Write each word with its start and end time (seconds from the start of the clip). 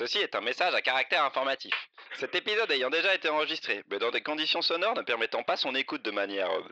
Ceci 0.00 0.16
est 0.16 0.34
un 0.34 0.40
message 0.40 0.74
à 0.74 0.80
caractère 0.80 1.26
informatif. 1.26 1.74
Cet 2.18 2.34
épisode 2.34 2.70
ayant 2.70 2.88
déjà 2.88 3.14
été 3.14 3.28
enregistré, 3.28 3.82
mais 3.90 3.98
dans 3.98 4.10
des 4.10 4.22
conditions 4.22 4.62
sonores 4.62 4.94
ne 4.94 5.02
permettant 5.02 5.42
pas 5.42 5.58
son 5.58 5.74
écoute 5.74 6.00
de 6.00 6.10
manière 6.10 6.50
euh, 6.50 6.62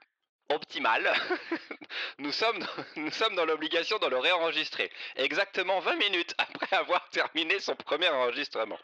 optimale, 0.49 1.13
nous 2.21 2.33
sommes, 2.33 2.67
nous 2.97 3.11
sommes 3.11 3.35
dans 3.35 3.45
l'obligation 3.45 3.99
de 3.99 4.07
le 4.07 4.17
réenregistrer, 4.17 4.91
exactement 5.17 5.79
20 5.81 5.97
minutes 5.97 6.35
après 6.39 6.75
avoir 6.75 7.07
terminé 7.11 7.61
son 7.61 7.77
premier 7.77 8.09
enregistrement. 8.09 8.79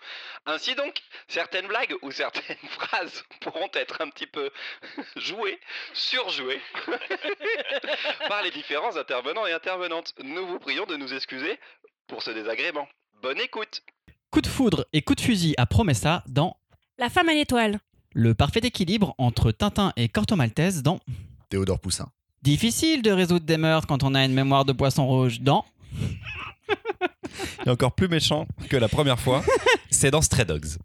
Ainsi 0.44 0.74
donc, 0.74 1.00
certaines 1.26 1.66
blagues 1.66 1.96
ou 2.02 2.10
certaines 2.10 2.68
phrases 2.68 3.24
pourront 3.40 3.70
être 3.72 4.02
un 4.02 4.10
petit 4.10 4.26
peu 4.26 4.50
jouées, 5.16 5.58
surjouées, 5.94 6.60
par 8.28 8.42
les 8.42 8.50
différents 8.50 8.98
intervenants 8.98 9.46
et 9.46 9.52
intervenantes. 9.52 10.12
Nous 10.18 10.46
vous 10.46 10.58
prions 10.58 10.84
de 10.84 10.96
nous 10.96 11.14
excuser 11.14 11.58
pour 12.08 12.22
ce 12.22 12.30
désagrément. 12.30 12.86
Bonne 13.22 13.40
écoute 13.40 13.80
Coup 14.34 14.40
de 14.40 14.48
foudre 14.48 14.84
et 14.92 15.00
coup 15.00 15.14
de 15.14 15.20
fusil 15.20 15.54
à 15.58 15.64
Promessa 15.64 16.24
dans 16.26 16.56
La 16.98 17.08
femme 17.08 17.28
à 17.28 17.34
l'étoile. 17.34 17.78
le 18.14 18.34
parfait 18.34 18.58
équilibre 18.64 19.14
entre 19.16 19.52
Tintin 19.52 19.92
et 19.94 20.08
Corto 20.08 20.34
Maltese 20.34 20.82
dans 20.82 20.98
Théodore 21.50 21.78
Poussin. 21.78 22.08
Difficile 22.42 23.02
de 23.02 23.12
résoudre 23.12 23.46
des 23.46 23.58
meurtres 23.58 23.86
quand 23.86 24.02
on 24.02 24.12
a 24.12 24.24
une 24.24 24.34
mémoire 24.34 24.64
de 24.64 24.72
poisson 24.72 25.06
rouge 25.06 25.40
dans 25.40 25.64
Et 27.64 27.70
encore 27.70 27.92
plus 27.92 28.08
méchant 28.08 28.48
que 28.68 28.76
la 28.76 28.88
première 28.88 29.20
fois, 29.20 29.44
c'est 29.90 30.10
dans 30.10 30.20
Stray 30.20 30.44
Dogs. 30.44 30.78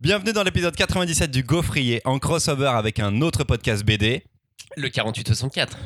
Bienvenue 0.00 0.32
dans 0.32 0.42
l'épisode 0.42 0.74
97 0.74 1.30
du 1.30 1.42
Gaufrier 1.42 2.00
en 2.06 2.18
crossover 2.18 2.68
avec 2.68 3.00
un 3.00 3.20
autre 3.20 3.44
podcast 3.44 3.84
BD. 3.84 4.24
Le 4.78 4.88
4864. 4.88 5.76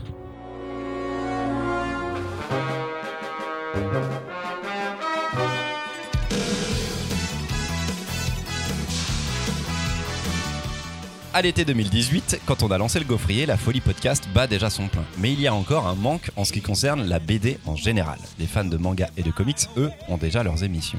À 11.35 11.41
l'été 11.41 11.65
2018, 11.65 12.43
quand 12.45 12.63
on 12.63 12.71
a 12.71 12.77
lancé 12.77 12.99
le 12.99 13.07
Gaufrier, 13.07 13.47
la 13.47 13.57
folie 13.57 13.81
podcast 13.81 14.29
bat 14.35 14.47
déjà 14.47 14.69
son 14.69 14.89
plein. 14.89 15.05
Mais 15.17 15.33
il 15.33 15.41
y 15.41 15.47
a 15.47 15.55
encore 15.55 15.87
un 15.87 15.95
manque 15.95 16.31
en 16.37 16.45
ce 16.45 16.53
qui 16.53 16.61
concerne 16.61 17.05
la 17.05 17.21
BD 17.21 17.57
en 17.65 17.75
général. 17.75 18.19
Les 18.39 18.47
fans 18.47 18.67
de 18.67 18.77
manga 18.77 19.09
et 19.17 19.23
de 19.23 19.31
comics, 19.31 19.67
eux, 19.79 19.91
ont 20.09 20.19
déjà 20.19 20.43
leurs 20.43 20.63
émissions. 20.63 20.99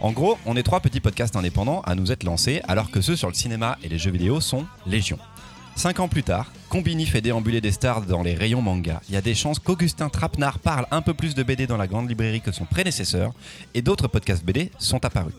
En 0.00 0.12
gros, 0.12 0.38
on 0.46 0.56
est 0.56 0.62
trois 0.62 0.80
petits 0.80 1.00
podcasts 1.00 1.36
indépendants 1.36 1.82
à 1.82 1.94
nous 1.94 2.10
être 2.10 2.24
lancés, 2.24 2.62
alors 2.66 2.90
que 2.90 3.02
ceux 3.02 3.14
sur 3.14 3.28
le 3.28 3.34
cinéma 3.34 3.76
et 3.84 3.90
les 3.90 3.98
jeux 3.98 4.10
vidéo 4.10 4.40
sont 4.40 4.64
légion. 4.86 5.18
Cinq 5.76 6.00
ans 6.00 6.08
plus 6.08 6.22
tard, 6.22 6.50
Combini 6.70 7.04
fait 7.04 7.20
déambuler 7.20 7.60
des 7.60 7.72
stars 7.72 8.00
dans 8.00 8.22
les 8.22 8.34
rayons 8.34 8.62
manga. 8.62 9.02
Il 9.10 9.14
y 9.14 9.18
a 9.18 9.20
des 9.20 9.34
chances 9.34 9.58
qu'Augustin 9.58 10.08
Trapenard 10.08 10.60
parle 10.60 10.86
un 10.90 11.02
peu 11.02 11.12
plus 11.12 11.34
de 11.34 11.42
BD 11.42 11.66
dans 11.66 11.76
la 11.76 11.86
grande 11.86 12.08
librairie 12.08 12.40
que 12.40 12.52
son 12.52 12.64
prédécesseur, 12.64 13.32
et 13.74 13.82
d'autres 13.82 14.08
podcasts 14.08 14.46
BD 14.46 14.70
sont 14.78 15.04
apparus. 15.04 15.34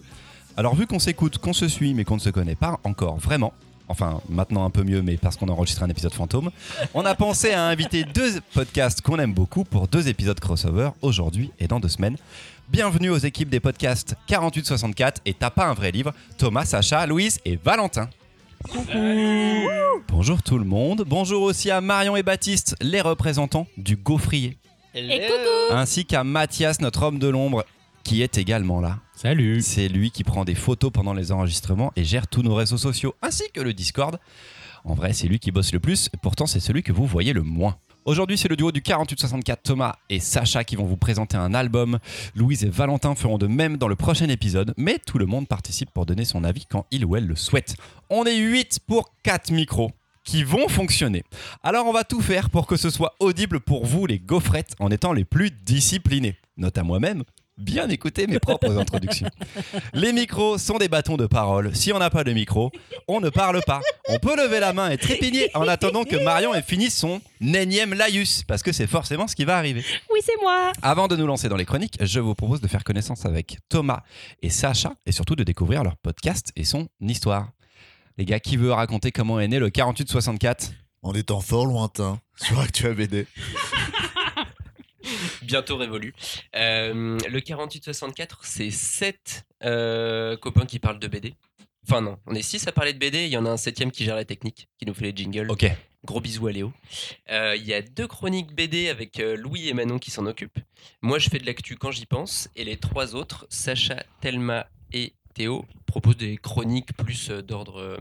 Alors 0.56 0.76
vu 0.76 0.86
qu'on 0.86 1.00
s'écoute, 1.00 1.40
qu'on 1.40 1.54
se 1.54 1.68
suit, 1.68 1.96
mais 1.96 2.04
qu'on 2.04 2.16
ne 2.16 2.22
se 2.22 2.30
connaît 2.30 2.56
pas 2.56 2.80
encore 2.84 3.18
vraiment, 3.18 3.54
enfin 3.90 4.22
maintenant 4.30 4.64
un 4.64 4.70
peu 4.70 4.84
mieux, 4.84 5.02
mais 5.02 5.18
parce 5.18 5.36
qu'on 5.36 5.48
a 5.50 5.52
enregistré 5.52 5.84
un 5.84 5.90
épisode 5.90 6.14
fantôme, 6.14 6.52
on 6.94 7.04
a 7.06 7.16
pensé 7.16 7.52
à 7.52 7.66
inviter 7.66 8.04
deux 8.06 8.40
podcasts 8.54 9.02
qu'on 9.02 9.20
aime 9.20 9.34
beaucoup 9.34 9.64
pour 9.66 9.88
deux 9.88 10.08
épisodes 10.08 10.40
crossover 10.40 10.92
aujourd'hui 11.02 11.52
et 11.60 11.68
dans 11.68 11.80
deux 11.80 11.90
semaines. 11.90 12.16
Bienvenue 12.70 13.10
aux 13.10 13.18
équipes 13.18 13.50
des 13.50 13.60
podcasts 13.60 14.16
4864 14.28 15.22
et 15.26 15.34
T'as 15.34 15.50
pas 15.50 15.66
un 15.66 15.74
vrai 15.74 15.92
livre, 15.92 16.14
Thomas, 16.38 16.66
Sacha, 16.66 17.06
Louise 17.08 17.40
et 17.44 17.58
Valentin. 17.58 18.10
Bonjour 20.08 20.44
tout 20.44 20.58
le 20.60 20.66
monde, 20.66 21.04
bonjour 21.08 21.42
aussi 21.44 21.72
à 21.72 21.82
Marion 21.82 22.16
et 22.16 22.24
Baptiste, 22.24 22.76
les 22.82 23.02
représentants 23.02 23.68
du 23.78 23.96
gaufrier, 23.96 24.58
Et 24.94 25.22
coucou 25.22 25.74
ainsi 25.74 26.06
qu'à 26.06 26.24
Mathias, 26.24 26.82
notre 26.82 27.04
homme 27.04 27.20
de 27.20 27.28
l'ombre, 27.28 27.66
qui 28.04 28.22
est 28.22 28.38
également 28.38 28.82
là. 28.82 28.98
Salut 29.22 29.62
C'est 29.62 29.90
lui 29.90 30.12
qui 30.12 30.24
prend 30.24 30.46
des 30.46 30.56
photos 30.56 30.94
pendant 30.94 31.12
les 31.12 31.34
enregistrements 31.34 31.92
et 31.98 32.06
gère 32.06 32.26
tous 32.26 32.42
nos 32.42 32.56
réseaux 32.56 32.78
sociaux 32.78 33.16
ainsi 33.22 33.44
que 33.54 33.60
le 33.60 33.74
Discord. 33.74 34.18
En 34.86 34.94
vrai, 34.94 35.12
c'est 35.12 35.28
lui 35.28 35.40
qui 35.40 35.52
bosse 35.52 35.74
le 35.74 35.82
plus, 35.82 36.08
pourtant 36.22 36.46
c'est 36.46 36.62
celui 36.62 36.84
que 36.84 36.94
vous 36.94 37.06
voyez 37.06 37.34
le 37.34 37.42
moins. 37.42 37.76
Aujourd'hui, 38.06 38.38
c'est 38.38 38.48
le 38.48 38.56
duo 38.56 38.72
du 38.72 38.82
4864 38.82 39.62
Thomas 39.62 39.96
et 40.10 40.22
Sacha 40.22 40.64
qui 40.64 40.78
vont 40.78 40.86
vous 40.86 40.96
présenter 40.96 41.36
un 41.36 41.54
album. 41.54 42.00
Louise 42.34 42.64
et 42.64 42.70
Valentin 42.70 43.14
feront 43.14 43.38
de 43.38 43.48
même 43.48 43.76
dans 43.76 43.90
le 43.90 43.98
prochain 43.98 44.30
épisode, 44.30 44.74
mais 44.78 45.00
tout 45.06 45.18
le 45.18 45.26
monde 45.26 45.50
participe 45.50 45.92
pour 45.92 46.06
donner 46.06 46.24
son 46.24 46.46
avis 46.46 46.66
quand 46.66 46.86
il 46.90 47.04
ou 47.04 47.18
elle 47.18 47.28
le 47.28 47.36
souhaite. 47.36 47.76
On 48.10 48.24
est 48.24 48.38
8 48.38 48.80
pour 48.88 49.14
4 49.24 49.52
micros 49.52 49.92
qui 50.24 50.46
vont 50.46 50.70
fonctionner. 50.70 51.26
Alors 51.62 51.88
on 51.88 51.92
va 51.92 52.06
tout 52.06 52.22
faire 52.22 52.50
pour 52.50 52.68
que 52.68 52.78
ce 52.78 52.90
soit 52.90 53.16
audible 53.20 53.60
pour 53.60 53.86
vous 53.86 54.06
les 54.06 54.20
gaufrettes 54.20 54.76
en 54.80 54.90
étant 54.92 55.12
les 55.12 55.26
plus 55.26 55.52
disciplinés. 55.52 56.38
Note 56.56 56.78
à 56.78 56.84
moi-même, 56.84 57.24
bien 57.60 57.90
écouter 57.90 58.26
mes 58.26 58.40
propres 58.40 58.78
introductions. 58.78 59.30
Les 59.94 60.14
micros 60.14 60.58
sont 60.58 60.78
des 60.78 60.88
bâtons 60.88 61.18
de 61.18 61.28
parole. 61.28 61.76
Si 61.76 61.92
on 61.94 62.00
n'a 62.00 62.10
pas 62.10 62.24
de 62.24 62.32
micro, 62.32 62.72
on 63.08 63.20
ne 63.20 63.30
parle 63.30 63.62
pas. 63.66 63.82
On 64.08 64.18
peut 64.18 64.36
lever 64.36 64.60
la 64.60 64.74
main 64.74 64.90
et 64.90 64.98
trépigner 64.98 65.50
en 65.54 65.68
attendant 65.68 66.04
que 66.04 66.16
Marion 66.24 66.54
ait 66.56 66.62
fini 66.62 66.90
son 66.90 67.22
énième 67.42 67.94
laïus, 67.94 68.44
parce 68.44 68.64
que 68.64 68.72
c'est 68.72 68.88
forcément 68.88 69.28
ce 69.28 69.36
qui 69.36 69.46
va 69.46 69.58
arriver. 69.58 69.84
Oui, 70.12 70.20
c'est 70.24 70.40
moi 70.42 70.72
Avant 70.82 71.08
de 71.08 71.16
nous 71.16 71.28
lancer 71.28 71.50
dans 71.50 71.58
les 71.58 71.66
chroniques, 71.66 71.98
je 72.02 72.20
vous 72.20 72.36
propose 72.36 72.62
de 72.62 72.68
faire 72.68 72.84
connaissance 72.84 73.26
avec 73.26 73.58
Thomas 73.70 74.04
et 74.42 74.50
Sacha, 74.50 74.94
et 75.06 75.12
surtout 75.12 75.36
de 75.36 75.44
découvrir 75.44 75.84
leur 75.84 75.98
podcast 75.98 76.52
et 76.56 76.64
son 76.64 76.88
histoire. 77.02 77.50
Les 78.18 78.26
gars, 78.26 78.40
qui 78.40 78.58
veut 78.58 78.72
raconter 78.72 79.12
comment 79.12 79.40
est 79.40 79.48
né 79.48 79.60
le 79.60 79.70
4864 79.70 80.72
En 81.04 81.14
étant 81.14 81.40
fort 81.40 81.66
lointain 81.66 82.20
sur 82.36 82.60
Actua 82.60 82.94
BD. 82.94 83.28
Bientôt 85.42 85.78
révolu. 85.78 86.14
Euh, 86.56 87.18
le 87.30 87.40
4864, 87.40 88.42
c'est 88.44 88.72
7 88.72 89.46
copains 90.42 90.66
qui 90.66 90.80
parlent 90.80 91.00
de 91.00 91.08
BD. 91.08 91.34
Enfin 91.88 92.02
non, 92.02 92.20
on 92.28 92.36
est 92.36 92.42
6 92.42 92.68
à 92.68 92.72
parler 92.72 92.94
de 92.94 93.00
BD, 93.00 93.26
il 93.26 93.32
y 93.32 93.38
en 93.38 93.46
a 93.46 93.50
un 93.50 93.58
septième 93.58 93.92
qui 93.92 94.04
gère 94.06 94.16
la 94.16 94.26
technique, 94.26 94.68
qui 94.78 94.86
nous 94.86 94.94
fait 94.94 95.06
les 95.06 95.16
jingles. 95.16 95.50
Ok. 95.50 95.66
Gros 96.06 96.22
bisous 96.22 96.48
à 96.48 96.52
Léo. 96.52 96.72
Euh, 97.30 97.56
Il 97.58 97.66
y 97.66 97.74
a 97.74 97.82
deux 97.82 98.08
chroniques 98.08 98.54
BD 98.56 98.88
avec 98.90 99.20
euh, 99.20 99.36
Louis 99.36 99.68
et 99.68 99.74
Manon 99.74 100.00
qui 100.00 100.12
s'en 100.12 100.26
occupent. 100.28 100.60
Moi, 101.02 101.20
je 101.20 101.30
fais 101.30 101.40
de 101.40 101.46
l'actu 101.46 101.76
quand 101.76 101.92
j'y 101.92 102.06
pense. 102.06 102.48
Et 102.56 102.64
les 102.64 102.78
trois 102.78 103.16
autres, 103.16 103.46
Sacha, 103.50 104.04
Thelma 104.22 104.68
et 104.94 105.14
Théo, 105.34 105.66
proposent 105.88 106.16
des 106.18 106.38
chroniques 106.38 106.94
plus 106.96 107.32
euh, 107.32 107.42
d'ordre... 107.42 107.80
euh, 107.80 107.98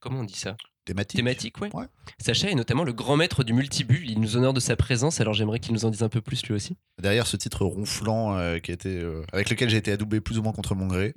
comment 0.00 0.20
on 0.20 0.24
dit 0.24 0.34
ça? 0.34 0.56
Thématique. 0.86 1.16
Thématique, 1.16 1.60
ouais. 1.60 1.68
Ouais. 1.74 1.86
Sacha 2.18 2.48
est 2.48 2.54
notamment 2.54 2.84
le 2.84 2.92
grand 2.92 3.16
maître 3.16 3.42
du 3.42 3.52
multibulle. 3.52 4.08
Il 4.08 4.20
nous 4.20 4.36
honore 4.36 4.54
de 4.54 4.60
sa 4.60 4.76
présence, 4.76 5.20
alors 5.20 5.34
j'aimerais 5.34 5.58
qu'il 5.58 5.74
nous 5.74 5.84
en 5.84 5.90
dise 5.90 6.04
un 6.04 6.08
peu 6.08 6.20
plus 6.20 6.46
lui 6.46 6.54
aussi. 6.54 6.76
Derrière 7.02 7.26
ce 7.26 7.36
titre 7.36 7.64
ronflant 7.64 8.38
euh, 8.38 8.60
qui 8.60 8.70
a 8.70 8.74
été, 8.74 9.00
euh, 9.00 9.24
avec 9.32 9.50
lequel 9.50 9.68
j'ai 9.68 9.78
été 9.78 9.90
adoubé 9.90 10.20
plus 10.20 10.38
ou 10.38 10.42
moins 10.42 10.52
contre 10.52 10.76
mon 10.76 10.86
gré, 10.86 11.14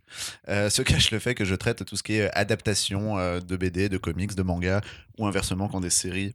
euh, 0.50 0.72
se 0.72 0.81
cache 0.81 1.12
le 1.12 1.19
fait 1.19 1.35
que 1.35 1.46
je 1.46 1.53
traite 1.53 1.85
tout 1.85 1.96
ce 1.96 2.02
qui 2.02 2.16
est 2.16 2.31
adaptation 2.35 3.18
de 3.40 3.58
BD, 3.58 3.90
de 3.90 3.97
comics, 4.00 4.34
de 4.34 4.41
manga, 4.41 4.81
ou 5.19 5.28
inversement 5.28 5.68
quand 5.68 5.81
des 5.81 5.91
séries 5.91 6.34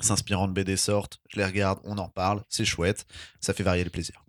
s'inspirant 0.00 0.48
de 0.48 0.52
BD 0.52 0.76
sortent, 0.76 1.20
je 1.28 1.38
les 1.38 1.44
regarde, 1.44 1.78
on 1.84 1.98
en 1.98 2.08
parle, 2.08 2.42
c'est 2.48 2.64
chouette, 2.64 3.06
ça 3.40 3.52
fait 3.52 3.62
varier 3.62 3.84
le 3.84 3.90
plaisir. 3.90 4.24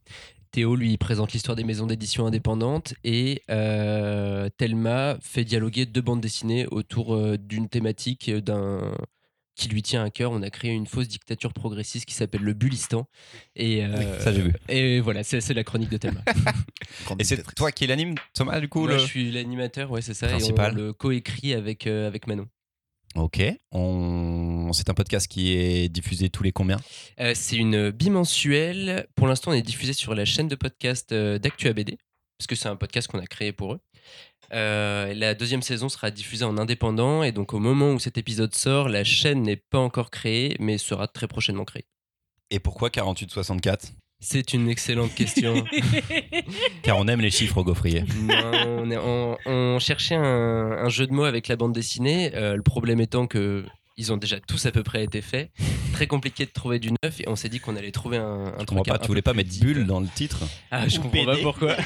Théo 0.56 0.78
lui 0.78 0.96
présente 0.96 1.34
l'histoire 1.34 1.58
des 1.58 1.66
maisons 1.66 1.86
d'édition 1.86 2.26
indépendantes 2.26 2.94
et 3.04 3.42
euh, 3.50 4.48
Thelma 4.58 5.18
fait 5.22 5.44
dialoguer 5.44 5.86
deux 5.86 6.00
bandes 6.00 6.22
dessinées 6.22 6.66
autour 6.68 7.14
euh, 7.14 7.38
d'une 7.38 7.68
thématique 7.68 8.30
euh, 8.30 8.40
d'un 8.40 8.96
qui 9.56 9.68
lui 9.68 9.82
tient 9.82 10.02
à 10.06 10.10
cœur. 10.10 10.32
On 10.32 10.42
a 10.42 10.50
créé 10.50 10.72
une 10.72 10.88
fausse 10.88 11.10
dictature 11.10 11.52
progressiste 11.52 12.06
qui 12.06 12.14
s'appelle 12.14 12.40
le 12.42 12.54
Bulistan. 12.54 13.06
Et, 13.58 13.84
euh, 13.84 14.18
ça, 14.22 14.32
j'ai 14.32 14.44
vu. 14.44 14.54
Et 14.70 15.02
voilà, 15.02 15.24
c'est 15.24 15.42
c'est 15.42 15.54
la 15.54 15.66
chronique 15.66 15.90
de 15.90 15.98
Thelma. 15.98 16.22
Et 17.20 17.26
c'est 17.26 17.44
toi 17.54 17.74
qui 17.74 17.86
l'anime, 17.86 18.16
Thomas, 18.34 18.62
du 18.62 18.70
coup 18.70 18.84
Moi, 18.84 18.94
le- 18.94 18.98
je 19.00 19.06
suis 19.06 19.32
l'animateur, 19.32 19.92
ouais, 19.92 20.02
c'est 20.02 20.14
ça. 20.14 20.28
Principal. 20.28 20.72
Et 20.72 20.76
on 20.82 20.86
le 20.86 20.94
coécrit 20.94 21.54
avec, 21.54 21.86
euh, 21.86 22.08
avec 22.08 22.28
Manon. 22.28 22.48
Ok. 23.16 23.42
On... 23.72 24.72
C'est 24.74 24.90
un 24.90 24.94
podcast 24.94 25.28
qui 25.28 25.53
est 25.53 25.90
diffusé 25.90 26.30
tous 26.30 26.44
les 26.44 26.52
combien? 26.52 26.78
Euh, 27.20 27.31
c'est 27.34 27.56
une 27.56 27.90
bimensuelle. 27.90 29.08
Pour 29.16 29.28
l'instant, 29.28 29.52
on 29.52 29.53
est 29.53 29.62
diffusé 29.62 29.94
sur 29.94 30.14
la 30.14 30.26
chaîne 30.26 30.50
de 30.50 30.56
podcast 30.56 31.12
euh, 31.14 31.40
d'Actua 31.40 31.72
BD, 31.74 31.98
parce 32.38 32.48
que 32.48 32.56
c'est 32.56 32.68
un 32.68 32.75
podcast 32.75 33.08
qu'on 33.08 33.20
a 33.20 33.25
créé 33.25 33.54
pour 33.54 33.74
eux. 33.74 33.80
Euh, 34.54 35.13
la 35.13 35.34
deuxième 35.34 35.62
saison 35.62 35.88
sera 35.89 36.12
diffusée 36.12 36.45
en 36.45 36.57
indépendant, 36.57 37.24
et 37.24 37.31
donc 37.31 37.54
au 37.54 37.60
moment 37.60 37.94
où 37.94 38.00
cet 38.00 38.18
épisode 38.18 38.54
sort, 38.54 38.89
la 38.89 39.04
chaîne 39.04 39.44
n'est 39.44 39.56
pas 39.56 39.80
encore 39.80 40.12
créée, 40.12 40.56
mais 40.60 40.78
sera 40.78 41.07
très 41.07 41.28
prochainement 41.28 41.66
créée. 41.66 41.86
Et 42.51 42.60
pourquoi 42.60 42.89
4864 42.89 43.94
C'est 44.19 44.53
une 44.53 44.69
excellente 44.69 45.13
question. 45.13 45.63
Car 46.83 46.97
on 46.97 47.07
aime 47.07 47.21
les 47.21 47.29
chiffres 47.29 47.57
au 47.57 47.63
gaufrier. 47.63 48.03
Non, 48.21 48.35
on, 48.79 48.89
est- 48.91 48.97
on- 48.97 49.38
on 49.45 49.79
cherchait 49.79 50.15
un, 50.15 50.23
un 50.23 50.89
jeu 50.89 51.06
de 51.06 51.13
mots 51.13 51.25
avec 51.25 51.47
la 51.47 51.56
bande 51.56 51.73
dessinée, 51.73 52.31
euh, 52.33 52.56
le 52.56 52.63
problème 52.63 53.00
étant 53.01 53.27
que 53.27 53.65
ils 53.97 54.12
ont 54.12 54.17
déjà 54.17 54.39
tous 54.41 54.65
à 54.65 54.71
peu 54.71 54.83
près 54.83 55.03
été 55.03 55.21
faits. 55.21 55.51
Très 55.94 56.07
compliqué 56.07 56.45
de 56.45 56.51
trouver 56.51 56.79
du 56.79 56.89
neuf, 57.03 57.19
et 57.21 57.29
on 57.29 57.35
s'est 57.38 57.47
dit 57.50 57.59
qu'on 57.59 57.75
allait 57.77 57.91
trouver 57.91 58.17
un, 58.17 58.47
un 58.47 58.59
Je 58.59 58.65
truc 58.65 58.83
pas, 58.85 58.95
un 58.95 58.97
tu 58.97 59.07
voulais 59.07 59.21
pas 59.21 59.33
mettre 59.33 59.57
bulle 59.59 59.85
dans 59.85 60.00
le 60.01 60.07
titre 60.07 60.44
Ah, 60.71 60.88
je 60.88 60.97
Ou 60.97 61.03
comprends 61.03 61.25
pas 61.25 61.38
pourquoi. 61.38 61.75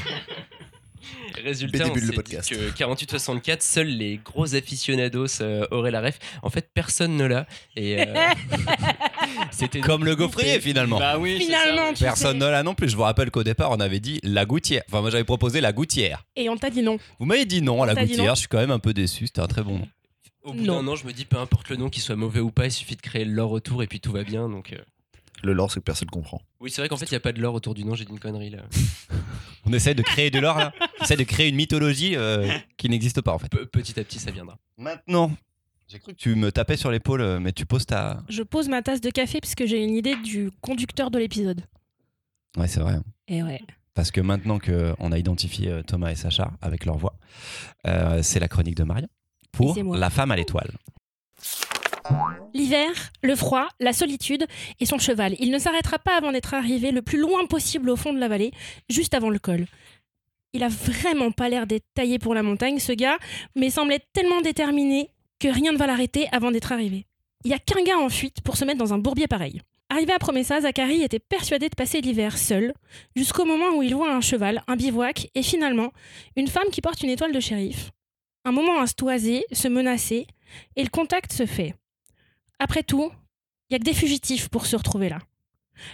Résultat, 1.43 1.85
on 1.89 1.93
le 1.93 2.11
podcast. 2.11 2.51
dit 2.51 2.57
que 2.59 2.69
4864, 2.71 3.61
seuls 3.61 3.87
les 3.87 4.17
gros 4.17 4.55
aficionados 4.55 5.41
euh, 5.41 5.65
auraient 5.71 5.91
la 5.91 6.01
ref. 6.01 6.19
En 6.41 6.49
fait, 6.49 6.69
personne 6.73 7.15
ne 7.15 7.25
l'a. 7.25 7.47
Et, 7.77 8.01
euh, 8.01 8.05
C'était 9.51 9.79
Comme 9.81 10.05
le 10.05 10.15
gaufrier 10.15 10.59
finalement. 10.59 10.99
Bah 10.99 11.17
oui, 11.17 11.37
Finalement, 11.39 11.95
ça, 11.95 12.05
Personne 12.05 12.37
ne 12.39 12.45
l'a 12.45 12.63
non 12.63 12.75
plus. 12.75 12.89
Je 12.89 12.95
vous 12.95 13.03
rappelle 13.03 13.31
qu'au 13.31 13.43
départ, 13.43 13.71
on 13.71 13.79
avait 13.79 13.99
dit 13.99 14.19
la 14.23 14.45
gouttière. 14.45 14.83
Enfin, 14.87 15.01
moi, 15.01 15.09
j'avais 15.09 15.23
proposé 15.23 15.61
la 15.61 15.71
gouttière. 15.73 16.25
Et 16.35 16.49
on 16.49 16.57
t'a 16.57 16.69
dit 16.69 16.81
non. 16.81 16.97
Vous 17.19 17.25
m'avez 17.25 17.45
dit 17.45 17.61
non 17.61 17.83
à 17.83 17.85
la 17.85 17.95
gouttière. 17.95 18.35
Je 18.35 18.39
suis 18.39 18.47
quand 18.47 18.57
même 18.59 18.71
un 18.71 18.79
peu 18.79 18.93
déçu. 18.93 19.27
C'était 19.27 19.41
un 19.41 19.47
très 19.47 19.63
bon 19.63 19.79
nom. 19.79 19.87
Au 20.43 20.53
bout 20.53 20.61
Non. 20.63 20.81
d'un 20.81 20.87
an, 20.89 20.95
je 20.95 21.05
me 21.05 21.11
dis 21.11 21.25
peu 21.25 21.37
importe 21.37 21.69
le 21.69 21.75
nom, 21.75 21.89
qu'il 21.89 22.01
soit 22.01 22.15
mauvais 22.15 22.39
ou 22.39 22.49
pas, 22.51 22.65
il 22.67 22.71
suffit 22.71 22.95
de 22.95 23.01
créer 23.01 23.25
le 23.25 23.33
lore 23.33 23.51
autour 23.51 23.83
et 23.83 23.87
puis 23.87 23.99
tout 23.99 24.11
va 24.11 24.23
bien. 24.23 24.47
Donc, 24.49 24.71
euh. 24.73 24.77
Le 25.43 25.53
lore, 25.53 25.71
c'est 25.71 25.79
que 25.79 25.85
personne 25.85 26.09
comprend. 26.09 26.41
Oui, 26.59 26.69
c'est 26.71 26.81
vrai 26.81 26.89
qu'en 26.89 26.97
fait, 26.97 27.05
il 27.05 27.13
n'y 27.13 27.17
a 27.17 27.21
pas 27.21 27.31
de 27.31 27.41
lore 27.41 27.53
autour 27.55 27.73
du 27.73 27.85
nom, 27.85 27.95
j'ai 27.95 28.03
dit 28.05 28.11
une 28.11 28.19
connerie 28.19 28.49
là. 28.49 28.59
On 29.65 29.73
essaie 29.73 29.93
de 29.93 30.01
créer 30.01 30.31
de 30.31 30.39
l'or 30.39 30.57
là. 30.57 30.73
On 30.99 31.03
essaie 31.03 31.15
de 31.17 31.23
créer 31.23 31.49
une 31.49 31.55
mythologie 31.55 32.15
euh, 32.15 32.49
qui 32.77 32.89
n'existe 32.89 33.21
pas 33.21 33.33
en 33.33 33.39
fait. 33.39 33.49
Pe- 33.49 33.65
petit 33.65 33.97
à 33.99 34.03
petit, 34.03 34.19
ça 34.19 34.31
viendra. 34.31 34.57
Maintenant, 34.77 35.31
j'ai 35.89 35.97
cru 35.97 36.13
que 36.13 36.17
tu 36.17 36.35
me 36.35 36.51
tapais 36.51 36.77
sur 36.77 36.91
l'épaule, 36.91 37.21
euh, 37.21 37.39
mais 37.39 37.51
tu 37.51 37.65
poses 37.65 37.87
ta. 37.87 38.21
Je 38.29 38.43
pose 38.43 38.69
ma 38.69 38.83
tasse 38.83 39.01
de 39.01 39.09
café 39.09 39.41
puisque 39.41 39.65
j'ai 39.65 39.83
une 39.83 39.95
idée 39.95 40.15
du 40.17 40.51
conducteur 40.61 41.09
de 41.09 41.17
l'épisode. 41.17 41.61
Ouais, 42.57 42.67
c'est 42.67 42.79
vrai. 42.79 42.99
Et 43.27 43.41
ouais. 43.41 43.59
Parce 43.95 44.11
que 44.11 44.21
maintenant 44.21 44.59
qu'on 44.59 45.11
a 45.11 45.17
identifié 45.17 45.69
euh, 45.69 45.81
Thomas 45.81 46.11
et 46.11 46.15
Sacha 46.15 46.51
avec 46.61 46.85
leur 46.85 46.97
voix, 46.97 47.15
euh, 47.87 48.21
c'est 48.21 48.39
la 48.39 48.47
chronique 48.47 48.75
de 48.75 48.83
Marion 48.83 49.07
pour. 49.51 49.75
La 49.95 50.11
femme 50.11 50.29
à 50.29 50.35
l'étoile. 50.35 50.69
L'hiver, 52.53 52.91
le 53.23 53.35
froid, 53.35 53.67
la 53.79 53.93
solitude 53.93 54.45
et 54.79 54.85
son 54.85 54.99
cheval. 54.99 55.35
Il 55.39 55.49
ne 55.49 55.57
s'arrêtera 55.57 55.97
pas 55.97 56.17
avant 56.17 56.31
d'être 56.31 56.53
arrivé 56.53 56.91
le 56.91 57.01
plus 57.01 57.19
loin 57.19 57.45
possible 57.47 57.89
au 57.89 57.95
fond 57.95 58.13
de 58.13 58.19
la 58.19 58.27
vallée, 58.27 58.51
juste 58.89 59.15
avant 59.15 59.29
le 59.29 59.39
col. 59.39 59.65
Il 60.53 60.63
a 60.63 60.69
vraiment 60.69 61.31
pas 61.31 61.49
l'air 61.49 61.65
d'être 61.65 61.85
taillé 61.95 62.19
pour 62.19 62.35
la 62.35 62.43
montagne, 62.43 62.79
ce 62.79 62.91
gars, 62.91 63.17
mais 63.55 63.69
semble 63.69 63.93
être 63.93 64.07
tellement 64.13 64.41
déterminé 64.41 65.09
que 65.39 65.47
rien 65.47 65.71
ne 65.71 65.77
va 65.77 65.87
l'arrêter 65.87 66.27
avant 66.31 66.51
d'être 66.51 66.71
arrivé. 66.71 67.05
Il 67.45 67.51
y 67.51 67.53
a 67.53 67.59
qu'un 67.59 67.83
gars 67.83 67.97
en 67.97 68.09
fuite 68.09 68.41
pour 68.41 68.57
se 68.57 68.65
mettre 68.65 68.79
dans 68.79 68.93
un 68.93 68.97
bourbier 68.97 69.27
pareil. 69.27 69.61
Arrivé 69.89 70.13
à 70.13 70.19
Promessa, 70.19 70.61
Zachary 70.61 71.01
était 71.01 71.19
persuadé 71.19 71.67
de 71.67 71.75
passer 71.75 72.01
l'hiver 72.01 72.37
seul, 72.37 72.73
jusqu'au 73.15 73.45
moment 73.45 73.75
où 73.75 73.81
il 73.81 73.95
voit 73.95 74.13
un 74.13 74.21
cheval, 74.21 74.61
un 74.67 74.75
bivouac 74.75 75.29
et 75.33 75.41
finalement 75.41 75.91
une 76.35 76.47
femme 76.47 76.69
qui 76.71 76.81
porte 76.81 77.01
une 77.01 77.09
étoile 77.09 77.31
de 77.31 77.39
shérif. 77.39 77.91
Un 78.45 78.51
moment 78.51 78.79
à 78.79 78.87
se 78.87 78.93
toiser, 78.93 79.45
se 79.51 79.67
menacer, 79.67 80.27
et 80.75 80.83
le 80.83 80.89
contact 80.89 81.33
se 81.33 81.45
fait. 81.45 81.73
Après 82.59 82.83
tout, 82.83 83.11
il 83.69 83.73
y 83.73 83.75
a 83.75 83.79
que 83.79 83.83
des 83.83 83.93
fugitifs 83.93 84.49
pour 84.49 84.65
se 84.65 84.75
retrouver 84.75 85.09
là. 85.09 85.19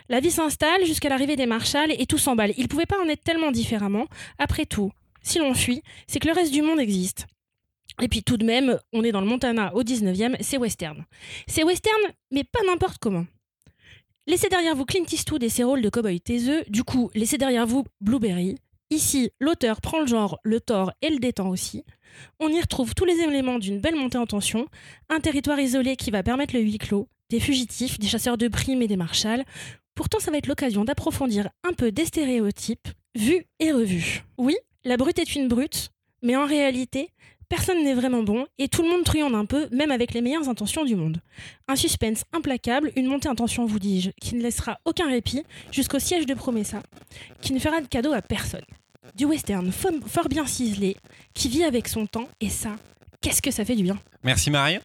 La 0.10 0.20
vie 0.20 0.32
s'installe 0.32 0.86
jusqu'à 0.86 1.10
l'arrivée 1.10 1.36
des 1.36 1.46
marshals 1.46 1.92
et 1.92 2.06
tout 2.06 2.18
s'emballe. 2.18 2.54
Il 2.58 2.68
pouvait 2.68 2.86
pas 2.86 3.02
en 3.02 3.08
être 3.08 3.24
tellement 3.24 3.52
différemment. 3.52 4.08
Après 4.40 4.66
tout, 4.66 4.92
si 5.22 5.40
l'on 5.40 5.54
fuit, 5.54 5.84
c'est 6.08 6.20
que 6.20 6.28
le 6.28 6.34
reste 6.34 6.52
du 6.52 6.62
monde 6.62 6.80
existe. 6.80 7.28
Et 8.02 8.08
puis 8.08 8.24
tout 8.24 8.38
de 8.38 8.46
même, 8.46 8.80
on 8.94 9.04
est 9.04 9.12
dans 9.12 9.22
le 9.22 9.28
Montana 9.28 9.74
au 9.74 9.84
19e, 9.84 10.36
c'est 10.42 10.58
western. 10.58 11.06
C'est 11.48 11.64
western, 11.64 12.02
mais 12.32 12.44
pas 12.44 12.60
n'importe 12.66 12.98
comment. 13.00 13.26
Laissez 14.28 14.50
derrière 14.50 14.76
vous 14.76 14.86
Clint 14.86 15.06
Eastwood 15.12 15.44
et 15.44 15.50
ses 15.50 15.64
rôles 15.64 15.82
de 15.82 15.90
cow-boy 15.90 16.20
taiseux, 16.20 16.64
du 16.68 16.84
coup, 16.84 17.12
laissez 17.14 17.38
derrière 17.38 17.68
vous 17.68 17.86
Blueberry. 18.02 18.58
Ici, 18.90 19.32
l'auteur 19.40 19.82
prend 19.82 20.00
le 20.00 20.08
genre, 20.08 20.40
le 20.44 20.60
tort 20.60 20.92
et 21.02 21.10
le 21.10 21.20
détend 21.20 21.50
aussi. 21.50 21.84
On 22.40 22.50
y 22.50 22.60
retrouve 22.60 22.96
tous 22.96 23.06
les 23.06 23.20
éléments 23.20 23.60
d'une 23.60 23.80
belle 23.80 23.96
montée 23.96 24.18
en 24.18 24.26
tension, 24.26 24.68
un 25.10 25.20
territoire 25.20 25.60
isolé 25.60 25.96
qui 25.96 26.12
va 26.12 26.24
permettre 26.24 26.56
le 26.56 26.62
huis 26.62 26.78
clos, 26.78 27.08
des 27.30 27.40
fugitifs, 27.40 28.00
des 28.00 28.08
chasseurs 28.08 28.38
de 28.38 28.48
primes 28.48 28.82
et 28.82 28.88
des 28.88 28.98
marshals. 28.98 29.44
Pourtant, 29.96 30.20
ça 30.20 30.32
va 30.32 30.38
être 30.38 30.48
l'occasion 30.48 30.86
d'approfondir 30.86 31.50
un 31.64 31.74
peu 31.74 31.92
des 31.92 32.06
stéréotypes, 32.06 32.88
vus 33.16 33.46
et 33.60 33.72
revus. 33.72 34.24
Oui, 34.38 34.56
la 34.84 34.98
brute 34.98 35.20
est 35.20 35.36
une 35.36 35.48
brute, 35.48 35.90
mais 36.22 36.36
en 36.36 36.46
réalité, 36.46 37.10
personne 37.50 37.84
n'est 37.84 37.94
vraiment 37.94 38.24
bon 38.24 38.46
et 38.58 38.68
tout 38.68 38.82
le 38.84 38.90
monde 38.90 39.04
truande 39.04 39.36
un 39.36 39.46
peu, 39.46 39.68
même 39.72 39.92
avec 39.92 40.14
les 40.14 40.22
meilleures 40.22 40.48
intentions 40.50 40.84
du 40.86 40.96
monde. 40.96 41.22
Un 41.68 41.76
suspense 41.76 42.24
implacable, 42.34 42.92
une 42.96 43.08
montée 43.08 43.30
en 43.30 43.36
tension, 43.36 43.66
vous 43.66 43.80
dis-je, 43.80 44.12
qui 44.22 44.36
ne 44.36 44.42
laissera 44.42 44.80
aucun 44.86 45.08
répit 45.10 45.44
jusqu'au 45.72 46.00
siège 46.00 46.26
de 46.26 46.34
Promessa, 46.34 46.82
qui 47.42 47.54
ne 47.54 47.60
fera 47.60 47.82
de 47.82 47.88
cadeau 47.88 48.14
à 48.14 48.22
personne. 48.22 48.66
Du 49.16 49.26
western 49.26 49.70
fo- 49.70 50.02
fort 50.08 50.28
bien 50.30 50.46
ciselé, 50.46 50.98
qui 51.34 51.48
vit 51.50 51.64
avec 51.64 51.88
son 51.88 52.06
temps, 52.08 52.28
et 52.42 52.50
ça, 52.50 52.76
qu'est-ce 53.22 53.42
que 53.42 53.52
ça 53.52 53.64
fait 53.66 53.76
du 53.76 53.84
bien 53.84 54.00
Merci 54.24 54.50
Marion. 54.52 54.82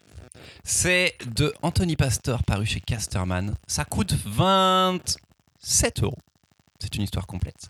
C'est 0.63 1.17
de 1.35 1.53
Anthony 1.63 1.97
Pastor 1.97 2.43
paru 2.45 2.67
chez 2.67 2.81
Casterman. 2.81 3.55
Ça 3.67 3.85
coûte 3.85 4.15
27 4.27 6.03
euros. 6.03 6.19
C'est 6.79 6.95
une 6.97 7.03
histoire 7.03 7.27
complète. 7.27 7.69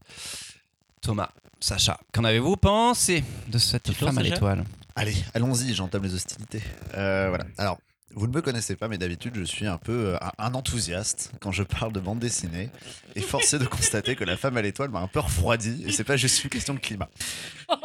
Thomas, 1.00 1.30
Sacha, 1.60 1.98
qu'en 2.12 2.24
avez-vous 2.24 2.56
pensé 2.56 3.24
de 3.48 3.58
cette 3.58 3.92
femme 3.92 4.18
à 4.18 4.22
l'étoile? 4.22 4.64
Allez, 4.96 5.14
allons-y, 5.34 5.74
j'entame 5.74 6.02
les 6.04 6.14
hostilités. 6.14 6.62
Euh, 6.96 7.28
voilà. 7.28 7.44
Alors, 7.58 7.78
vous 8.14 8.26
ne 8.26 8.32
me 8.32 8.42
connaissez 8.42 8.74
pas, 8.74 8.88
mais 8.88 8.98
d'habitude, 8.98 9.34
je 9.36 9.44
suis 9.44 9.66
un 9.66 9.78
peu 9.78 10.14
euh, 10.14 10.18
un- 10.38 10.54
enthousiaste 10.54 11.30
quand 11.40 11.52
je 11.52 11.62
parle 11.62 11.92
de 11.92 12.00
bande 12.00 12.18
dessinée. 12.18 12.68
Et 13.14 13.20
forcé 13.20 13.58
de 13.58 13.64
constater 13.66 14.16
que 14.16 14.24
la 14.24 14.36
femme 14.36 14.56
à 14.56 14.62
l'étoile 14.62 14.90
m'a 14.90 14.98
un 15.00 15.06
peu 15.06 15.20
refroidi. 15.20 15.84
Et 15.86 15.92
c'est 15.92 16.04
pas 16.04 16.16
juste 16.16 16.42
une 16.42 16.50
question 16.50 16.74
de 16.74 16.80
climat. 16.80 17.08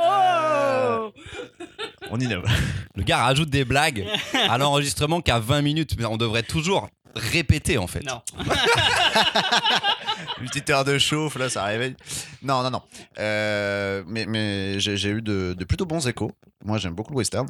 Euh, 0.03 1.09
On 2.09 2.19
innove. 2.19 2.45
Le 2.95 3.03
gars 3.03 3.17
rajoute 3.23 3.49
des 3.49 3.65
blagues 3.65 4.05
à 4.49 4.57
l'enregistrement 4.57 5.21
qu'à 5.21 5.39
20 5.39 5.61
minutes. 5.61 5.95
Mais 5.99 6.05
on 6.05 6.17
devrait 6.17 6.43
toujours 6.43 6.89
répéter 7.15 7.77
en 7.77 7.87
fait. 7.87 8.01
Non. 8.01 8.21
Une 10.41 10.47
petite 10.47 10.69
heure 10.69 10.83
de 10.85 10.97
chauffe, 10.97 11.35
là, 11.37 11.49
ça 11.49 11.63
réveille. 11.63 11.95
Non, 12.41 12.61
non, 12.63 12.71
non. 12.71 12.81
Euh, 13.19 14.03
mais 14.07 14.25
mais 14.25 14.79
j'ai 14.79 15.09
eu 15.09 15.21
de, 15.21 15.55
de 15.57 15.65
plutôt 15.65 15.85
bons 15.85 16.07
échos. 16.07 16.31
Moi, 16.63 16.77
j'aime 16.77 16.93
beaucoup 16.93 17.11
le 17.11 17.17
western. 17.17 17.47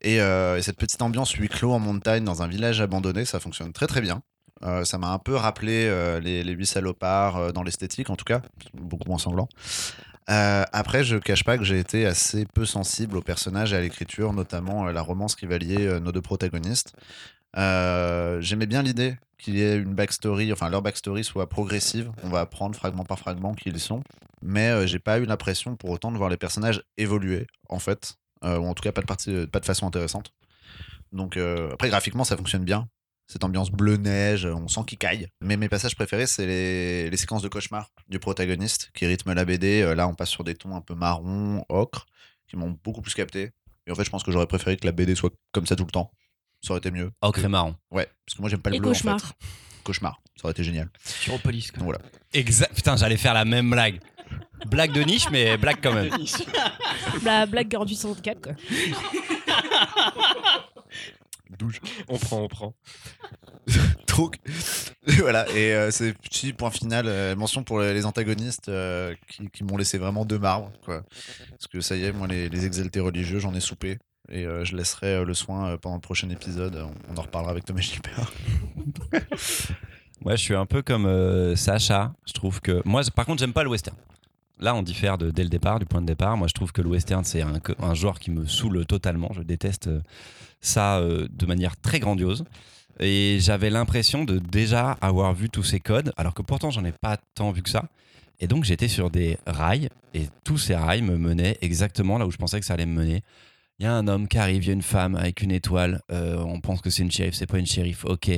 Et, 0.00 0.20
euh, 0.20 0.58
et 0.58 0.62
cette 0.62 0.76
petite 0.76 1.00
ambiance 1.02 1.32
huis 1.32 1.48
clos 1.48 1.72
en 1.72 1.78
montagne, 1.78 2.24
dans 2.24 2.42
un 2.42 2.48
village 2.48 2.80
abandonné, 2.80 3.24
ça 3.24 3.40
fonctionne 3.40 3.72
très 3.72 3.86
très 3.86 4.00
bien. 4.00 4.22
Euh, 4.64 4.84
ça 4.84 4.98
m'a 4.98 5.08
un 5.08 5.18
peu 5.18 5.36
rappelé 5.36 5.88
les, 6.22 6.42
les 6.42 6.52
huit 6.52 6.66
salopards 6.66 7.52
dans 7.52 7.62
l'esthétique, 7.62 8.10
en 8.10 8.16
tout 8.16 8.24
cas, 8.24 8.42
beaucoup 8.74 9.08
moins 9.08 9.18
sanglant. 9.18 9.48
Euh, 10.30 10.64
après, 10.72 11.04
je 11.04 11.16
cache 11.16 11.42
pas 11.42 11.56
que 11.56 11.64
j'ai 11.64 11.78
été 11.78 12.04
assez 12.04 12.44
peu 12.44 12.66
sensible 12.66 13.16
aux 13.16 13.22
personnages 13.22 13.72
et 13.72 13.76
à 13.76 13.80
l'écriture, 13.80 14.32
notamment 14.32 14.86
euh, 14.86 14.92
la 14.92 15.00
romance 15.00 15.34
qui 15.34 15.46
va 15.46 15.56
lier 15.56 15.86
euh, 15.86 16.00
nos 16.00 16.12
deux 16.12 16.20
protagonistes. 16.20 16.92
Euh, 17.56 18.40
J'aimais 18.40 18.66
bien 18.66 18.82
l'idée 18.82 19.16
qu'il 19.38 19.56
y 19.56 19.62
ait 19.62 19.76
une 19.76 19.94
backstory, 19.94 20.52
enfin 20.52 20.68
leur 20.68 20.82
backstory 20.82 21.24
soit 21.24 21.48
progressive. 21.48 22.10
On 22.22 22.28
va 22.28 22.40
apprendre 22.40 22.74
fragment 22.74 23.04
par 23.04 23.18
fragment 23.18 23.54
qui 23.54 23.68
ils 23.68 23.80
sont. 23.80 24.02
Mais 24.42 24.68
euh, 24.68 24.86
j'ai 24.86 24.98
pas 24.98 25.18
eu 25.18 25.24
l'impression 25.24 25.76
pour 25.76 25.90
autant 25.90 26.12
de 26.12 26.16
voir 26.16 26.28
les 26.30 26.36
personnages 26.36 26.82
évoluer, 26.96 27.46
en 27.68 27.78
fait. 27.78 28.16
Euh, 28.44 28.58
ou 28.58 28.66
en 28.66 28.74
tout 28.74 28.82
cas 28.82 28.92
pas 28.92 29.02
de, 29.02 29.46
de 29.46 29.64
façon 29.64 29.86
intéressante. 29.86 30.32
Donc 31.12 31.36
euh, 31.36 31.72
après, 31.72 31.88
graphiquement, 31.88 32.24
ça 32.24 32.36
fonctionne 32.36 32.64
bien. 32.64 32.88
Cette 33.26 33.44
ambiance 33.44 33.70
bleu-neige, 33.70 34.46
on 34.46 34.68
sent 34.68 34.80
qu'il 34.86 34.98
caille. 34.98 35.28
Mais 35.42 35.56
mes 35.56 35.68
passages 35.68 35.94
préférés, 35.94 36.26
c'est 36.26 36.46
les, 36.46 37.16
séquences 37.16 37.42
de 37.42 37.48
cauchemar 37.48 37.90
du 38.08 38.18
protagoniste 38.18 38.90
qui 38.94 39.06
rythment 39.06 39.34
la 39.34 39.44
BD. 39.44 39.82
Euh, 39.82 39.94
Là, 39.94 40.08
on 40.08 40.14
passe 40.14 40.30
sur 40.30 40.44
des 40.44 40.54
tons 40.54 40.74
un 40.74 40.80
peu 40.80 40.94
marron, 40.94 41.64
ocre, 41.68 42.06
qui 42.46 42.56
m'ont 42.56 42.78
beaucoup 42.82 43.02
plus 43.02 43.14
capté. 43.14 43.50
Et 43.86 43.90
en 43.90 43.94
fait, 43.94 44.04
je 44.04 44.10
pense 44.10 44.22
que 44.22 44.32
j'aurais 44.32 44.46
préféré 44.46 44.76
que 44.76 44.86
la 44.86 44.92
BD 44.92 45.14
soit 45.14 45.32
comme 45.52 45.66
ça 45.66 45.76
tout 45.76 45.84
le 45.84 45.90
temps. 45.90 46.10
Ça 46.62 46.72
aurait 46.72 46.78
été 46.78 46.90
mieux. 46.90 47.10
Ocre 47.22 47.44
et 47.44 47.48
marron. 47.48 47.76
Ouais, 47.90 48.08
parce 48.26 48.36
que 48.36 48.42
moi, 48.42 48.50
j'aime 48.50 48.60
pas 48.60 48.70
le 48.70 48.76
Et 48.76 48.80
bleu. 48.80 48.88
en 48.88 48.92
cauchemar. 48.92 49.20
fait. 49.20 49.34
Cauchemar. 49.84 50.20
Ça 50.36 50.44
aurait 50.44 50.52
été 50.52 50.64
génial. 50.64 50.88
Chiropolis, 51.22 51.70
quoi. 51.70 51.78
Donc 51.78 51.84
voilà. 51.84 52.00
Exact. 52.32 52.74
Putain, 52.74 52.96
j'allais 52.96 53.16
faire 53.16 53.34
la 53.34 53.44
même 53.44 53.70
blague. 53.70 54.00
Blague 54.66 54.92
de 54.92 55.02
niche, 55.02 55.30
mais 55.30 55.56
blague 55.56 55.78
quand 55.82 55.92
même. 55.94 56.10
La 57.24 57.46
blague 57.46 57.70
Girl 57.70 57.86
du 57.86 57.94
64, 57.94 58.40
quoi. 58.42 58.52
Douche. 61.58 61.80
On 62.08 62.18
prend, 62.18 62.42
on 62.42 62.48
prend. 62.48 62.74
Donc, 64.16 64.36
voilà. 65.18 65.48
Et 65.50 65.72
euh, 65.74 65.90
c'est 65.90 66.12
petit 66.12 66.52
point 66.52 66.70
final. 66.70 67.06
euh, 67.08 67.34
mention 67.36 67.62
pour 67.64 67.80
les 67.80 67.94
les 67.94 68.04
antagonistes 68.04 68.68
euh, 68.68 69.14
qui, 69.30 69.48
qui 69.48 69.64
m'ont 69.64 69.76
laissé 69.76 69.96
vraiment 69.98 70.24
de 70.24 70.36
marbre. 70.36 70.70
Quoi. 70.84 71.02
Parce 71.50 71.66
que 71.72 71.80
ça 71.80 71.96
y 71.96 72.04
est, 72.04 72.12
moi, 72.12 72.26
les, 72.26 72.48
les 72.48 72.66
exaltés 72.66 73.00
religieux, 73.00 73.38
j'en 73.38 73.54
ai 73.54 73.60
soupé. 73.60 73.98
Et 74.30 74.44
euh, 74.44 74.64
je 74.64 74.76
laisserai 74.76 75.14
euh, 75.14 75.24
le 75.24 75.34
soin 75.34 75.70
euh, 75.70 75.76
pendant 75.78 75.96
le 75.96 76.00
prochain 76.00 76.28
épisode. 76.30 76.86
On, 77.10 77.16
en 77.16 77.22
reparlera 77.22 77.50
avec 77.50 77.64
Thomas 77.64 77.80
Gilbert. 77.80 78.32
Moi, 80.22 80.36
je 80.36 80.42
suis 80.42 80.54
un 80.54 80.66
peu 80.66 80.82
comme 80.82 81.54
Sacha. 81.56 82.12
Je 82.26 82.32
trouve 82.32 82.60
que. 82.60 82.82
Moi, 82.84 83.02
par 83.14 83.24
contre, 83.24 83.38
j'aime 83.40 83.52
pas 83.52 83.62
le 83.62 83.70
western. 83.70 83.96
Là, 84.58 84.74
on 84.74 84.82
diffère 84.82 85.16
dès 85.16 85.44
le 85.44 85.48
départ, 85.48 85.78
du 85.78 85.86
point 85.86 86.00
de 86.00 86.06
départ. 86.06 86.36
Moi, 86.36 86.48
je 86.48 86.54
trouve 86.54 86.72
que 86.72 86.82
le 86.82 86.88
western, 86.88 87.22
c'est 87.22 87.42
un, 87.42 87.60
un 87.78 87.94
genre 87.94 88.18
qui 88.18 88.32
me 88.32 88.44
saoule 88.44 88.84
totalement. 88.86 89.30
Je 89.32 89.42
déteste 89.42 89.88
ça 90.60 91.00
de 91.00 91.46
manière 91.46 91.76
très 91.76 92.00
grandiose. 92.00 92.44
Et 92.98 93.38
j'avais 93.40 93.70
l'impression 93.70 94.24
de 94.24 94.38
déjà 94.38 94.98
avoir 95.00 95.32
vu 95.32 95.48
tous 95.48 95.62
ces 95.62 95.78
codes, 95.78 96.12
alors 96.16 96.34
que 96.34 96.42
pourtant, 96.42 96.72
j'en 96.72 96.84
ai 96.84 96.90
pas 96.90 97.16
tant 97.36 97.52
vu 97.52 97.62
que 97.62 97.70
ça. 97.70 97.84
Et 98.40 98.48
donc, 98.48 98.64
j'étais 98.64 98.88
sur 98.88 99.10
des 99.10 99.38
rails, 99.46 99.88
et 100.14 100.26
tous 100.42 100.58
ces 100.58 100.74
rails 100.74 101.02
me 101.02 101.16
menaient 101.16 101.56
exactement 101.60 102.18
là 102.18 102.26
où 102.26 102.32
je 102.32 102.36
pensais 102.36 102.58
que 102.58 102.66
ça 102.66 102.74
allait 102.74 102.86
me 102.86 103.00
mener. 103.00 103.22
Il 103.80 103.84
y 103.84 103.86
a 103.86 103.94
un 103.94 104.08
homme 104.08 104.26
qui 104.26 104.38
arrive, 104.38 104.64
il 104.64 104.66
y 104.66 104.70
a 104.70 104.72
une 104.72 104.82
femme 104.82 105.14
avec 105.14 105.40
une 105.40 105.52
étoile. 105.52 106.02
euh, 106.10 106.36
on 106.38 106.60
pense 106.60 106.80
que 106.80 106.90
c'est 106.90 107.02
une 107.04 107.12
shérif, 107.12 107.34
c'est 107.34 107.46
pas 107.46 107.60
une 107.60 107.66
shérif. 107.66 108.04
Ok, 108.04 108.28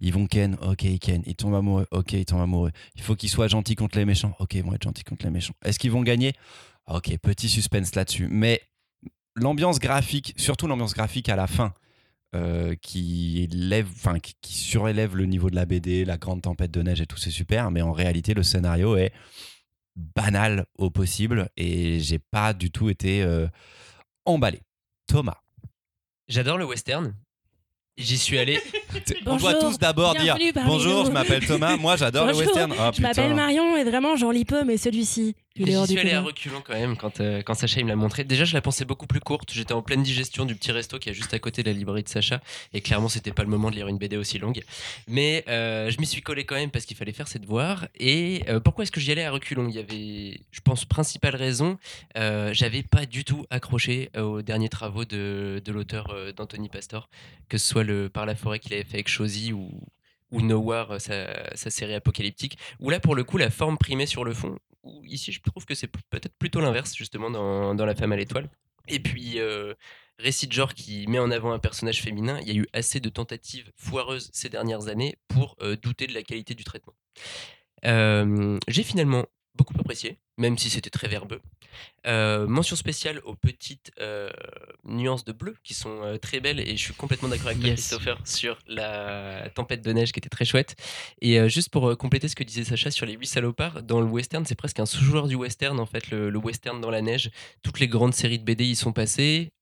ils 0.00 0.12
vont 0.12 0.26
ken, 0.26 0.56
ok, 0.60 0.82
ils 0.82 0.98
ken. 0.98 1.22
Ils 1.24 1.36
tombent 1.36 1.54
amoureux, 1.54 1.86
ok, 1.92 2.14
ils 2.14 2.24
tombent 2.24 2.40
amoureux. 2.40 2.72
Il 2.96 3.02
faut 3.02 3.14
qu'ils 3.14 3.28
soient 3.28 3.46
gentils 3.46 3.76
contre 3.76 3.96
les 3.96 4.04
méchants, 4.04 4.34
ok, 4.40 4.54
ils 4.54 4.64
vont 4.64 4.74
être 4.74 4.82
gentils 4.82 5.04
contre 5.04 5.24
les 5.24 5.30
méchants. 5.30 5.54
Est-ce 5.64 5.78
qu'ils 5.78 5.92
vont 5.92 6.02
gagner? 6.02 6.32
Ok, 6.88 7.16
petit 7.18 7.48
suspense 7.48 7.94
là-dessus. 7.94 8.26
Mais 8.28 8.60
l'ambiance 9.36 9.78
graphique, 9.78 10.34
surtout 10.36 10.66
l'ambiance 10.66 10.94
graphique 10.94 11.28
à 11.28 11.36
la 11.36 11.46
fin, 11.46 11.72
euh, 12.34 12.74
qui 12.82 13.48
lève, 13.52 13.88
enfin 13.94 14.18
qui, 14.18 14.34
qui 14.42 14.54
surélève 14.54 15.14
le 15.16 15.26
niveau 15.26 15.48
de 15.48 15.54
la 15.54 15.64
BD, 15.64 16.04
la 16.04 16.18
grande 16.18 16.42
tempête 16.42 16.72
de 16.72 16.82
neige 16.82 17.00
et 17.00 17.06
tout, 17.06 17.18
c'est 17.18 17.30
super. 17.30 17.70
Mais 17.70 17.82
en 17.82 17.92
réalité, 17.92 18.34
le 18.34 18.42
scénario 18.42 18.96
est 18.96 19.12
banal 19.94 20.66
au 20.76 20.90
possible 20.90 21.48
et 21.56 22.00
j'ai 22.00 22.18
pas 22.18 22.52
du 22.52 22.70
tout 22.72 22.90
été 22.90 23.22
euh, 23.22 23.46
emballé. 24.24 24.60
Thomas, 25.08 25.38
J'adore 26.28 26.58
le 26.58 26.66
western. 26.66 27.14
J'y 27.96 28.18
suis 28.18 28.38
allé. 28.38 28.60
on 29.26 29.36
doit 29.36 29.54
tous 29.54 29.78
d'abord 29.78 30.14
dire 30.14 30.36
bonjour, 30.66 31.00
nous. 31.00 31.06
je 31.06 31.10
m'appelle 31.10 31.44
Thomas, 31.44 31.76
moi 31.76 31.96
j'adore 31.96 32.26
le 32.26 32.34
western. 32.36 32.72
Ah, 32.78 32.92
Je 32.94 33.00
m'appelle. 33.02 33.34
Marion 33.34 33.76
et 33.76 33.84
vraiment 33.84 34.14
j'en 34.14 34.30
lis 34.30 34.44
peu, 34.44 34.62
mais 34.64 34.76
celui-ci, 34.76 35.34
il 35.58 35.70
est 35.70 35.76
hors 35.76 35.86
J'y 35.86 35.94
du 35.94 35.98
suis 35.98 36.08
allé 36.08 36.16
à 36.16 36.20
reculons 36.22 36.62
quand 36.64 36.74
même 36.74 36.96
quand, 36.96 37.20
euh, 37.20 37.42
quand 37.42 37.54
Sacha 37.54 37.80
il 37.80 37.84
me 37.84 37.90
l'a 37.90 37.96
montré. 37.96 38.24
Déjà, 38.24 38.44
je 38.44 38.54
la 38.54 38.60
pensais 38.60 38.84
beaucoup 38.84 39.06
plus 39.06 39.20
courte. 39.20 39.52
J'étais 39.52 39.72
en 39.72 39.82
pleine 39.82 40.02
digestion 40.02 40.44
du 40.44 40.54
petit 40.54 40.72
resto 40.72 40.98
qui 40.98 41.10
est 41.10 41.14
juste 41.14 41.34
à 41.34 41.38
côté 41.38 41.62
de 41.62 41.68
la 41.68 41.76
librairie 41.76 42.02
de 42.02 42.08
Sacha. 42.08 42.40
Et 42.72 42.80
clairement, 42.80 43.08
c'était 43.08 43.32
pas 43.32 43.42
le 43.42 43.48
moment 43.48 43.70
de 43.70 43.76
lire 43.76 43.88
une 43.88 43.98
BD 43.98 44.16
aussi 44.16 44.38
longue. 44.38 44.62
Mais 45.06 45.44
euh, 45.48 45.90
je 45.90 45.98
m'y 46.00 46.06
suis 46.06 46.22
collé 46.22 46.44
quand 46.44 46.54
même 46.54 46.70
parce 46.70 46.84
qu'il 46.84 46.96
fallait 46.96 47.12
faire 47.12 47.28
ses 47.28 47.38
devoirs. 47.38 47.86
Et 47.98 48.44
euh, 48.48 48.60
pourquoi 48.60 48.84
est-ce 48.84 48.92
que 48.92 49.00
j'y 49.00 49.12
allais 49.12 49.24
à 49.24 49.30
reculons? 49.30 49.68
Il 49.68 49.74
y 49.74 49.78
avait, 49.78 50.40
je 50.50 50.60
pense, 50.60 50.84
principale 50.84 51.36
raison. 51.36 51.78
J'avais 52.14 52.82
pas 52.82 53.06
du 53.06 53.24
tout 53.24 53.46
accroché 53.50 54.10
aux 54.16 54.42
derniers 54.42 54.68
travaux 54.68 55.04
de, 55.04 55.60
de 55.64 55.72
l'auteur 55.72 56.14
d'Anthony 56.36 56.68
Pastor, 56.68 57.08
que 57.48 57.58
ce 57.58 57.66
soit 57.66 57.84
le 57.84 58.08
Par 58.08 58.26
la 58.26 58.34
forêt 58.34 58.58
qu'il 58.58 58.74
avait 58.74 58.84
fait 58.84 58.94
avec 58.94 59.08
Chosy 59.08 59.52
ou, 59.52 59.70
ou 60.30 60.42
Nowhere, 60.42 61.00
sa, 61.00 61.56
sa 61.56 61.70
série 61.70 61.94
apocalyptique, 61.94 62.58
où 62.80 62.90
là, 62.90 63.00
pour 63.00 63.14
le 63.14 63.24
coup, 63.24 63.38
la 63.38 63.50
forme 63.50 63.78
primait 63.78 64.06
sur 64.06 64.24
le 64.24 64.34
fond. 64.34 64.58
Ici, 65.04 65.32
je 65.32 65.40
trouve 65.40 65.64
que 65.64 65.74
c'est 65.74 65.88
peut-être 65.88 66.34
plutôt 66.38 66.60
l'inverse, 66.60 66.94
justement, 66.94 67.30
dans, 67.30 67.74
dans 67.74 67.86
La 67.86 67.94
femme 67.94 68.12
à 68.12 68.16
l'étoile. 68.16 68.48
Et 68.88 69.00
puis, 69.00 69.38
euh, 69.38 69.74
récit 70.18 70.46
de 70.46 70.52
genre 70.52 70.74
qui 70.74 71.06
met 71.08 71.18
en 71.18 71.30
avant 71.30 71.52
un 71.52 71.58
personnage 71.58 72.02
féminin, 72.02 72.38
il 72.42 72.48
y 72.48 72.50
a 72.52 72.54
eu 72.54 72.66
assez 72.72 73.00
de 73.00 73.08
tentatives 73.08 73.70
foireuses 73.76 74.30
ces 74.32 74.48
dernières 74.48 74.88
années 74.88 75.16
pour 75.28 75.56
euh, 75.62 75.76
douter 75.76 76.06
de 76.06 76.14
la 76.14 76.22
qualité 76.22 76.54
du 76.54 76.64
traitement. 76.64 76.94
Euh, 77.84 78.58
J'ai 78.66 78.82
finalement 78.82 79.26
beaucoup 79.58 79.74
apprécié, 79.78 80.18
même 80.38 80.56
si 80.56 80.70
c'était 80.70 80.88
très 80.88 81.08
verbeux. 81.08 81.40
Euh, 82.06 82.46
mention 82.46 82.76
spéciale 82.76 83.20
aux 83.24 83.34
petites 83.34 83.90
euh, 84.00 84.30
nuances 84.84 85.24
de 85.24 85.32
bleu 85.32 85.54
qui 85.62 85.74
sont 85.74 86.02
euh, 86.02 86.16
très 86.16 86.40
belles 86.40 86.60
et 86.60 86.76
je 86.76 86.82
suis 86.82 86.94
complètement 86.94 87.28
d'accord 87.28 87.48
avec 87.48 87.60
toi. 87.60 87.70
Christopher 87.70 88.18
sur 88.24 88.58
la 88.66 89.50
tempête 89.50 89.82
de 89.82 89.92
neige 89.92 90.12
qui 90.12 90.20
était 90.20 90.28
très 90.28 90.44
chouette. 90.44 90.76
Et 91.20 91.48
juste 91.48 91.70
pour 91.70 91.96
compléter 91.98 92.28
ce 92.28 92.36
que 92.36 92.44
disait 92.44 92.64
Sacha 92.64 92.90
sur 92.90 93.04
les 93.04 93.14
huit 93.14 93.26
salopards, 93.26 93.82
dans 93.82 94.00
le 94.00 94.06
western, 94.06 94.46
c'est 94.46 94.54
presque 94.54 94.78
un 94.80 94.86
sous-genre 94.86 95.26
du 95.26 95.34
western 95.34 95.78
en 95.80 95.86
fait, 95.86 96.10
le, 96.10 96.30
le 96.30 96.38
western 96.38 96.80
dans 96.80 96.90
la 96.90 97.02
neige. 97.02 97.30
Toutes 97.62 97.80
les 97.80 97.88
grandes 97.88 98.14
séries 98.14 98.38
de 98.38 98.44
BD 98.44 98.64
y 98.64 98.76
sont 98.76 98.92
passées, 98.92 99.52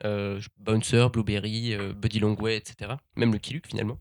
Bouncer, 0.58 1.08
Blueberry, 1.12 1.76
Buddy 1.96 2.20
Longway, 2.20 2.56
etc. 2.56 2.92
Même 3.16 3.32
le 3.32 3.38
Killuck 3.38 3.66
finalement. 3.66 3.98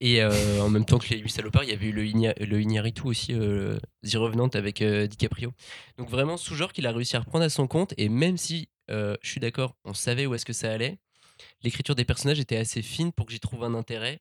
Et 0.00 0.22
euh, 0.22 0.60
en 0.62 0.70
même 0.70 0.84
temps 0.84 0.98
que 0.98 1.08
les 1.10 1.18
huit 1.18 1.30
salopards, 1.30 1.64
il 1.64 1.70
y 1.70 1.72
avait 1.72 1.86
eu 1.86 1.92
le, 1.92 2.04
Iña- 2.04 2.38
le 2.42 2.60
Iñárritu 2.60 3.02
aussi, 3.02 3.34
euh, 3.34 3.78
The 4.02 4.14
Revenant 4.14 4.48
avec 4.48 4.80
euh, 4.82 5.06
DiCaprio. 5.06 5.52
Donc 5.98 6.08
vraiment 6.08 6.36
sous-genre 6.36 6.72
qu'il 6.72 6.86
a 6.86 6.92
réussi 6.92 7.16
à 7.16 7.20
reprendre 7.20 7.44
à 7.44 7.50
son 7.50 7.66
compte. 7.66 7.92
Et 7.98 8.08
même 8.08 8.36
si, 8.36 8.68
euh, 8.90 9.16
je 9.22 9.30
suis 9.30 9.40
d'accord, 9.40 9.76
on 9.84 9.94
savait 9.94 10.26
où 10.26 10.34
est-ce 10.34 10.46
que 10.46 10.52
ça 10.52 10.72
allait, 10.72 10.98
l'écriture 11.62 11.94
des 11.94 12.04
personnages 12.04 12.40
était 12.40 12.56
assez 12.56 12.82
fine 12.82 13.12
pour 13.12 13.26
que 13.26 13.32
j'y 13.32 13.40
trouve 13.40 13.64
un 13.64 13.74
intérêt 13.74 14.20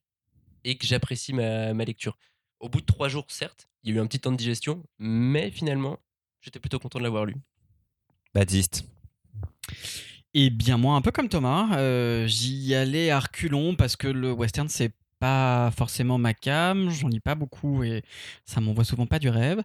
et 0.63 0.77
que 0.77 0.85
j'apprécie 0.85 1.33
ma, 1.33 1.73
ma 1.73 1.85
lecture. 1.85 2.17
Au 2.59 2.69
bout 2.69 2.81
de 2.81 2.85
trois 2.85 3.07
jours, 3.07 3.25
certes, 3.29 3.69
il 3.83 3.91
y 3.91 3.93
a 3.93 3.97
eu 3.97 4.01
un 4.01 4.07
petit 4.07 4.19
temps 4.19 4.31
de 4.31 4.37
digestion, 4.37 4.83
mais 4.99 5.51
finalement, 5.51 5.99
j'étais 6.41 6.59
plutôt 6.59 6.79
content 6.79 6.99
de 6.99 7.03
l'avoir 7.03 7.25
lu. 7.25 7.35
Baptiste. 8.33 8.83
Et 10.33 10.49
bien 10.49 10.77
moi, 10.77 10.95
un 10.95 11.01
peu 11.01 11.11
comme 11.11 11.29
Thomas, 11.29 11.77
euh, 11.77 12.27
j'y 12.27 12.75
allais 12.75 13.09
à 13.09 13.19
reculons 13.19 13.75
parce 13.75 13.95
que 13.95 14.07
le 14.07 14.31
western 14.31 14.67
c'est 14.67 14.91
pas 15.19 15.71
forcément 15.75 16.17
ma 16.17 16.33
cam, 16.33 16.89
j'en 16.89 17.07
lis 17.07 17.19
pas 17.19 17.35
beaucoup 17.35 17.83
et 17.83 18.03
ça 18.45 18.61
m'envoie 18.61 18.83
souvent 18.83 19.05
pas 19.05 19.19
du 19.19 19.29
rêve. 19.29 19.61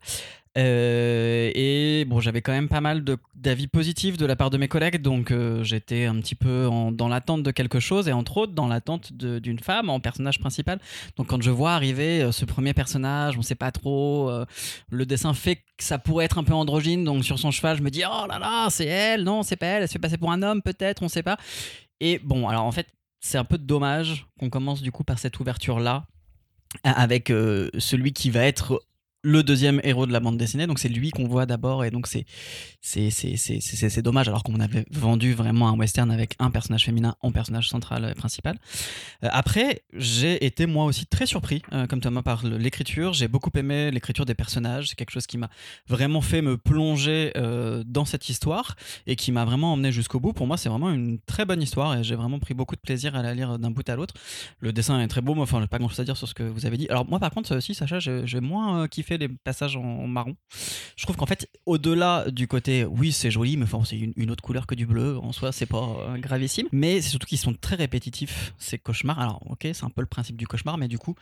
Euh, 0.59 1.50
et 1.54 2.04
bon, 2.06 2.21
j'avais 2.21 2.42
quand 2.42 2.52
même 2.52 2.68
pas 2.68 2.82
mal 2.82 3.04
d'avis 3.35 3.68
positifs 3.68 4.18
de 4.18 4.26
la 4.26 4.37
part 4.37 4.50
de 4.50 4.59
mes 4.59 4.68
collègues, 4.68 5.00
donc 5.00 5.30
euh, 5.30 5.62
j'étais 5.64 6.04
un 6.04 6.16
petit 6.16 6.35
peu 6.35 6.68
dans 6.92 7.09
l'attente 7.09 7.42
de 7.42 7.50
quelque 7.50 7.80
chose 7.80 8.06
et 8.06 8.12
entre 8.12 8.37
autres 8.37 8.52
dans 8.52 8.68
l'attente 8.68 9.12
d'une 9.14 9.59
femme 9.59 9.88
en 9.88 9.99
personnage 9.99 10.38
principal. 10.40 10.78
Donc 11.16 11.28
quand 11.28 11.42
je 11.42 11.50
vois 11.50 11.73
arriver 11.73 12.23
euh, 12.23 12.32
ce 12.32 12.44
premier 12.44 12.75
personnage, 12.75 13.38
on 13.38 13.42
sait 13.42 13.54
pas 13.54 13.73
trop, 13.73 14.30
le 14.90 15.06
dessin 15.06 15.32
fait 15.32 15.56
que 15.56 15.85
ça 15.85 15.99
pourrait 15.99 16.26
être 16.26 16.38
un 16.38 16.44
peu 16.44 16.54
androgyne, 16.54 17.04
donc 17.04 17.25
sur 17.25 17.38
son 17.38 17.50
cheval, 17.50 17.78
je 17.78 17.82
me 17.82 17.90
dis 17.90 18.02
oh 18.06 18.26
là 18.28 18.38
là, 18.38 18.68
c'est 18.68 18.87
elle, 18.87 19.25
non, 19.25 19.42
c'est 19.42 19.56
pas 19.56 19.66
elle, 19.66 19.82
elle 19.82 19.88
se 19.88 19.94
fait 19.94 19.99
passer 19.99 20.18
pour 20.18 20.32
un 20.32 20.42
homme 20.42 20.61
peut-être, 20.61 21.02
on 21.02 21.09
sait 21.09 21.23
pas. 21.23 21.38
Et 22.00 22.18
bon, 22.18 22.49
alors 22.49 22.64
en 22.64 22.73
fait, 22.73 22.88
c'est 23.23 23.38
un 23.38 23.45
peu 23.45 23.57
dommage 23.57 24.26
qu'on 24.38 24.50
commence 24.50 24.83
du 24.83 24.93
coup 24.93 25.05
par 25.05 25.19
cette 25.19 25.41
ouverture 25.41 25.81
là 25.81 26.05
avec 26.85 27.31
euh, 27.31 27.71
celui 27.79 28.12
qui 28.12 28.31
va 28.31 28.45
être 28.45 28.83
le 29.23 29.43
deuxième 29.43 29.81
héros 29.85 30.07
de 30.07 30.12
la 30.12 30.21
bande 30.21 30.37
dessinée. 30.37 30.67
Donc 30.67 30.79
c'est 30.79 30.88
lui 30.88 31.11
qu'on 31.11 31.26
voit 31.26 31.47
d'abord 31.47 31.85
et 31.85 31.91
donc 31.91 32.07
c'est 32.07 32.26
c'est 32.81 34.02
dommage 34.02 34.29
alors 34.29 34.43
qu'on 34.43 34.59
avait 34.61 34.85
vendu 34.91 35.33
vraiment 35.33 35.69
un 35.69 35.76
western 35.76 36.11
avec 36.11 36.35
un 36.38 36.50
personnage 36.50 36.85
féminin 36.85 37.14
en 37.21 37.31
personnage 37.31 37.69
central 37.69 38.09
et 38.11 38.14
principal. 38.14 38.59
Euh, 39.25 39.29
après, 39.31 39.83
j'ai 39.93 40.45
été 40.45 40.67
moi 40.67 40.85
aussi 40.85 41.07
très 41.07 41.26
surpris, 41.26 41.62
euh, 41.73 41.87
comme 41.87 42.00
Thomas 42.00 42.23
par 42.23 42.45
l'écriture. 42.45 43.12
J'ai 43.12 43.29
beaucoup 43.29 43.50
aimé 43.55 43.91
l'écriture 43.91 44.25
des 44.25 44.35
personnages. 44.35 44.88
C'est 44.88 44.97
quelque 44.97 45.12
chose 45.12 45.26
qui 45.26 45.38
m'a 45.38 45.50
vraiment 45.88 46.21
fait 46.21 46.43
me 46.43 46.57
plonger 46.57 47.33
euh, 47.37 47.85
dans 47.87 48.05
cette 48.05 48.29
histoire 48.29 48.75
et 49.07 49.17
qui 49.17 49.31
m'a 49.33 49.45
vraiment 49.45 49.73
emmené 49.73 49.93
jusqu'au 49.93 50.19
bout. 50.19 50.33
Pour 50.33 50.47
moi, 50.47 50.57
c'est 50.57 50.69
vraiment 50.69 50.91
une 50.91 51.19
très 51.21 51.45
bonne 51.45 51.62
histoire 51.62 51.97
et 51.97 52.02
j'ai 52.02 52.17
vraiment 52.17 52.41
pris 52.41 52.55
beaucoup 52.55 52.75
de 52.75 52.81
plaisir 52.81 53.14
à 53.14 53.23
la 53.23 53.35
lire 53.35 53.59
d'un 53.59 53.71
bout 53.71 53.88
à 53.88 53.97
l'autre. 53.97 54.14
Le 54.59 54.73
dessin 54.73 55.00
est 55.00 55.09
très 55.09 55.21
beau, 55.21 55.35
mais 55.35 55.43
enfin, 55.43 55.61
j'ai 55.61 55.69
pas 55.69 55.79
grand 55.79 55.88
chose 55.88 56.00
à 56.00 56.05
dire 56.05 56.17
sur 56.17 56.26
ce 56.26 56.35
que 56.35 56.43
vous 56.43 56.67
avez 56.67 56.76
dit. 56.76 56.88
Alors, 56.88 57.09
moi, 57.09 57.21
par 57.21 57.31
contre, 57.31 57.55
aussi, 57.55 57.75
Sacha, 57.75 57.99
j'ai 58.00 58.41
moins 58.41 58.83
euh, 58.83 58.87
les 59.19 59.28
passages 59.28 59.76
en, 59.76 60.07
marron. 60.07 60.37
Je 60.97 61.04
trouve 61.04 61.16
qu'en 61.16 61.26
fait, 61.26 61.49
au-delà 61.66 62.31
du 62.31 62.49
côté, 62.49 62.85
oui, 62.85 63.12
c'est 63.12 63.31
joli, 63.31 63.57
mais 63.57 63.64
enfin, 63.64 63.83
c'est 63.85 63.99
une, 63.99 64.31
autre 64.31 64.42
couleur 64.42 64.66
que 64.66 64.75
du 64.75 64.87
bleu, 64.87 65.19
en 65.19 65.33
soi, 65.33 65.52
c'est 65.52 65.66
pas 65.66 65.97
euh, 66.00 66.19
gravissime. 66.19 66.69
Mais 66.73 67.00
c'est 67.00 67.11
surtout 67.11 67.26
qu'ils 67.26 67.38
sont 67.38 67.54
très 67.54 67.76
répétitifs, 67.76 68.54
ces 68.59 68.78
cauchemars. 68.78 69.21
Alors, 69.21 69.42
ok, 69.50 69.69
c'est 69.73 69.85
un 69.85 69.90
peu 69.90 70.00
le 70.00 70.07
principe 70.07 70.37
du 70.37 70.47
cauchemar, 70.47 70.78
mais 70.78 70.88
du 70.88 70.99
coup. 70.99 71.14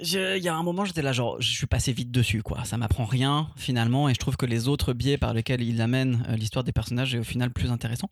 Il 0.00 0.42
y 0.42 0.48
a 0.48 0.54
un 0.54 0.62
moment, 0.62 0.84
j'étais 0.84 1.00
là, 1.00 1.12
genre, 1.12 1.40
je 1.40 1.48
suis 1.48 1.66
passé 1.66 1.92
vite 1.92 2.10
dessus, 2.10 2.42
quoi. 2.42 2.64
Ça 2.64 2.76
m'apprend 2.76 3.04
rien, 3.04 3.48
finalement, 3.56 4.08
et 4.08 4.14
je 4.14 4.18
trouve 4.18 4.36
que 4.36 4.44
les 4.44 4.68
autres 4.68 4.92
biais 4.92 5.16
par 5.16 5.32
lesquels 5.32 5.62
il 5.62 5.80
amène 5.80 6.26
euh, 6.28 6.36
l'histoire 6.36 6.64
des 6.64 6.72
personnages 6.72 7.14
est 7.14 7.18
au 7.18 7.24
final 7.24 7.50
plus 7.50 7.70
intéressant. 7.70 8.10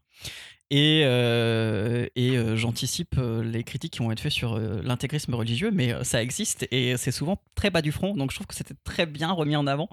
Et, 0.71 1.03
euh, 1.05 2.07
et 2.17 2.37
euh, 2.37 2.57
j'anticipe 2.57 3.17
euh, 3.19 3.45
les 3.45 3.63
critiques 3.65 3.93
qui 3.93 3.99
vont 4.01 4.11
être 4.11 4.21
faites 4.21 4.33
sur 4.33 4.55
euh, 4.55 4.81
l'intégrisme 4.83 5.35
religieux, 5.35 5.71
mais 5.73 5.93
euh, 5.93 6.05
ça 6.05 6.23
existe 6.23 6.67
et 6.71 6.97
c'est 6.97 7.13
souvent 7.13 7.39
très 7.55 7.71
bas 7.71 7.83
du 7.83 7.93
front, 7.93 8.15
donc 8.17 8.31
je 8.31 8.37
trouve 8.37 8.47
que 8.47 8.55
c'était 8.55 8.75
très 8.83 9.07
bien 9.07 9.31
remis 9.31 9.57
en 9.57 9.67
avant. 9.67 9.89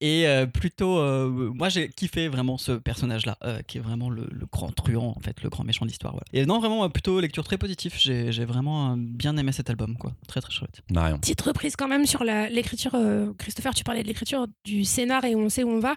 Et 0.00 0.26
euh, 0.26 0.46
plutôt, 0.46 0.98
euh, 0.98 1.50
moi 1.54 1.68
j'ai 1.68 1.88
kiffé 1.88 2.28
vraiment 2.28 2.58
ce 2.58 2.72
personnage-là, 2.72 3.36
euh, 3.44 3.60
qui 3.66 3.78
est 3.78 3.80
vraiment 3.80 4.08
le, 4.08 4.26
le 4.30 4.46
grand 4.50 4.70
truand, 4.70 5.14
en 5.16 5.20
fait, 5.20 5.42
le 5.42 5.50
grand 5.50 5.64
méchant 5.64 5.84
voilà. 6.02 6.20
Et 6.32 6.46
non, 6.46 6.58
vraiment, 6.60 6.84
euh, 6.84 6.88
plutôt 6.88 7.20
lecture 7.20 7.44
très 7.44 7.58
positive, 7.58 7.94
j'ai 7.98 8.32
j'ai 8.32 8.44
vraiment 8.44 8.92
euh, 8.92 8.94
bien 8.98 9.36
aimé 9.36 9.52
cet 9.52 9.68
album, 9.70 9.96
quoi. 9.96 10.12
Très 10.28 10.40
très 10.40 10.52
chouette. 10.52 10.80
Marion. 10.90 11.18
Petite 11.18 11.40
reprise 11.42 11.76
quand 11.76 11.88
même 11.88 12.06
sur 12.06 12.24
la- 12.24 12.48
l'écriture. 12.48 12.92
euh, 12.94 13.32
Christopher, 13.38 13.74
tu 13.74 13.84
parlais 13.84 14.02
de 14.02 14.08
l'écriture 14.08 14.46
du 14.64 14.84
scénar 14.84 15.24
et 15.24 15.34
on 15.34 15.48
sait 15.48 15.62
où 15.64 15.70
on 15.70 15.80
va. 15.80 15.94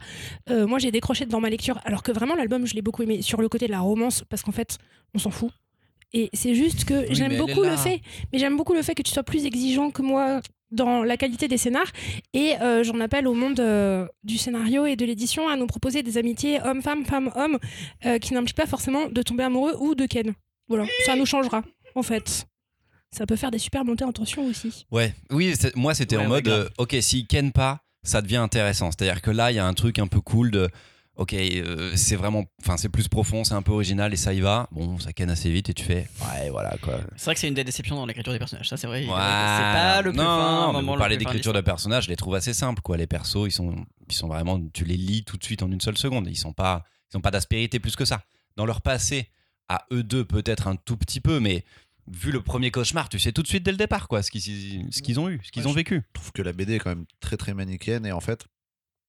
Euh, 0.49 0.67
moi, 0.67 0.79
j'ai 0.79 0.91
décroché 0.91 1.25
devant 1.25 1.39
ma 1.39 1.49
lecture, 1.49 1.79
alors 1.85 2.03
que 2.03 2.11
vraiment 2.11 2.35
l'album, 2.35 2.65
je 2.65 2.73
l'ai 2.73 2.81
beaucoup 2.81 3.03
aimé 3.03 3.21
sur 3.21 3.39
le 3.41 3.47
côté 3.49 3.67
de 3.67 3.71
la 3.71 3.79
romance, 3.79 4.06
parce 4.29 4.41
qu'en 4.41 4.51
fait, 4.51 4.77
on 5.13 5.19
s'en 5.19 5.31
fout. 5.31 5.51
Et 6.13 6.29
c'est 6.33 6.55
juste 6.55 6.85
que 6.85 7.05
j'aime 7.13 7.37
beaucoup 7.37 7.63
le 7.63 7.75
fait, 7.75 8.01
mais 8.31 8.39
j'aime 8.39 8.55
beaucoup 8.55 8.73
le 8.73 8.81
fait 8.81 8.95
que 8.95 9.01
tu 9.01 9.11
sois 9.11 9.23
plus 9.23 9.45
exigeant 9.45 9.91
que 9.91 10.01
moi 10.01 10.41
dans 10.71 11.03
la 11.03 11.17
qualité 11.17 11.47
des 11.47 11.57
scénars. 11.57 11.91
Et 12.33 12.55
euh, 12.61 12.83
j'en 12.83 12.99
appelle 12.99 13.27
au 13.27 13.33
monde 13.33 13.59
euh, 13.59 14.07
du 14.23 14.37
scénario 14.37 14.85
et 14.85 14.95
de 14.95 15.05
l'édition 15.05 15.47
à 15.49 15.55
nous 15.55 15.67
proposer 15.67 16.03
des 16.03 16.17
amitiés 16.17 16.61
homme-femme, 16.61 17.05
femme-homme, 17.05 17.57
euh, 18.05 18.19
qui 18.19 18.33
n'impliquent 18.33 18.57
pas 18.57 18.65
forcément 18.65 19.07
de 19.09 19.21
tomber 19.21 19.43
amoureux 19.43 19.75
ou 19.79 19.95
de 19.95 20.05
ken. 20.05 20.33
Voilà, 20.67 20.85
ça 21.05 21.15
nous 21.15 21.25
changera, 21.25 21.63
en 21.95 22.03
fait. 22.03 22.47
Ça 23.11 23.25
peut 23.25 23.37
faire 23.37 23.51
des 23.51 23.59
super 23.59 23.85
montées 23.85 24.03
en 24.03 24.11
tension 24.11 24.45
aussi. 24.45 24.85
Ouais, 24.91 25.13
oui, 25.31 25.53
moi 25.75 25.93
c'était 25.93 26.17
Ouais, 26.17 26.23
en 26.25 26.29
ouais, 26.29 26.41
mode, 26.41 26.47
euh, 26.49 26.69
ok, 26.77 26.95
s'il 26.99 27.25
ken 27.25 27.51
pas, 27.53 27.79
ça 28.03 28.21
devient 28.21 28.37
intéressant. 28.37 28.91
C'est-à-dire 28.91 29.21
que 29.21 29.31
là, 29.31 29.51
il 29.51 29.55
y 29.55 29.59
a 29.59 29.65
un 29.65 29.73
truc 29.73 29.97
un 29.99 30.07
peu 30.07 30.19
cool 30.19 30.51
de, 30.51 30.69
ok, 31.17 31.33
euh, 31.33 31.91
c'est 31.95 32.15
vraiment, 32.15 32.45
enfin, 32.61 32.77
c'est 32.77 32.89
plus 32.89 33.07
profond, 33.07 33.43
c'est 33.43 33.53
un 33.53 33.61
peu 33.61 33.71
original 33.71 34.13
et 34.13 34.17
ça 34.17 34.33
y 34.33 34.39
va. 34.39 34.67
Bon, 34.71 34.97
ça 34.99 35.13
ken 35.13 35.29
assez 35.29 35.51
vite 35.51 35.69
et 35.69 35.73
tu 35.73 35.83
fais, 35.83 36.07
ouais, 36.21 36.49
voilà 36.49 36.77
quoi. 36.81 36.99
C'est 37.15 37.25
vrai 37.25 37.33
que 37.33 37.39
c'est 37.39 37.47
une 37.47 37.53
des 37.53 37.63
déceptions 37.63 37.95
dans 37.95 38.05
l'écriture 38.05 38.31
des 38.33 38.39
personnages, 38.39 38.69
ça 38.69 38.77
c'est 38.77 38.87
vrai. 38.87 39.01
C'est 39.01 39.07
pas 39.07 40.01
le 40.01 40.11
plus 40.11 40.17
non, 40.17 40.23
fin. 40.23 40.73
mais 40.73 40.81
vous 40.81 40.97
parlez 40.97 41.15
fin 41.15 41.19
d'écriture 41.19 41.53
de 41.53 41.61
personnages, 41.61 42.05
je 42.05 42.09
les 42.09 42.15
trouve 42.15 42.35
assez 42.35 42.53
simples 42.53 42.81
quoi. 42.81 42.97
Les 42.97 43.07
persos, 43.07 43.45
ils 43.47 43.51
sont, 43.51 43.75
ils 44.09 44.15
sont 44.15 44.27
vraiment, 44.27 44.59
tu 44.73 44.85
les 44.85 44.97
lis 44.97 45.23
tout 45.23 45.37
de 45.37 45.43
suite 45.43 45.63
en 45.63 45.71
une 45.71 45.81
seule 45.81 45.97
seconde. 45.97 46.27
Ils 46.29 46.35
sont 46.37 46.53
pas, 46.53 46.83
ils 47.11 47.17
ont 47.17 47.21
pas 47.21 47.31
d'aspérité 47.31 47.79
plus 47.79 47.95
que 47.95 48.05
ça. 48.05 48.23
Dans 48.55 48.65
leur 48.65 48.81
passé, 48.81 49.29
à 49.69 49.85
eux 49.91 50.03
deux 50.03 50.23
peut-être 50.25 50.67
un 50.67 50.75
tout 50.75 50.97
petit 50.97 51.19
peu, 51.19 51.39
mais 51.39 51.63
vu 52.09 52.31
le 52.31 52.41
premier 52.41 52.71
cauchemar, 52.71 53.09
tu 53.09 53.19
sais 53.19 53.31
tout 53.33 53.43
de 53.43 53.47
suite 53.47 53.63
dès 53.63 53.71
le 53.71 53.77
départ 53.77 54.07
quoi, 54.07 54.23
ce 54.23 54.31
qu'ils, 54.31 54.87
ce 54.91 55.01
qu'ils 55.01 55.19
ont 55.19 55.29
eu, 55.29 55.41
ce 55.43 55.51
qu'ils 55.51 55.63
Ouais, 55.63 55.69
ont 55.69 55.73
vécu. 55.73 56.03
Je 56.07 56.13
trouve 56.13 56.31
que 56.31 56.41
la 56.41 56.53
BD 56.53 56.75
est 56.75 56.79
quand 56.79 56.89
même 56.91 57.05
très 57.19 57.35
très 57.37 57.53
manichéenne 57.53 58.05
et 58.05 58.11
en 58.13 58.21
fait, 58.21 58.45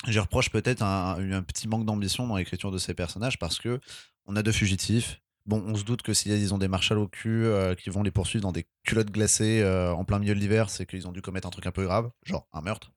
j'y 0.07 0.19
reproche 0.19 0.51
peut-être 0.51 0.83
un, 0.83 1.33
un 1.33 1.43
petit 1.43 1.69
manque 1.69 1.85
d'ambition 1.85 2.27
dans 2.27 2.37
l'écriture 2.37 2.71
de 2.71 2.79
ces 2.79 2.95
personnages 2.95 3.39
parce 3.39 3.59
que 3.59 3.81
on 4.27 4.37
a 4.37 4.43
deux 4.43 4.53
fugitifs. 4.53 5.21
Bon, 5.47 5.65
on 5.67 5.75
se 5.77 5.83
doute 5.83 6.03
que 6.03 6.13
s'ils 6.13 6.53
ont 6.53 6.59
des 6.59 6.69
marshals 6.69 6.99
au 6.99 7.09
cul 7.09 7.47
euh, 7.47 7.75
qui 7.75 7.89
vont 7.89 8.03
les 8.03 8.11
poursuivre 8.11 8.43
dans 8.43 8.53
des 8.53 8.67
culottes 8.85 9.11
glacées 9.11 9.63
euh, 9.63 9.91
en 9.93 10.05
plein 10.05 10.19
milieu 10.19 10.35
de 10.35 10.39
l'hiver, 10.39 10.69
c'est 10.69 10.85
qu'ils 10.85 11.09
ont 11.09 11.13
dû 11.13 11.23
commettre 11.23 11.49
un 11.49 11.51
truc 11.51 11.67
un 11.67 11.73
peu 11.73 11.85
grave, 11.85 12.11
genre 12.23 12.47
un 12.53 12.61
meurtre. 12.61 12.93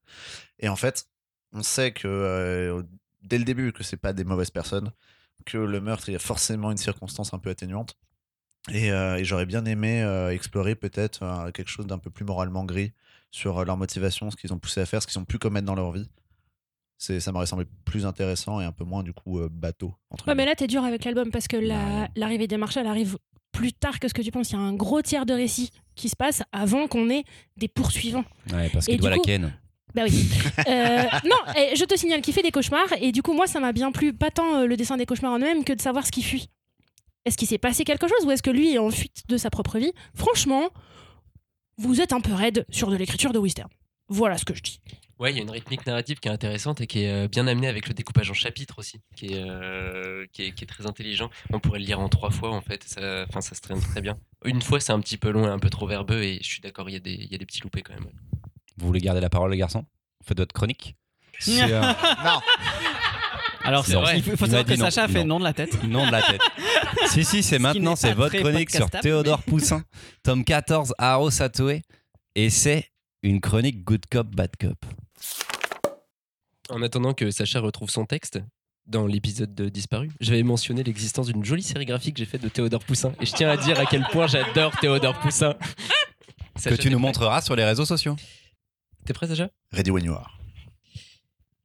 Et 0.60 0.68
en 0.68 0.76
fait, 0.76 1.08
on 1.54 1.64
sait 1.64 1.94
que 1.94 2.10
euh, 2.10 2.84
dès 3.24 3.38
le 3.38 3.46
début 3.46 3.72
que 3.72 3.84
c'est 3.84 3.96
pas 3.96 4.12
des 4.12 4.26
mauvaises 4.26 4.50
personnes, 4.50 4.92
que 5.46 5.58
le 5.58 5.80
meurtre 5.80 6.10
il 6.10 6.12
y 6.12 6.16
a 6.16 6.20
forcément 6.20 6.72
une 6.72 6.78
circonstance 6.78 7.34
un 7.34 7.40
peu 7.40 7.50
atténuante. 7.50 7.98
Et, 8.70 8.90
et 8.90 9.24
j'aurais 9.24 9.48
bien 9.48 9.66
aimé 9.66 10.04
explorer 10.30 10.76
peut-être 10.76 11.50
quelque 11.52 11.70
chose 11.70 11.88
d'un 11.88 11.98
peu 11.98 12.12
plus 12.12 12.26
moralement 12.26 12.64
gris 12.64 12.94
sur 13.32 13.66
leur 13.66 13.76
motivation, 13.76 14.30
ce 14.30 14.36
qu'ils 14.36 14.54
ont 14.54 14.60
poussé 14.60 14.82
à 14.82 14.86
faire, 14.86 15.02
ce 15.02 15.08
qu'ils 15.08 15.18
ont 15.18 15.26
pu 15.26 15.40
commettre 15.40 15.66
dans 15.66 15.74
leur 15.74 15.92
vie. 15.92 16.08
C'est, 17.04 17.20
ça 17.20 17.32
m'aurait 17.32 17.48
semblé 17.48 17.66
plus 17.84 18.06
intéressant 18.06 18.62
et 18.62 18.64
un 18.64 18.72
peu 18.72 18.84
moins 18.84 19.02
du 19.02 19.12
coup 19.12 19.40
euh, 19.40 19.50
bateau. 19.52 19.92
Entre 20.12 20.28
Ouais, 20.28 20.36
mais 20.36 20.46
là, 20.46 20.54
t'es 20.54 20.68
dur 20.68 20.84
avec 20.84 21.04
l'album 21.04 21.32
parce 21.32 21.48
que 21.48 21.58
la- 21.58 22.02
Ouais. 22.02 22.08
l'arrivée 22.16 22.46
des 22.46 22.58
marshals 22.58 22.86
arrive 22.86 23.18
plus 23.52 23.74
tard 23.74 24.00
que 24.00 24.08
ce 24.08 24.14
que 24.14 24.22
tu 24.22 24.30
penses. 24.30 24.52
Il 24.52 24.54
y 24.54 24.58
a 24.58 24.62
un 24.62 24.74
gros 24.74 25.02
tiers 25.02 25.26
de 25.26 25.34
récit 25.34 25.72
qui 25.96 26.10
se 26.10 26.16
passe 26.16 26.44
avant 26.52 26.88
qu'on 26.88 27.10
ait 27.10 27.24
des 27.58 27.68
poursuivants. 27.68 28.24
Ouais, 28.54 28.70
parce 28.72 28.88
Et 28.88 28.92
qu'il 28.92 29.00
doit 29.02 29.10
du 29.10 29.16
la 29.16 29.18
coup- 29.18 29.24
ken. 29.26 29.54
Bah 29.96 30.04
oui. 30.08 30.26
Euh, 30.68 31.04
non, 31.26 31.54
et 31.58 31.76
je 31.76 31.84
te 31.86 31.98
signale 31.98 32.22
qu'il 32.22 32.36
fait 32.36 32.44
des 32.44 32.52
cauchemars 32.52 32.94
et 33.02 33.12
du 33.12 33.24
coup, 33.24 33.34
moi, 33.34 33.48
ça 33.48 33.60
m'a 33.60 33.72
bien 33.74 33.92
plu, 33.92 34.14
pas 34.14 34.30
tant 34.30 34.58
euh, 34.60 34.66
le 34.68 34.78
dessin 34.78 34.96
des 34.96 35.08
cauchemars 35.08 35.34
en 35.34 35.38
eux-mêmes 35.40 35.64
que 35.66 35.74
de 35.74 35.82
savoir 35.82 36.06
ce 36.06 36.12
qui 36.12 36.22
fuit. 36.22 36.50
Est-ce 37.26 37.36
qu'il 37.36 37.48
s'est 37.48 37.58
passé 37.58 37.84
quelque 37.84 38.08
chose 38.08 38.26
ou 38.28 38.32
est-ce 38.32 38.44
que 38.44 38.52
lui 38.52 38.74
est 38.76 38.78
en 38.78 38.92
fuite 38.92 39.24
de 39.28 39.38
sa 39.38 39.50
propre 39.50 39.80
vie? 39.80 39.92
Franchement, 40.14 40.70
vous 41.78 42.00
êtes 42.00 42.14
un 42.14 42.22
peu 42.22 42.34
raide 42.34 42.64
sur 42.70 42.90
de 42.92 42.96
l'écriture 42.96 43.34
de 43.34 43.40
Western. 43.40 43.70
Voilà 44.08 44.38
ce 44.38 44.46
que 44.46 44.54
je 44.54 44.62
dis. 44.62 44.80
Ouais, 45.22 45.32
il 45.32 45.38
y 45.38 45.40
a 45.40 45.44
une 45.44 45.52
rythmique 45.52 45.86
narrative 45.86 46.20
qui 46.20 46.28
est 46.28 46.32
intéressante 46.32 46.82
et 46.82 46.88
qui 46.88 47.04
est 47.04 47.12
euh, 47.12 47.28
bien 47.28 47.46
amenée 47.46 47.68
avec 47.68 47.88
le 47.88 47.94
découpage 47.94 48.32
en 48.32 48.34
chapitres 48.34 48.80
aussi, 48.80 49.00
qui 49.16 49.28
est, 49.28 49.44
euh, 49.48 50.26
qui 50.34 50.46
est, 50.46 50.52
qui 50.52 50.64
est 50.64 50.68
très 50.68 50.88
intelligent. 50.88 51.30
On 51.54 51.60
pourrait 51.60 51.78
le 51.80 51.86
lire 51.86 52.00
en 52.00 52.10
trois 52.10 52.32
fois 52.32 52.50
en 52.50 52.62
fait, 52.62 52.84
ça, 52.84 53.24
enfin, 53.30 53.40
ça 53.40 53.54
se 53.54 53.62
traîne 53.62 53.80
très 53.80 54.02
bien. 54.02 54.18
Une 54.46 54.62
fois, 54.64 54.80
c'est 54.80 54.92
un 54.94 55.00
petit 55.00 55.18
peu 55.18 55.30
long 55.30 55.46
et 55.46 55.50
un 55.52 55.60
peu 55.60 55.70
trop 55.70 55.86
verbeux 55.86 56.24
et 56.24 56.40
je 56.42 56.48
suis 56.48 56.60
d'accord, 56.62 56.90
il 56.90 56.94
y, 56.94 56.96
a 56.96 57.00
des- 57.00 57.14
il 57.14 57.32
y 57.32 57.36
a 57.36 57.38
des 57.38 57.46
petits 57.46 57.62
loupés 57.62 57.84
quand 57.84 57.94
même. 57.94 58.08
Vous 58.78 58.88
voulez 58.88 59.00
garder 59.00 59.22
la 59.22 59.30
parole, 59.30 59.52
les 59.52 59.58
garçons? 59.58 59.86
Faites 60.26 60.38
votre 60.40 60.54
chronique. 60.54 60.96
Euh, 61.48 61.82
Non, 62.24 62.40
Alors, 63.64 63.86
C'est 63.86 63.94
vrai. 63.94 64.18
il 64.18 64.24
faut, 64.24 64.32
il 64.32 64.38
faut 64.38 64.46
Il 64.46 64.50
savoir 64.52 64.66
que 64.66 64.74
non, 64.74 64.86
Sacha 64.90 65.04
a 65.04 65.08
fait 65.08 65.20
non. 65.24 65.36
non 65.36 65.40
de 65.40 65.44
la 65.44 65.54
tête. 65.54 65.84
non 65.84 66.08
de 66.08 66.12
la 66.12 66.24
tête. 66.24 66.42
si, 67.10 67.24
si, 67.24 67.44
c'est 67.44 67.60
maintenant, 67.60 67.96
c'est 67.96 68.14
votre 68.14 68.36
chronique 68.38 68.72
sur 68.72 68.90
Théodore 68.90 69.44
Poussin, 69.44 69.84
tome 70.24 70.44
14, 70.44 70.96
Haro 70.98 71.30
Satoé. 71.30 71.84
Et 72.34 72.50
c'est 72.50 72.88
une 73.22 73.40
chronique 73.40 73.84
Good 73.84 74.06
Cop, 74.10 74.28
Bad 74.36 74.52
Cop. 74.60 74.84
En 76.70 76.82
attendant 76.82 77.14
que 77.14 77.32
Sacha 77.32 77.60
retrouve 77.60 77.90
son 77.90 78.06
texte, 78.06 78.40
dans 78.88 79.06
l'épisode 79.06 79.54
de 79.54 79.70
Disparu, 79.70 80.10
j'avais 80.20 80.44
mentionné 80.44 80.84
l'existence 80.84 81.28
d'une 81.28 81.44
jolie 81.44 81.64
série 81.64 81.86
graphique 81.86 82.16
que 82.16 82.20
j'ai 82.20 82.26
faite 82.26 82.42
de 82.42 82.50
Théodore 82.50 82.84
Poussin. 82.84 83.14
Et 83.20 83.26
je 83.26 83.34
tiens 83.34 83.50
à 83.50 83.58
dire 83.58 83.80
à 83.80 83.86
quel 83.86 84.04
point 84.12 84.28
j'adore 84.28 84.76
Théodore 84.80 85.20
Poussin. 85.20 85.56
Que 86.64 86.76
tu 86.76 86.90
nous 86.90 87.00
montreras 87.00 87.42
sur 87.42 87.56
les 87.56 87.64
réseaux 87.64 87.86
sociaux. 87.86 88.16
T'es 89.06 89.14
prêt, 89.14 89.28
Sacha? 89.28 89.50
Ready 89.72 89.92
when 89.92 90.04
you 90.04 90.14
are. 90.14 90.38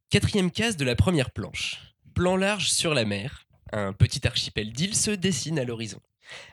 Quatrième 0.09 0.51
case 0.51 0.77
de 0.77 0.85
la 0.85 0.95
première 0.95 1.31
planche. 1.31 1.93
Plan 2.13 2.35
large 2.35 2.69
sur 2.69 2.93
la 2.93 3.05
mer. 3.05 3.45
Un 3.73 3.93
petit 3.93 4.25
archipel 4.25 4.71
d'îles 4.71 4.95
se 4.95 5.11
dessine 5.11 5.59
à 5.59 5.65
l'horizon. 5.65 5.99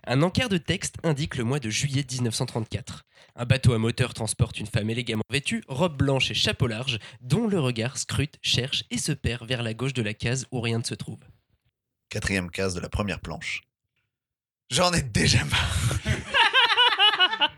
Un 0.06 0.22
encart 0.22 0.48
de 0.48 0.58
texte 0.58 0.96
indique 1.02 1.36
le 1.36 1.44
mois 1.44 1.60
de 1.60 1.70
juillet 1.70 2.04
1934. 2.10 3.04
Un 3.36 3.44
bateau 3.44 3.72
à 3.72 3.78
moteur 3.78 4.14
transporte 4.14 4.58
une 4.60 4.66
femme 4.66 4.90
élégamment 4.90 5.22
vêtue, 5.30 5.64
robe 5.68 5.96
blanche 5.96 6.30
et 6.30 6.34
chapeau 6.34 6.66
large, 6.66 6.98
dont 7.20 7.46
le 7.48 7.58
regard 7.58 7.98
scrute, 7.98 8.38
cherche 8.42 8.84
et 8.90 8.98
se 8.98 9.12
perd 9.12 9.46
vers 9.48 9.62
la 9.62 9.74
gauche 9.74 9.92
de 9.94 10.02
la 10.02 10.14
case 10.14 10.46
où 10.52 10.60
rien 10.60 10.78
ne 10.78 10.84
se 10.84 10.94
trouve. 10.94 11.18
Quatrième 12.10 12.50
case 12.50 12.74
de 12.74 12.80
la 12.80 12.88
première 12.88 13.20
planche. 13.20 13.62
J'en 14.70 14.92
ai 14.92 15.02
déjà 15.02 15.44
marre. 15.44 15.90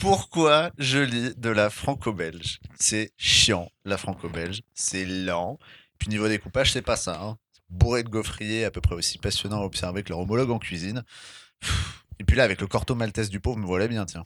Pourquoi 0.00 0.72
je 0.78 0.98
lis 0.98 1.32
de 1.36 1.48
la 1.48 1.70
franco-belge? 1.70 2.58
C'est 2.78 3.12
chiant, 3.16 3.70
la 3.84 3.96
franco-belge. 3.96 4.62
C'est 4.74 5.04
lent. 5.04 5.58
Puis 5.98 6.08
niveau 6.08 6.26
découpage, 6.28 6.72
c'est 6.72 6.82
pas 6.82 6.96
ça. 6.96 7.20
hein. 7.22 7.38
Bourré 7.70 8.02
de 8.02 8.08
gaufriers, 8.08 8.64
à 8.64 8.70
peu 8.72 8.80
près 8.80 8.96
aussi 8.96 9.18
passionnant 9.18 9.62
à 9.62 9.64
observer 9.64 10.02
que 10.02 10.08
leur 10.08 10.18
homologue 10.18 10.50
en 10.50 10.58
cuisine. 10.58 11.04
Et 12.18 12.24
puis 12.24 12.36
là, 12.36 12.44
avec 12.44 12.60
le 12.60 12.66
corto 12.66 12.94
maltese 12.94 13.30
du 13.30 13.40
pauvre, 13.40 13.58
me 13.58 13.66
voilà 13.66 13.88
bien, 13.88 14.04
tiens. 14.06 14.24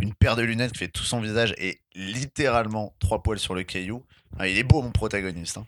Une 0.00 0.12
paire 0.14 0.34
de 0.36 0.42
lunettes 0.42 0.72
qui 0.72 0.78
fait 0.78 0.88
tout 0.88 1.04
son 1.04 1.20
visage 1.20 1.54
et 1.58 1.80
littéralement 1.94 2.94
trois 2.98 3.22
poils 3.22 3.38
sur 3.38 3.54
le 3.54 3.62
caillou. 3.62 4.04
Ah, 4.38 4.48
il 4.48 4.58
est 4.58 4.64
beau, 4.64 4.82
mon 4.82 4.90
protagoniste. 4.90 5.58
hein. 5.58 5.66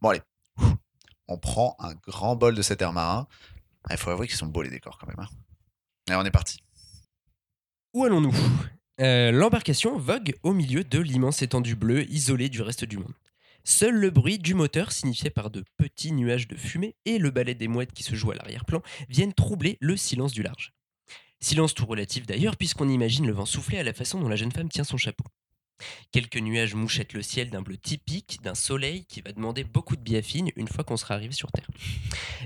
Bon, 0.00 0.10
allez. 0.10 0.20
On 1.28 1.38
prend 1.38 1.76
un 1.80 1.94
grand 1.94 2.36
bol 2.36 2.54
de 2.54 2.62
cet 2.62 2.82
air 2.82 2.92
marin. 2.92 3.26
Ah, 3.88 3.94
Il 3.94 3.96
faut 3.96 4.10
avouer 4.10 4.28
qu'ils 4.28 4.36
sont 4.36 4.46
beaux, 4.46 4.62
les 4.62 4.70
décors, 4.70 4.96
quand 4.98 5.08
même. 5.08 5.18
hein. 5.18 5.28
Allez, 6.08 6.18
on 6.20 6.24
est 6.24 6.30
parti. 6.30 6.60
Où 7.94 8.04
allons-nous? 8.04 8.34
Euh, 9.00 9.32
L'embarcation 9.32 9.98
vogue 9.98 10.34
au 10.42 10.52
milieu 10.52 10.84
de 10.84 10.98
l'immense 11.00 11.42
étendue 11.42 11.74
bleue 11.74 12.04
isolée 12.10 12.48
du 12.48 12.62
reste 12.62 12.84
du 12.84 12.98
monde. 12.98 13.12
Seul 13.64 13.94
le 13.94 14.10
bruit 14.10 14.38
du 14.38 14.54
moteur, 14.54 14.90
signifié 14.90 15.30
par 15.30 15.50
de 15.50 15.64
petits 15.76 16.12
nuages 16.12 16.48
de 16.48 16.56
fumée, 16.56 16.96
et 17.04 17.18
le 17.18 17.30
balai 17.30 17.54
des 17.54 17.68
mouettes 17.68 17.92
qui 17.92 18.02
se 18.02 18.16
joue 18.16 18.32
à 18.32 18.34
l'arrière-plan, 18.34 18.82
viennent 19.08 19.32
troubler 19.32 19.78
le 19.80 19.96
silence 19.96 20.32
du 20.32 20.42
large. 20.42 20.72
Silence 21.38 21.74
tout 21.74 21.86
relatif 21.86 22.26
d'ailleurs, 22.26 22.56
puisqu'on 22.56 22.88
imagine 22.88 23.26
le 23.26 23.32
vent 23.32 23.46
souffler 23.46 23.78
à 23.78 23.84
la 23.84 23.92
façon 23.92 24.20
dont 24.20 24.28
la 24.28 24.36
jeune 24.36 24.52
femme 24.52 24.68
tient 24.68 24.84
son 24.84 24.96
chapeau. 24.96 25.24
Quelques 26.12 26.36
nuages 26.36 26.74
mouchettent 26.74 27.12
le 27.12 27.22
ciel 27.22 27.50
d'un 27.50 27.62
bleu 27.62 27.76
typique, 27.76 28.38
d'un 28.42 28.54
soleil 28.54 29.04
qui 29.06 29.20
va 29.20 29.32
demander 29.32 29.64
beaucoup 29.64 29.96
de 29.96 30.02
biafine 30.02 30.50
une 30.56 30.68
fois 30.68 30.84
qu'on 30.84 30.96
sera 30.96 31.14
arrivé 31.14 31.32
sur 31.32 31.50
Terre. 31.50 31.66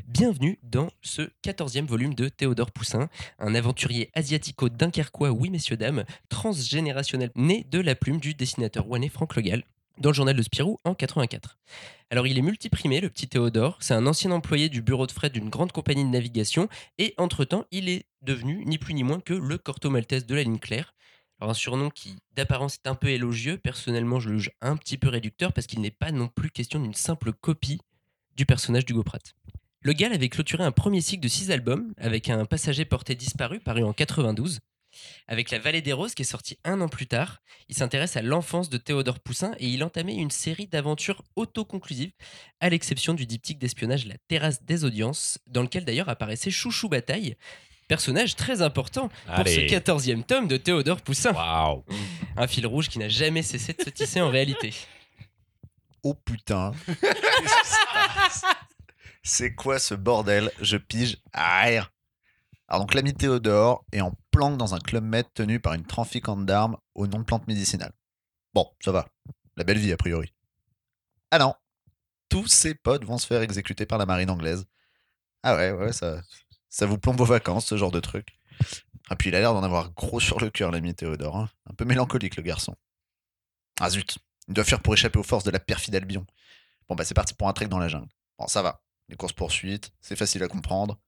Bienvenue 0.07 0.59
dans 0.63 0.91
ce 1.03 1.23
14e 1.45 1.87
volume 1.87 2.15
de 2.15 2.29
Théodore 2.29 2.71
Poussin, 2.71 3.09
un 3.39 3.55
aventurier 3.55 4.11
asiatico-dunkerquois, 4.15 5.31
oui 5.31 5.51
messieurs 5.51 5.77
dames, 5.77 6.05
transgénérationnel, 6.29 7.31
né 7.35 7.67
de 7.71 7.81
la 7.81 7.95
plume 7.95 8.21
du 8.21 8.35
dessinateur 8.35 8.85
rouennais 8.85 9.09
Franck 9.09 9.37
Legal, 9.37 9.65
dans 9.99 10.11
le 10.11 10.15
journal 10.15 10.37
de 10.37 10.43
Spirou 10.43 10.79
en 10.85 10.95
84. 10.95 11.59
Alors 12.11 12.27
il 12.27 12.39
est 12.39 12.43
multiprimé, 12.43 13.01
le 13.01 13.11
petit 13.11 13.29
Théodore, 13.29 13.79
c'est 13.81 13.95
un 13.95 14.07
ancien 14.07 14.31
employé 14.31 14.69
du 14.69 14.83
bureau 14.83 15.07
de 15.07 15.13
fret 15.13 15.31
d'une 15.31 15.49
grande 15.49 15.73
compagnie 15.73 16.05
de 16.05 16.11
navigation, 16.11 16.69
et 16.99 17.15
entre-temps 17.19 17.65
il 17.71 17.89
est 17.89 18.07
devenu 18.23 18.65
ni 18.65 18.79
plus 18.79 18.95
ni 18.95 19.03
moins 19.03 19.21
que 19.21 19.35
le 19.35 19.59
Corto 19.59 19.91
Maltese 19.91 20.27
de 20.27 20.35
la 20.35 20.43
ligne 20.43 20.59
claire. 20.59 20.95
Alors 21.41 21.51
un 21.51 21.55
surnom 21.55 21.91
qui 21.91 22.17
d'apparence 22.35 22.77
est 22.77 22.89
un 22.89 22.95
peu 22.95 23.09
élogieux, 23.09 23.59
personnellement 23.59 24.21
je 24.21 24.31
le 24.31 24.39
juge 24.39 24.53
un 24.61 24.77
petit 24.77 24.99
peu 24.99 25.09
réducteur 25.09 25.53
parce 25.53 25.67
qu'il 25.67 25.81
n'est 25.81 25.91
pas 25.91 26.13
non 26.13 26.29
plus 26.29 26.51
question 26.51 26.81
d'une 26.81 26.95
simple 26.95 27.33
copie 27.33 27.81
du 28.37 28.47
personnage 28.47 28.85
d'Hugo 28.85 29.03
Pratt. 29.03 29.35
Le 29.81 29.93
Gal 29.93 30.13
avait 30.13 30.29
clôturé 30.29 30.65
un 30.65 30.73
premier 30.73 31.01
cycle 31.01 31.23
de 31.23 31.29
six 31.29 31.51
albums 31.51 31.93
avec 31.99 32.29
un 32.29 32.45
passager 32.45 32.85
porté 32.85 33.15
disparu 33.15 33.61
paru 33.61 33.85
en 33.85 33.93
92. 33.93 34.61
Avec 35.29 35.51
La 35.51 35.59
Vallée 35.59 35.83
des 35.83 35.93
Roses 35.93 36.15
qui 36.15 36.23
est 36.23 36.27
sorti 36.27 36.59
un 36.65 36.81
an 36.81 36.89
plus 36.89 37.07
tard, 37.07 37.41
il 37.69 37.77
s'intéresse 37.77 38.17
à 38.17 38.23
l'enfance 38.23 38.69
de 38.69 38.79
Théodore 38.79 39.21
Poussin 39.21 39.53
et 39.59 39.69
il 39.69 39.83
entamait 39.85 40.15
une 40.15 40.31
série 40.31 40.67
d'aventures 40.67 41.23
autoconclusives, 41.37 42.13
à 42.61 42.69
l'exception 42.69 43.15
du 43.15 43.27
diptyque 43.27 43.59
d'espionnage 43.59 44.07
La 44.07 44.17
Terrasse 44.29 44.63
des 44.63 44.85
Audiences, 44.85 45.39
dans 45.47 45.63
lequel 45.63 45.85
d'ailleurs 45.85 46.09
apparaissait 46.09 46.51
Chouchou 46.51 46.89
Bataille, 46.89 47.37
personnage 47.89 48.37
très 48.37 48.63
important 48.63 49.09
pour 49.35 49.47
ce 49.47 49.61
14e 49.61 50.25
tome 50.25 50.49
de 50.49 50.57
Théodore 50.57 51.01
Poussin. 51.01 51.33
Waouh 51.33 51.85
Un 52.37 52.47
fil 52.47 52.67
rouge 52.67 52.89
qui 52.89 52.99
n'a 52.99 53.09
jamais 53.09 53.43
cessé 53.43 53.73
de 53.73 53.83
se 53.83 53.91
tisser 53.91 54.21
en 54.21 54.31
réalité. 54.31 54.75
Oh 56.03 56.15
putain. 56.15 56.73
C'est 59.23 59.55
quoi 59.55 59.79
ce 59.81 59.95
bordel? 59.95 60.53
Je 60.61 60.77
pige 60.77 61.17
à 61.33 61.63
rien. 61.63 61.89
Alors 62.69 62.81
donc 62.83 62.95
l'ami 62.95 63.13
Théodore 63.15 63.85
est 63.93 64.01
en 64.01 64.13
planque 64.37 64.59
dans 64.59 64.75
un 64.75 64.79
club 64.79 65.03
med 65.03 65.25
tenu 65.33 65.61
par 65.61 65.73
une 65.73 65.87
trafiquante 65.87 66.45
d'armes 66.45 66.77
au 66.95 67.07
nom 67.07 67.21
de 67.21 67.25
plantes 67.25 67.47
médicinales. 67.49 67.93
Bon, 68.53 68.71
ça 68.85 68.93
va. 68.93 69.09
La 69.57 69.65
belle 69.65 69.79
vie 69.79 69.93
a 69.93 69.97
priori. 69.97 70.35
Ah 71.31 71.39
non. 71.39 71.55
Tous 72.29 72.47
ses 72.47 72.75
potes 72.75 73.05
vont 73.05 73.17
se 73.17 73.27
faire 73.27 73.41
exécuter 73.41 73.87
par 73.87 73.97
la 73.97 74.05
marine 74.05 74.29
anglaise. 74.29 74.67
Ah 75.43 75.57
ouais, 75.57 75.71
ouais, 75.73 75.93
ça, 75.93 76.21
ça 76.69 76.85
vous 76.85 76.99
plombe 76.99 77.17
vos 77.17 77.25
vacances, 77.25 77.65
ce 77.67 77.79
genre 77.79 77.91
de 77.91 78.01
truc. 78.01 78.39
Ah 79.09 79.17
puis 79.17 79.31
il 79.31 79.35
a 79.37 79.41
l'air 79.41 79.55
d'en 79.55 79.63
avoir 79.63 79.91
gros 79.93 80.21
sur 80.21 80.39
le 80.39 80.51
cœur, 80.51 80.71
l'ami 80.71 80.95
Théodore. 80.95 81.37
hein. 81.37 81.49
Un 81.71 81.75
peu 81.75 81.87
mélancolique, 81.87 82.37
le 82.37 82.43
garçon. 82.43 82.77
Ah 83.81 83.89
zut. 83.89 84.19
Il 84.49 84.55
doit 84.55 84.65
faire 84.65 84.83
pour 84.83 84.93
échapper 84.93 85.19
aux 85.19 85.23
forces 85.23 85.45
de 85.45 85.51
la 85.51 85.61
perfide 85.61 85.95
Albion. 85.97 86.27
Bon 86.89 86.95
bah 86.95 87.05
c'est 87.05 87.15
parti 87.15 87.33
pour 87.33 87.49
un 87.49 87.55
trek 87.55 87.69
dans 87.69 87.79
la 87.79 87.89
jungle. 87.89 88.09
Bon 88.39 88.47
ça 88.49 88.61
va. 88.61 88.83
Les 89.09 89.17
courses 89.17 89.33
poursuites, 89.33 89.93
c'est 90.03 90.17
facile 90.17 90.43
à 90.43 90.49
comprendre. 90.49 91.01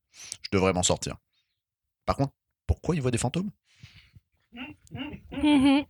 Je 0.43 0.49
devrais 0.51 0.73
m'en 0.73 0.83
sortir. 0.83 1.17
Par 2.07 2.17
contre, 2.17 2.33
pourquoi 2.69 2.95
il 2.95 3.03
voit 3.03 3.11
des 3.11 3.19
fantômes? 3.19 3.51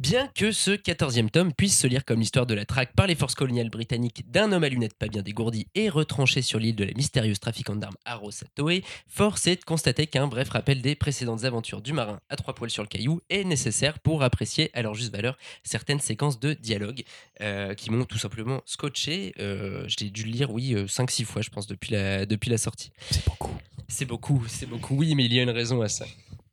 Bien 0.00 0.28
que 0.34 0.50
ce 0.50 0.70
14e 0.70 1.28
tome 1.28 1.52
puisse 1.52 1.78
se 1.78 1.86
lire 1.86 2.06
comme 2.06 2.20
l'histoire 2.20 2.46
de 2.46 2.54
la 2.54 2.64
traque 2.64 2.94
par 2.94 3.06
les 3.06 3.14
forces 3.14 3.34
coloniales 3.34 3.68
britanniques 3.68 4.30
d'un 4.30 4.50
homme 4.50 4.64
à 4.64 4.70
lunettes 4.70 4.94
pas 4.94 5.08
bien 5.08 5.20
dégourdi 5.20 5.66
et 5.74 5.90
retranché 5.90 6.40
sur 6.40 6.58
l'île 6.58 6.74
de 6.74 6.84
la 6.84 6.92
mystérieuse 6.94 7.38
trafiquante 7.38 7.80
d'armes 7.80 7.96
Haro 8.06 8.30
Satoe, 8.30 8.80
force 9.08 9.46
est 9.46 9.56
de 9.56 9.64
constater 9.64 10.06
qu'un 10.06 10.26
bref 10.26 10.48
rappel 10.48 10.80
des 10.80 10.94
précédentes 10.94 11.44
aventures 11.44 11.82
du 11.82 11.92
marin 11.92 12.18
à 12.30 12.36
trois 12.36 12.54
poils 12.54 12.70
sur 12.70 12.82
le 12.82 12.88
caillou 12.88 13.20
est 13.28 13.44
nécessaire 13.44 13.98
pour 13.98 14.22
apprécier 14.22 14.70
à 14.72 14.80
leur 14.80 14.94
juste 14.94 15.14
valeur 15.14 15.36
certaines 15.64 16.00
séquences 16.00 16.40
de 16.40 16.54
dialogue 16.54 17.02
euh, 17.42 17.74
qui 17.74 17.90
m'ont 17.90 18.06
tout 18.06 18.16
simplement 18.16 18.62
scotché. 18.64 19.34
Euh, 19.38 19.84
J'ai 19.86 20.08
dû 20.08 20.24
le 20.24 20.30
lire, 20.30 20.50
oui, 20.50 20.72
5-6 20.72 21.24
fois, 21.24 21.42
je 21.42 21.50
pense, 21.50 21.66
depuis 21.66 21.92
la, 21.92 22.24
depuis 22.24 22.48
la 22.48 22.56
sortie. 22.56 22.90
C'est 23.10 23.26
beaucoup. 23.26 23.54
C'est 23.90 24.04
beaucoup, 24.06 24.44
c'est 24.48 24.66
beaucoup. 24.66 24.94
Oui, 24.94 25.14
mais 25.16 25.24
il 25.24 25.34
y 25.34 25.40
a 25.40 25.42
une 25.42 25.50
raison 25.50 25.82
à 25.82 25.88
ça. 25.88 26.06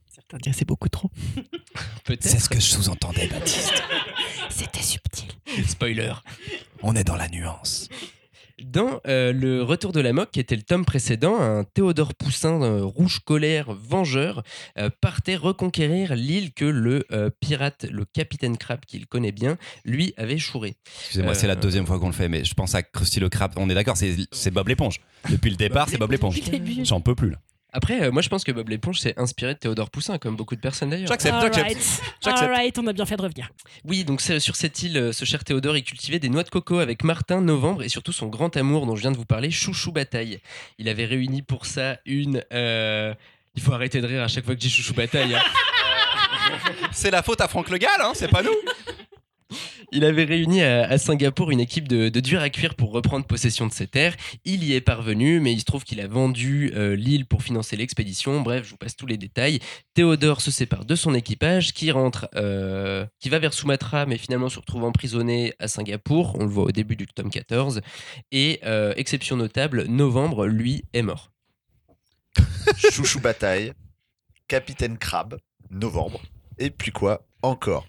Certains 0.09 0.37
diraient 0.37 0.55
c'est 0.57 0.67
beaucoup 0.67 0.89
trop. 0.89 1.09
Peut-être. 2.03 2.23
C'est 2.23 2.39
ce 2.39 2.49
que 2.49 2.59
je 2.59 2.65
sous-entendais, 2.65 3.27
Baptiste. 3.27 3.83
C'était 4.49 4.81
subtil. 4.81 5.29
Spoiler. 5.67 6.13
On 6.81 6.95
est 6.95 7.03
dans 7.03 7.15
la 7.15 7.29
nuance. 7.29 7.89
Dans 8.63 9.01
euh, 9.07 9.31
le 9.33 9.61
Retour 9.61 9.91
de 9.91 9.99
la 9.99 10.13
Moque, 10.13 10.31
qui 10.31 10.39
était 10.39 10.55
le 10.55 10.63
tome 10.63 10.83
précédent, 10.83 11.39
un 11.39 11.63
Théodore 11.63 12.15
Poussin 12.15 12.63
euh, 12.63 12.83
rouge 12.83 13.19
colère 13.19 13.71
vengeur 13.71 14.41
euh, 14.79 14.89
partait 14.99 15.35
reconquérir 15.35 16.15
l'île 16.15 16.51
que 16.53 16.65
le 16.65 17.05
euh, 17.11 17.29
pirate, 17.39 17.85
le 17.91 18.03
capitaine 18.05 18.57
Crab, 18.57 18.79
qu'il 18.85 19.05
connaît 19.05 19.31
bien, 19.31 19.57
lui 19.85 20.15
avait 20.17 20.39
chouré. 20.39 20.75
Excusez-moi, 21.01 21.35
c'est 21.35 21.45
la 21.45 21.55
deuxième 21.55 21.85
fois 21.85 21.99
qu'on 21.99 22.07
le 22.07 22.13
fait, 22.13 22.29
mais 22.29 22.43
je 22.43 22.55
pense 22.55 22.73
à 22.73 22.81
Krusty 22.81 23.19
le 23.19 23.29
Crabe. 23.29 23.53
On 23.57 23.69
est 23.69 23.75
d'accord, 23.75 23.95
c'est 23.95 24.51
Bob 24.51 24.67
l'éponge. 24.67 25.01
Depuis 25.29 25.51
le 25.51 25.57
départ, 25.57 25.87
c'est 25.87 25.99
Bob 25.99 26.11
l'éponge. 26.11 26.39
J'en 26.83 26.99
peux 26.99 27.13
plus 27.13 27.29
là. 27.29 27.37
Après, 27.77 28.01
euh, 28.01 28.11
moi 28.11 28.23
je 28.23 28.29
pense 28.29 28.43
que 28.43 28.51
Bob 28.51 28.69
l'éponge 28.69 28.99
s'est 28.99 29.13
inspiré 29.17 29.53
de 29.53 29.59
Théodore 29.59 29.91
Poussin, 29.91 30.17
comme 30.17 30.35
beaucoup 30.35 30.55
de 30.55 30.59
personnes 30.59 30.89
d'ailleurs. 30.89 31.07
J'accepte, 31.09 31.35
j'accepte. 31.53 32.01
Alright. 32.25 32.75
On 32.79 32.87
a 32.87 32.93
bien 32.93 33.05
fait 33.05 33.17
de 33.17 33.21
revenir. 33.21 33.49
Oui, 33.85 34.03
donc 34.03 34.19
c'est- 34.19 34.39
sur 34.39 34.55
cette 34.55 34.81
île, 34.81 34.97
euh, 34.97 35.11
ce 35.13 35.25
cher 35.25 35.43
Théodore, 35.43 35.77
il 35.77 35.83
cultivait 35.83 36.17
des 36.17 36.29
noix 36.29 36.41
de 36.41 36.49
coco 36.49 36.79
avec 36.79 37.03
Martin 37.03 37.39
Novembre 37.39 37.83
et 37.83 37.89
surtout 37.89 38.11
son 38.11 38.25
grand 38.27 38.57
amour 38.57 38.87
dont 38.87 38.95
je 38.95 39.01
viens 39.01 39.11
de 39.11 39.17
vous 39.17 39.25
parler, 39.25 39.51
Chouchou 39.51 39.91
Bataille. 39.91 40.39
Il 40.79 40.89
avait 40.89 41.05
réuni 41.05 41.43
pour 41.43 41.67
ça 41.67 41.99
une. 42.07 42.43
euh, 42.51 43.13
Il 43.55 43.61
faut 43.61 43.73
arrêter 43.73 44.01
de 44.01 44.07
rire 44.07 44.23
à 44.23 44.27
chaque 44.27 44.45
fois 44.45 44.55
que 44.55 44.61
je 44.61 44.67
dis 44.67 44.73
Chouchou 44.73 44.95
Bataille. 44.95 45.35
hein. 45.35 45.41
C'est 46.91 47.11
la 47.11 47.21
faute 47.21 47.41
à 47.41 47.47
Franck 47.47 47.69
Le 47.69 47.77
Gall, 47.77 47.89
hein, 47.99 48.11
c'est 48.15 48.27
pas 48.29 48.41
nous. 48.41 48.55
Il 49.97 50.05
avait 50.05 50.25
réuni 50.25 50.61
à, 50.61 50.95
Singapour 50.99 51.49
une 51.49 51.59
équipe 51.59 51.87
de, 51.87 52.09
durs 52.19 52.43
à 52.43 52.51
cuire 52.51 52.75
pour 52.75 52.91
reprendre 52.91 53.25
possession 53.25 53.65
de 53.65 53.73
ses 53.73 53.87
terres. 53.87 54.15
Il 54.45 54.63
y 54.63 54.75
est 54.75 54.81
parvenu, 54.81 55.39
mais 55.39 55.51
il 55.51 55.59
se 55.59 55.65
trouve 55.65 55.83
qu'il 55.83 55.99
a 56.01 56.07
vendu 56.07 56.71
euh, 56.75 56.95
l'île 56.95 57.25
pour 57.25 57.41
financer 57.41 57.75
l'expédition. 57.75 58.41
Bref, 58.41 58.63
je 58.63 58.69
vous 58.69 58.77
passe 58.77 58.95
tous 58.95 59.07
les 59.07 59.17
détails. 59.17 59.57
Théodore 59.95 60.41
se 60.41 60.51
sépare 60.51 60.85
de 60.85 60.93
son 60.93 61.15
équipage, 61.15 61.73
qui 61.73 61.89
rentre, 61.89 62.29
euh, 62.35 63.07
qui 63.19 63.29
va 63.29 63.39
vers 63.39 63.53
Sumatra, 63.53 64.05
mais 64.05 64.19
finalement 64.19 64.49
se 64.49 64.59
retrouve 64.59 64.83
emprisonné 64.83 65.55
à 65.57 65.67
Singapour. 65.67 66.35
On 66.39 66.43
le 66.43 66.51
voit 66.51 66.65
au 66.65 66.71
début 66.71 66.95
du 66.95 67.07
tome 67.07 67.31
14. 67.31 67.81
Et 68.31 68.59
euh, 68.65 68.93
exception 68.97 69.35
notable, 69.35 69.85
Novembre, 69.87 70.45
lui, 70.45 70.83
est 70.93 71.01
mort. 71.01 71.31
Chouchou 72.91 73.19
Bataille, 73.19 73.73
Capitaine 74.47 74.99
Crab, 74.99 75.39
Novembre, 75.71 76.21
et 76.59 76.69
puis 76.69 76.91
quoi 76.91 77.25
encore? 77.41 77.87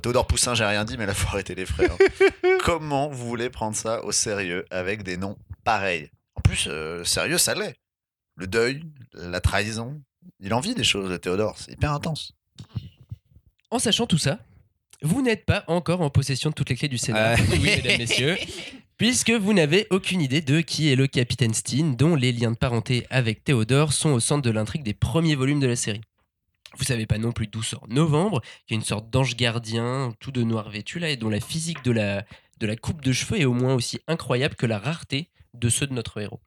Théodore 0.00 0.26
Poussin, 0.26 0.54
j'ai 0.54 0.64
rien 0.64 0.84
dit, 0.84 0.96
mais 0.98 1.06
là, 1.06 1.14
faut 1.14 1.28
arrêter 1.28 1.54
les 1.54 1.66
frères. 1.66 1.96
Comment 2.64 3.08
vous 3.08 3.26
voulez 3.28 3.50
prendre 3.50 3.76
ça 3.76 4.02
au 4.04 4.12
sérieux 4.12 4.64
avec 4.70 5.02
des 5.02 5.16
noms 5.16 5.36
pareils? 5.64 6.10
En 6.34 6.40
plus, 6.40 6.66
euh, 6.68 7.04
sérieux, 7.04 7.38
ça 7.38 7.54
l'est. 7.54 7.76
Le 8.36 8.46
deuil, 8.46 8.82
la 9.12 9.40
trahison, 9.40 10.00
il 10.40 10.52
en 10.52 10.60
vit 10.60 10.74
des 10.74 10.82
choses, 10.84 11.08
le 11.08 11.18
Théodore, 11.18 11.56
c'est 11.58 11.72
hyper 11.72 11.92
intense. 11.92 12.32
En 13.70 13.78
sachant 13.78 14.06
tout 14.06 14.18
ça, 14.18 14.38
vous 15.02 15.22
n'êtes 15.22 15.44
pas 15.44 15.64
encore 15.68 16.00
en 16.00 16.10
possession 16.10 16.50
de 16.50 16.54
toutes 16.54 16.70
les 16.70 16.76
clés 16.76 16.88
du 16.88 16.98
scénario, 16.98 17.42
Ouais. 17.44 17.50
oui, 17.52 17.64
mesdames, 17.64 17.98
messieurs, 17.98 18.36
puisque 18.96 19.30
vous 19.30 19.52
n'avez 19.52 19.86
aucune 19.90 20.20
idée 20.20 20.40
de 20.40 20.60
qui 20.60 20.90
est 20.90 20.96
le 20.96 21.06
capitaine 21.06 21.54
Steen, 21.54 21.94
dont 21.94 22.16
les 22.16 22.32
liens 22.32 22.50
de 22.52 22.56
parenté 22.56 23.06
avec 23.10 23.44
Théodore 23.44 23.92
sont 23.92 24.10
au 24.10 24.20
centre 24.20 24.42
de 24.42 24.50
l'intrigue 24.50 24.82
des 24.82 24.94
premiers 24.94 25.34
volumes 25.36 25.60
de 25.60 25.66
la 25.66 25.76
série. 25.76 26.00
Vous 26.76 26.84
savez 26.84 27.06
pas 27.06 27.18
non 27.18 27.32
plus 27.32 27.46
d'où 27.46 27.62
sort 27.62 27.86
Novembre, 27.88 28.40
qui 28.66 28.74
est 28.74 28.76
une 28.76 28.82
sorte 28.82 29.10
d'ange 29.10 29.36
gardien, 29.36 30.14
tout 30.20 30.32
de 30.32 30.42
noir 30.42 30.70
vêtu 30.70 30.98
là, 30.98 31.10
et 31.10 31.16
dont 31.16 31.28
la 31.28 31.40
physique 31.40 31.82
de 31.84 31.92
la, 31.92 32.24
de 32.58 32.66
la 32.66 32.76
coupe 32.76 33.02
de 33.02 33.12
cheveux 33.12 33.40
est 33.40 33.44
au 33.44 33.52
moins 33.52 33.74
aussi 33.74 34.00
incroyable 34.06 34.56
que 34.56 34.66
la 34.66 34.78
rareté 34.78 35.30
de 35.54 35.68
ceux 35.68 35.86
de 35.86 35.92
notre 35.92 36.20
héros. 36.20 36.40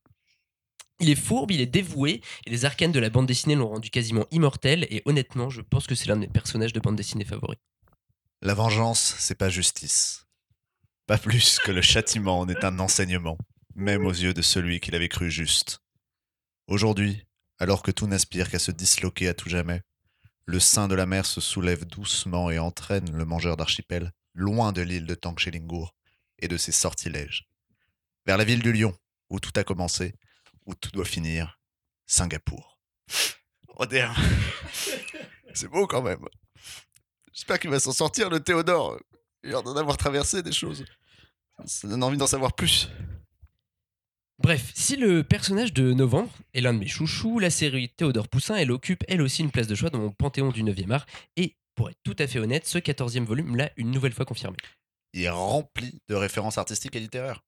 Il 1.00 1.10
est 1.10 1.16
fourbe, 1.16 1.52
il 1.52 1.62
est 1.62 1.68
dévoué, 1.68 2.22
et 2.46 2.50
les 2.50 2.66
arcanes 2.66 2.92
de 2.92 3.00
la 3.00 3.10
bande 3.10 3.28
dessinée 3.28 3.56
l'ont 3.56 3.70
rendu 3.70 3.90
quasiment 3.90 4.26
immortel, 4.32 4.88
et 4.90 5.04
honnêtement, 5.06 5.50
je 5.50 5.62
pense 5.62 5.86
que 5.86 5.96
c'est 5.96 6.08
l'un 6.08 6.16
de 6.16 6.22
mes 6.22 6.28
personnages 6.28 6.74
de 6.74 6.80
bande 6.80 6.96
dessinée 6.96 7.26
favoris. 7.26 7.60
La 8.42 8.54
vengeance, 8.54 9.16
c'est 9.20 9.38
pas 9.38 9.50
justice. 9.50 10.26
Pas 11.06 11.18
plus 11.18 11.60
que 11.60 11.72
le 11.72 11.82
châtiment 11.82 12.46
n'est 12.46 12.66
un 12.66 12.80
enseignement, 12.80 13.38
même 13.76 14.06
aux 14.06 14.12
yeux 14.12 14.34
de 14.34 14.42
celui 14.42 14.80
qui 14.80 14.92
l'avait 14.92 15.08
cru 15.08 15.32
juste. 15.32 15.80
Aujourd'hui, 16.68 17.26
alors 17.60 17.82
que 17.82 17.92
tout 17.92 18.08
n'aspire 18.08 18.50
qu'à 18.50 18.60
se 18.60 18.72
disloquer 18.72 19.28
à 19.28 19.34
tout 19.34 19.50
jamais, 19.50 19.82
le 20.48 20.62
sein 20.62 20.88
de 20.88 20.96
la 20.96 21.06
mer 21.06 21.26
se 21.26 21.42
soulève 21.42 21.86
doucement 21.86 22.50
et 22.50 22.58
entraîne 22.58 23.12
le 23.12 23.26
mangeur 23.26 23.58
d'archipel 23.58 24.14
loin 24.34 24.72
de 24.72 24.82
l'île 24.82 25.06
de 25.06 25.14
Tangchelingour 25.14 25.94
et 26.40 26.48
de 26.48 26.56
ses 26.56 26.72
sortilèges. 26.72 27.50
Vers 28.26 28.38
la 28.38 28.46
ville 28.46 28.64
du 28.64 28.72
lion, 28.72 28.98
où 29.30 29.42
tout 29.42 29.52
a 29.58 29.66
commencé, 29.66 30.16
où 30.66 30.74
tout 30.74 30.92
doit 30.92 31.06
finir, 31.06 31.60
Singapour. 32.06 32.80
Oh 33.76 33.86
damn. 33.86 34.16
C'est 35.54 35.68
beau 35.68 35.86
quand 35.86 36.02
même. 36.02 36.26
J'espère 37.34 37.60
qu'il 37.60 37.70
va 37.70 37.80
s'en 37.82 37.92
sortir, 37.92 38.30
le 38.30 38.40
Théodore. 38.40 38.98
Il 39.44 39.50
a 39.50 39.52
l'air 39.54 39.64
d'en 39.64 39.76
avoir 39.76 39.98
traversé 39.98 40.44
des 40.44 40.54
choses. 40.54 40.86
Ça 41.66 41.90
donne 41.90 42.04
envie 42.04 42.18
d'en 42.18 42.28
savoir 42.28 42.54
plus. 42.54 42.90
Bref, 44.40 44.72
si 44.76 44.96
le 44.96 45.24
personnage 45.24 45.74
de 45.74 45.94
Novembre 45.94 46.32
est 46.54 46.62
l'un 46.62 46.74
de 46.74 46.80
mes 46.80 46.88
chouchous, 46.88 47.40
la 47.40 47.50
série 47.50 47.90
Théodore 47.90 48.28
Poussin, 48.28 48.56
elle 48.56 48.72
occupe 48.72 49.04
elle 49.08 49.22
aussi 49.22 49.42
une 49.42 49.50
place 49.50 49.68
de 49.68 49.74
choix 49.74 49.90
dans 49.90 50.00
mon 50.00 50.12
panthéon 50.12 50.52
du 50.52 50.64
9e 50.64 50.92
art. 50.92 51.08
Et 51.38 51.56
pour 51.76 51.90
être 51.90 51.98
tout 52.04 52.16
à 52.20 52.28
fait 52.28 52.40
honnête, 52.40 52.68
ce 52.68 52.78
14e 52.78 53.26
volume 53.26 53.56
l'a 53.56 53.72
une 53.78 53.90
nouvelle 53.90 54.14
fois 54.14 54.26
confirmé. 54.26 54.58
Il 55.14 55.24
est 55.24 55.30
rempli 55.30 56.02
de 56.08 56.16
références 56.16 56.60
artistiques 56.60 56.96
et 56.96 57.00
littéraires. 57.00 57.42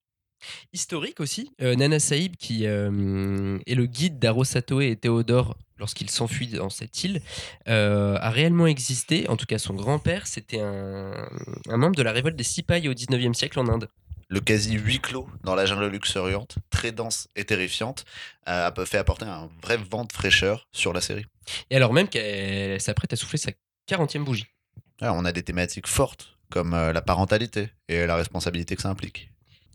Historique 0.72 1.20
aussi, 1.20 1.52
euh, 1.60 1.76
Nana 1.76 2.00
Saïb, 2.00 2.36
qui 2.36 2.66
euh, 2.66 3.58
est 3.66 3.74
le 3.74 3.86
guide 3.86 4.18
d'Aro 4.18 4.42
Satoe 4.42 4.82
et 4.82 4.96
Théodore 4.96 5.56
lorsqu'il 5.78 6.10
s'enfuit 6.10 6.48
dans 6.48 6.70
cette 6.70 7.04
île, 7.04 7.22
euh, 7.68 8.16
a 8.20 8.30
réellement 8.30 8.66
existé. 8.66 9.28
En 9.28 9.36
tout 9.36 9.46
cas, 9.46 9.58
son 9.58 9.74
grand-père, 9.74 10.26
c'était 10.26 10.60
un, 10.60 11.28
un 11.68 11.76
membre 11.76 11.96
de 11.96 12.02
la 12.02 12.12
révolte 12.12 12.36
des 12.36 12.44
Sipais 12.44 12.88
au 12.88 12.94
19e 12.94 13.34
siècle 13.34 13.60
en 13.60 13.68
Inde. 13.68 13.88
Le 14.30 14.38
quasi 14.38 14.74
huis 14.74 15.00
clos 15.00 15.28
dans 15.42 15.56
la 15.56 15.66
jungle 15.66 15.88
luxuriante, 15.88 16.54
très 16.70 16.92
dense 16.92 17.26
et 17.34 17.44
terrifiante, 17.44 18.04
a 18.46 18.72
fait 18.86 18.96
apporter 18.96 19.24
un 19.24 19.50
vrai 19.60 19.76
vent 19.76 20.04
de 20.04 20.12
fraîcheur 20.12 20.68
sur 20.70 20.92
la 20.92 21.00
série. 21.00 21.26
Et 21.68 21.74
alors 21.74 21.92
même 21.92 22.08
qu'elle 22.08 22.80
s'apprête 22.80 23.12
à 23.12 23.16
souffler 23.16 23.38
sa 23.38 23.50
40e 23.90 24.22
bougie. 24.22 24.46
Ah, 25.00 25.12
on 25.14 25.24
a 25.24 25.32
des 25.32 25.42
thématiques 25.42 25.88
fortes, 25.88 26.38
comme 26.48 26.74
euh, 26.74 26.92
la 26.92 27.02
parentalité 27.02 27.70
et 27.88 28.06
la 28.06 28.14
responsabilité 28.14 28.76
que 28.76 28.82
ça 28.82 28.88
implique. 28.88 29.32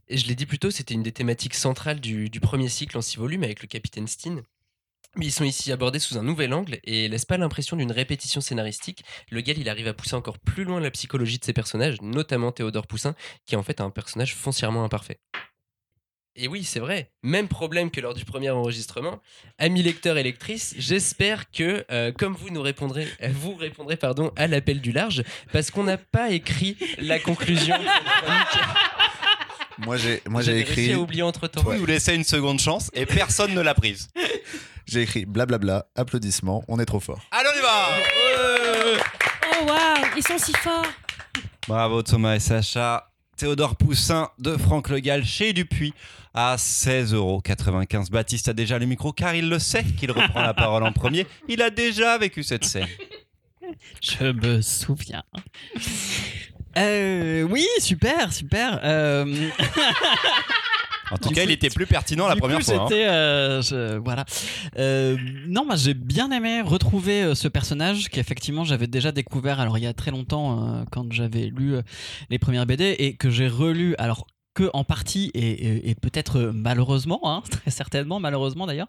Et 0.07 0.17
je 0.17 0.25
l'ai 0.25 0.35
dit 0.35 0.45
plus 0.45 0.59
tôt, 0.59 0.71
c'était 0.71 0.93
une 0.93 1.03
des 1.03 1.11
thématiques 1.11 1.55
centrales 1.55 1.99
du, 1.99 2.29
du 2.29 2.39
premier 2.39 2.69
cycle 2.69 2.97
en 2.97 3.01
six 3.01 3.17
volumes 3.17 3.43
avec 3.43 3.61
le 3.61 3.67
capitaine 3.67 4.07
Steen. 4.07 4.41
Mais 5.17 5.27
ils 5.27 5.31
sont 5.31 5.45
ici 5.45 5.71
abordés 5.71 5.99
sous 5.99 6.17
un 6.17 6.23
nouvel 6.23 6.53
angle 6.53 6.79
et 6.83 7.07
laissent 7.07 7.25
pas 7.25 7.37
l'impression 7.37 7.77
d'une 7.77 7.91
répétition 7.91 8.41
scénaristique. 8.41 9.03
Le 9.31 9.41
Gall, 9.41 9.57
il 9.57 9.69
arrive 9.69 9.87
à 9.87 9.93
pousser 9.93 10.15
encore 10.15 10.39
plus 10.39 10.65
loin 10.65 10.79
la 10.79 10.91
psychologie 10.91 11.39
de 11.39 11.45
ses 11.45 11.53
personnages, 11.53 12.01
notamment 12.01 12.51
Théodore 12.51 12.85
Poussin, 12.85 13.15
qui 13.45 13.55
est 13.55 13.57
en 13.57 13.63
fait 13.63 13.79
un 13.79 13.89
personnage 13.89 14.35
foncièrement 14.35 14.83
imparfait. 14.83 15.19
Et 16.37 16.49
oui, 16.49 16.65
c'est 16.65 16.81
vrai, 16.81 17.11
même 17.23 17.47
problème 17.47 17.89
que 17.89 18.01
lors 18.01 18.13
du 18.13 18.25
premier 18.25 18.49
enregistrement. 18.49 19.21
Amis 19.57 19.83
lecteurs 19.83 20.17
et 20.17 20.23
lectrices, 20.23 20.75
j'espère 20.77 21.49
que, 21.49 21.85
euh, 21.91 22.11
comme 22.11 22.33
vous 22.33 22.49
nous 22.49 22.61
répondrez, 22.61 23.07
euh, 23.23 23.29
vous 23.33 23.55
répondrez 23.55 23.95
pardon, 23.95 24.33
à 24.35 24.47
l'appel 24.47 24.81
du 24.81 24.91
large, 24.91 25.23
parce 25.53 25.71
qu'on 25.71 25.85
n'a 25.85 25.97
pas 25.97 26.31
écrit 26.31 26.75
la 26.97 27.19
conclusion. 27.19 27.77
de 27.77 27.83
cette 27.83 28.23
chronique. 28.23 28.65
Moi, 29.77 29.97
j'ai, 29.97 30.21
moi, 30.27 30.41
j'ai 30.41 30.59
écrit, 30.59 30.91
à 30.91 30.99
oublier 30.99 31.21
entre 31.21 31.47
temps. 31.47 31.61
Vous 31.63 31.73
nous 31.73 31.85
laissez 31.85 32.15
une 32.15 32.23
seconde 32.25 32.59
chance 32.59 32.91
et 32.93 33.05
personne 33.05 33.53
ne 33.53 33.61
l'a 33.61 33.73
prise. 33.73 34.09
J'ai 34.85 35.01
écrit 35.01 35.25
blablabla, 35.25 35.87
applaudissements, 35.95 36.63
on 36.67 36.79
est 36.79 36.85
trop 36.85 36.99
fort. 36.99 37.21
Allez, 37.31 37.49
on 37.53 37.59
y 37.59 37.61
va 37.61 38.99
Oh 39.61 39.65
waouh, 39.67 40.07
ils 40.17 40.23
sont 40.23 40.37
si 40.37 40.53
forts. 40.53 40.85
Bravo 41.67 42.01
Thomas 42.03 42.35
et 42.35 42.39
Sacha. 42.39 43.09
Théodore 43.37 43.75
Poussin 43.75 44.29
de 44.39 44.55
Franck 44.55 44.87
Le 44.89 44.99
Gall 44.99 45.25
chez 45.25 45.51
Dupuis 45.51 45.93
à 46.33 46.55
16,95€. 46.55 48.09
Baptiste 48.09 48.47
a 48.47 48.53
déjà 48.53 48.79
le 48.79 48.85
micro 48.85 49.11
car 49.11 49.35
il 49.35 49.49
le 49.49 49.59
sait 49.59 49.83
qu'il 49.83 50.11
reprend 50.11 50.41
la 50.41 50.53
parole 50.53 50.83
en 50.83 50.93
premier. 50.93 51.27
Il 51.49 51.61
a 51.61 51.69
déjà 51.69 52.17
vécu 52.17 52.43
cette 52.43 52.63
scène. 52.63 52.87
Je 54.01 54.31
me 54.31 54.61
souviens. 54.61 55.23
Euh, 56.77 57.43
oui, 57.43 57.65
super, 57.79 58.31
super. 58.31 58.79
Euh, 58.83 59.25
En 61.11 61.17
tout 61.17 61.29
cas, 61.29 61.43
il 61.43 61.51
était 61.51 61.69
plus 61.69 61.85
pertinent 61.85 62.27
la 62.27 62.35
première 62.39 62.57
fois. 62.61 62.73
hein. 62.83 62.87
c'était, 62.89 63.05
euh, 63.75 63.99
voilà. 64.03 64.25
Euh, 64.77 65.17
non, 65.47 65.65
moi 65.65 65.75
j'ai 65.75 65.93
bien 65.93 66.31
aimé 66.31 66.61
retrouver 66.61 67.21
euh, 67.23 67.35
ce 67.35 67.47
personnage 67.47 68.09
qu'effectivement 68.09 68.63
j'avais 68.63 68.87
déjà 68.87 69.11
découvert. 69.11 69.59
Alors 69.59 69.77
il 69.77 69.83
y 69.83 69.87
a 69.87 69.93
très 69.93 70.11
longtemps 70.11 70.83
quand 70.91 71.11
j'avais 71.13 71.47
lu 71.47 71.75
les 72.29 72.39
premières 72.39 72.65
BD 72.65 72.95
et 72.97 73.15
que 73.15 73.29
j'ai 73.29 73.47
relu. 73.47 73.95
Alors 73.97 74.25
que 74.55 74.69
en 74.73 74.85
partie 74.85 75.31
et, 75.33 75.39
et- 75.51 75.89
et 75.89 75.95
peut-être 75.95 76.51
malheureusement, 76.53 77.19
hein, 77.25 77.43
très 77.51 77.71
certainement 77.71 78.19
malheureusement 78.21 78.65
d'ailleurs, 78.65 78.87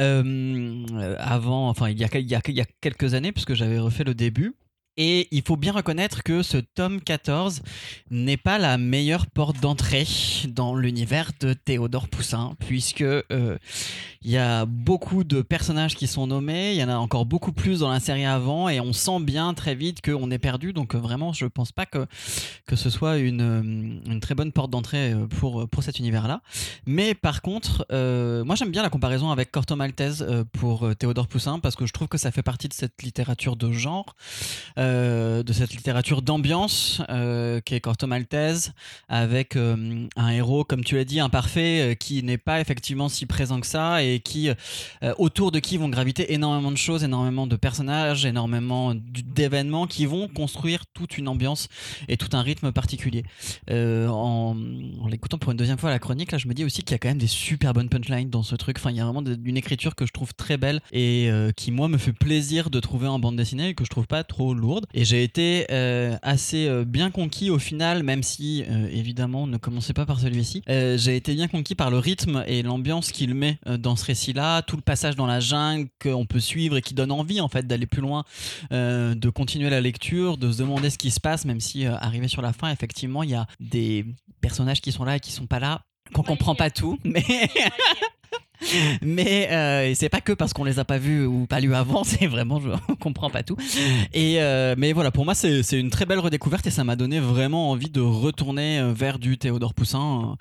euh, 0.00 1.16
avant, 1.18 1.68
enfin 1.68 1.88
il 1.90 1.98
y, 1.98 2.04
a, 2.04 2.08
il, 2.18 2.26
y 2.30 2.34
a, 2.34 2.40
il 2.48 2.54
y 2.54 2.60
a 2.60 2.66
quelques 2.80 3.14
années 3.14 3.32
puisque 3.32 3.54
j'avais 3.54 3.78
refait 3.78 4.04
le 4.04 4.14
début. 4.14 4.54
Et 4.98 5.28
il 5.30 5.42
faut 5.42 5.56
bien 5.56 5.72
reconnaître 5.72 6.22
que 6.22 6.42
ce 6.42 6.56
tome 6.56 7.02
14 7.02 7.62
n'est 8.10 8.38
pas 8.38 8.56
la 8.56 8.78
meilleure 8.78 9.26
porte 9.26 9.60
d'entrée 9.60 10.06
dans 10.48 10.74
l'univers 10.74 11.32
de 11.40 11.52
Théodore 11.52 12.08
Poussin, 12.08 12.54
puisque 12.58 13.02
euh, 13.02 13.58
il 14.22 14.30
y 14.30 14.38
a 14.38 14.64
beaucoup 14.64 15.22
de 15.22 15.42
personnages 15.42 15.96
qui 15.96 16.06
sont 16.06 16.26
nommés, 16.26 16.72
il 16.72 16.78
y 16.78 16.84
en 16.84 16.88
a 16.88 16.96
encore 16.96 17.26
beaucoup 17.26 17.52
plus 17.52 17.80
dans 17.80 17.90
la 17.90 18.00
série 18.00 18.24
avant, 18.24 18.70
et 18.70 18.80
on 18.80 18.94
sent 18.94 19.20
bien 19.20 19.52
très 19.52 19.74
vite 19.74 20.00
qu'on 20.00 20.30
est 20.30 20.38
perdu. 20.38 20.72
Donc 20.72 20.94
euh, 20.94 20.98
vraiment, 20.98 21.34
je 21.34 21.44
pense 21.44 21.72
pas 21.72 21.84
que, 21.84 22.06
que 22.66 22.74
ce 22.74 22.88
soit 22.88 23.18
une, 23.18 23.42
euh, 23.42 24.10
une 24.12 24.20
très 24.20 24.34
bonne 24.34 24.50
porte 24.50 24.70
d'entrée 24.70 25.14
pour, 25.38 25.68
pour 25.68 25.82
cet 25.82 25.98
univers-là. 25.98 26.40
Mais 26.86 27.14
par 27.14 27.42
contre, 27.42 27.86
moi 27.90 28.54
j'aime 28.54 28.70
bien 28.70 28.82
la 28.82 28.90
comparaison 28.90 29.30
avec 29.30 29.50
Corto 29.50 29.76
Maltese 29.76 30.24
pour 30.52 30.88
Théodore 30.96 31.28
Poussin, 31.28 31.58
parce 31.58 31.76
que 31.76 31.84
je 31.84 31.92
trouve 31.92 32.08
que 32.08 32.18
ça 32.18 32.30
fait 32.30 32.42
partie 32.42 32.68
de 32.68 32.72
cette 32.72 33.02
littérature 33.02 33.56
de 33.56 33.70
genre, 33.72 34.16
de 34.86 35.52
cette 35.52 35.72
littérature 35.72 36.22
d'ambiance 36.22 37.02
euh, 37.08 37.60
qui 37.60 37.74
est 37.74 37.80
Corto 37.80 38.06
Maltese, 38.06 38.72
avec 39.08 39.56
euh, 39.56 40.06
un 40.16 40.28
héros, 40.30 40.64
comme 40.64 40.84
tu 40.84 40.96
l'as 40.96 41.04
dit, 41.04 41.20
imparfait, 41.20 41.92
euh, 41.92 41.94
qui 41.94 42.22
n'est 42.22 42.38
pas 42.38 42.60
effectivement 42.60 43.08
si 43.08 43.26
présent 43.26 43.60
que 43.60 43.66
ça, 43.66 44.02
et 44.02 44.20
qui, 44.20 44.48
euh, 44.48 45.14
autour 45.18 45.52
de 45.52 45.58
qui 45.58 45.76
vont 45.76 45.88
graviter 45.88 46.32
énormément 46.32 46.70
de 46.70 46.76
choses, 46.76 47.04
énormément 47.04 47.46
de 47.46 47.56
personnages, 47.56 48.24
énormément 48.26 48.94
d'événements 48.94 49.86
qui 49.86 50.06
vont 50.06 50.28
construire 50.28 50.84
toute 50.94 51.18
une 51.18 51.28
ambiance 51.28 51.68
et 52.08 52.16
tout 52.16 52.28
un 52.36 52.42
rythme 52.42 52.72
particulier. 52.72 53.24
Euh, 53.70 54.08
en, 54.08 54.56
l'écoutant 55.08 55.38
pour 55.38 55.52
une 55.52 55.58
deuxième 55.58 55.78
fois 55.78 55.90
la 55.90 55.98
chronique, 55.98 56.32
là, 56.32 56.38
je 56.38 56.48
me 56.48 56.54
dis 56.54 56.64
aussi 56.64 56.82
qu'il 56.82 56.92
y 56.92 56.94
a 56.94 56.98
quand 56.98 57.08
même 57.08 57.18
des 57.18 57.26
super 57.26 57.72
bonnes 57.72 57.88
punchlines 57.88 58.30
dans 58.30 58.42
ce 58.42 58.54
truc. 58.56 58.78
Enfin, 58.78 58.90
il 58.90 58.96
y 58.96 59.00
a 59.00 59.04
vraiment 59.04 59.24
une 59.24 59.56
écriture 59.56 59.94
que 59.94 60.06
je 60.06 60.12
trouve 60.12 60.34
très 60.34 60.56
belle 60.56 60.80
et 60.92 61.28
euh, 61.30 61.52
qui, 61.52 61.70
moi, 61.70 61.88
me 61.88 61.98
fait 61.98 62.12
plaisir 62.12 62.70
de 62.70 62.80
trouver 62.80 63.06
en 63.06 63.18
bande 63.18 63.36
dessinée 63.36 63.68
et 63.68 63.74
que 63.74 63.84
je 63.84 63.90
trouve 63.90 64.06
pas 64.06 64.24
trop 64.24 64.54
lourde. 64.54 64.75
Et 64.94 65.04
j'ai 65.04 65.22
été 65.22 65.66
euh, 65.70 66.16
assez 66.22 66.68
euh, 66.68 66.84
bien 66.84 67.10
conquis 67.10 67.50
au 67.50 67.58
final, 67.58 68.02
même 68.02 68.22
si, 68.22 68.64
euh, 68.68 68.88
évidemment, 68.90 69.46
ne 69.46 69.56
commencez 69.56 69.92
pas 69.92 70.06
par 70.06 70.20
celui-ci. 70.20 70.62
J'ai 70.66 71.16
été 71.16 71.34
bien 71.34 71.48
conquis 71.48 71.74
par 71.74 71.90
le 71.90 71.98
rythme 71.98 72.44
et 72.46 72.62
l'ambiance 72.62 73.12
qu'il 73.12 73.34
met 73.34 73.58
dans 73.66 73.96
ce 73.96 74.04
récit-là, 74.04 74.62
tout 74.62 74.76
le 74.76 74.82
passage 74.82 75.16
dans 75.16 75.26
la 75.26 75.40
jungle 75.40 75.88
qu'on 76.02 76.26
peut 76.26 76.40
suivre 76.40 76.76
et 76.76 76.82
qui 76.82 76.94
donne 76.94 77.12
envie, 77.12 77.40
en 77.40 77.48
fait, 77.48 77.66
d'aller 77.66 77.86
plus 77.86 78.02
loin, 78.02 78.24
de 78.70 79.28
continuer 79.30 79.70
la 79.70 79.80
lecture, 79.80 80.36
de 80.36 80.50
se 80.50 80.58
demander 80.58 80.90
ce 80.90 80.98
qui 80.98 81.10
se 81.10 81.20
passe, 81.20 81.44
même 81.44 81.60
si, 81.60 81.86
arrivé 81.86 82.28
sur 82.28 82.42
la 82.42 82.52
fin, 82.52 82.70
effectivement, 82.70 83.22
il 83.22 83.30
y 83.30 83.34
a 83.34 83.46
des 83.60 84.06
personnages 84.40 84.80
qui 84.80 84.92
sont 84.92 85.04
là 85.04 85.16
et 85.16 85.20
qui 85.20 85.32
sont 85.32 85.46
pas 85.46 85.60
là, 85.60 85.82
qu'on 86.12 86.22
comprend 86.22 86.54
pas 86.54 86.70
tout, 86.70 86.98
mais. 87.04 87.24
Mais 89.02 89.50
euh, 89.50 89.94
c'est 89.94 90.08
pas 90.08 90.20
que 90.20 90.32
parce 90.32 90.52
qu'on 90.52 90.64
les 90.64 90.78
a 90.78 90.84
pas 90.84 90.98
vus 90.98 91.26
ou 91.26 91.46
pas 91.46 91.60
lus 91.60 91.74
avant, 91.74 92.04
c'est 92.04 92.26
vraiment 92.26 92.60
je 92.60 92.68
on 92.88 92.94
comprend 92.96 93.30
pas 93.30 93.42
tout. 93.42 93.56
Et 94.12 94.42
euh, 94.42 94.74
mais 94.78 94.92
voilà, 94.92 95.10
pour 95.10 95.24
moi 95.24 95.34
c'est 95.34 95.62
c'est 95.62 95.78
une 95.78 95.90
très 95.90 96.06
belle 96.06 96.20
redécouverte 96.20 96.66
et 96.66 96.70
ça 96.70 96.84
m'a 96.84 96.96
donné 96.96 97.20
vraiment 97.20 97.70
envie 97.70 97.90
de 97.90 98.00
retourner 98.00 98.80
euh, 98.80 98.92
vers 98.92 99.18
du 99.18 99.38
Théodore 99.38 99.74
Poussin 99.74 100.36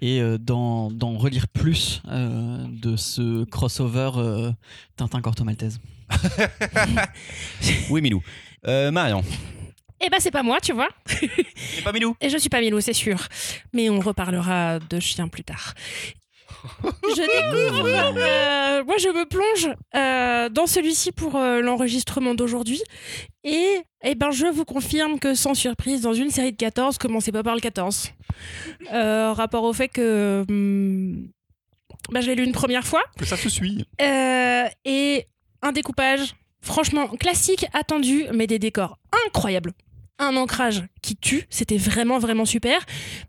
et 0.00 0.20
d'en 0.38 0.88
relire 1.16 1.48
plus 1.48 2.02
euh, 2.08 2.64
de 2.68 2.96
ce 2.96 3.44
crossover 3.44 4.10
euh, 4.16 4.52
Tintin 4.96 5.20
Corto 5.20 5.44
Maltese. 5.44 5.80
Oui, 7.90 8.02
Milou. 8.02 8.22
Euh, 8.66 8.90
Marion. 8.90 9.22
Eh 10.00 10.10
ben 10.10 10.18
c'est 10.20 10.30
pas 10.30 10.42
moi, 10.42 10.60
tu 10.60 10.72
vois. 10.72 10.88
C'est 11.06 11.82
pas 11.82 11.92
Milou. 11.92 12.16
Et 12.20 12.28
je 12.28 12.36
suis 12.36 12.50
pas 12.50 12.60
Milou, 12.60 12.80
c'est 12.80 12.92
sûr. 12.92 13.26
Mais 13.72 13.88
on 13.88 14.00
reparlera 14.00 14.78
de 14.78 15.00
chien 15.00 15.28
plus 15.28 15.44
tard. 15.44 15.74
Je 16.82 17.68
découvre. 17.70 17.86
euh, 17.86 18.84
moi, 18.84 18.96
je 18.98 19.08
me 19.08 19.24
plonge 19.26 19.74
euh, 19.94 20.48
dans 20.48 20.66
celui-ci 20.66 21.12
pour 21.12 21.36
euh, 21.36 21.60
l'enregistrement 21.60 22.34
d'aujourd'hui. 22.34 22.82
Et 23.44 23.80
eh 24.02 24.14
ben, 24.14 24.30
je 24.30 24.46
vous 24.46 24.64
confirme 24.64 25.18
que 25.18 25.34
sans 25.34 25.54
surprise, 25.54 26.00
dans 26.00 26.14
une 26.14 26.30
série 26.30 26.52
de 26.52 26.56
14, 26.56 26.98
commencez 26.98 27.32
pas 27.32 27.42
par 27.42 27.54
le 27.54 27.60
14. 27.60 28.10
Euh, 28.92 29.32
rapport 29.32 29.64
au 29.64 29.72
fait 29.72 29.88
que. 29.88 30.44
hum, 30.48 31.28
bah, 32.10 32.20
je 32.20 32.28
l'ai 32.28 32.34
lu 32.34 32.44
une 32.44 32.52
première 32.52 32.86
fois. 32.86 33.02
Que 33.18 33.24
ça 33.24 33.36
se 33.36 33.48
suit. 33.48 33.86
Et 33.98 35.26
un 35.62 35.72
découpage 35.72 36.34
franchement 36.60 37.08
classique, 37.08 37.66
attendu, 37.72 38.24
mais 38.32 38.46
des 38.46 38.58
décors 38.58 38.98
incroyables. 39.26 39.72
Un 40.18 40.36
ancrage 40.36 40.84
qui 41.02 41.16
tue, 41.16 41.44
c'était 41.50 41.76
vraiment 41.76 42.18
vraiment 42.18 42.44
super. 42.44 42.78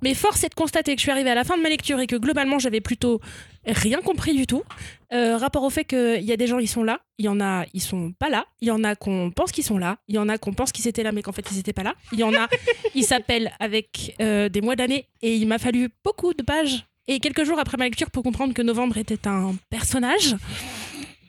Mais 0.03 0.13
force 0.13 0.43
est 0.43 0.49
de 0.49 0.53
constater 0.53 0.93
que 0.93 0.99
je 0.99 1.03
suis 1.03 1.11
arrivée 1.11 1.31
à 1.31 1.35
la 1.35 1.43
fin 1.43 1.57
de 1.57 1.63
ma 1.63 1.69
lecture 1.69 1.99
et 1.99 2.05
que 2.05 2.15
globalement 2.15 2.59
j'avais 2.59 2.81
plutôt 2.81 3.21
rien 3.65 4.01
compris 4.01 4.35
du 4.35 4.45
tout. 4.45 4.63
Euh, 5.11 5.37
rapport 5.37 5.63
au 5.63 5.69
fait 5.71 5.83
qu'il 5.83 6.23
y 6.23 6.31
a 6.31 6.37
des 6.37 6.45
gens 6.45 6.59
ils 6.59 6.67
sont 6.67 6.83
là, 6.83 6.99
il 7.17 7.25
y 7.25 7.29
en 7.29 7.39
a 7.39 7.65
ils 7.73 7.81
sont 7.81 8.11
pas 8.19 8.29
là, 8.29 8.45
il 8.61 8.67
y 8.67 8.71
en 8.71 8.83
a 8.83 8.95
qu'on 8.95 9.31
pense 9.31 9.51
qu'ils 9.51 9.63
sont 9.63 9.77
là, 9.79 9.97
il 10.07 10.15
y 10.15 10.19
en 10.19 10.29
a 10.29 10.37
qu'on 10.37 10.53
pense 10.53 10.71
qu'ils 10.71 10.87
étaient 10.87 11.03
là 11.03 11.11
mais 11.11 11.23
qu'en 11.23 11.31
fait 11.31 11.45
ils 11.51 11.57
étaient 11.57 11.73
pas 11.73 11.83
là, 11.83 11.95
il 12.11 12.19
y 12.19 12.23
en 12.23 12.33
a 12.33 12.47
ils 12.95 13.03
s'appellent 13.03 13.51
avec 13.59 14.15
euh, 14.21 14.49
des 14.49 14.61
mois 14.61 14.75
d'années 14.75 15.07
et 15.23 15.35
il 15.35 15.47
m'a 15.47 15.57
fallu 15.57 15.89
beaucoup 16.03 16.33
de 16.33 16.43
pages 16.43 16.85
et 17.07 17.19
quelques 17.19 17.43
jours 17.43 17.59
après 17.59 17.77
ma 17.77 17.85
lecture 17.85 18.11
pour 18.11 18.23
comprendre 18.23 18.53
que 18.53 18.61
novembre 18.61 18.97
était 18.97 19.27
un 19.27 19.55
personnage 19.69 20.35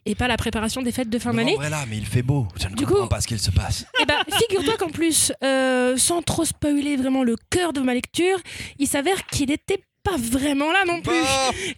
et 0.07 0.14
pas 0.14 0.29
la 0.29 0.37
préparation 0.37 0.81
des 0.83 0.92
fêtes 0.92 1.11
de 1.11 1.19
fin 1.19 1.35
d'année. 1.35 1.57
Est 1.62 1.69
là, 1.71 1.85
mais 1.90 1.99
il 1.99 2.07
fait 2.07 2.23
beau. 2.23 2.47
Je 2.61 2.69
ne 2.69 2.75
Du 2.75 2.87
comprends 2.87 3.03
coup- 3.03 3.09
pas 3.09 3.21
ce 3.21 3.27
qu'il 3.27 3.38
se 3.40 3.51
passe. 3.51 3.85
Et 4.01 4.07
ben, 4.07 4.14
figure-toi 4.38 4.77
qu'en 4.79 4.88
plus, 4.88 5.33
euh, 5.45 5.97
sans 5.99 6.23
trop 6.23 6.45
spoiler 6.45 6.97
vraiment 6.97 7.23
le 7.25 7.37
cœur 7.51 7.73
de 7.73 7.81
ma 7.81 7.92
lecture, 7.95 8.38
il 8.79 8.87
s'avère 8.87 9.27
qu'il 9.27 9.49
n'était 9.51 9.83
pas 10.03 10.16
vraiment 10.16 10.71
là 10.73 10.85
non 10.87 11.01
plus. 11.03 11.12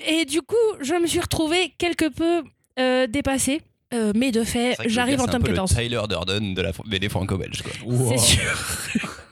Et 0.06 0.24
du 0.26 0.42
coup, 0.42 0.54
je 0.80 0.94
me 0.94 1.06
suis 1.06 1.20
retrouvée 1.20 1.72
quelque 1.78 2.08
peu 2.10 2.42
euh, 2.78 3.06
dépassée. 3.06 3.62
Euh, 3.94 4.12
mais 4.14 4.32
de 4.32 4.44
fait, 4.44 4.74
C'est 4.76 4.82
le 4.84 4.88
j'arrive 4.90 5.18
en 5.18 5.24
c'est 5.24 5.30
un 5.30 5.32
tome 5.32 5.42
peu 5.44 5.48
le 5.48 5.54
14. 5.54 5.74
Tyler 5.74 6.00
Durden 6.10 6.52
de 6.52 6.60
la 6.60 6.72
BD 6.84 7.08
franco-belge. 7.08 7.62
quoi. 7.62 7.72
C'est 8.10 8.18
sûr, 8.18 8.58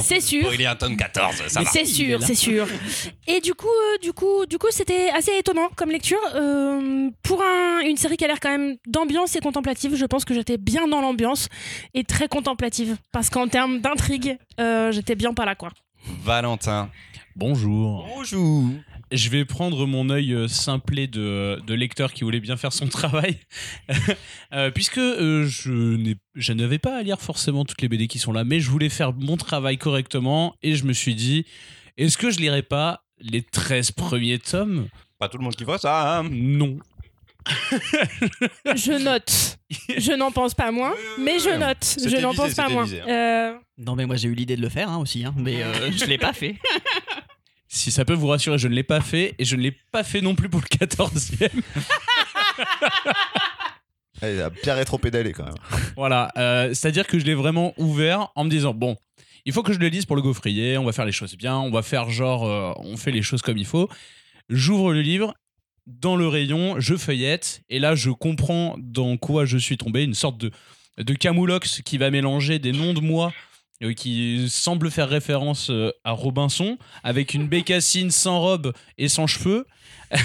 C'est 0.00 0.20
sûr. 0.20 0.42
spoiler 0.44 0.66
un 0.66 0.74
tome 0.76 0.96
14, 0.96 1.42
ça 1.48 1.62
va. 1.62 1.70
c'est 1.70 1.80
Il 1.80 1.82
est 1.82 1.86
sûr, 1.86 2.22
c'est 2.22 2.34
sûr. 2.34 2.66
Et 3.26 3.40
du 3.40 3.54
coup, 3.54 3.66
euh, 3.68 3.98
du 4.02 4.12
coup, 4.12 4.46
du 4.46 4.58
coup, 4.58 4.68
c'était 4.70 5.10
assez 5.10 5.32
étonnant 5.38 5.68
comme 5.76 5.90
lecture 5.90 6.18
Euh, 6.34 7.10
pour 7.22 7.42
un- 7.42 7.80
une 7.80 7.96
série 7.96 8.16
qui 8.16 8.24
a 8.24 8.28
l'air 8.28 8.40
quand 8.40 8.50
même 8.50 8.76
d'ambiance 8.86 9.36
et 9.36 9.40
contemplative. 9.40 9.94
Je 9.96 10.06
pense 10.06 10.24
que 10.24 10.32
j'étais 10.34 10.56
bien 10.56 10.86
dans 10.88 11.00
l'ambiance 11.00 11.48
et 11.94 12.04
très 12.04 12.28
contemplative 12.28 12.96
parce 13.12 13.28
qu'en 13.30 13.48
termes 13.48 13.80
d'intrigue, 13.80 14.38
euh, 14.60 14.90
j'étais 14.92 15.14
bien 15.14 15.34
pas 15.34 15.44
là 15.44 15.54
quoi. 15.54 15.70
Valentin. 16.24 16.90
Bonjour. 17.36 18.06
Bonjour. 18.14 18.64
Je 19.12 19.28
vais 19.28 19.44
prendre 19.44 19.86
mon 19.86 20.08
œil 20.10 20.32
euh, 20.32 20.48
simplé 20.48 21.06
de, 21.06 21.60
de 21.66 21.74
lecteur 21.74 22.12
qui 22.12 22.24
voulait 22.24 22.40
bien 22.40 22.56
faire 22.56 22.72
son 22.72 22.88
travail, 22.88 23.38
Euh, 24.52 24.70
puisque 24.70 24.98
euh, 24.98 25.46
je 25.46 26.52
n'avais 26.52 26.78
pas 26.78 26.96
à 26.98 27.02
lire 27.02 27.20
forcément 27.20 27.64
toutes 27.64 27.80
les 27.82 27.88
BD 27.88 28.08
qui 28.08 28.18
sont 28.18 28.32
là, 28.32 28.44
mais 28.44 28.60
je 28.60 28.70
voulais 28.70 28.88
faire 28.88 29.12
mon 29.12 29.36
travail 29.36 29.78
correctement 29.78 30.54
et 30.62 30.74
je 30.74 30.84
me 30.84 30.92
suis 30.92 31.14
dit, 31.14 31.44
est-ce 31.96 32.16
que 32.18 32.30
je 32.30 32.38
lirais 32.40 32.62
pas 32.62 33.02
les 33.20 33.42
13 33.42 33.92
premiers 33.92 34.38
tomes? 34.38 34.88
Pas 35.18 35.28
tout 35.28 35.38
le 35.38 35.44
monde 35.44 35.54
qui 35.56 35.64
voit 35.64 35.78
ça, 35.78 36.18
hein. 36.20 36.28
Non. 36.30 36.78
Je 38.76 39.02
note. 39.02 39.58
Je 39.96 40.12
n'en 40.12 40.30
pense 40.30 40.54
pas 40.54 40.70
moins, 40.70 40.94
mais 41.18 41.38
je 41.38 41.50
note. 41.58 41.96
Je 41.98 42.16
n'en 42.20 42.30
visé, 42.30 42.42
pense 42.42 42.54
pas 42.54 42.68
moins. 42.68 42.84
visé, 42.84 43.00
hein. 43.00 43.08
Euh, 43.08 43.54
Non 43.78 43.96
mais 43.96 44.06
moi 44.06 44.14
j'ai 44.16 44.28
eu 44.28 44.34
l'idée 44.34 44.54
de 44.56 44.62
le 44.62 44.68
faire 44.68 44.88
hein, 44.90 44.98
aussi, 44.98 45.24
hein, 45.24 45.34
mais 45.36 45.62
euh, 45.62 45.90
je 45.90 46.04
l'ai 46.04 46.18
pas 46.18 46.32
fait. 46.32 46.56
Si 47.74 47.90
ça 47.90 48.04
peut 48.04 48.12
vous 48.12 48.26
rassurer, 48.26 48.58
je 48.58 48.68
ne 48.68 48.74
l'ai 48.74 48.82
pas 48.82 49.00
fait 49.00 49.34
et 49.38 49.46
je 49.46 49.56
ne 49.56 49.62
l'ai 49.62 49.70
pas 49.70 50.04
fait 50.04 50.20
non 50.20 50.34
plus 50.34 50.50
pour 50.50 50.60
le 50.60 50.66
14e. 50.66 51.48
Il 54.22 54.42
a 54.42 54.50
bien 54.50 54.74
rétro-pédalé 54.74 55.32
quand 55.32 55.46
même. 55.46 55.54
Voilà, 55.96 56.30
euh, 56.36 56.74
c'est-à-dire 56.74 57.06
que 57.06 57.18
je 57.18 57.24
l'ai 57.24 57.32
vraiment 57.32 57.72
ouvert 57.78 58.28
en 58.34 58.44
me 58.44 58.50
disant 58.50 58.74
bon, 58.74 58.98
il 59.46 59.54
faut 59.54 59.62
que 59.62 59.72
je 59.72 59.78
le 59.78 59.88
lise 59.88 60.04
pour 60.04 60.16
le 60.16 60.22
gaufrier, 60.22 60.76
on 60.76 60.84
va 60.84 60.92
faire 60.92 61.06
les 61.06 61.12
choses 61.12 61.34
bien, 61.34 61.56
on 61.56 61.70
va 61.70 61.80
faire 61.80 62.10
genre, 62.10 62.44
euh, 62.44 62.74
on 62.76 62.98
fait 62.98 63.10
les 63.10 63.22
choses 63.22 63.40
comme 63.40 63.56
il 63.56 63.64
faut. 63.64 63.88
J'ouvre 64.50 64.92
le 64.92 65.00
livre, 65.00 65.32
dans 65.86 66.16
le 66.16 66.28
rayon, 66.28 66.78
je 66.78 66.94
feuillette, 66.94 67.62
et 67.70 67.78
là 67.78 67.94
je 67.94 68.10
comprends 68.10 68.76
dans 68.80 69.16
quoi 69.16 69.46
je 69.46 69.56
suis 69.56 69.78
tombé, 69.78 70.02
une 70.04 70.12
sorte 70.12 70.36
de, 70.36 70.50
de 70.98 71.14
camoulox 71.14 71.80
qui 71.80 71.96
va 71.96 72.10
mélanger 72.10 72.58
des 72.58 72.72
noms 72.72 72.92
de 72.92 73.00
moi 73.00 73.32
euh, 73.82 73.92
qui 73.94 74.46
semble 74.48 74.90
faire 74.90 75.08
référence 75.08 75.70
euh, 75.70 75.90
à 76.04 76.12
Robinson, 76.12 76.78
avec 77.02 77.34
une 77.34 77.48
bécassine 77.48 78.10
sans 78.10 78.40
robe 78.40 78.72
et 78.98 79.08
sans 79.08 79.26
cheveux. 79.26 79.66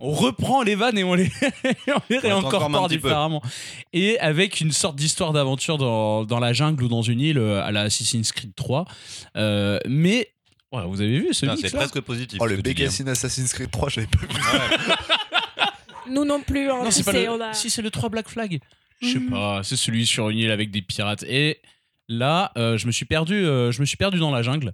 on 0.00 0.10
reprend 0.12 0.62
les 0.62 0.74
vannes 0.74 0.98
et 0.98 1.04
on 1.04 1.14
les, 1.14 1.30
on 1.88 2.00
les 2.10 2.18
petit 2.88 2.98
peu. 2.98 3.08
différemment. 3.08 3.42
Et 3.92 4.18
avec 4.18 4.60
une 4.60 4.72
sorte 4.72 4.96
d'histoire 4.96 5.32
d'aventure 5.32 5.78
dans, 5.78 6.24
dans 6.24 6.40
la 6.40 6.52
jungle 6.52 6.82
ou 6.84 6.88
dans 6.88 7.02
une 7.02 7.20
île 7.20 7.38
euh, 7.38 7.62
à 7.62 7.70
la 7.70 7.82
Assassin's 7.82 8.32
Creed 8.32 8.54
3. 8.54 8.84
Euh, 9.36 9.78
mais 9.88 10.28
ouais, 10.72 10.82
vous 10.86 11.00
avez 11.00 11.18
vu 11.20 11.28
ce 11.34 11.46
C'est 11.56 11.70
presque 11.74 12.00
positif. 12.00 12.38
Oh, 12.42 12.46
le 12.46 12.56
hein. 12.56 12.60
Bécassine 12.62 13.08
Assassin's 13.08 13.52
Creed 13.52 13.70
3, 13.70 13.88
j'avais 13.90 14.06
pas 14.08 14.18
vu. 14.20 14.26
nous 16.10 16.24
non 16.24 16.40
plus. 16.40 16.68
hein, 16.70 16.80
Non, 16.84 16.90
c'est 16.90 17.00
tu 17.00 17.04
pas 17.04 17.12
sais, 17.12 17.24
le... 17.24 17.30
on 17.30 17.40
a- 17.40 17.54
Si, 17.54 17.70
c'est 17.70 17.82
le 17.82 17.90
3 17.90 18.08
Black 18.08 18.28
Flag. 18.28 18.60
Je 19.00 19.06
sais 19.08 19.18
Mhm. 19.18 19.30
pas, 19.30 19.62
c'est 19.64 19.76
celui 19.76 20.06
sur 20.06 20.30
une 20.30 20.38
île 20.38 20.50
avec 20.50 20.70
des 20.70 20.82
pirates. 20.82 21.24
Et 21.24 21.60
là, 22.12 22.52
euh, 22.56 22.76
je 22.76 22.86
me 22.86 22.92
suis 22.92 23.04
perdu, 23.04 23.34
euh, 23.34 23.72
je 23.72 23.80
me 23.80 23.86
suis 23.86 23.96
perdu 23.96 24.18
dans 24.18 24.30
la 24.30 24.42
jungle. 24.42 24.72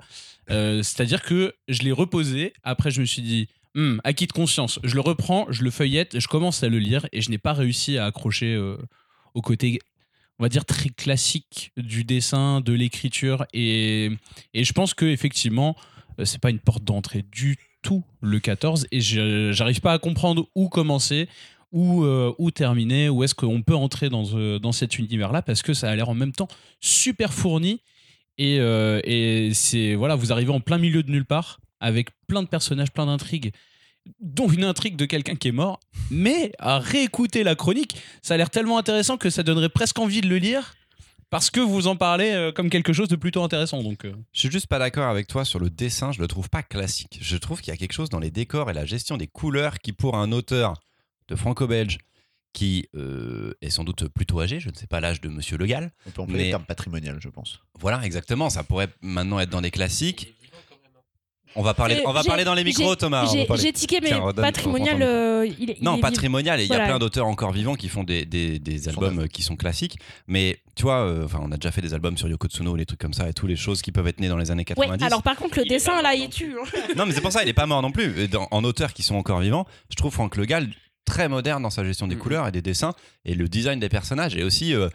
Euh, 0.50 0.82
C'est-à-dire 0.82 1.22
que 1.22 1.54
je 1.68 1.82
l'ai 1.82 1.92
reposé. 1.92 2.52
Après, 2.62 2.90
je 2.90 3.00
me 3.00 3.06
suis 3.06 3.22
dit, 3.22 3.48
Hmm, 3.74 3.98
acquis 4.02 4.26
de 4.26 4.32
conscience. 4.32 4.80
Je 4.82 4.94
le 4.94 5.00
reprends, 5.02 5.46
je 5.50 5.62
le 5.62 5.70
feuillette, 5.70 6.18
je 6.18 6.26
commence 6.26 6.62
à 6.62 6.68
le 6.68 6.78
lire 6.78 7.06
et 7.12 7.20
je 7.20 7.30
n'ai 7.30 7.38
pas 7.38 7.52
réussi 7.52 7.98
à 7.98 8.06
accrocher 8.06 8.58
au 9.34 9.42
côté 9.42 9.78
on 10.38 10.44
va 10.44 10.48
dire, 10.48 10.64
très 10.64 10.90
classique 10.90 11.72
du 11.76 12.04
dessin, 12.04 12.60
de 12.60 12.72
l'écriture. 12.72 13.44
Et, 13.52 14.10
et 14.54 14.64
je 14.64 14.72
pense 14.72 14.94
que 14.94 15.04
effectivement, 15.04 15.76
euh, 16.18 16.24
c'est 16.24 16.40
pas 16.40 16.50
une 16.50 16.60
porte 16.60 16.84
d'entrée 16.84 17.24
du 17.32 17.58
tout 17.82 18.04
le 18.20 18.38
14. 18.38 18.86
Et 18.92 19.00
j'arrive 19.00 19.80
pas 19.80 19.92
à 19.92 19.98
comprendre 19.98 20.48
où 20.54 20.68
commencer. 20.68 21.28
Où, 21.70 22.02
euh, 22.02 22.32
où 22.38 22.50
terminer, 22.50 23.10
où 23.10 23.24
est-ce 23.24 23.34
qu'on 23.34 23.60
peut 23.60 23.74
entrer 23.74 24.08
dans, 24.08 24.24
euh, 24.34 24.72
cet 24.72 24.98
univers-là, 24.98 25.42
parce 25.42 25.60
que 25.60 25.74
ça 25.74 25.90
a 25.90 25.94
l'air 25.94 26.08
en 26.08 26.14
même 26.14 26.32
temps 26.32 26.48
super 26.80 27.34
fourni. 27.34 27.82
Et, 28.38 28.58
euh, 28.60 29.00
et 29.04 29.50
c'est 29.52 29.94
voilà, 29.94 30.14
vous 30.14 30.32
arrivez 30.32 30.50
en 30.50 30.60
plein 30.60 30.78
milieu 30.78 31.02
de 31.02 31.10
nulle 31.10 31.26
part, 31.26 31.60
avec 31.80 32.08
plein 32.26 32.42
de 32.42 32.48
personnages, 32.48 32.90
plein 32.90 33.06
d'intrigues, 33.06 33.52
dont 34.20 34.48
une 34.48 34.64
intrigue 34.64 34.96
de 34.96 35.04
quelqu'un 35.04 35.34
qui 35.34 35.48
est 35.48 35.52
mort. 35.52 35.80
Mais 36.10 36.52
à 36.58 36.78
réécouter 36.78 37.44
la 37.44 37.54
chronique, 37.54 37.96
ça 38.22 38.34
a 38.34 38.36
l'air 38.36 38.50
tellement 38.50 38.78
intéressant 38.78 39.16
que 39.16 39.28
ça 39.28 39.42
donnerait 39.42 39.68
presque 39.68 39.98
envie 39.98 40.20
de 40.20 40.28
le 40.28 40.38
lire, 40.38 40.74
parce 41.30 41.50
que 41.50 41.60
vous 41.60 41.86
en 41.88 41.96
parlez 41.96 42.30
euh, 42.30 42.52
comme 42.52 42.70
quelque 42.70 42.92
chose 42.92 43.08
de 43.08 43.16
plutôt 43.16 43.42
intéressant. 43.42 43.82
Donc, 43.82 44.04
euh, 44.04 44.14
Je 44.32 44.40
suis 44.40 44.50
juste 44.50 44.66
pas 44.66 44.78
d'accord 44.78 45.08
avec 45.08 45.26
toi 45.26 45.44
sur 45.44 45.58
le 45.58 45.68
dessin, 45.68 46.12
je 46.12 46.20
le 46.20 46.28
trouve 46.28 46.48
pas 46.48 46.62
classique. 46.62 47.18
Je 47.20 47.36
trouve 47.36 47.60
qu'il 47.60 47.72
y 47.72 47.74
a 47.74 47.76
quelque 47.76 47.92
chose 47.92 48.08
dans 48.08 48.18
les 48.18 48.30
décors 48.30 48.70
et 48.70 48.74
la 48.74 48.86
gestion 48.86 49.16
des 49.16 49.26
couleurs 49.26 49.78
qui, 49.78 49.92
pour 49.92 50.16
un 50.16 50.32
auteur 50.32 50.74
de 51.28 51.36
franco-belge 51.36 51.98
qui 52.52 52.88
euh, 52.96 53.52
est 53.60 53.70
sans 53.70 53.84
doute 53.84 54.08
plutôt 54.08 54.40
âgé, 54.40 54.58
je 54.58 54.70
ne 54.70 54.74
sais 54.74 54.86
pas 54.86 55.00
l'âge 55.00 55.20
de 55.20 55.28
Monsieur 55.28 55.58
Le 55.58 55.66
Gall, 55.66 55.92
On 56.06 56.10
peut 56.10 56.22
employer 56.22 56.38
Mais- 56.44 56.48
le 56.48 56.50
terme 56.52 56.64
patrimonial, 56.64 57.18
je 57.20 57.28
pense. 57.28 57.60
voilà 57.78 58.00
exactement, 58.04 58.48
ça 58.50 58.64
pourrait 58.64 58.88
maintenant 59.02 59.38
être 59.38 59.50
dans 59.50 59.60
des 59.60 59.70
classiques. 59.70 60.34
On 61.56 61.62
va 61.62 61.72
parler, 61.74 61.96
Euh, 61.96 62.02
on 62.04 62.12
va 62.12 62.22
parler 62.22 62.44
dans 62.44 62.54
les 62.54 62.62
micros, 62.62 62.94
Thomas. 62.94 63.26
J'ai 63.56 63.72
tiqué, 63.72 64.00
mais 64.02 64.08
Tiens, 64.08 64.32
patrimonial, 64.34 65.02
euh, 65.02 65.46
il, 65.58 65.70
est- 65.70 65.78
il 65.78 65.84
Non, 65.84 65.96
est 65.96 66.00
patrimonial, 66.00 66.60
et 66.60 66.64
il 66.64 66.70
y 66.70 66.74
a 66.74 66.84
plein 66.84 66.98
d'auteurs 66.98 67.26
encore 67.26 67.52
vivants 67.52 67.74
qui 67.74 67.88
font 67.88 68.04
des, 68.04 68.24
des, 68.26 68.58
des 68.58 68.88
albums 68.88 69.20
euh, 69.20 69.26
qui 69.26 69.42
sont 69.42 69.56
classiques. 69.56 69.98
Mais 70.26 70.60
tu 70.76 70.82
vois, 70.82 71.00
euh, 71.06 71.24
enfin, 71.24 71.40
on 71.42 71.50
a 71.50 71.56
déjà 71.56 71.72
fait 71.72 71.80
des 71.80 71.94
albums 71.94 72.16
sur 72.18 72.28
Yoko 72.28 72.48
Tsuno, 72.48 72.76
les 72.76 72.84
trucs 72.86 73.00
comme 73.00 73.14
ça, 73.14 73.28
et 73.28 73.32
toutes 73.32 73.48
les 73.48 73.56
choses 73.56 73.80
qui 73.82 73.92
peuvent 73.92 74.06
être 74.06 74.20
nées 74.20 74.28
dans 74.28 74.36
les 74.36 74.50
années 74.50 74.60
Ouais, 74.76 74.86
90. 74.86 75.04
alors 75.04 75.22
par 75.22 75.36
contre, 75.36 75.58
le 75.58 75.64
Il 75.64 75.68
dessin 75.70 76.00
là, 76.02 76.14
il 76.14 76.28
tue. 76.28 76.54
hein. 76.62 76.78
Non, 76.96 77.06
mais 77.06 77.12
c'est 77.12 77.22
pour 77.22 77.32
ça, 77.32 77.42
il 77.42 77.48
est 77.48 77.54
pas 77.54 77.66
mort 77.66 77.82
non 77.82 77.90
plus. 77.92 78.28
Dans- 78.28 78.46
en 78.50 78.62
auteurs 78.62 78.92
qui 78.92 79.02
sont 79.02 79.16
encore 79.16 79.40
vivants, 79.40 79.66
je 79.90 79.96
trouve 79.96 80.12
Franck 80.12 80.36
Le 80.36 80.44
Gall 80.44 80.68
très 81.08 81.28
moderne 81.28 81.62
dans 81.62 81.70
sa 81.70 81.84
gestion 81.84 82.06
des 82.06 82.14
Mhm. 82.14 82.20
couleurs 82.20 82.46
et 82.46 82.52
des 82.52 82.62
dessins. 82.62 82.94
Et 83.24 83.34
le 83.34 83.48
design 83.48 83.80
des 83.80 83.88
personnages 83.88 84.36
est 84.36 84.42
aussi 84.42 84.74
euh, 84.74 84.88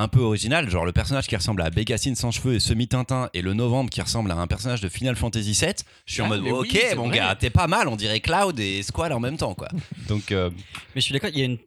un 0.00 0.08
peu 0.08 0.20
original. 0.20 0.68
Genre 0.70 0.84
le 0.84 0.92
personnage 0.92 1.26
qui 1.26 1.36
ressemble 1.36 1.62
à 1.62 1.70
Bécassine 1.70 2.14
sans 2.14 2.30
cheveux 2.30 2.54
et 2.54 2.60
semi-Tintin, 2.60 3.28
et 3.34 3.42
le 3.42 3.54
Novembre 3.54 3.90
qui 3.90 4.00
ressemble 4.00 4.30
à 4.30 4.36
un 4.36 4.46
personnage 4.46 4.80
de 4.80 4.88
Final 4.88 5.16
Fantasy 5.16 5.52
VII. 5.52 5.72
Je 6.06 6.12
suis 6.12 6.22
en 6.22 6.26
Ah, 6.26 6.28
mode, 6.30 6.40
oui, 6.42 6.50
ok, 6.50 6.96
mon 6.96 7.08
vrai. 7.08 7.16
gars, 7.18 7.36
t'es 7.38 7.50
pas 7.50 7.66
mal. 7.66 7.88
On 7.88 7.96
dirait 7.96 8.20
Cloud 8.20 8.58
et 8.60 8.82
Squall 8.82 9.12
en 9.12 9.20
même 9.20 9.36
temps, 9.36 9.54
quoi. 9.54 9.68
Donc, 10.08 10.32
euh, 10.32 10.50
Mais 10.94 11.00
je 11.00 11.06
suis 11.06 11.12
d'accord, 11.12 11.30
il 11.32 11.38
y 11.38 11.42
a 11.42 11.46
une... 11.46 11.58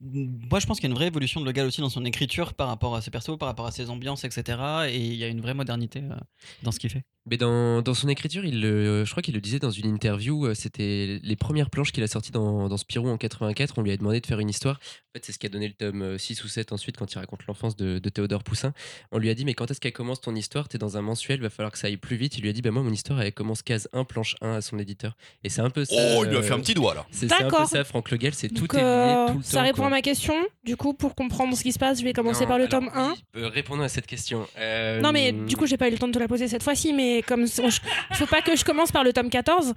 moi 0.50 0.60
je 0.60 0.66
pense 0.66 0.80
qu'il 0.80 0.90
y 0.90 0.92
a 0.92 0.92
une 0.92 0.98
vraie 0.98 1.08
évolution 1.08 1.40
de 1.42 1.46
Le 1.46 1.52
Gall 1.52 1.68
aussi 1.68 1.82
dans 1.82 1.90
son 1.90 2.06
écriture 2.06 2.54
par 2.54 2.68
rapport 2.68 2.96
à 2.96 3.02
ses 3.02 3.12
persos, 3.12 3.38
par 3.38 3.48
rapport 3.48 3.66
à 3.68 3.72
ses 3.72 3.90
ambiances, 3.90 4.24
etc. 4.24 4.58
Et 4.90 4.98
il 4.98 5.16
y 5.16 5.24
a 5.24 5.28
une 5.28 5.42
vraie 5.42 5.54
modernité 5.54 6.00
euh, 6.04 6.16
dans 6.64 6.72
ce 6.72 6.80
qu'il 6.80 6.90
fait. 6.90 7.04
Mais 7.30 7.38
dans, 7.38 7.82
dans 7.82 7.94
son 7.94 8.10
écriture, 8.10 8.44
il, 8.44 8.60
je 8.62 9.10
crois 9.10 9.24
qu'il 9.24 9.34
le 9.34 9.40
disait 9.40 9.60
dans 9.60 9.72
une 9.72 9.86
interview, 9.88 10.46
euh, 10.46 10.54
c'était 10.54 11.20
les 11.24 11.36
premières 11.38 11.70
planches 11.70 11.94
qu'il 11.94 12.04
a 12.04 12.08
sorties 12.08 12.32
dans, 12.34 12.68
dans 12.68 12.76
Spirou 12.78 13.08
en 13.10 13.18
84. 13.18 13.76
On 13.78 13.82
lui 13.82 13.92
a 13.92 13.98
demandé 13.98 14.20
de 14.20 14.26
faire 14.28 14.40
une 14.40 14.50
histoire. 14.50 14.80
En 15.16 15.20
fait, 15.20 15.26
c'est 15.26 15.32
ce 15.32 15.38
qui 15.38 15.46
a 15.46 15.50
donné 15.50 15.68
le 15.68 15.76
tome 15.76 16.02
euh, 16.02 16.18
6 16.18 16.44
ou 16.44 16.48
7 16.48 16.72
ensuite 16.72 16.98
quand 16.98 17.14
il 17.14 17.20
raconte 17.20 17.46
l'enfance 17.46 17.76
de, 17.76 18.00
de 18.00 18.10
Théodore 18.10 18.44
Poussin. 18.44 18.74
On 19.12 19.20
lui 19.20 19.30
a 19.30 19.36
dit, 19.36 19.46
mais 19.46 19.54
quand 19.54 19.70
est-ce 19.70 19.80
qu'elle 19.80 19.94
commence 19.94 20.20
ton 20.22 20.34
histoire? 20.34 20.68
T'es 20.68 20.80
dans 20.80 20.98
un 20.98 21.04
mensuel, 21.04 21.40
va 21.40 21.52
falloir 21.52 21.72
que 21.72 21.78
ça 21.78 21.86
aille 21.86 21.98
plus 21.98 22.16
vite. 22.16 22.36
Il 22.40 22.42
lui 22.42 22.50
a 22.50 22.52
dit, 22.52 22.64
bah 22.64 22.72
moi, 22.72 22.82
mon 22.82 22.92
histoire, 22.92 23.22
elle 23.22 23.32
commence 23.32 23.62
case 23.62 23.88
1, 23.94 24.06
planche 24.06 24.36
1 24.42 24.54
à 24.54 24.62
son 24.62 24.80
éditeur. 24.80 25.16
Et 25.44 25.50
c'est 25.50 25.62
un 25.62 25.70
peu 25.70 25.86
ça. 25.86 25.94
oh, 25.96 26.24
il 26.24 26.30
lui 26.32 26.38
a 26.38 26.40
euh, 26.40 26.42
fait 26.42 26.54
un 26.54 26.60
petit 26.60 26.74
doigt 26.74 26.96
là. 26.96 27.06
C'est 27.12 27.32
un 27.32 27.48
peu 27.48 27.64
ça, 27.66 27.84
Franck 27.84 28.10
Le 28.10 28.18
Gall, 28.18 28.34
c'est 28.34 28.50
tout 28.50 28.66
est 28.76 28.80
lié 28.80 28.84
euh, 28.84 29.28
tout 29.28 29.38
le 29.38 29.44
ça 29.44 29.58
temps, 29.60 29.64
répond 29.66 29.78
quoi. 29.84 29.86
à 29.86 29.90
ma 29.92 30.02
question. 30.02 30.34
Du 30.64 30.76
coup, 30.78 30.96
pour 30.96 31.14
comprendre 31.14 31.56
ce 31.56 31.62
qui 31.62 31.74
se 31.74 31.78
passe, 31.78 32.00
je 32.00 32.04
vais 32.04 32.14
commencer 32.14 32.42
Non, 32.42 32.48
par 32.48 32.58
le 32.58 32.66
alors, 32.66 32.80
tome 32.82 32.90
1. 32.96 33.10
oui, 33.36 33.42
euh, 33.44 33.50
répondons 33.50 33.84
à 33.84 33.90
cette 33.90 34.08
question. 34.08 34.48
Euh, 34.58 35.00
Non, 35.00 35.12
mais 35.12 35.32
du 35.32 35.56
coup, 35.56 35.68
j'ai 35.68 35.78
pas 35.78 35.90
eu 35.90 35.92
le 35.92 36.00
temps 36.00 36.08
de 36.08 36.14
te 36.14 36.18
la 36.20 36.28
poser 36.28 36.48
cette 36.48 36.64
fois-ci, 36.64 36.92
mais 36.92 37.22
comme 37.22 37.44
il 37.44 38.16
faut 38.16 38.26
pas 38.26 38.42
que 38.42 38.56
je 38.56 38.66
commence 38.66 38.92
par 38.92 39.04
le 39.04 39.14
tome 39.14 39.30
14. 39.30 39.76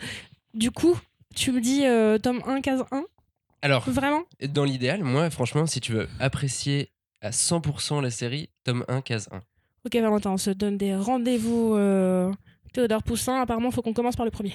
Du 0.55 0.71
coup, 0.71 0.99
tu 1.35 1.53
me 1.53 1.61
dis 1.61 1.85
euh, 1.85 2.17
tome 2.17 2.41
1, 2.47 2.63
case 2.63 2.83
1 2.91 3.05
Alors, 3.63 3.89
Vraiment? 3.89 4.23
dans 4.49 4.65
l'idéal, 4.65 5.03
moi, 5.03 5.31
franchement, 5.31 5.67
si 5.67 5.81
tu 5.81 5.93
veux 5.93 6.09
apprécier 6.21 6.91
à 7.21 7.31
100% 7.31 8.01
la 8.03 8.11
série, 8.11 8.51
tome 8.65 8.85
1, 8.89 9.01
case 9.01 9.29
1. 9.33 9.41
Ok, 9.85 9.95
Valentin, 9.97 10.31
on 10.33 10.37
se 10.37 10.51
donne 10.51 10.77
des 10.77 10.95
rendez-vous. 10.95 11.75
euh, 11.77 12.33
Théodore 12.73 13.03
Poussin, 13.03 13.41
apparemment, 13.41 13.71
faut 13.71 13.81
qu'on 13.83 13.95
commence 13.95 14.17
par 14.17 14.27
le 14.27 14.31
premier. 14.31 14.53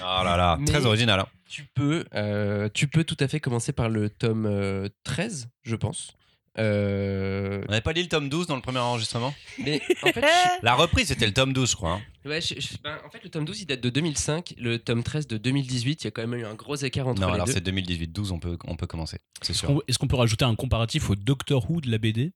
Oh 0.00 0.24
là 0.24 0.36
là, 0.36 0.56
Mais- 0.58 0.66
très 0.66 0.84
original. 0.84 1.20
hein. 1.20 1.26
Tu 1.48 1.64
peux, 1.74 2.04
euh, 2.14 2.68
tu 2.74 2.86
peux 2.88 3.04
tout 3.04 3.16
à 3.20 3.28
fait 3.28 3.40
commencer 3.40 3.72
par 3.72 3.88
le 3.88 4.10
tome 4.10 4.46
euh, 4.46 4.88
13, 5.04 5.48
je 5.62 5.76
pense. 5.76 6.12
Euh, 6.58 7.62
On 7.66 7.70
n'avait 7.70 7.80
pas 7.80 7.92
lu 7.92 8.02
le 8.02 8.08
tome 8.08 8.28
12 8.28 8.46
dans 8.46 8.56
le 8.56 8.60
premier 8.62 8.78
enregistrement 8.78 9.34
mais 9.64 9.80
en 10.02 10.08
fait, 10.08 10.20
je- 10.20 10.62
La 10.62 10.74
reprise, 10.74 11.08
c'était 11.08 11.26
le 11.26 11.32
tome 11.32 11.52
12, 11.54 11.70
je 11.70 11.76
crois. 11.76 11.92
hein. 11.94 12.00
ouais, 12.28 12.40
je- 12.42 12.54
je- 12.60 12.76
ben, 12.84 12.98
en 13.06 13.10
fait, 13.10 13.24
le 13.24 13.30
tome 13.30 13.44
12, 13.46 13.62
il 13.62 13.66
date 13.66 13.80
de 13.80 13.88
2005. 13.90 14.54
Le 14.58 14.78
tome 14.78 15.02
13 15.02 15.26
de 15.26 15.38
2018, 15.38 16.02
il 16.02 16.06
y 16.06 16.08
a 16.08 16.10
quand 16.10 16.26
même 16.26 16.38
eu 16.38 16.44
un 16.44 16.54
gros 16.54 16.76
écart 16.76 17.08
entre 17.08 17.20
Non, 17.22 17.28
les 17.28 17.34
alors 17.34 17.46
deux. 17.46 17.52
c'est 17.52 17.64
2018-12, 17.66 18.32
on 18.32 18.38
peut, 18.38 18.58
on 18.66 18.76
peut 18.76 18.86
commencer. 18.86 19.18
C'est 19.40 19.50
est-ce 19.52 19.60
sûr. 19.60 19.68
qu'on 19.68 19.80
est-ce 19.88 19.98
qu'on 19.98 20.08
peut 20.08 20.16
rajouter 20.16 20.44
un 20.44 20.54
comparatif 20.54 21.08
au 21.10 21.16
Doctor 21.16 21.70
Who 21.70 21.80
de 21.80 21.90
la 21.90 21.98
BD 21.98 22.32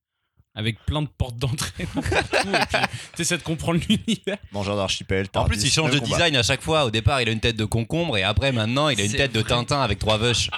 avec 0.57 0.85
plein 0.87 1.03
de 1.03 1.09
portes 1.09 1.37
d'entrée 1.37 1.87
puis 1.95 2.81
t'essaies 3.15 3.37
de 3.39 3.43
comprendre 3.43 3.79
l'univers. 3.89 4.39
Mangeur 4.53 4.77
d'archipel. 4.77 5.27
En 5.35 5.45
plus, 5.45 5.63
il 5.63 5.71
change 5.71 5.91
de 5.93 5.99
combat. 5.99 6.11
design 6.17 6.37
à 6.37 6.43
chaque 6.43 6.63
fois. 6.63 6.87
Au 6.87 6.91
départ, 6.91 7.21
il 7.23 7.29
a 7.29 7.33
une 7.33 7.41
tête 7.41 7.57
de 7.57 7.65
concombre 7.65 8.17
et 8.17 8.23
après, 8.23 8.53
maintenant, 8.53 8.89
il 8.89 9.01
a 9.01 9.05
une 9.05 9.13
tête 9.13 9.33
de. 9.33 9.43
Tintin 9.43 9.81
avec 9.81 9.99
trois 10.01 10.19
vaches. 10.19 10.51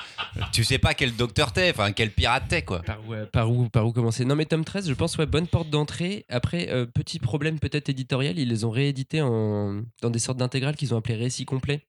tu 0.53 0.65
sais 0.65 0.79
pas 0.79 0.95
quel 0.95 1.15
docteur 1.15 1.53
t'es, 1.53 1.71
enfin 1.71 1.93
quel 1.93 2.11
pirate 2.11 2.45
t'es, 2.49 2.63
quoi. 2.63 2.81
Par 2.83 2.99
où, 3.07 3.13
euh, 3.13 3.27
par, 3.27 3.51
où, 3.51 3.69
par 3.69 3.87
où 3.87 3.93
commencer? 3.93 4.25
Non, 4.25 4.35
mais 4.37 4.47
tome 4.47 4.65
13, 4.65 4.89
je 4.89 4.95
pense, 4.95 5.19
ouais, 5.19 5.27
bonne 5.27 5.47
porte 5.47 5.69
d'entrée. 5.69 6.25
Après, 6.29 6.69
euh, 6.71 6.87
petit 6.87 7.19
problème 7.19 7.59
peut-être 7.59 7.89
éditorial, 7.89 8.39
ils 8.39 8.49
les 8.49 8.65
ont 8.65 8.71
réédités 8.71 9.21
en, 9.21 9.83
dans 10.01 10.11
des 10.11 10.19
sortes 10.21 10.39
d'intégrales 10.39 10.77
qu'ils 10.77 10.95
ont 10.95 10.99
appelées 10.99 11.17
récits 11.17 11.45
complets, 11.45 11.87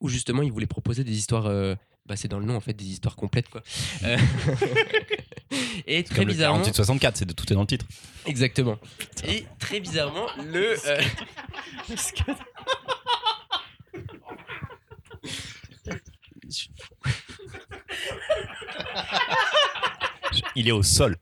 où 0.00 0.08
justement 0.08 0.42
ils 0.42 0.50
voulaient 0.50 0.66
proposer 0.66 1.04
des 1.04 1.16
histoires. 1.16 1.46
euh, 1.46 1.74
bah, 2.06 2.16
c'est 2.16 2.28
dans 2.28 2.38
le 2.38 2.46
nom 2.46 2.56
en 2.56 2.60
fait, 2.60 2.72
des 2.72 2.84
histoires 2.86 3.16
complètes 3.16 3.48
quoi. 3.48 3.62
Euh, 4.04 4.16
Et 5.86 6.04
très 6.04 6.14
Comme 6.16 6.26
le 6.26 6.32
bizarrement, 6.32 6.62
48-64, 6.62 7.12
c'est 7.14 7.24
de 7.24 7.32
tout 7.32 7.50
est 7.52 7.54
dans 7.54 7.62
le 7.62 7.66
titre. 7.66 7.86
exactement. 8.26 8.78
Et 9.26 9.46
très 9.58 9.80
bizarrement, 9.80 10.26
le. 10.44 10.76
euh, 10.86 11.02
Il 20.54 20.68
est 20.68 20.72
au 20.72 20.82
sol. 20.82 21.16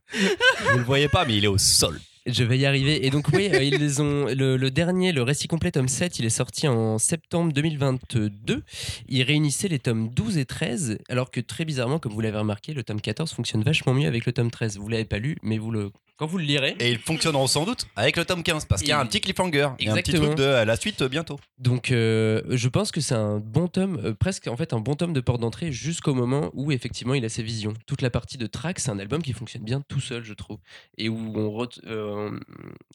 Vous 0.70 0.78
le 0.78 0.84
voyez 0.84 1.08
pas, 1.08 1.24
mais 1.24 1.36
il 1.36 1.44
est 1.44 1.48
au 1.48 1.58
sol. 1.58 2.00
Je 2.26 2.42
vais 2.42 2.56
y 2.56 2.64
arriver. 2.64 3.04
Et 3.04 3.10
donc, 3.10 3.28
oui, 3.34 3.50
euh, 3.52 3.62
ils 3.62 3.78
les 3.78 4.00
ont. 4.00 4.26
Le, 4.26 4.70
dernier, 4.70 5.12
le 5.12 5.22
récit 5.22 5.46
complet, 5.46 5.70
tome 5.70 5.88
7, 5.88 6.18
il 6.18 6.24
est 6.24 6.30
sorti 6.30 6.66
en 6.66 6.98
septembre 6.98 7.52
2022. 7.52 8.62
Il 9.08 9.22
réunissait 9.22 9.68
les 9.68 9.78
tomes 9.78 10.08
12 10.08 10.38
et 10.38 10.46
13, 10.46 10.98
alors 11.10 11.30
que 11.30 11.40
très 11.40 11.66
bizarrement, 11.66 11.98
comme 11.98 12.12
vous 12.12 12.20
l'avez 12.22 12.38
remarqué, 12.38 12.72
le 12.72 12.82
tome 12.82 13.00
14 13.00 13.30
fonctionne 13.30 13.62
vachement 13.62 13.92
mieux 13.92 14.08
avec 14.08 14.24
le 14.24 14.32
tome 14.32 14.50
13. 14.50 14.78
Vous 14.78 14.88
l'avez 14.88 15.04
pas 15.04 15.18
lu, 15.18 15.36
mais 15.42 15.58
vous 15.58 15.70
le. 15.70 15.90
Quand 16.16 16.26
vous 16.26 16.38
le 16.38 16.44
lirez. 16.44 16.76
Et 16.78 16.92
ils 16.92 16.98
fonctionneront 16.98 17.48
sans 17.48 17.64
doute 17.64 17.88
avec 17.96 18.16
le 18.16 18.24
tome 18.24 18.44
15, 18.44 18.66
parce 18.66 18.82
qu'il 18.82 18.90
y 18.90 18.92
a 18.92 19.00
un 19.00 19.06
petit 19.06 19.20
cliffhanger. 19.20 19.70
Il 19.80 19.86
y 19.86 19.88
a 19.88 19.94
un 19.94 19.96
petit 19.96 20.12
truc 20.12 20.36
de 20.36 20.44
euh, 20.44 20.64
la 20.64 20.76
suite 20.76 21.02
euh, 21.02 21.08
bientôt. 21.08 21.40
Donc, 21.58 21.90
euh, 21.90 22.40
je 22.50 22.68
pense 22.68 22.92
que 22.92 23.00
c'est 23.00 23.16
un 23.16 23.38
bon 23.40 23.66
tome, 23.66 24.00
euh, 24.04 24.14
presque 24.14 24.46
en 24.46 24.56
fait 24.56 24.72
un 24.72 24.78
bon 24.78 24.94
tome 24.94 25.12
de 25.12 25.20
porte 25.20 25.40
d'entrée 25.40 25.72
jusqu'au 25.72 26.14
moment 26.14 26.50
où 26.54 26.70
effectivement 26.70 27.14
il 27.14 27.24
a 27.24 27.28
ses 27.28 27.42
visions. 27.42 27.74
Toute 27.86 28.00
la 28.00 28.10
partie 28.10 28.38
de 28.38 28.46
track, 28.46 28.78
c'est 28.78 28.90
un 28.90 29.00
album 29.00 29.22
qui 29.22 29.32
fonctionne 29.32 29.64
bien 29.64 29.80
tout 29.88 30.00
seul, 30.00 30.22
je 30.22 30.34
trouve, 30.34 30.58
et 30.98 31.08
où 31.08 31.16
on, 31.36 31.68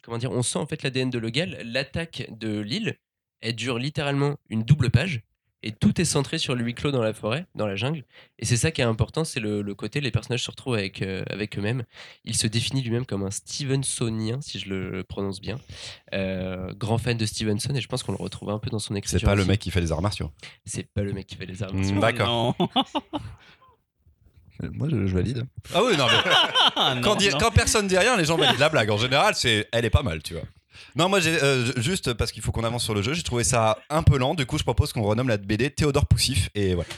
comment 0.01 0.17
dire, 0.17 0.31
on 0.31 0.41
sent 0.41 0.59
en 0.59 0.65
fait 0.65 0.81
l'ADN 0.83 1.09
de 1.09 1.19
Legal. 1.19 1.57
L'attaque 1.65 2.29
de 2.31 2.59
l'île, 2.59 2.95
elle 3.41 3.55
dure 3.55 3.79
littéralement 3.79 4.37
une 4.49 4.63
double 4.63 4.91
page. 4.91 5.23
Et 5.61 5.73
tout 5.73 5.99
est 5.99 6.05
centré 6.05 6.37
sur 6.37 6.55
le 6.55 6.63
huis 6.63 6.73
clos 6.73 6.91
dans 6.91 7.01
la 7.03 7.13
forêt, 7.13 7.45
dans 7.53 7.67
la 7.67 7.75
jungle. 7.75 8.05
Et 8.37 8.45
c'est 8.45 8.55
ça 8.55 8.71
qui 8.71 8.79
est 8.79 8.85
important, 8.85 9.25
c'est 9.25 9.41
le, 9.41 9.61
le 9.61 9.75
côté, 9.75 9.99
les 9.99 10.09
personnages 10.11 10.43
se 10.43 10.49
retrouvent 10.49 10.75
avec, 10.75 11.01
euh, 11.01 11.23
avec 11.29 11.57
eux-mêmes. 11.57 11.83
Il 12.23 12.35
se 12.35 12.47
définit 12.47 12.81
lui-même 12.81 13.05
comme 13.05 13.23
un 13.23 13.31
Stevensonien, 13.31 14.39
si 14.41 14.57
je 14.59 14.69
le 14.69 15.03
prononce 15.03 15.41
bien. 15.41 15.59
Euh, 16.13 16.71
grand 16.75 16.97
fan 16.97 17.17
de 17.17 17.25
Stevenson, 17.25 17.75
et 17.75 17.81
je 17.81 17.87
pense 17.87 18.03
qu'on 18.03 18.13
le 18.13 18.17
retrouve 18.23 18.49
un 18.51 18.59
peu 18.59 18.69
dans 18.69 18.79
son 18.79 18.95
écriture. 18.95 19.19
C'est 19.19 19.25
pas 19.25 19.35
le 19.35 19.43
mec 19.43 19.59
qui 19.59 19.69
fait 19.69 19.81
les 19.81 19.91
arts 19.91 20.01
martiaux. 20.01 20.31
C'est 20.65 20.87
pas 20.87 21.01
le 21.01 21.11
mec 21.11 21.27
qui 21.27 21.35
fait 21.35 21.45
les 21.45 21.61
armes. 21.61 21.77
Mm, 21.77 21.99
D'accord. 21.99 22.55
Non. 22.57 22.69
Euh, 24.63 24.69
Moi, 24.73 24.87
je, 24.89 25.07
je 25.07 25.13
valide. 25.13 25.45
Ah 25.73 25.81
oui, 25.83 25.97
non, 25.97 26.05
mais 26.07 26.95
non, 26.95 27.01
quand, 27.01 27.21
non. 27.21 27.37
quand 27.37 27.51
personne 27.51 27.87
dit 27.87 27.97
rien, 27.97 28.15
les 28.17 28.25
gens 28.25 28.37
valident 28.37 28.59
la 28.59 28.69
blague. 28.69 28.89
En 28.91 28.97
général, 28.97 29.35
c'est, 29.35 29.67
elle 29.71 29.85
est 29.85 29.89
pas 29.89 30.03
mal, 30.03 30.21
tu 30.23 30.33
vois. 30.33 30.43
Non, 30.95 31.09
moi, 31.09 31.19
j'ai, 31.19 31.41
euh, 31.41 31.71
juste 31.81 32.13
parce 32.13 32.31
qu'il 32.31 32.41
faut 32.43 32.51
qu'on 32.51 32.63
avance 32.63 32.83
sur 32.83 32.93
le 32.93 33.01
jeu, 33.01 33.13
j'ai 33.13 33.23
trouvé 33.23 33.43
ça 33.43 33.77
un 33.89 34.03
peu 34.03 34.17
lent. 34.17 34.35
Du 34.35 34.45
coup, 34.45 34.57
je 34.57 34.63
propose 34.63 34.91
qu'on 34.93 35.03
renomme 35.03 35.29
la 35.29 35.37
BD 35.37 35.69
Théodore 35.69 36.05
Poussif. 36.05 36.49
Et 36.55 36.75
voilà. 36.75 36.89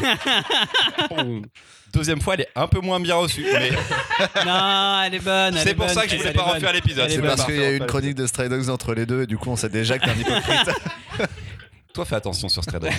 Deuxième 1.92 2.20
fois, 2.22 2.34
elle 2.34 2.40
est 2.42 2.48
un 2.54 2.66
peu 2.68 2.80
moins 2.80 3.00
bien 3.00 3.16
reçue. 3.16 3.44
Mais 3.52 3.70
Non, 4.46 5.02
elle 5.04 5.14
est 5.14 5.18
bonne. 5.20 5.56
elle 5.56 5.62
c'est 5.62 5.70
est 5.70 5.74
pour 5.74 5.84
bonne, 5.86 5.94
ça 5.94 6.02
que 6.04 6.08
je 6.08 6.14
elle 6.14 6.20
voulais 6.20 6.30
est 6.30 6.34
pas 6.34 6.44
bonne. 6.44 6.54
refaire 6.54 6.72
l'épisode. 6.72 7.04
Elle 7.04 7.10
est 7.12 7.14
C'est 7.16 7.20
bonne. 7.20 7.28
Parce 7.36 7.44
qu'il 7.44 7.56
y 7.56 7.62
a 7.64 7.70
eu 7.72 7.76
une 7.76 7.86
chronique 7.86 8.14
de 8.14 8.26
Stray 8.26 8.48
Dogs 8.48 8.70
entre 8.70 8.94
les 8.94 9.04
deux, 9.04 9.22
et 9.22 9.26
du 9.26 9.36
coup, 9.36 9.50
on 9.50 9.56
sait 9.56 9.68
déjà 9.68 9.98
que 9.98 10.04
t'es 10.04 10.10
un 10.10 10.14
hypocrite. 10.16 10.70
Toi, 11.94 12.04
fais 12.06 12.16
attention 12.16 12.48
sur 12.48 12.62
Stray 12.62 12.80
Dogs. 12.80 12.92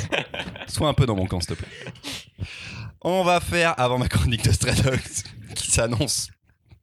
Sois 0.68 0.88
un 0.88 0.94
peu 0.94 1.08
dans 1.08 1.16
mon 1.16 1.26
camp, 1.26 1.40
s'il 1.42 1.56
te 1.56 1.64
plaît. 1.64 1.68
On 3.02 3.24
va 3.24 3.40
faire, 3.40 3.74
avant 3.80 3.98
ma 3.98 4.08
chronique 4.08 4.44
de 4.44 4.52
Stray 4.52 4.76
Dogs, 4.76 5.00
qui 5.56 5.72
s'annonce 5.72 6.28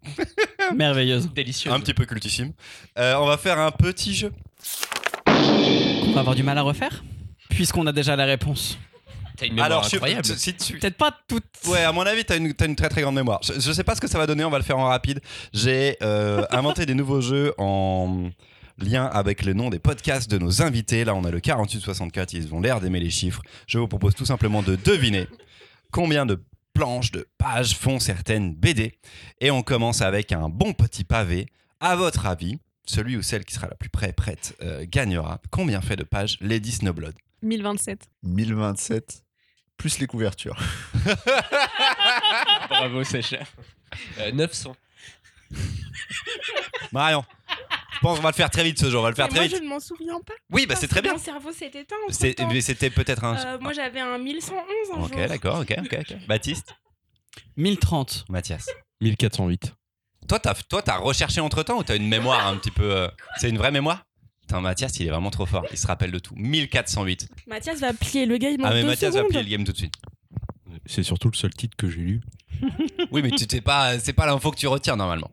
Merveilleuse. 0.74 1.28
Délicieux. 1.32 1.70
Un 1.72 1.80
petit 1.80 1.94
peu 1.94 2.04
cultissime. 2.06 2.52
Euh, 2.98 3.14
on 3.16 3.26
va 3.26 3.36
faire 3.36 3.58
un 3.58 3.70
petit 3.70 4.14
jeu. 4.14 4.32
On 5.26 6.12
va 6.12 6.20
avoir 6.20 6.34
du 6.34 6.42
mal 6.42 6.58
à 6.58 6.62
refaire 6.62 7.02
Puisqu'on 7.48 7.86
a 7.86 7.92
déjà 7.92 8.16
la 8.16 8.24
réponse. 8.24 8.78
T'as 9.36 9.46
une 9.46 9.52
mémoire 9.52 9.66
Alors, 9.66 9.84
je- 9.84 9.96
incroyable. 9.96 10.24
si 10.24 10.54
tu- 10.54 10.78
Peut-être 10.78 10.96
pas 10.96 11.16
toutes. 11.28 11.44
Ouais, 11.66 11.82
à 11.82 11.92
mon 11.92 12.02
avis, 12.02 12.24
t'as 12.24 12.36
une, 12.36 12.52
t'as 12.54 12.66
une 12.66 12.76
très 12.76 12.88
très 12.88 13.02
grande 13.02 13.14
mémoire. 13.14 13.40
Je, 13.42 13.54
je 13.58 13.72
sais 13.72 13.84
pas 13.84 13.94
ce 13.94 14.00
que 14.00 14.06
ça 14.08 14.18
va 14.18 14.26
donner, 14.26 14.44
on 14.44 14.50
va 14.50 14.58
le 14.58 14.64
faire 14.64 14.78
en 14.78 14.84
rapide. 14.86 15.20
J'ai 15.52 15.96
euh, 16.02 16.44
inventé 16.50 16.86
des 16.86 16.94
nouveaux 16.94 17.20
jeux 17.20 17.52
en 17.58 18.30
lien 18.78 19.06
avec 19.06 19.44
le 19.44 19.52
nom 19.52 19.68
des 19.70 19.78
podcasts 19.78 20.30
de 20.30 20.38
nos 20.38 20.62
invités. 20.62 21.04
Là, 21.04 21.14
on 21.14 21.24
a 21.24 21.30
le 21.30 21.40
4864, 21.40 22.32
ils 22.34 22.54
ont 22.54 22.60
l'air 22.60 22.80
d'aimer 22.80 23.00
les 23.00 23.10
chiffres. 23.10 23.42
Je 23.66 23.78
vous 23.78 23.88
propose 23.88 24.14
tout 24.14 24.24
simplement 24.26 24.62
de 24.62 24.76
deviner 24.76 25.26
combien 25.90 26.24
de 26.26 26.40
planches, 26.72 27.10
de 27.10 27.26
pages 27.38 27.76
font 27.76 27.98
certaines 27.98 28.54
BD. 28.54 28.98
Et 29.40 29.50
on 29.50 29.62
commence 29.62 30.02
avec 30.02 30.32
un 30.32 30.48
bon 30.48 30.72
petit 30.72 31.04
pavé. 31.04 31.46
À 31.80 31.96
votre 31.96 32.26
avis, 32.26 32.58
celui 32.84 33.16
ou 33.16 33.22
celle 33.22 33.44
qui 33.44 33.54
sera 33.54 33.68
la 33.68 33.74
plus 33.74 33.88
près 33.88 34.12
prête 34.12 34.56
euh, 34.62 34.84
gagnera. 34.88 35.40
Combien 35.50 35.80
fait 35.80 35.96
de 35.96 36.04
pages 36.04 36.36
Lady 36.40 36.72
Snowblood 36.72 37.14
1027. 37.42 38.08
1027, 38.22 39.24
plus 39.76 39.98
les 39.98 40.06
couvertures. 40.06 40.58
Bravo, 42.68 43.02
Sacha. 43.02 43.38
Euh, 44.18 44.32
900. 44.32 44.76
Marion, 46.92 47.24
pense 48.00 48.16
qu'on 48.16 48.22
va 48.22 48.30
le 48.30 48.34
faire 48.34 48.50
très 48.50 48.64
vite 48.64 48.78
ce 48.78 48.90
jour, 48.90 49.00
on 49.00 49.02
va 49.04 49.10
le 49.10 49.14
faire 49.16 49.26
Mais 49.26 49.30
très 49.30 49.38
moi, 49.40 49.46
vite. 49.48 49.56
je 49.58 49.62
ne 49.62 49.68
m'en 49.68 49.80
souviens 49.80 50.20
pas. 50.26 50.32
Oui, 50.50 50.66
bah 50.66 50.74
c'est 50.76 50.88
très 50.88 51.02
bien. 51.02 51.12
Mon 51.12 51.18
cerveau 51.18 51.52
s'est 51.52 51.70
éteint. 51.74 51.96
Mais 52.50 52.60
C'était 52.60 52.90
peut-être 52.90 53.24
un. 53.24 53.36
Euh, 53.36 53.58
moi, 53.60 53.72
j'avais 53.72 54.00
un 54.00 54.18
1111 54.18 54.54
un 54.94 55.00
ok, 55.02 55.28
d'accord, 55.28 55.60
ok, 55.60 55.74
ok. 55.78 56.16
Baptiste 56.28 56.74
1030. 57.56 58.24
Mathias 58.28 58.66
1408. 59.00 59.74
Toi, 60.28 60.38
t'as 60.38 60.54
toi, 60.54 60.82
t'as 60.82 60.96
recherché 60.98 61.40
entre 61.40 61.62
temps 61.62 61.78
ou 61.78 61.82
t'as 61.82 61.96
une 61.96 62.08
mémoire 62.08 62.46
un 62.46 62.56
petit 62.56 62.70
peu. 62.70 62.84
euh, 62.90 63.08
C'est 63.38 63.48
une 63.48 63.58
vraie 63.58 63.70
mémoire? 63.72 64.04
Putain, 64.42 64.60
Mathias, 64.60 64.98
il 64.98 65.06
est 65.06 65.10
vraiment 65.10 65.30
trop 65.30 65.46
fort. 65.46 65.64
Il 65.70 65.78
se 65.78 65.86
rappelle 65.86 66.10
de 66.10 66.18
tout. 66.18 66.34
1408. 66.36 67.28
Mathias 67.46 67.78
va 67.80 67.92
plier 67.92 68.26
le 68.26 68.36
game 68.38 68.60
Ah, 68.64 68.70
mais 68.70 68.82
deux 68.82 68.88
Mathias 68.88 69.14
va 69.14 69.24
plier 69.24 69.42
le 69.42 69.48
game 69.48 69.64
tout 69.64 69.72
de 69.72 69.76
suite. 69.76 69.94
C'est 70.86 71.02
surtout 71.02 71.30
le 71.30 71.36
seul 71.36 71.52
titre 71.54 71.76
que 71.76 71.88
j'ai 71.88 72.00
lu. 72.00 72.20
Oui, 73.10 73.22
mais 73.22 73.30
tu 73.30 73.44
sais 73.50 73.60
pas, 73.60 73.98
c'est 73.98 74.12
pas 74.12 74.26
l'info 74.26 74.50
que 74.50 74.56
tu 74.56 74.66
retiens 74.66 74.96
normalement. 74.96 75.30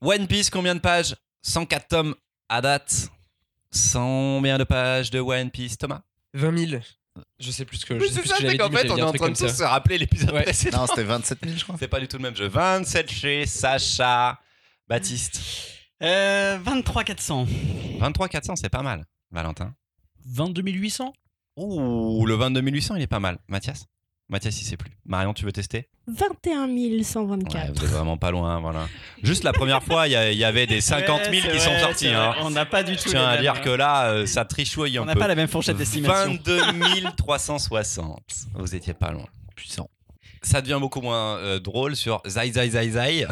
One 0.00 0.26
Piece, 0.26 0.50
combien 0.50 0.74
de 0.74 0.80
pages? 0.80 1.14
104 1.44 1.88
tomes 1.88 2.14
à 2.48 2.60
date. 2.60 3.08
Combien 3.92 4.56
de 4.58 4.64
pages 4.64 5.10
de 5.10 5.20
One 5.20 5.50
Piece, 5.50 5.76
Thomas 5.78 6.02
20 6.34 6.66
000. 6.68 6.82
Je 7.38 7.50
sais 7.50 7.64
plus 7.64 7.76
ce 7.78 7.86
que 7.86 7.98
je 7.98 8.06
sais 8.06 8.12
c'est 8.14 8.20
plus 8.20 8.28
ça, 8.28 8.36
ce 8.36 8.40
que 8.42 8.48
c'est 8.48 8.56
j'avais 8.56 8.58
qu'en 8.58 8.68
dit, 8.68 8.74
mais 8.74 8.82
fait, 8.82 8.90
on 8.90 8.96
est 8.96 9.02
en 9.02 9.12
train 9.12 9.30
de 9.30 9.34
se 9.36 9.62
rappeler 9.62 9.98
l'épisode 9.98 10.32
Ouais. 10.32 10.42
précédent. 10.42 10.78
Non, 10.78 10.86
c'était 10.88 11.04
27 11.04 11.38
000, 11.44 11.56
je 11.56 11.62
crois. 11.64 11.76
C'est 11.78 11.86
pas 11.88 12.00
du 12.00 12.08
tout 12.08 12.16
le 12.16 12.22
même 12.22 12.34
jeu. 12.34 12.48
27 12.48 13.10
chez 13.10 13.46
Sacha. 13.46 14.40
Baptiste. 14.88 15.40
Euh, 16.02 16.58
23 16.62 17.04
400. 17.04 17.46
23 18.00 18.28
400, 18.28 18.56
c'est 18.56 18.68
pas 18.68 18.82
mal. 18.82 19.04
Valentin. 19.30 19.74
22 20.26 20.62
800 20.62 21.12
Ouh, 21.56 22.26
le 22.26 22.34
22 22.34 22.60
800, 22.60 22.96
il 22.96 23.02
est 23.02 23.06
pas 23.06 23.20
mal. 23.20 23.38
Mathias? 23.48 23.86
Mathias, 24.30 24.58
il 24.60 24.64
sait 24.64 24.76
plus. 24.78 24.90
Marion, 25.04 25.34
tu 25.34 25.44
veux 25.44 25.52
tester? 25.52 25.88
21 26.06 26.68
Ouais, 26.68 27.02
124. 27.02 27.78
vous 27.78 27.84
êtes 27.84 27.90
vraiment 27.90 28.16
pas 28.16 28.30
loin, 28.30 28.58
voilà. 28.60 28.86
Juste 29.22 29.44
la 29.44 29.52
première 29.52 29.82
fois, 29.82 30.08
il 30.08 30.12
y, 30.12 30.44
avait 30.44 30.66
des 30.66 30.80
50 30.80 31.24
000 31.30 31.48
qui 31.52 31.60
sont 31.60 31.78
sortis. 31.78 32.08
hein. 32.08 32.34
On 32.40 32.50
n'a 32.50 32.64
pas 32.64 32.82
du 32.82 32.94
Je 32.94 33.02
tout. 33.02 33.10
tiens 33.10 33.30
les 33.32 33.38
à 33.38 33.40
dire 33.40 33.54
hein. 33.56 33.60
que 33.60 33.70
là, 33.70 34.06
euh, 34.10 34.26
ça 34.26 34.44
trichouille 34.44 34.96
un 34.98 35.02
On 35.02 35.04
n'a 35.04 35.12
peu. 35.12 35.18
pas 35.20 35.28
la 35.28 35.34
même 35.34 35.48
fourchette 35.48 35.76
d'estimation. 35.76 36.32
22 36.44 36.60
360. 37.16 38.22
Vous 38.54 38.74
étiez 38.74 38.94
pas 38.94 39.12
loin. 39.12 39.26
Puissant. 39.54 39.90
Ça 40.42 40.60
devient 40.62 40.78
beaucoup 40.80 41.00
moins 41.00 41.36
euh, 41.38 41.58
drôle 41.58 41.94
sur 41.96 42.22
Zai 42.26 42.50
Zai 42.52 42.70
Zai 42.70 42.90
Zai. 42.90 43.26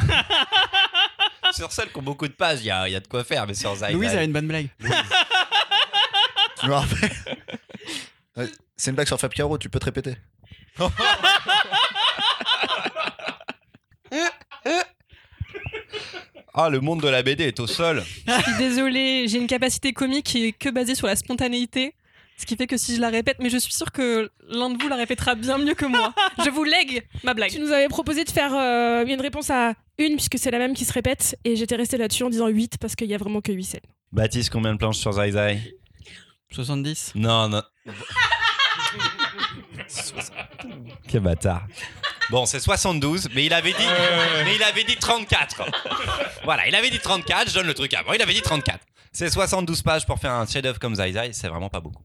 sur 1.53 1.73
celles 1.73 1.91
qui 1.91 1.99
ont 1.99 2.03
beaucoup 2.03 2.29
de 2.29 2.33
pages, 2.33 2.61
il 2.61 2.67
y 2.67 2.71
a, 2.71 2.89
il 2.89 2.93
y 2.93 2.97
a 2.97 3.01
de 3.01 3.09
quoi 3.09 3.25
faire, 3.25 3.47
mais 3.47 3.55
sur 3.55 3.75
Zai 3.77 3.93
Louise 3.93 4.11
Zai. 4.11 4.19
a 4.19 4.25
une 4.25 4.33
bonne 4.33 4.47
blague. 4.49 4.69
Je 6.63 6.67
me 6.69 6.73
rappelle. 6.75 7.11
Ouais, 8.37 8.49
C'est 8.77 8.91
une 8.91 8.95
blague 8.95 9.09
sur 9.09 9.19
Fab 9.19 9.33
Caro, 9.33 9.59
tu 9.59 9.69
peux 9.69 9.79
te 9.79 9.85
répéter. 9.87 10.17
Ah, 16.55 16.69
le 16.69 16.81
monde 16.81 17.01
de 17.01 17.09
la 17.09 17.23
BD 17.23 17.45
est 17.45 17.61
au 17.61 17.67
sol. 17.67 18.03
Je 18.27 18.43
suis 18.43 18.57
désolée, 18.59 19.27
j'ai 19.27 19.39
une 19.39 19.47
capacité 19.47 19.95
comique 19.95 20.27
qui 20.27 20.49
est 20.49 20.53
que 20.53 20.69
basée 20.69 20.95
sur 20.95 21.07
la 21.07 21.17
spontanéité. 21.17 21.95
Ce 22.37 22.45
qui 22.45 22.57
fait 22.57 22.67
que 22.67 22.77
si 22.77 22.95
je 22.97 23.01
la 23.01 23.09
répète, 23.09 23.39
mais 23.41 23.49
je 23.49 23.57
suis 23.57 23.73
sûre 23.73 23.91
que 23.91 24.31
l'un 24.49 24.69
de 24.71 24.83
vous 24.83 24.89
la 24.89 24.97
répétera 24.97 25.35
bien 25.35 25.57
mieux 25.57 25.75
que 25.75 25.87
moi. 25.87 26.13
Je 26.45 26.51
vous 26.51 26.65
lègue 26.65 27.07
ma 27.25 27.33
blague. 27.33 27.51
Tu 27.51 27.59
nous 27.61 27.71
avais 27.71 27.89
proposé 27.89 28.25
de 28.25 28.31
faire 28.31 28.53
euh, 28.55 29.05
une 29.07 29.21
réponse 29.21 29.49
à 29.49 29.75
une 29.97 30.17
puisque 30.17 30.39
c'est 30.39 30.51
la 30.51 30.59
même 30.59 30.75
qui 30.75 30.85
se 30.85 30.93
répète 30.93 31.39
et 31.45 31.57
j'étais 31.57 31.77
restée 31.77 31.97
là-dessus 31.97 32.25
en 32.25 32.31
disant 32.31 32.49
8 32.49 32.79
parce 32.79 32.97
qu'il 32.97 33.09
y 33.09 33.15
a 33.15 33.19
vraiment 33.19 33.41
que 33.41 33.53
8 33.53 33.65
scènes. 33.65 33.81
Baptiste, 34.11 34.51
combien 34.51 34.73
de 34.75 34.79
planches 34.79 34.99
sur 34.99 35.13
Zai 35.13 35.31
Zai? 35.31 35.59
70. 36.51 37.13
Non, 37.15 37.49
non. 37.49 37.63
Quel 41.09 41.21
bâtard. 41.21 41.67
Bon, 42.31 42.47
c'est 42.47 42.61
72, 42.61 43.29
mais 43.35 43.45
il 43.47 43.53
avait 43.53 43.73
dit, 43.73 43.87
mais 44.45 44.55
il 44.57 44.63
avait 44.63 44.85
dit 44.85 44.97
34. 44.97 45.63
voilà, 46.45 46.67
il 46.69 46.75
avait 46.75 46.91
dit 46.91 46.99
34, 46.99 47.49
je 47.51 47.55
donne 47.55 47.67
le 47.67 47.75
truc 47.75 47.93
avant. 47.95 48.13
Il 48.13 48.23
avait 48.23 48.35
dit 48.35 48.43
34. 48.43 48.79
C'est 49.13 49.29
72 49.29 49.83
pages 49.83 50.07
pour 50.07 50.19
faire 50.19 50.33
un 50.33 50.47
chef-d'œuvre 50.47 50.79
comme 50.79 50.95
Zai 50.95 51.13
Zai, 51.13 51.33
c'est 51.33 51.49
vraiment 51.49 51.69
pas 51.69 51.81
beaucoup. 51.81 52.03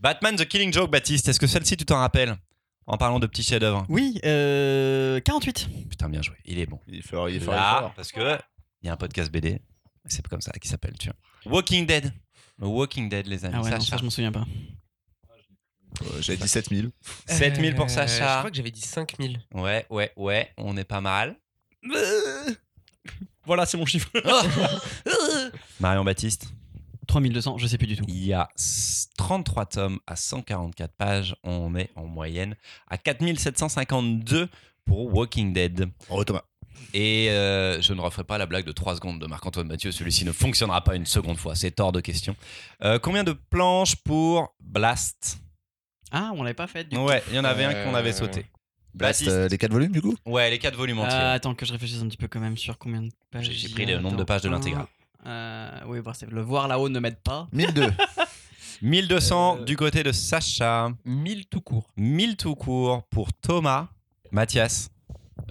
Batman 0.00 0.36
The 0.36 0.44
Killing 0.46 0.72
Joke, 0.72 0.90
Baptiste, 0.90 1.28
est-ce 1.28 1.40
que 1.40 1.46
celle-ci 1.46 1.76
tu 1.76 1.84
t'en 1.84 1.98
rappelles 1.98 2.36
En 2.86 2.96
parlant 2.98 3.18
de 3.18 3.26
petits 3.26 3.42
chefs-d'œuvre? 3.42 3.84
Oui, 3.88 4.20
euh, 4.24 5.18
48. 5.20 5.68
Putain, 5.90 6.08
bien 6.08 6.22
joué, 6.22 6.36
il 6.44 6.58
est 6.58 6.66
bon. 6.66 6.78
Il 6.86 7.02
faut, 7.02 7.26
il 7.28 7.40
faut 7.40 7.50
Là, 7.50 7.92
parce 7.96 8.12
que 8.12 8.38
il 8.82 8.86
y 8.86 8.90
a 8.90 8.92
un 8.92 8.96
podcast 8.96 9.32
BD, 9.32 9.60
c'est 10.04 10.24
comme 10.28 10.40
ça 10.42 10.52
qui 10.52 10.68
s'appelle, 10.68 10.94
tu 10.98 11.08
vois. 11.08 11.52
Walking 11.54 11.86
Dead. 11.86 12.12
Walking 12.60 13.08
Dead, 13.08 13.26
les 13.26 13.44
amis. 13.44 13.54
Ah 13.56 13.62
ouais, 13.62 13.70
non, 13.70 13.80
Sacha. 13.80 13.90
ça 13.92 13.96
je 13.96 14.04
m'en 14.04 14.10
souviens 14.10 14.32
pas. 14.32 14.44
Euh, 16.02 16.20
J'avais 16.20 16.36
17 16.38 16.68
000. 16.70 16.88
7000 17.26 17.74
pour 17.74 17.86
Euh, 17.86 17.88
Sacha. 17.88 18.34
Je 18.34 18.38
crois 18.38 18.50
que 18.50 18.56
j'avais 18.56 18.70
dit 18.70 18.80
5000. 18.82 19.40
Ouais, 19.54 19.86
ouais, 19.90 20.12
ouais, 20.16 20.50
on 20.56 20.76
est 20.76 20.84
pas 20.84 21.00
mal. 21.00 21.36
Voilà, 23.44 23.64
c'est 23.66 23.76
mon 23.76 23.86
chiffre. 23.86 24.10
Marion 25.80 26.04
Baptiste. 26.04 26.48
3200, 27.06 27.58
je 27.58 27.66
sais 27.68 27.78
plus 27.78 27.86
du 27.86 27.96
tout. 27.96 28.04
Il 28.08 28.24
y 28.26 28.32
a 28.32 28.48
s- 28.56 29.08
33 29.16 29.66
tomes 29.66 30.00
à 30.08 30.16
144 30.16 30.92
pages. 30.96 31.36
On 31.44 31.74
est 31.76 31.90
en 31.94 32.04
moyenne 32.06 32.56
à 32.88 32.98
4752 32.98 34.48
pour 34.84 35.14
Walking 35.14 35.52
Dead. 35.52 35.88
Oh, 36.10 36.24
Thomas. 36.24 36.42
Et 36.92 37.30
euh, 37.30 37.80
je 37.80 37.92
ne 37.92 38.00
referai 38.00 38.24
pas 38.24 38.38
la 38.38 38.46
blague 38.46 38.64
de 38.66 38.72
3 38.72 38.96
secondes 38.96 39.20
de 39.20 39.26
Marc-Antoine 39.26 39.68
Mathieu. 39.68 39.92
Celui-ci 39.92 40.24
ne 40.24 40.32
fonctionnera 40.32 40.82
pas 40.82 40.96
une 40.96 41.06
seconde 41.06 41.36
fois. 41.38 41.54
C'est 41.54 41.78
hors 41.78 41.92
de 41.92 42.00
question. 42.00 42.34
Euh, 42.82 42.98
combien 42.98 43.22
de 43.22 43.32
planches 43.32 43.94
pour 43.96 44.54
Blast? 44.60 45.38
Ah, 46.12 46.30
on 46.34 46.42
l'avait 46.42 46.54
pas 46.54 46.66
fait 46.66 46.84
du 46.84 46.96
coup. 46.96 47.04
Ouais, 47.04 47.22
il 47.30 47.34
y 47.36 47.38
en 47.38 47.44
avait 47.44 47.64
un 47.64 47.84
qu'on 47.84 47.94
avait 47.94 48.10
Euh, 48.10 48.16
sauté. 48.16 48.46
Blast, 48.94 49.20
Baptiste. 49.20 49.30
euh, 49.36 49.48
les 49.48 49.58
4 49.58 49.72
volumes, 49.72 49.92
du 49.92 50.00
coup 50.00 50.14
Ouais, 50.24 50.48
les 50.50 50.58
4 50.58 50.76
volumes 50.76 51.00
entiers. 51.00 51.18
Ah, 51.20 51.32
attends 51.32 51.54
que 51.54 51.66
je 51.66 51.72
réfléchisse 51.72 52.00
un 52.00 52.08
petit 52.08 52.16
peu 52.16 52.28
quand 52.28 52.40
même 52.40 52.56
sur 52.56 52.78
combien 52.78 53.02
de 53.02 53.10
pages. 53.30 53.44
J'ai- 53.46 53.52
j'ai 53.52 53.68
il 53.68 53.74
pris 53.74 53.84
y 53.84 53.92
a 53.92 53.96
le 53.96 54.00
nombre 54.02 54.16
de 54.16 54.24
pages 54.24 54.40
de 54.42 54.48
un. 54.48 54.52
l'intégrale. 54.52 54.86
Euh, 55.26 55.70
oui, 55.86 56.00
bon, 56.00 56.12
c'est- 56.14 56.30
le 56.30 56.40
voir 56.40 56.66
là-haut 56.68 56.88
ne 56.88 56.98
m'aide 57.00 57.18
pas. 57.22 57.48
1002. 57.52 57.92
1200 58.82 59.56
Euh, 59.60 59.64
du 59.64 59.76
côté 59.76 60.02
de 60.02 60.12
Sacha. 60.12 60.90
1000 61.04 61.46
tout 61.46 61.60
court. 61.60 61.88
1000 61.96 62.36
tout 62.36 62.54
court 62.54 63.02
pour 63.10 63.32
Thomas. 63.34 63.88
Mathias. 64.32 64.88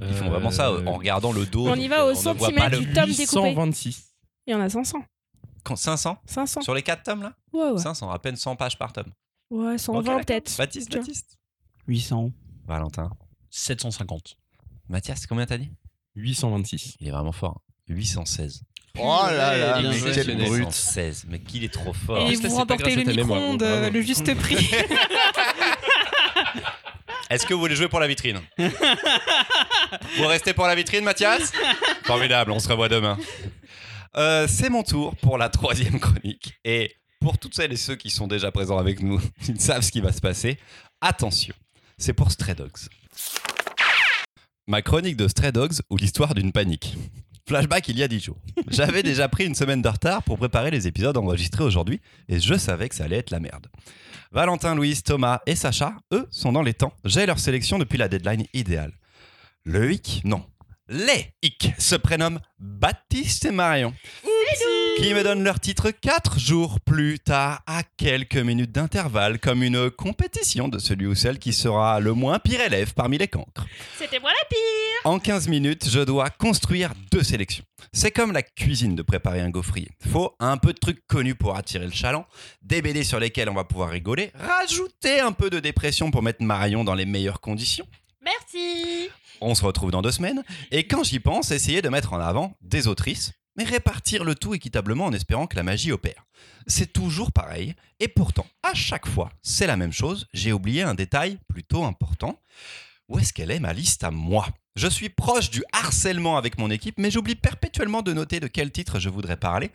Ils 0.01 0.13
font 0.13 0.29
vraiment 0.29 0.51
ça 0.51 0.69
euh, 0.69 0.85
en 0.85 0.93
regardant 0.93 1.31
le 1.31 1.45
dos. 1.45 1.67
On 1.67 1.75
y 1.75 1.81
donc, 1.81 1.89
va 1.89 2.01
euh, 2.01 2.05
au 2.05 2.09
ne 2.09 2.13
voit 2.15 2.33
centimètre 2.49 2.71
le- 2.71 2.79
du 2.79 2.93
tome 2.93 3.05
découpé. 3.11 3.25
126. 3.25 4.13
Il 4.47 4.51
y 4.51 4.55
en 4.55 4.61
a 4.61 4.69
500. 4.69 5.03
Quand- 5.63 5.75
500 5.75 6.17
500. 6.25 6.61
Sur 6.61 6.73
les 6.75 6.81
4 6.83 7.03
tomes 7.03 7.21
là 7.23 7.33
Ouais, 7.53 7.71
ouais. 7.71 7.77
500, 7.79 8.09
à 8.11 8.19
peine 8.19 8.35
100 8.35 8.55
pages 8.55 8.77
par 8.77 8.91
tome. 8.93 9.11
Ouais, 9.49 9.77
120 9.77 9.99
Ok, 9.99 10.05
d'accord. 10.05 10.25
peut-être. 10.25 10.57
Baptiste. 10.57 10.91
Baptiste. 10.91 11.37
800. 11.87 12.31
Valentin. 12.67 13.09
750. 13.49 14.37
Mathias, 14.89 15.25
combien 15.27 15.45
t'as 15.45 15.57
dit? 15.57 15.71
826. 16.15 16.95
Il 16.99 17.07
est 17.07 17.11
vraiment 17.11 17.31
fort. 17.31 17.61
816. 17.87 18.61
Oh 18.97 19.21
là 19.27 19.57
là, 19.57 19.79
Bien 19.79 19.89
mais 19.91 19.97
joué, 19.97 20.11
quel 20.13 20.35
brut. 20.37 20.47
816. 20.59 21.25
Mais 21.27 21.39
qu'il 21.39 21.63
est 21.63 21.73
trop 21.73 21.93
fort. 21.93 22.29
Et 22.29 22.35
c'est 22.35 22.47
vous 22.47 22.55
remportez 22.55 22.95
le 22.95 23.03
micro-ondes, 23.13 23.61
euh, 23.63 23.89
le 23.89 24.01
juste 24.01 24.33
prix. 24.35 24.69
Est-ce 27.29 27.45
que 27.45 27.53
vous 27.53 27.59
voulez 27.59 27.75
jouer 27.75 27.89
pour 27.89 27.99
la 27.99 28.07
vitrine? 28.07 28.39
Vous 30.17 30.27
restez 30.27 30.53
pour 30.53 30.65
la 30.67 30.75
vitrine, 30.75 31.03
Mathias? 31.03 31.51
Formidable, 32.03 32.51
on 32.51 32.59
se 32.59 32.67
revoit 32.69 32.87
demain. 32.87 33.17
Euh, 34.15 34.47
c'est 34.47 34.69
mon 34.69 34.83
tour 34.83 35.15
pour 35.17 35.37
la 35.37 35.49
troisième 35.49 35.99
chronique. 35.99 36.53
Et 36.63 36.95
pour 37.25 37.39
toutes 37.39 37.55
celles 37.55 37.73
et 37.73 37.75
ceux 37.75 37.95
qui 37.95 38.11
sont 38.11 38.27
déjà 38.27 38.51
présents 38.51 38.77
avec 38.77 39.01
nous, 39.01 39.19
ils 39.47 39.59
savent 39.59 39.81
ce 39.81 39.91
qui 39.91 39.99
va 39.99 40.13
se 40.13 40.21
passer. 40.21 40.59
Attention, 41.01 41.55
c'est 41.97 42.13
pour 42.13 42.29
Stray 42.29 42.53
Dogs. 42.53 42.87
Ma 44.67 44.83
chronique 44.83 45.17
de 45.17 45.27
Stray 45.27 45.51
Dogs 45.51 45.79
ou 45.89 45.97
l'histoire 45.97 46.35
d'une 46.35 46.51
panique. 46.51 46.95
Flashback 47.47 47.87
il 47.89 47.97
y 47.97 48.03
a 48.03 48.07
10 48.07 48.19
jours. 48.19 48.37
J'avais 48.67 49.01
déjà 49.11 49.27
pris 49.27 49.47
une 49.47 49.55
semaine 49.55 49.81
de 49.81 49.89
retard 49.89 50.21
pour 50.21 50.37
préparer 50.37 50.69
les 50.69 50.85
épisodes 50.85 51.17
enregistrés 51.17 51.63
aujourd'hui 51.63 51.99
et 52.29 52.39
je 52.39 52.53
savais 52.59 52.89
que 52.89 52.95
ça 52.95 53.05
allait 53.05 53.17
être 53.17 53.31
la 53.31 53.39
merde. 53.39 53.69
Valentin, 54.31 54.75
Louise, 54.75 55.01
Thomas 55.01 55.39
et 55.47 55.55
Sacha, 55.55 55.95
eux, 56.13 56.27
sont 56.29 56.51
dans 56.51 56.61
les 56.61 56.75
temps. 56.75 56.93
J'ai 57.05 57.25
leur 57.25 57.39
sélection 57.39 57.79
depuis 57.79 57.97
la 57.97 58.07
deadline 58.07 58.45
idéale. 58.53 58.91
Loïc, 59.65 60.21
non. 60.25 60.45
Les 60.87 61.33
hic 61.41 61.73
se 61.79 61.95
prénomment 61.95 62.39
Baptiste 62.59 63.45
et 63.45 63.51
Marion, 63.51 63.91
qui 64.97 65.15
me 65.15 65.23
donnent 65.23 65.43
leur 65.43 65.59
titre 65.59 65.89
4 65.89 66.37
jours 66.37 66.79
plus 66.79 67.17
tard, 67.17 67.63
à 67.65 67.81
quelques 67.97 68.37
minutes 68.37 68.71
d'intervalle, 68.71 69.39
comme 69.39 69.63
une 69.63 69.89
compétition 69.89 70.67
de 70.67 70.77
celui 70.77 71.07
ou 71.07 71.15
celle 71.15 71.39
qui 71.39 71.53
sera 71.53 71.99
le 71.99 72.13
moins 72.13 72.37
pire 72.37 72.61
élève 72.61 72.93
parmi 72.93 73.17
les 73.17 73.27
cancres. 73.27 73.65
C'était 73.97 74.19
moi 74.19 74.29
la 74.29 74.47
pire. 74.47 74.59
En 75.05 75.17
15 75.17 75.47
minutes, 75.47 75.89
je 75.89 76.01
dois 76.01 76.29
construire 76.29 76.93
deux 77.11 77.23
sélections. 77.23 77.65
C'est 77.91 78.11
comme 78.11 78.31
la 78.31 78.43
cuisine 78.43 78.95
de 78.95 79.01
préparer 79.01 79.41
un 79.41 79.49
gaufrier. 79.49 79.89
Faut 80.11 80.35
un 80.39 80.57
peu 80.57 80.71
de 80.71 80.77
trucs 80.77 81.07
connus 81.07 81.33
pour 81.33 81.55
attirer 81.55 81.85
le 81.85 81.91
chaland, 81.91 82.27
des 82.61 82.83
BD 82.83 83.03
sur 83.03 83.19
lesquels 83.19 83.49
on 83.49 83.55
va 83.55 83.63
pouvoir 83.63 83.89
rigoler, 83.89 84.31
rajouter 84.35 85.19
un 85.19 85.31
peu 85.31 85.49
de 85.49 85.59
dépression 85.59 86.11
pour 86.11 86.21
mettre 86.21 86.43
Marion 86.43 86.83
dans 86.83 86.93
les 86.93 87.05
meilleures 87.05 87.41
conditions. 87.41 87.87
Merci. 88.23 89.09
On 89.41 89.55
se 89.55 89.63
retrouve 89.63 89.91
dans 89.91 90.01
deux 90.01 90.11
semaines. 90.11 90.43
Et 90.71 90.87
quand 90.87 91.03
j'y 91.03 91.19
pense, 91.19 91.51
essayer 91.51 91.81
de 91.81 91.89
mettre 91.89 92.13
en 92.13 92.19
avant 92.19 92.55
des 92.61 92.87
autrices, 92.87 93.33
mais 93.55 93.63
répartir 93.63 94.23
le 94.23 94.35
tout 94.35 94.53
équitablement 94.53 95.05
en 95.05 95.13
espérant 95.13 95.47
que 95.47 95.55
la 95.55 95.63
magie 95.63 95.91
opère. 95.91 96.25
C'est 96.67 96.91
toujours 96.91 97.31
pareil. 97.31 97.75
Et 97.99 98.07
pourtant, 98.07 98.47
à 98.63 98.73
chaque 98.73 99.07
fois, 99.07 99.31
c'est 99.41 99.67
la 99.67 99.77
même 99.77 99.93
chose. 99.93 100.27
J'ai 100.33 100.51
oublié 100.51 100.83
un 100.83 100.95
détail 100.95 101.39
plutôt 101.47 101.85
important. 101.85 102.41
Où 103.07 103.19
est-ce 103.19 103.33
qu'elle 103.33 103.51
est 103.51 103.59
ma 103.59 103.73
liste 103.73 104.03
à 104.03 104.11
moi? 104.11 104.47
Je 104.75 104.87
suis 104.87 105.09
proche 105.09 105.51
du 105.51 105.63
harcèlement 105.71 106.37
avec 106.37 106.57
mon 106.57 106.69
équipe, 106.69 106.97
mais 106.97 107.11
j'oublie 107.11 107.35
perpétuellement 107.35 108.01
de 108.01 108.13
noter 108.13 108.39
de 108.39 108.47
quel 108.47 108.71
titre 108.71 108.99
je 108.99 109.09
voudrais 109.09 109.37
parler. 109.37 109.71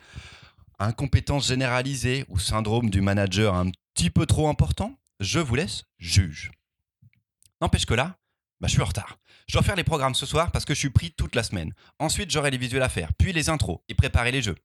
Incompétence 0.77 1.47
généralisée 1.47 2.25
ou 2.27 2.37
syndrome 2.37 2.89
du 2.89 3.01
manager 3.01 3.55
un 3.55 3.71
petit 3.95 4.09
peu 4.09 4.25
trop 4.25 4.47
important? 4.47 4.99
Je 5.19 5.39
vous 5.39 5.55
laisse 5.55 5.85
juge. 5.97 6.51
N'empêche 7.61 7.85
que 7.85 7.93
là, 7.93 8.17
bah, 8.59 8.67
je 8.67 8.73
suis 8.73 8.81
en 8.81 8.85
retard. 8.85 9.17
Je 9.47 9.53
dois 9.53 9.63
faire 9.63 9.75
les 9.75 9.83
programmes 9.83 10.15
ce 10.15 10.25
soir 10.25 10.51
parce 10.51 10.65
que 10.65 10.73
je 10.73 10.79
suis 10.79 10.89
pris 10.89 11.11
toute 11.11 11.35
la 11.35 11.43
semaine. 11.43 11.73
Ensuite, 11.99 12.31
j'aurai 12.31 12.51
les 12.51 12.57
visuels 12.57 12.83
à 12.83 12.89
faire, 12.89 13.09
puis 13.17 13.33
les 13.33 13.49
intros 13.49 13.79
et 13.89 13.93
préparer 13.93 14.31
les 14.31 14.41
jeux. 14.41 14.55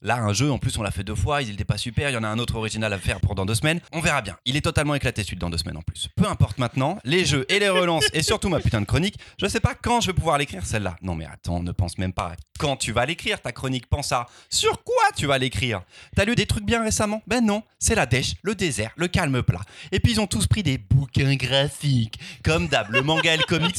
Là, 0.00 0.16
un 0.18 0.32
jeu, 0.32 0.50
en 0.50 0.58
plus, 0.58 0.78
on 0.78 0.82
l'a 0.82 0.90
fait 0.90 1.02
deux 1.02 1.14
fois, 1.14 1.42
il 1.42 1.50
n'était 1.50 1.64
pas 1.64 1.78
super, 1.78 2.10
il 2.10 2.12
y 2.12 2.16
en 2.16 2.22
a 2.22 2.28
un 2.28 2.38
autre 2.38 2.54
original 2.54 2.92
à 2.92 2.98
faire 2.98 3.20
pour 3.20 3.34
dans 3.34 3.46
deux 3.46 3.54
semaines. 3.54 3.80
On 3.92 4.00
verra 4.00 4.22
bien. 4.22 4.36
Il 4.44 4.56
est 4.56 4.60
totalement 4.60 4.94
éclaté 4.94 5.24
celui 5.24 5.38
dans 5.38 5.50
deux 5.50 5.58
semaines 5.58 5.76
en 5.76 5.82
plus. 5.82 6.08
Peu 6.14 6.26
importe 6.28 6.58
maintenant, 6.58 6.98
les 7.04 7.24
jeux 7.24 7.46
et 7.48 7.58
les 7.58 7.68
relances 7.68 8.06
et 8.12 8.22
surtout 8.22 8.48
ma 8.48 8.60
putain 8.60 8.80
de 8.80 8.86
chronique, 8.86 9.18
je 9.40 9.46
sais 9.46 9.60
pas 9.60 9.74
quand 9.74 10.00
je 10.00 10.08
vais 10.08 10.12
pouvoir 10.12 10.38
l'écrire 10.38 10.64
celle-là. 10.64 10.96
Non 11.02 11.14
mais 11.14 11.26
attends, 11.26 11.62
ne 11.62 11.72
pense 11.72 11.98
même 11.98 12.12
pas 12.12 12.34
quand 12.58 12.76
tu 12.76 12.92
vas 12.92 13.06
l'écrire 13.06 13.40
ta 13.40 13.52
chronique, 13.52 13.86
pense 13.88 14.12
à 14.12 14.26
sur 14.50 14.82
quoi 14.82 15.04
tu 15.16 15.26
vas 15.26 15.38
l'écrire. 15.38 15.82
T'as 16.16 16.24
lu 16.24 16.34
des 16.34 16.46
trucs 16.46 16.64
bien 16.64 16.82
récemment? 16.82 17.22
Ben 17.26 17.44
non, 17.44 17.62
c'est 17.78 17.94
la 17.94 18.04
dèche, 18.04 18.34
le 18.42 18.54
désert, 18.54 18.90
le 18.96 19.08
calme 19.08 19.42
plat. 19.42 19.60
Et 19.92 20.00
puis 20.00 20.12
ils 20.12 20.20
ont 20.20 20.26
tous 20.26 20.46
pris 20.46 20.62
des 20.62 20.76
bouquins 20.76 21.36
graphiques, 21.36 22.18
comme 22.44 22.68
d'hab, 22.68 22.90
le 22.90 23.02
manga 23.02 23.32
et 23.32 23.38
le 23.38 23.44
comics, 23.44 23.78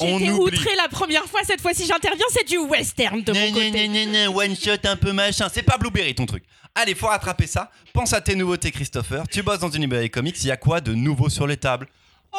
on 0.00 0.18
été 0.18 0.30
oublie. 0.30 0.58
outrée 0.58 0.74
la 0.76 0.88
première 0.88 1.24
fois. 1.24 1.40
Cette 1.44 1.60
fois-ci, 1.60 1.86
j'interviens. 1.86 2.26
C'est 2.30 2.48
du 2.48 2.58
western 2.58 3.22
de 3.22 3.32
mon 3.32 3.52
côté. 3.52 4.26
one 4.28 4.56
shot 4.56 4.88
un 4.88 4.96
peu 4.96 5.12
machin. 5.12 5.48
C'est 5.52 5.62
pas 5.62 5.78
Blueberry 5.78 6.14
ton 6.14 6.26
truc. 6.26 6.44
Allez, 6.74 6.94
faut 6.94 7.06
rattraper 7.06 7.46
ça. 7.46 7.70
Pense 7.92 8.12
à 8.12 8.20
tes 8.20 8.34
nouveautés, 8.34 8.72
Christopher. 8.72 9.24
Tu 9.30 9.42
bosses 9.42 9.60
dans 9.60 9.70
une 9.70 9.82
librairie 9.82 10.10
comics. 10.10 10.36
Il 10.42 10.48
y 10.48 10.50
a 10.50 10.56
quoi 10.56 10.80
de 10.80 10.92
nouveau 10.92 11.28
sur 11.28 11.46
les 11.46 11.56
tables? 11.56 11.86
Oh 12.32 12.38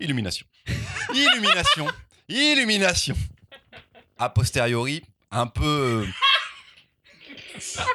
Illumination. 0.00 0.46
Illumination. 1.14 1.86
Illumination. 2.28 3.16
A 4.18 4.28
posteriori, 4.28 5.02
un 5.30 5.46
peu. 5.46 6.06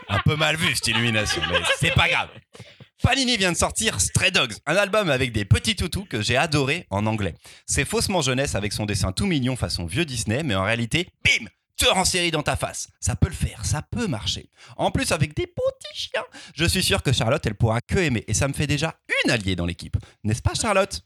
Un 0.10 0.20
peu 0.20 0.36
mal 0.36 0.56
vu 0.56 0.74
cette 0.74 0.88
illumination, 0.88 1.42
mais 1.50 1.60
c'est 1.80 1.94
pas 1.94 2.10
grave. 2.10 2.30
Panini 3.04 3.36
vient 3.36 3.52
de 3.52 3.58
sortir 3.58 4.00
Stray 4.00 4.32
Dogs, 4.32 4.54
un 4.66 4.78
album 4.78 5.10
avec 5.10 5.34
des 5.34 5.44
petits 5.44 5.76
toutous 5.76 6.06
que 6.06 6.22
j'ai 6.22 6.38
adoré 6.38 6.88
en 6.90 7.06
anglais. 7.06 7.36
C'est 7.68 7.84
faussement 7.84 8.22
jeunesse 8.22 8.56
avec 8.56 8.72
son 8.72 8.86
dessin 8.86 9.12
tout 9.12 9.26
mignon 9.26 9.58
façon 9.58 9.86
vieux 9.86 10.06
Disney, 10.06 10.42
mais 10.42 10.56
en 10.56 10.64
réalité, 10.64 11.10
bim 11.26 11.48
Tueur 11.76 11.98
en 11.98 12.06
série 12.06 12.32
dans 12.32 12.44
ta 12.44 12.56
face. 12.56 12.88
Ça 13.02 13.18
peut 13.18 13.28
le 13.28 13.34
faire, 13.34 13.66
ça 13.66 13.82
peut 13.82 14.08
marcher. 14.08 14.50
En 14.78 14.90
plus, 14.90 15.12
avec 15.12 15.36
des 15.36 15.48
petits 15.48 15.96
chiens. 16.12 16.24
Je 16.56 16.64
suis 16.64 16.82
sûr 16.82 17.04
que 17.04 17.12
Charlotte, 17.12 17.46
elle 17.46 17.56
pourra 17.56 17.82
que 17.82 17.98
aimer. 17.98 18.24
Et 18.28 18.34
ça 18.34 18.48
me 18.48 18.54
fait 18.54 18.68
déjà 18.68 18.96
une 19.26 19.32
alliée 19.32 19.58
dans 19.58 19.66
l'équipe. 19.66 19.98
N'est-ce 20.24 20.42
pas, 20.42 20.54
Charlotte? 20.54 21.02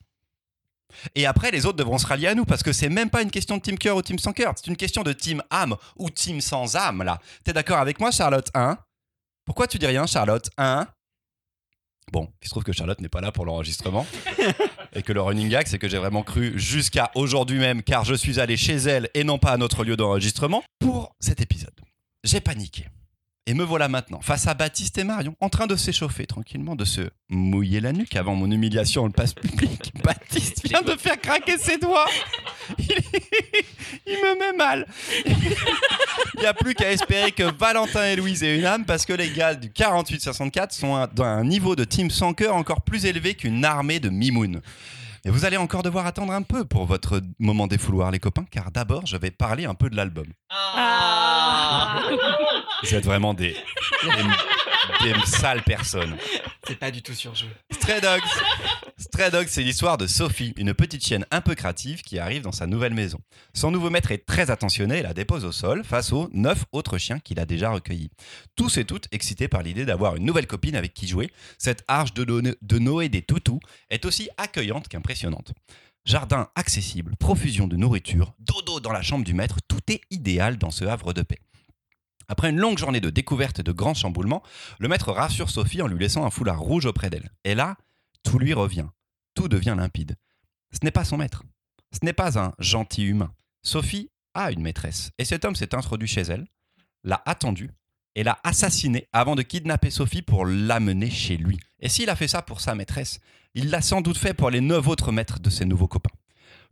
Et 1.16 1.26
après, 1.26 1.50
les 1.50 1.66
autres 1.66 1.78
devront 1.78 1.98
se 1.98 2.06
rallier 2.06 2.28
à 2.28 2.36
nous 2.36 2.46
parce 2.46 2.64
que 2.64 2.74
c'est 2.74 2.90
même 2.90 3.10
pas 3.10 3.24
une 3.24 3.32
question 3.32 3.58
de 3.58 3.62
team 3.62 3.78
cœur 3.80 3.96
ou 3.96 4.02
team 4.04 4.20
sans 4.20 4.34
cœur. 4.34 4.54
C'est 4.56 4.68
une 4.68 4.78
question 4.78 5.02
de 5.02 5.14
team 5.14 5.42
âme 5.50 5.76
ou 5.96 6.12
team 6.12 6.42
sans 6.42 6.76
âme, 6.76 7.02
là. 7.02 7.20
T'es 7.44 7.54
d'accord 7.54 7.80
avec 7.80 8.00
moi, 8.00 8.12
Charlotte 8.12 8.50
Hein? 8.54 8.78
Pourquoi 9.46 9.68
tu 9.68 9.80
dis 9.80 9.88
rien, 9.88 10.06
Charlotte 10.06 10.50
Hein? 10.58 10.86
Bon, 12.12 12.30
il 12.42 12.46
se 12.46 12.52
trouve 12.52 12.64
que 12.64 12.72
Charlotte 12.72 13.02
n'est 13.02 13.10
pas 13.10 13.22
là 13.22 13.32
pour 13.32 13.46
l'enregistrement. 13.46 14.06
et 14.94 15.04
que 15.04 15.12
le 15.14 15.22
running 15.22 15.50
gag, 15.50 15.68
c'est 15.68 15.78
que 15.78 15.90
j'ai 15.90 15.98
vraiment 15.98 16.24
cru 16.24 16.58
jusqu'à 16.58 17.12
aujourd'hui 17.16 17.60
même, 17.60 17.84
car 17.84 18.06
je 18.06 18.14
suis 18.14 18.40
allé 18.40 18.56
chez 18.56 18.76
elle 18.76 19.10
et 19.14 19.24
non 19.24 19.38
pas 19.38 19.52
à 19.52 19.58
notre 19.58 19.84
lieu 19.84 19.98
d'enregistrement, 19.98 20.64
pour 20.80 21.16
cet 21.20 21.42
épisode. 21.42 21.74
J'ai 22.24 22.40
paniqué. 22.40 22.86
Et 23.50 23.54
me 23.54 23.64
voilà 23.64 23.88
maintenant, 23.88 24.20
face 24.20 24.46
à 24.46 24.54
Baptiste 24.56 24.98
et 24.98 25.06
Marion, 25.06 25.34
en 25.40 25.48
train 25.48 25.68
de 25.68 25.78
s'échauffer 25.78 26.28
tranquillement, 26.28 26.76
de 26.76 26.84
se 26.84 27.10
mouiller 27.30 27.80
la 27.80 27.94
nuque 27.94 28.18
avant 28.18 28.36
mon 28.36 28.52
humiliation 28.52 29.04
en 29.04 29.06
le 29.06 29.14
passe 29.14 29.34
public. 29.34 29.94
Baptiste 30.04 30.68
vient 30.68 30.82
de 30.82 30.92
faire 30.98 31.18
craquer 31.18 31.58
ses 31.58 31.78
doigts. 31.78 32.08
Il, 32.78 32.94
il 34.06 34.18
me 34.18 34.38
met 34.38 34.58
mal. 34.58 34.86
Il 35.26 36.42
n'y 36.42 36.46
a 36.46 36.54
plus 36.54 36.74
qu'à 36.74 36.92
espérer 36.92 37.32
que 37.32 37.44
Valentin 37.44 38.04
et 38.04 38.18
Louise 38.18 38.44
aient 38.44 38.58
une 38.58 38.66
âme 38.66 38.84
parce 38.84 39.06
que 39.06 39.14
les 39.14 39.30
gars 39.30 39.56
du 39.56 39.70
48-64 39.70 40.78
sont 40.78 40.96
à 40.96 41.08
à 41.20 41.24
un 41.24 41.46
niveau 41.46 41.78
de 41.78 41.86
team 41.86 42.10
sans 42.10 42.34
cœur 42.34 42.54
encore 42.54 42.82
plus 42.82 43.06
élevé 43.06 43.36
qu'une 43.36 43.64
armée 43.64 44.02
de 44.02 44.10
mimounes. 44.10 44.62
Et 45.24 45.30
vous 45.30 45.46
allez 45.46 45.58
encore 45.58 45.84
devoir 45.84 46.06
attendre 46.06 46.34
un 46.34 46.42
peu 46.42 46.66
pour 46.66 46.86
votre 46.86 47.22
moment 47.40 47.68
défouloir, 47.68 48.12
les 48.12 48.20
copains, 48.20 48.46
car 48.52 48.72
d'abord, 48.72 49.06
je 49.06 49.16
vais 49.16 49.32
parler 49.32 49.66
un 49.66 49.74
peu 49.74 49.90
de 49.90 49.96
l'album. 49.96 50.28
Ah. 50.50 52.02
Vous 52.84 52.94
êtes 52.94 53.06
vraiment 53.06 53.34
des, 53.34 53.56
des, 55.04 55.14
des 55.14 55.26
sales 55.26 55.64
personnes. 55.64 56.16
C'est 56.68 56.76
pas 56.78 56.92
du 56.92 57.02
tout 57.02 57.14
surjoué. 57.14 57.50
Stray 57.72 58.02
Dogs. 58.02 58.22
Stray 58.98 59.32
Dogs, 59.32 59.48
c'est 59.48 59.64
l'histoire 59.64 59.98
de 59.98 60.06
Sophie, 60.08 60.54
une 60.58 60.74
petite 60.74 61.04
chienne 61.06 61.26
un 61.32 61.42
peu 61.42 61.56
créative 61.56 62.02
qui 62.02 62.20
arrive 62.20 62.42
dans 62.42 62.52
sa 62.52 62.68
nouvelle 62.68 62.94
maison. 62.94 63.20
Son 63.54 63.72
nouveau 63.72 63.90
maître 63.90 64.12
est 64.12 64.26
très 64.26 64.52
attentionné 64.52 65.00
et 65.00 65.02
la 65.02 65.14
dépose 65.14 65.46
au 65.46 65.52
sol 65.52 65.84
face 65.84 66.12
aux 66.12 66.30
neuf 66.34 66.66
autres 66.72 66.98
chiens 66.98 67.20
qu'il 67.20 67.40
a 67.40 67.46
déjà 67.46 67.70
recueillis. 67.72 68.10
Tous 68.56 68.78
et 68.78 68.86
toutes 68.86 69.08
excités 69.12 69.48
par 69.48 69.62
l'idée 69.64 69.86
d'avoir 69.86 70.16
une 70.16 70.26
nouvelle 70.26 70.48
copine 70.48 70.76
avec 70.76 70.94
qui 70.94 71.08
jouer, 71.08 71.32
cette 71.58 71.84
arche 71.88 72.14
de, 72.14 72.26
No- 72.26 72.52
de 72.62 72.80
Noé 72.80 73.10
des 73.10 73.22
toutous 73.22 73.60
est 73.90 74.06
aussi 74.06 74.30
accueillante 74.38 74.88
qu'impressionnante. 74.88 75.54
Jardin 76.06 76.48
accessible, 76.56 77.16
profusion 77.18 77.68
de 77.68 77.76
nourriture, 77.76 78.34
dodo 78.40 78.80
dans 78.80 78.94
la 78.94 79.02
chambre 79.02 79.26
du 79.26 79.34
maître, 79.34 79.58
tout 79.68 79.82
est 79.90 80.02
idéal 80.10 80.58
dans 80.58 80.72
ce 80.72 80.86
havre 80.86 81.12
de 81.14 81.22
paix. 81.22 81.40
Après 82.30 82.50
une 82.50 82.60
longue 82.60 82.78
journée 82.78 83.00
de 83.00 83.10
découverte 83.10 83.60
et 83.60 83.64
de 83.64 83.72
grands 83.72 83.94
chamboulements, 83.94 84.44
le 84.80 84.88
maître 84.88 85.12
rassure 85.12 85.50
Sophie 85.50 85.82
en 85.82 85.88
lui 85.88 86.00
laissant 86.00 86.26
un 86.26 86.30
foulard 86.30 86.60
rouge 86.60 86.86
auprès 86.86 87.10
d'elle. 87.10 87.32
Et 87.46 87.56
là, 87.56 87.78
tout 88.24 88.38
lui 88.38 88.54
revient. 88.54 88.88
Tout 89.34 89.48
devient 89.48 89.76
limpide. 89.78 90.16
Ce 90.72 90.80
n'est 90.84 90.92
pas 90.92 91.06
son 91.06 91.18
maître. 91.18 91.44
Ce 91.94 92.00
n'est 92.04 92.14
pas 92.14 92.38
un 92.38 92.54
gentil 92.60 93.04
humain. 93.04 93.34
Sophie 93.64 94.10
a 94.34 94.52
une 94.52 94.62
maîtresse. 94.62 95.12
Et 95.18 95.26
cet 95.26 95.46
homme 95.46 95.56
s'est 95.56 95.74
introduit 95.74 96.08
chez 96.08 96.22
elle, 96.22 96.48
l'a 97.04 97.22
attendue 97.26 97.72
et 98.16 98.24
l'a 98.24 98.40
assassinée 98.44 99.08
avant 99.14 99.36
de 99.36 99.42
kidnapper 99.44 99.90
Sophie 99.90 100.22
pour 100.22 100.46
l'amener 100.46 101.10
chez 101.10 101.38
lui. 101.38 101.60
Et 101.80 101.88
s'il 101.88 102.10
a 102.10 102.16
fait 102.16 102.28
ça 102.28 102.42
pour 102.42 102.60
sa 102.60 102.76
maîtresse, 102.76 103.20
il 103.54 103.70
l'a 103.70 103.82
sans 103.82 104.02
doute 104.02 104.18
fait 104.18 104.34
pour 104.34 104.50
les 104.50 104.62
neuf 104.62 104.88
autres 104.88 105.12
maîtres 105.12 105.40
de 105.40 105.50
ses 105.50 105.66
nouveaux 105.66 105.88
copains. 105.88 106.17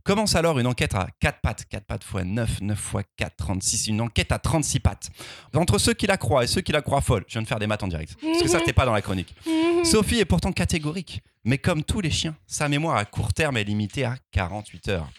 Commence 0.06 0.36
alors 0.36 0.60
une 0.60 0.68
enquête 0.68 0.94
à 0.94 1.08
4 1.20 1.42
pattes, 1.42 1.66
4 1.68 1.84
pattes 1.84 2.04
fois 2.04 2.24
9, 2.24 2.62
9 2.62 2.78
fois 2.78 3.02
4, 3.18 3.38
36, 3.38 3.88
une 3.88 4.02
enquête 4.02 4.32
à 4.32 4.38
36 4.38 4.80
pattes. 4.80 5.10
Entre 5.56 5.80
ceux 5.80 5.96
qui 5.96 6.06
la 6.06 6.16
croient 6.18 6.44
et 6.44 6.48
ceux 6.48 6.62
qui 6.62 6.72
la 6.72 6.84
croient 6.84 7.02
folle, 7.02 7.24
je 7.28 7.34
viens 7.34 7.42
de 7.42 7.48
faire 7.48 7.58
des 7.58 7.66
maths 7.66 7.82
en 7.82 7.88
direct, 7.88 8.16
parce 8.22 8.44
que 8.44 8.48
ça 8.48 8.60
c'était 8.60 8.72
pas 8.72 8.86
dans 8.86 8.94
la 8.94 9.02
chronique. 9.02 9.34
Sophie 9.84 10.20
est 10.20 10.26
pourtant 10.26 10.52
catégorique, 10.52 11.24
mais 11.44 11.58
comme 11.58 11.84
tous 11.84 12.02
les 12.02 12.12
chiens, 12.12 12.36
sa 12.46 12.70
mémoire 12.70 12.98
à 12.98 13.06
court 13.06 13.34
terme 13.34 13.58
est 13.58 13.64
limitée 13.64 14.06
à 14.06 14.16
48 14.32 14.90
heures. 14.90 15.10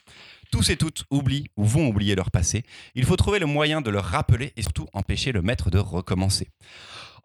Tous 0.53 0.70
et 0.70 0.76
toutes 0.76 1.03
oublient 1.11 1.51
ou 1.57 1.64
vont 1.64 1.89
oublier 1.89 2.14
leur 2.14 2.30
passé. 2.30 2.62
Il 2.95 3.05
faut 3.05 3.16
trouver 3.16 3.41
le 3.41 3.47
moyen 3.47 3.80
de 3.80 3.91
leur 3.91 4.05
rappeler 4.05 4.53
et 4.57 4.62
surtout 4.62 4.87
empêcher 4.93 5.32
le 5.32 5.43
maître 5.43 5.68
de 5.68 5.78
recommencer. 5.78 6.49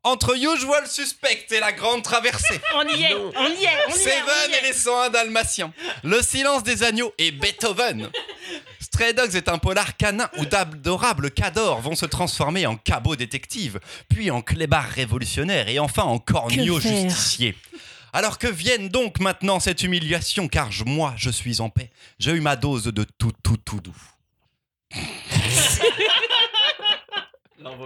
Entre 0.04 0.36
Usual 0.36 0.88
Suspect 0.88 1.45
et 1.52 1.60
la 1.60 1.72
Grande 1.72 2.02
Traversée, 2.02 2.60
On 2.76 2.88
y 2.88 3.04
est, 3.04 3.14
on 3.14 3.30
y 3.30 3.34
est, 3.34 3.38
on 3.38 3.47
y 3.49 3.64
est. 3.64 3.70
on 3.88 3.91
y 3.95 3.99
Seven 3.99 4.52
est. 4.52 4.58
et 4.58 4.62
les 4.68 4.74
101 4.74 5.10
Dalmatiens, 5.12 5.72
Le 6.04 6.22
silence 6.24 6.64
des 6.64 6.82
agneaux 6.82 7.14
et 7.20 7.30
Beethoven. 7.32 8.10
Stray 8.80 9.14
Dogs 9.14 9.36
est 9.36 9.47
un 9.47 9.60
polar 9.60 9.95
canin 9.97 10.28
où 10.39 10.45
d'adorables 10.45 11.30
cadors 11.30 11.82
vont 11.82 11.95
se 11.95 12.08
transformer 12.08 12.66
en 12.66 12.78
cabots 12.78 13.16
détectives, 13.16 13.80
puis 14.10 14.32
en 14.32 14.41
clébards 14.41 14.89
révolutionnaires 14.89 15.70
et 15.70 15.78
enfin 15.78 16.04
en 16.04 16.18
corneaux 16.18 16.80
justiciers. 16.80 17.56
Alors 18.12 18.39
que 18.39 18.47
vienne 18.47 18.89
donc 18.89 19.20
maintenant 19.20 19.60
cette 19.60 19.84
humiliation, 19.84 20.47
car 20.47 20.72
je- 20.72 20.84
moi 20.84 21.14
je 21.16 21.30
suis 21.30 21.62
en 21.62 21.70
paix. 21.70 21.91
J'ai 22.18 22.32
eu 22.32 22.41
ma 22.41 22.56
dose 22.56 22.86
de 22.86 23.06
tout, 23.20 23.32
tout, 23.43 23.58
tout 23.58 23.80
doux. 23.80 23.95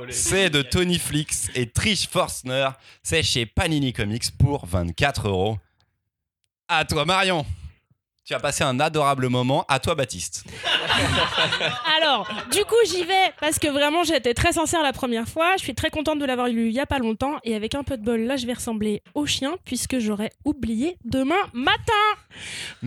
C'est 0.10 0.50
de 0.50 0.62
Tony 0.62 1.00
Flix 1.00 1.50
et 1.56 1.70
Trish 1.70 2.08
Forstner. 2.08 2.70
C'est 3.04 3.24
chez 3.24 3.46
Panini 3.46 3.94
Comics 3.94 4.32
pour 4.38 4.66
24 4.66 5.28
euros. 5.28 5.58
À 6.68 6.86
toi, 6.86 7.06
Marion. 7.06 7.46
Tu 8.26 8.34
as 8.34 8.40
passé 8.40 8.64
un 8.64 8.80
adorable 8.80 9.30
moment. 9.30 9.66
À 9.68 9.78
toi, 9.78 9.94
Baptiste. 9.94 10.46
Alors, 11.96 12.28
du 12.52 12.66
coup, 12.66 12.74
j'y 12.88 13.04
vais 13.04 13.32
parce 13.40 13.60
que 13.60 13.68
vraiment, 13.68 14.04
j'étais 14.04 14.34
très 14.34 14.54
sincère 14.54 14.82
la 14.82 14.94
première 14.94 15.28
fois. 15.28 15.58
Je 15.58 15.62
suis 15.62 15.76
très 15.76 15.92
contente 15.92 16.18
de 16.18 16.26
l'avoir 16.26 16.48
lu 16.48 16.70
il 16.70 16.74
y 16.74 16.80
a 16.80 16.88
pas 16.88 16.98
longtemps. 16.98 17.36
Et 17.44 17.54
avec 17.54 17.76
un 17.76 17.84
peu 17.84 17.98
de 17.98 18.04
bol, 18.04 18.22
là, 18.22 18.36
je 18.36 18.48
vais 18.48 18.54
ressembler 18.54 19.04
au 19.14 19.28
chien 19.28 19.58
puisque 19.64 20.00
j'aurais 20.00 20.32
oublié 20.44 20.98
demain 21.06 21.36
matin. 21.54 21.94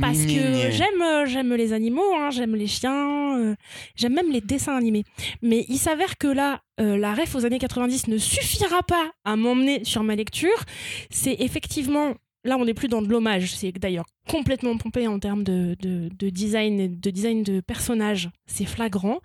Parce 0.00 0.22
que 0.22 0.72
j'aime, 0.72 1.02
euh, 1.02 1.24
j'aime 1.26 1.54
les 1.54 1.72
animaux, 1.72 2.16
hein, 2.16 2.30
j'aime 2.30 2.56
les 2.56 2.66
chiens, 2.66 3.38
euh, 3.38 3.54
j'aime 3.94 4.14
même 4.14 4.32
les 4.32 4.40
dessins 4.40 4.76
animés. 4.76 5.04
Mais 5.40 5.66
il 5.68 5.78
s'avère 5.78 6.18
que 6.18 6.26
là, 6.26 6.62
euh, 6.80 6.96
la 6.96 7.14
ref 7.14 7.36
aux 7.36 7.46
années 7.46 7.60
90 7.60 8.08
ne 8.08 8.18
suffira 8.18 8.82
pas 8.82 9.12
à 9.24 9.36
m'emmener 9.36 9.84
sur 9.84 10.02
ma 10.02 10.16
lecture. 10.16 10.64
C'est 11.10 11.36
effectivement 11.38 12.14
Là, 12.48 12.56
on 12.56 12.64
n'est 12.64 12.74
plus 12.74 12.88
dans 12.88 13.02
de 13.02 13.08
l'hommage. 13.08 13.54
C'est 13.54 13.72
d'ailleurs 13.72 14.06
complètement 14.26 14.76
pompé 14.78 15.06
en 15.06 15.18
termes 15.18 15.44
de, 15.44 15.76
de, 15.80 16.08
de 16.18 16.30
design, 16.30 16.98
de 16.98 17.10
design 17.10 17.42
de 17.42 17.60
personnages. 17.60 18.30
C'est 18.46 18.64
flagrant. 18.64 19.20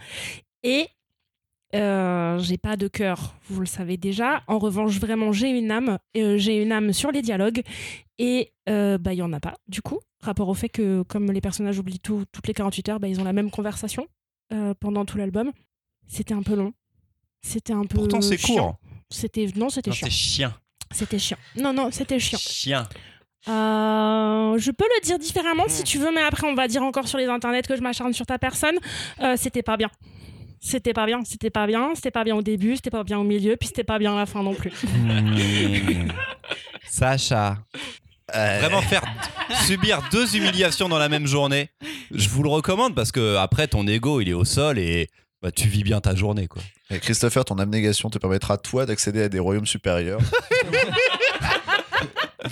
Et 0.63 0.87
euh, 1.73 2.37
j'ai 2.39 2.57
pas 2.57 2.75
de 2.75 2.87
cœur, 2.87 3.35
vous 3.49 3.61
le 3.61 3.65
savez 3.65 3.97
déjà. 3.97 4.43
En 4.47 4.59
revanche, 4.59 4.99
vraiment, 4.99 5.31
j'ai 5.31 5.49
une 5.49 5.71
âme. 5.71 5.97
Euh, 6.17 6.37
j'ai 6.37 6.61
une 6.61 6.71
âme 6.71 6.91
sur 6.93 7.11
les 7.11 7.21
dialogues. 7.21 7.61
Et 8.19 8.51
euh, 8.69 8.97
bah, 8.97 9.13
il 9.13 9.17
y 9.17 9.21
en 9.21 9.33
a 9.33 9.39
pas, 9.39 9.55
du 9.67 9.81
coup. 9.81 9.99
Rapport 10.19 10.47
au 10.49 10.53
fait 10.53 10.69
que, 10.69 11.01
comme 11.03 11.31
les 11.31 11.41
personnages 11.41 11.79
oublient 11.79 11.99
tout, 11.99 12.25
toutes 12.31 12.47
les 12.47 12.53
48 12.53 12.89
heures, 12.89 12.99
bah, 12.99 13.07
ils 13.07 13.19
ont 13.19 13.23
la 13.25 13.33
même 13.33 13.49
conversation 13.49 14.07
euh, 14.53 14.73
pendant 14.79 15.05
tout 15.05 15.17
l'album. 15.17 15.51
C'était 16.07 16.33
un 16.33 16.43
peu 16.43 16.55
long. 16.55 16.73
C'était 17.41 17.73
un 17.73 17.85
peu. 17.85 17.97
Pourtant, 17.97 18.21
c'est 18.21 18.37
chiant. 18.37 18.55
court. 18.55 18.79
C'était 19.09 19.47
non, 19.55 19.69
c'était 19.69 19.91
chiant. 19.91 20.07
C'est 20.07 20.13
chien. 20.13 20.55
C'était 20.91 21.19
chiant. 21.19 21.37
Non, 21.55 21.73
non, 21.73 21.89
c'était 21.91 22.19
chiant. 22.19 22.37
Chien. 22.39 22.87
Euh, 23.49 24.57
je 24.57 24.71
peux 24.71 24.85
le 24.85 25.05
dire 25.05 25.19
différemment 25.19 25.65
si 25.67 25.83
tu 25.83 25.97
veux, 25.97 26.11
mais 26.13 26.21
après 26.21 26.47
on 26.47 26.55
va 26.55 26.67
dire 26.67 26.81
encore 26.83 27.07
sur 27.07 27.17
les 27.17 27.27
internets 27.27 27.63
que 27.63 27.75
je 27.75 27.81
m'acharne 27.81 28.13
sur 28.13 28.25
ta 28.25 28.37
personne. 28.37 28.75
Euh, 29.21 29.35
c'était 29.37 29.63
pas 29.63 29.77
bien. 29.77 29.89
C'était 30.61 30.93
pas 30.93 31.05
bien, 31.05 31.19
c'était 31.25 31.49
pas 31.49 31.67
bien, 31.67 31.91
c'était 31.93 32.11
pas 32.11 32.23
bien 32.23 32.35
au 32.37 32.41
début, 32.41 32.77
c'était 32.77 32.89
pas 32.89 33.03
bien 33.03 33.19
au 33.19 33.25
milieu, 33.25 33.57
puis 33.57 33.67
c'était 33.67 33.83
pas 33.83 33.99
bien 33.99 34.13
à 34.13 34.19
la 34.19 34.25
fin 34.25 34.43
non 34.43 34.53
plus. 34.53 34.71
Mmh. 34.71 36.07
Sacha. 36.89 37.57
Euh, 38.33 38.59
Vraiment 38.61 38.81
faire 38.81 39.03
subir 39.65 40.01
deux 40.09 40.37
humiliations 40.37 40.87
dans 40.87 40.97
la 40.97 41.09
même 41.09 41.27
journée, 41.27 41.69
je 42.11 42.29
vous 42.29 42.43
le 42.43 42.49
recommande 42.49 42.95
parce 42.95 43.11
que 43.11 43.35
après 43.35 43.67
ton 43.67 43.85
ego 43.85 44.21
il 44.21 44.29
est 44.29 44.33
au 44.33 44.45
sol 44.45 44.79
et 44.79 45.09
bah, 45.41 45.51
tu 45.51 45.67
vis 45.67 45.83
bien 45.83 45.99
ta 45.99 46.15
journée 46.15 46.47
quoi. 46.47 46.61
Et 46.89 46.99
Christopher, 46.99 47.43
ton 47.43 47.57
abnégation 47.57 48.09
te 48.09 48.17
permettra, 48.19 48.57
toi, 48.57 48.85
d'accéder 48.85 49.23
à 49.23 49.29
des 49.29 49.39
royaumes 49.39 49.65
supérieurs. 49.65 50.19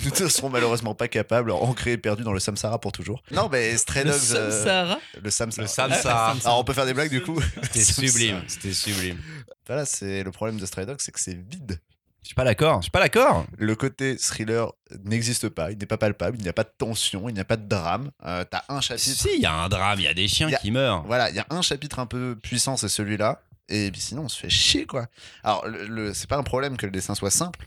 Nous 0.04 0.24
ne 0.24 0.28
serons 0.28 0.48
malheureusement 0.50 0.94
pas 0.94 1.08
capables, 1.08 1.50
ancrés 1.50 1.92
et 1.92 1.98
perdus 1.98 2.24
dans 2.24 2.32
le 2.32 2.40
samsara 2.40 2.80
pour 2.80 2.92
toujours. 2.92 3.22
Non, 3.30 3.48
mais 3.50 3.76
Stray 3.76 4.04
Dogs. 4.04 4.14
euh, 4.34 4.64
Sahara 4.64 4.98
le 5.22 5.30
samsara. 5.30 5.62
Le 5.62 5.68
samsara. 5.68 6.36
Alors, 6.44 6.58
on 6.60 6.64
peut 6.64 6.72
faire 6.72 6.86
des 6.86 6.94
blagues 6.94 7.10
du 7.10 7.22
coup 7.22 7.40
C'était 7.62 7.82
sublime, 7.84 8.42
c'était 8.48 8.72
sublime. 8.72 9.18
Voilà, 9.66 9.84
c'est 9.84 10.22
le 10.22 10.30
problème 10.32 10.58
de 10.58 10.66
Stray 10.66 10.86
Dogs, 10.86 10.98
c'est 11.00 11.12
que 11.12 11.20
c'est 11.20 11.34
vide. 11.34 11.80
Je 12.22 12.28
suis 12.28 12.34
pas 12.36 12.44
d'accord, 12.44 12.76
je 12.78 12.82
suis 12.84 12.90
pas 12.92 13.00
d'accord. 13.00 13.46
Le 13.58 13.74
côté 13.74 14.16
thriller 14.16 14.70
n'existe 15.04 15.48
pas, 15.48 15.72
il 15.72 15.78
n'est 15.78 15.86
pas 15.86 15.98
palpable, 15.98 16.36
il 16.38 16.42
n'y 16.44 16.48
a 16.48 16.52
pas 16.52 16.62
de 16.62 16.70
tension, 16.78 17.28
il 17.28 17.34
n'y 17.34 17.40
a 17.40 17.44
pas 17.44 17.56
de 17.56 17.66
drame. 17.68 18.12
Euh, 18.24 18.44
T'as 18.48 18.62
un 18.68 18.80
chapitre. 18.80 19.08
Si, 19.08 19.28
il 19.34 19.40
y 19.40 19.46
a 19.46 19.52
un 19.52 19.68
drame, 19.68 19.98
il 19.98 20.04
y 20.04 20.08
a 20.08 20.14
des 20.14 20.28
chiens 20.28 20.48
a- 20.48 20.56
qui 20.56 20.70
meurent. 20.70 21.02
Voilà, 21.06 21.30
il 21.30 21.36
y 21.36 21.40
a 21.40 21.46
un 21.50 21.62
chapitre 21.62 21.98
un 21.98 22.06
peu 22.06 22.36
puissant, 22.40 22.76
c'est 22.76 22.88
celui-là. 22.88 23.42
Et 23.68 23.90
puis 23.90 24.00
sinon, 24.00 24.22
on 24.22 24.28
se 24.28 24.38
fait 24.38 24.50
chier, 24.50 24.86
quoi. 24.86 25.06
Alors, 25.42 25.66
le, 25.66 25.86
le- 25.86 26.14
c'est 26.14 26.28
pas 26.28 26.36
un 26.36 26.42
problème 26.44 26.76
que 26.76 26.86
le 26.86 26.92
dessin 26.92 27.16
soit 27.16 27.30
simple. 27.32 27.66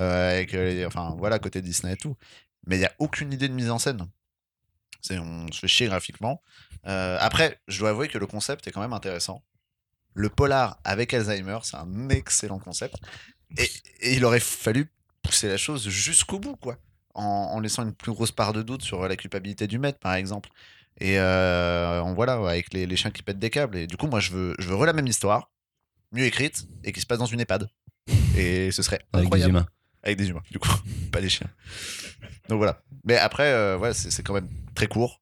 Euh, 0.00 0.40
et 0.40 0.46
que, 0.46 0.56
les- 0.56 0.84
enfin, 0.86 1.14
voilà, 1.18 1.38
côté 1.38 1.62
Disney 1.62 1.92
et 1.92 1.96
tout. 1.96 2.16
Mais 2.66 2.76
il 2.76 2.80
n'y 2.80 2.86
a 2.86 2.92
aucune 2.98 3.32
idée 3.32 3.48
de 3.48 3.54
mise 3.54 3.70
en 3.70 3.78
scène. 3.78 4.06
C'est, 5.02 5.18
on 5.18 5.50
se 5.52 5.60
fait 5.60 5.68
chier 5.68 5.86
graphiquement. 5.86 6.42
Euh, 6.86 7.16
après, 7.20 7.60
je 7.68 7.78
dois 7.78 7.90
avouer 7.90 8.08
que 8.08 8.18
le 8.18 8.26
concept 8.26 8.66
est 8.66 8.70
quand 8.72 8.80
même 8.82 8.92
intéressant. 8.92 9.42
Le 10.14 10.28
polar 10.28 10.78
avec 10.84 11.14
Alzheimer, 11.14 11.58
c'est 11.62 11.76
un 11.76 12.08
excellent 12.10 12.58
concept. 12.58 12.96
Et, 13.56 13.70
et 14.00 14.14
il 14.14 14.24
aurait 14.24 14.40
fallu 14.40 14.90
pousser 15.22 15.48
la 15.48 15.56
chose 15.56 15.88
jusqu'au 15.88 16.38
bout, 16.38 16.56
quoi. 16.56 16.76
En, 17.14 17.22
en 17.24 17.60
laissant 17.60 17.82
une 17.82 17.94
plus 17.94 18.12
grosse 18.12 18.32
part 18.32 18.52
de 18.52 18.62
doute 18.62 18.82
sur 18.82 19.06
la 19.08 19.16
culpabilité 19.16 19.66
du 19.66 19.78
maître, 19.78 19.98
par 19.98 20.14
exemple. 20.14 20.50
Et 21.00 21.18
euh, 21.18 22.00
en 22.02 22.14
voilà, 22.14 22.40
ouais, 22.40 22.50
avec 22.50 22.72
les, 22.74 22.86
les 22.86 22.96
chiens 22.96 23.10
qui 23.10 23.22
pètent 23.22 23.38
des 23.38 23.50
câbles. 23.50 23.76
Et 23.76 23.86
du 23.86 23.96
coup, 23.96 24.06
moi, 24.06 24.20
je 24.20 24.30
veux, 24.32 24.54
je 24.58 24.68
veux 24.68 24.86
la 24.86 24.92
même 24.92 25.06
histoire, 25.06 25.50
mieux 26.12 26.24
écrite, 26.24 26.66
et 26.84 26.92
qui 26.92 27.00
se 27.00 27.06
passe 27.06 27.18
dans 27.18 27.26
une 27.26 27.40
EHPAD. 27.40 27.68
Et 28.36 28.70
ce 28.70 28.82
serait 28.82 29.00
Avec 29.12 29.24
des 29.24 29.26
incroyable. 29.26 29.50
humains. 29.50 29.66
Avec 30.02 30.16
des 30.18 30.28
humains, 30.30 30.42
du 30.50 30.58
coup, 30.58 30.70
pas 31.12 31.20
des 31.20 31.28
chiens. 31.28 31.48
Donc 32.48 32.58
voilà. 32.58 32.82
Mais 33.04 33.16
après, 33.16 33.52
euh, 33.52 33.78
ouais, 33.78 33.92
c'est 33.94 34.22
quand 34.22 34.34
même 34.34 34.48
très 34.74 34.86
court. 34.86 35.20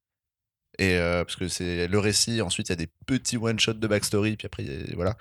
Et 0.80 0.94
euh, 0.94 1.24
parce 1.24 1.34
que 1.34 1.48
c'est 1.48 1.88
le 1.88 1.98
récit, 1.98 2.40
ensuite 2.40 2.68
il 2.68 2.72
y 2.72 2.74
a 2.74 2.76
des 2.76 2.88
petits 3.06 3.36
one-shots 3.36 3.72
de 3.74 3.86
backstory, 3.88 4.36
puis 4.36 4.46
après, 4.46 4.62
a- 4.64 4.94
voilà. 4.94 5.16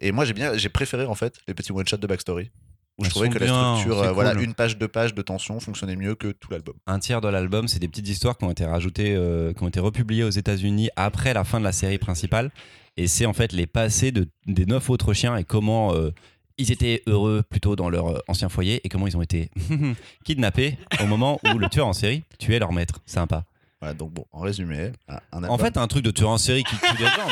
Et 0.00 0.10
moi, 0.10 0.24
j'ai 0.24 0.32
bien, 0.32 0.56
j'ai 0.56 0.68
préféré 0.68 1.04
en 1.06 1.14
fait 1.14 1.36
les 1.46 1.54
petits 1.54 1.70
one-shots 1.72 1.98
de 1.98 2.06
backstory. 2.08 2.50
Où 2.98 3.04
je 3.04 3.10
trouvais 3.10 3.28
que 3.28 3.38
la 3.38 3.46
structure, 3.74 4.02
euh, 4.02 4.12
voilà, 4.12 4.32
une 4.40 4.54
page, 4.54 4.78
deux 4.78 4.88
pages 4.88 5.14
de 5.14 5.20
tension 5.20 5.60
fonctionnait 5.60 5.96
mieux 5.96 6.14
que 6.14 6.28
tout 6.32 6.50
l'album. 6.50 6.74
Un 6.86 6.98
tiers 6.98 7.20
de 7.20 7.28
l'album, 7.28 7.68
c'est 7.68 7.78
des 7.78 7.88
petites 7.88 8.08
histoires 8.08 8.38
qui 8.38 8.44
ont 8.44 8.50
été 8.50 8.64
rajoutées, 8.64 9.14
euh, 9.14 9.52
qui 9.52 9.62
ont 9.62 9.68
été 9.68 9.80
republiées 9.80 10.24
aux 10.24 10.30
États-Unis 10.30 10.88
après 10.96 11.34
la 11.34 11.44
fin 11.44 11.58
de 11.60 11.64
la 11.64 11.72
série 11.72 11.98
principale. 11.98 12.50
Et 12.96 13.06
c'est 13.06 13.26
en 13.26 13.34
fait 13.34 13.52
les 13.52 13.66
passés 13.66 14.12
de, 14.12 14.26
des 14.46 14.64
neuf 14.64 14.88
autres 14.88 15.12
chiens 15.12 15.36
et 15.36 15.44
comment 15.44 15.94
euh, 15.94 16.10
ils 16.58 16.72
étaient 16.72 17.02
heureux 17.06 17.42
plutôt 17.48 17.76
dans 17.76 17.88
leur 17.90 18.08
euh, 18.08 18.18
ancien 18.28 18.48
foyer 18.48 18.80
et 18.84 18.88
comment 18.88 19.06
ils 19.06 19.16
ont 19.16 19.22
été 19.22 19.50
kidnappés 20.24 20.78
au 21.00 21.06
moment 21.06 21.40
où 21.44 21.58
le 21.58 21.68
tueur 21.68 21.86
en 21.86 21.92
série 21.92 22.22
tuait 22.38 22.58
leur 22.58 22.72
maître. 22.72 23.00
Sympa. 23.06 23.44
Voilà, 23.80 23.94
donc 23.94 24.12
bon, 24.12 24.24
en 24.32 24.40
résumé, 24.40 24.92
un, 25.08 25.44
En 25.44 25.58
fait, 25.58 25.76
un 25.76 25.86
truc 25.86 26.02
de 26.02 26.10
tueur 26.10 26.30
en 26.30 26.38
série 26.38 26.64
qui 26.64 26.76
tue 26.76 26.96
des 26.96 27.04
gens. 27.04 27.28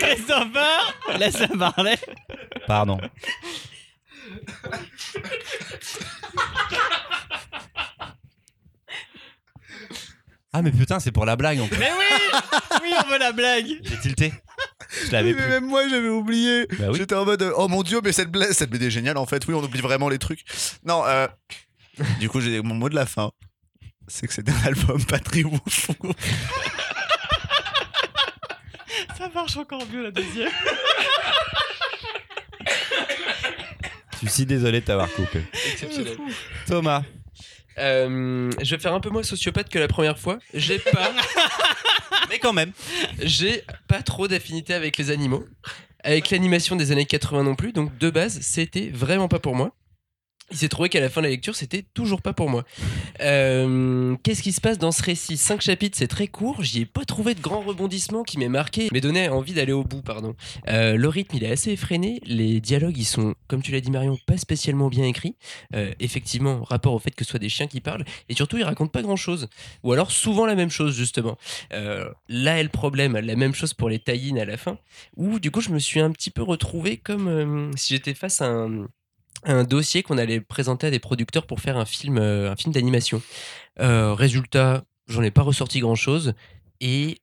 Christopher, 0.00 0.94
laisse 1.18 1.42
parler. 1.58 1.94
Pardon. 2.66 2.98
Ah 10.52 10.62
mais 10.62 10.70
putain, 10.70 11.00
c'est 11.00 11.10
pour 11.10 11.24
la 11.26 11.34
blague 11.34 11.60
en 11.60 11.66
plus. 11.66 11.78
Mais 11.78 11.90
oui, 11.90 12.40
oui, 12.82 12.90
on 13.04 13.10
veut 13.10 13.18
la 13.18 13.32
blague. 13.32 13.66
J'ai 13.82 13.98
tilté. 14.00 14.32
Je 15.06 15.12
l'avais 15.12 15.30
Oui, 15.30 15.34
mais 15.36 15.42
plus. 15.42 15.50
même 15.50 15.66
moi 15.66 15.88
j'avais 15.88 16.08
oublié. 16.08 16.66
Bah 16.78 16.86
oui. 16.90 16.98
J'étais 16.98 17.14
en 17.14 17.24
mode 17.24 17.52
oh 17.56 17.68
mon 17.68 17.82
dieu 17.82 18.00
mais 18.02 18.12
cette 18.12 18.30
BD, 18.30 18.52
cette 18.52 18.70
BD 18.70 18.86
est 18.86 18.90
géniale 18.90 19.16
en 19.18 19.26
fait. 19.26 19.46
Oui 19.46 19.54
on 19.54 19.62
oublie 19.62 19.80
vraiment 19.80 20.08
les 20.08 20.18
trucs. 20.18 20.44
Non. 20.84 21.02
euh, 21.06 21.26
du 22.20 22.28
coup 22.28 22.40
j'ai 22.40 22.60
mon 22.62 22.74
mot 22.74 22.88
de 22.88 22.94
la 22.94 23.06
fin. 23.06 23.30
C'est 24.08 24.26
que 24.26 24.32
c'est 24.34 24.48
un 24.48 24.66
album 24.66 25.02
pas 25.06 25.18
très 25.18 25.42
ouf. 25.44 25.90
Ça 29.16 29.28
marche 29.34 29.56
encore 29.56 29.86
mieux 29.92 30.02
la 30.02 30.10
deuxième. 30.10 30.50
Je 34.12 34.18
suis 34.18 34.28
si 34.28 34.46
désolé 34.46 34.80
de 34.80 34.86
t'avoir 34.86 35.10
coupé. 35.12 35.42
Exceptionnel. 35.72 36.16
Thomas. 36.66 37.02
Euh, 37.78 38.50
je 38.62 38.74
vais 38.76 38.80
faire 38.80 38.94
un 38.94 39.00
peu 39.00 39.10
moins 39.10 39.22
sociopathe 39.22 39.68
que 39.68 39.78
la 39.78 39.88
première 39.88 40.18
fois. 40.18 40.38
J'ai 40.54 40.78
pas, 40.78 41.12
Mais 42.28 42.38
quand 42.38 42.52
même. 42.52 42.72
j'ai 43.20 43.62
pas 43.88 44.02
trop 44.02 44.28
d'affinité 44.28 44.74
avec 44.74 44.96
les 44.98 45.10
animaux, 45.10 45.44
avec 46.02 46.30
l'animation 46.30 46.76
des 46.76 46.92
années 46.92 47.06
80 47.06 47.42
non 47.44 47.54
plus. 47.54 47.72
Donc 47.72 47.96
de 47.98 48.10
base, 48.10 48.40
c'était 48.40 48.90
vraiment 48.92 49.28
pas 49.28 49.38
pour 49.38 49.54
moi. 49.54 49.74
Il 50.50 50.58
s'est 50.58 50.68
trouvé 50.68 50.88
qu'à 50.88 51.00
la 51.00 51.08
fin 51.08 51.20
de 51.20 51.26
la 51.26 51.30
lecture, 51.30 51.56
c'était 51.56 51.84
toujours 51.94 52.20
pas 52.20 52.34
pour 52.34 52.50
moi. 52.50 52.64
Euh, 53.20 54.14
Qu'est-ce 54.22 54.42
qui 54.42 54.52
se 54.52 54.60
passe 54.60 54.78
dans 54.78 54.92
ce 54.92 55.02
récit? 55.02 55.36
Cinq 55.36 55.62
chapitres, 55.62 55.96
c'est 55.98 56.06
très 56.06 56.28
court. 56.28 56.62
J'y 56.62 56.82
ai 56.82 56.86
pas 56.86 57.04
trouvé 57.04 57.34
de 57.34 57.40
grands 57.40 57.62
rebondissements 57.62 58.22
qui 58.22 58.38
m'aient 58.38 58.48
marqué, 58.48 58.88
mais 58.92 59.00
donné 59.00 59.28
envie 59.30 59.54
d'aller 59.54 59.72
au 59.72 59.84
bout. 59.84 60.02
Pardon. 60.02 60.36
Euh, 60.68 60.96
le 60.96 61.08
rythme, 61.08 61.36
il 61.36 61.44
est 61.44 61.50
assez 61.50 61.70
effréné. 61.72 62.20
Les 62.24 62.60
dialogues, 62.60 62.98
ils 62.98 63.06
sont, 63.06 63.34
comme 63.48 63.62
tu 63.62 63.72
l'as 63.72 63.80
dit 63.80 63.90
Marion, 63.90 64.18
pas 64.26 64.36
spécialement 64.36 64.88
bien 64.88 65.04
écrits. 65.04 65.34
Euh, 65.74 65.92
effectivement, 65.98 66.62
rapport 66.62 66.92
au 66.92 66.98
fait 66.98 67.10
que 67.10 67.24
ce 67.24 67.30
soit 67.30 67.40
des 67.40 67.48
chiens 67.48 67.66
qui 67.66 67.80
parlent, 67.80 68.04
et 68.28 68.34
surtout, 68.34 68.58
ils 68.58 68.64
racontent 68.64 68.90
pas 68.90 69.02
grand-chose. 69.02 69.48
Ou 69.82 69.92
alors 69.92 70.10
souvent 70.10 70.44
la 70.46 70.54
même 70.54 70.70
chose 70.70 70.94
justement. 70.94 71.38
Là 71.70 72.60
est 72.60 72.62
le 72.62 72.68
problème, 72.68 73.18
la 73.18 73.36
même 73.36 73.54
chose 73.54 73.74
pour 73.74 73.88
les 73.88 73.98
tie 73.98 74.38
à 74.38 74.44
la 74.44 74.56
fin, 74.56 74.78
où 75.16 75.40
du 75.40 75.50
coup 75.50 75.60
je 75.60 75.70
me 75.70 75.78
suis 75.78 76.00
un 76.00 76.10
petit 76.10 76.30
peu 76.30 76.42
retrouvé 76.42 76.98
comme 76.98 77.72
si 77.76 77.94
j'étais 77.94 78.14
face 78.14 78.40
à 78.40 78.46
un, 78.46 78.86
un 79.44 79.64
dossier 79.64 80.02
qu'on 80.02 80.18
allait 80.18 80.40
présenter 80.40 80.86
à 80.86 80.90
des 80.90 80.98
producteurs 80.98 81.46
pour 81.46 81.60
faire 81.60 81.76
un 81.76 81.84
film, 81.84 82.18
euh, 82.18 82.50
un 82.50 82.56
film 82.56 82.72
d'animation. 82.72 83.22
Euh, 83.80 84.14
résultat, 84.14 84.84
j'en 85.06 85.22
ai 85.22 85.30
pas 85.30 85.42
ressorti 85.42 85.80
grand-chose 85.80 86.34
et 86.80 87.18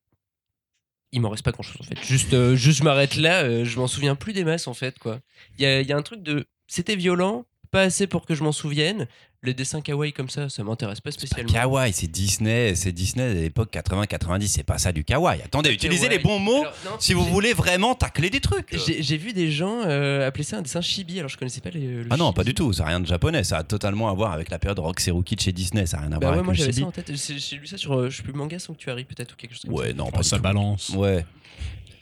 il 1.11 1.21
m'en 1.21 1.29
reste 1.29 1.43
pas 1.43 1.51
grand-chose 1.51 1.77
en 1.79 1.83
fait. 1.83 1.99
Juste, 2.03 2.33
euh, 2.33 2.55
juste 2.55 2.79
je 2.79 2.83
m'arrête 2.83 3.15
là, 3.15 3.63
je 3.63 3.79
m'en 3.79 3.87
souviens 3.87 4.15
plus 4.15 4.33
des 4.33 4.43
masses 4.43 4.67
en 4.67 4.73
fait 4.73 4.97
quoi. 4.99 5.19
Il 5.57 5.67
y 5.67 5.85
y 5.85 5.91
a 5.91 5.97
un 5.97 6.01
truc 6.01 6.23
de, 6.23 6.45
c'était 6.67 6.95
violent, 6.95 7.45
pas 7.69 7.81
assez 7.81 8.07
pour 8.07 8.25
que 8.25 8.35
je 8.35 8.43
m'en 8.43 8.51
souvienne. 8.51 9.07
Les 9.43 9.55
dessins 9.55 9.81
kawaii 9.81 10.13
comme 10.13 10.29
ça, 10.29 10.49
ça 10.49 10.63
m'intéresse 10.63 11.01
pas 11.01 11.09
spécialement. 11.09 11.51
kawaii, 11.51 11.91
c'est 11.93 12.05
Disney, 12.05 12.75
c'est 12.75 12.91
Disney 12.91 13.33
de 13.33 13.39
l'époque 13.39 13.73
80-90, 13.73 14.45
c'est 14.47 14.61
pas 14.63 14.77
ça 14.77 14.91
du 14.91 15.03
kawaii. 15.03 15.41
Attendez, 15.41 15.71
utilisez 15.71 16.03
Kawaii. 16.03 16.17
les 16.19 16.23
bons 16.23 16.37
mots 16.37 16.61
Alors, 16.61 16.73
non, 16.85 16.91
si 16.99 17.15
vous 17.15 17.25
voulez 17.25 17.53
vraiment 17.53 17.95
tacler 17.95 18.29
des 18.29 18.39
trucs. 18.39 18.77
J'ai 18.99 19.17
vu 19.17 19.33
des 19.33 19.49
gens 19.51 19.81
euh, 19.83 20.27
appeler 20.27 20.43
ça 20.43 20.57
un 20.59 20.61
dessin 20.61 20.81
chibi, 20.81 21.17
alors 21.17 21.29
je 21.29 21.37
connaissais 21.39 21.59
pas 21.59 21.71
les. 21.71 21.79
le 22.03 22.05
Ah 22.11 22.17
non, 22.17 22.27
chibi. 22.27 22.35
pas 22.35 22.43
du 22.43 22.53
tout, 22.53 22.71
ça 22.71 22.83
n'a 22.83 22.89
rien 22.89 22.99
de 22.99 23.07
japonais, 23.07 23.43
ça 23.43 23.57
a 23.57 23.63
totalement 23.63 24.09
à 24.09 24.13
voir 24.13 24.31
avec 24.31 24.51
la 24.51 24.59
période 24.59 24.77
Rock 24.77 25.01
Rookie 25.09 25.35
de 25.35 25.41
chez 25.41 25.51
Disney, 25.51 25.87
ça 25.87 25.97
n'a 25.97 26.03
rien 26.03 26.11
à 26.11 26.19
Bah 26.19 26.27
voir 26.27 26.37
ouais, 26.37 26.43
moi 26.43 26.53
avec 26.53 26.59
le 26.59 26.63
j'avais 26.65 26.71
ça 26.73 26.77
chibi. 26.77 26.87
en 26.87 26.91
tête. 26.91 27.17
C'est- 27.17 27.39
J'ai 27.39 27.55
lu 27.57 27.65
ça 27.65 27.77
sur, 27.77 27.93
euh, 27.97 28.11
je 28.11 28.17
sais 28.17 28.23
plus, 28.23 28.33
Manga 28.33 28.59
Sanctuary 28.59 29.05
peut-être 29.05 29.31
ou 29.33 29.35
quelque 29.37 29.53
chose 29.53 29.61
comme 29.61 29.75
ça. 29.75 29.81
Ouais, 29.81 29.93
non, 29.93 30.05
Oh, 30.09 30.11
pas 30.11 30.21
ça 30.21 30.37
balance. 30.37 30.89
Ouais. 30.89 31.25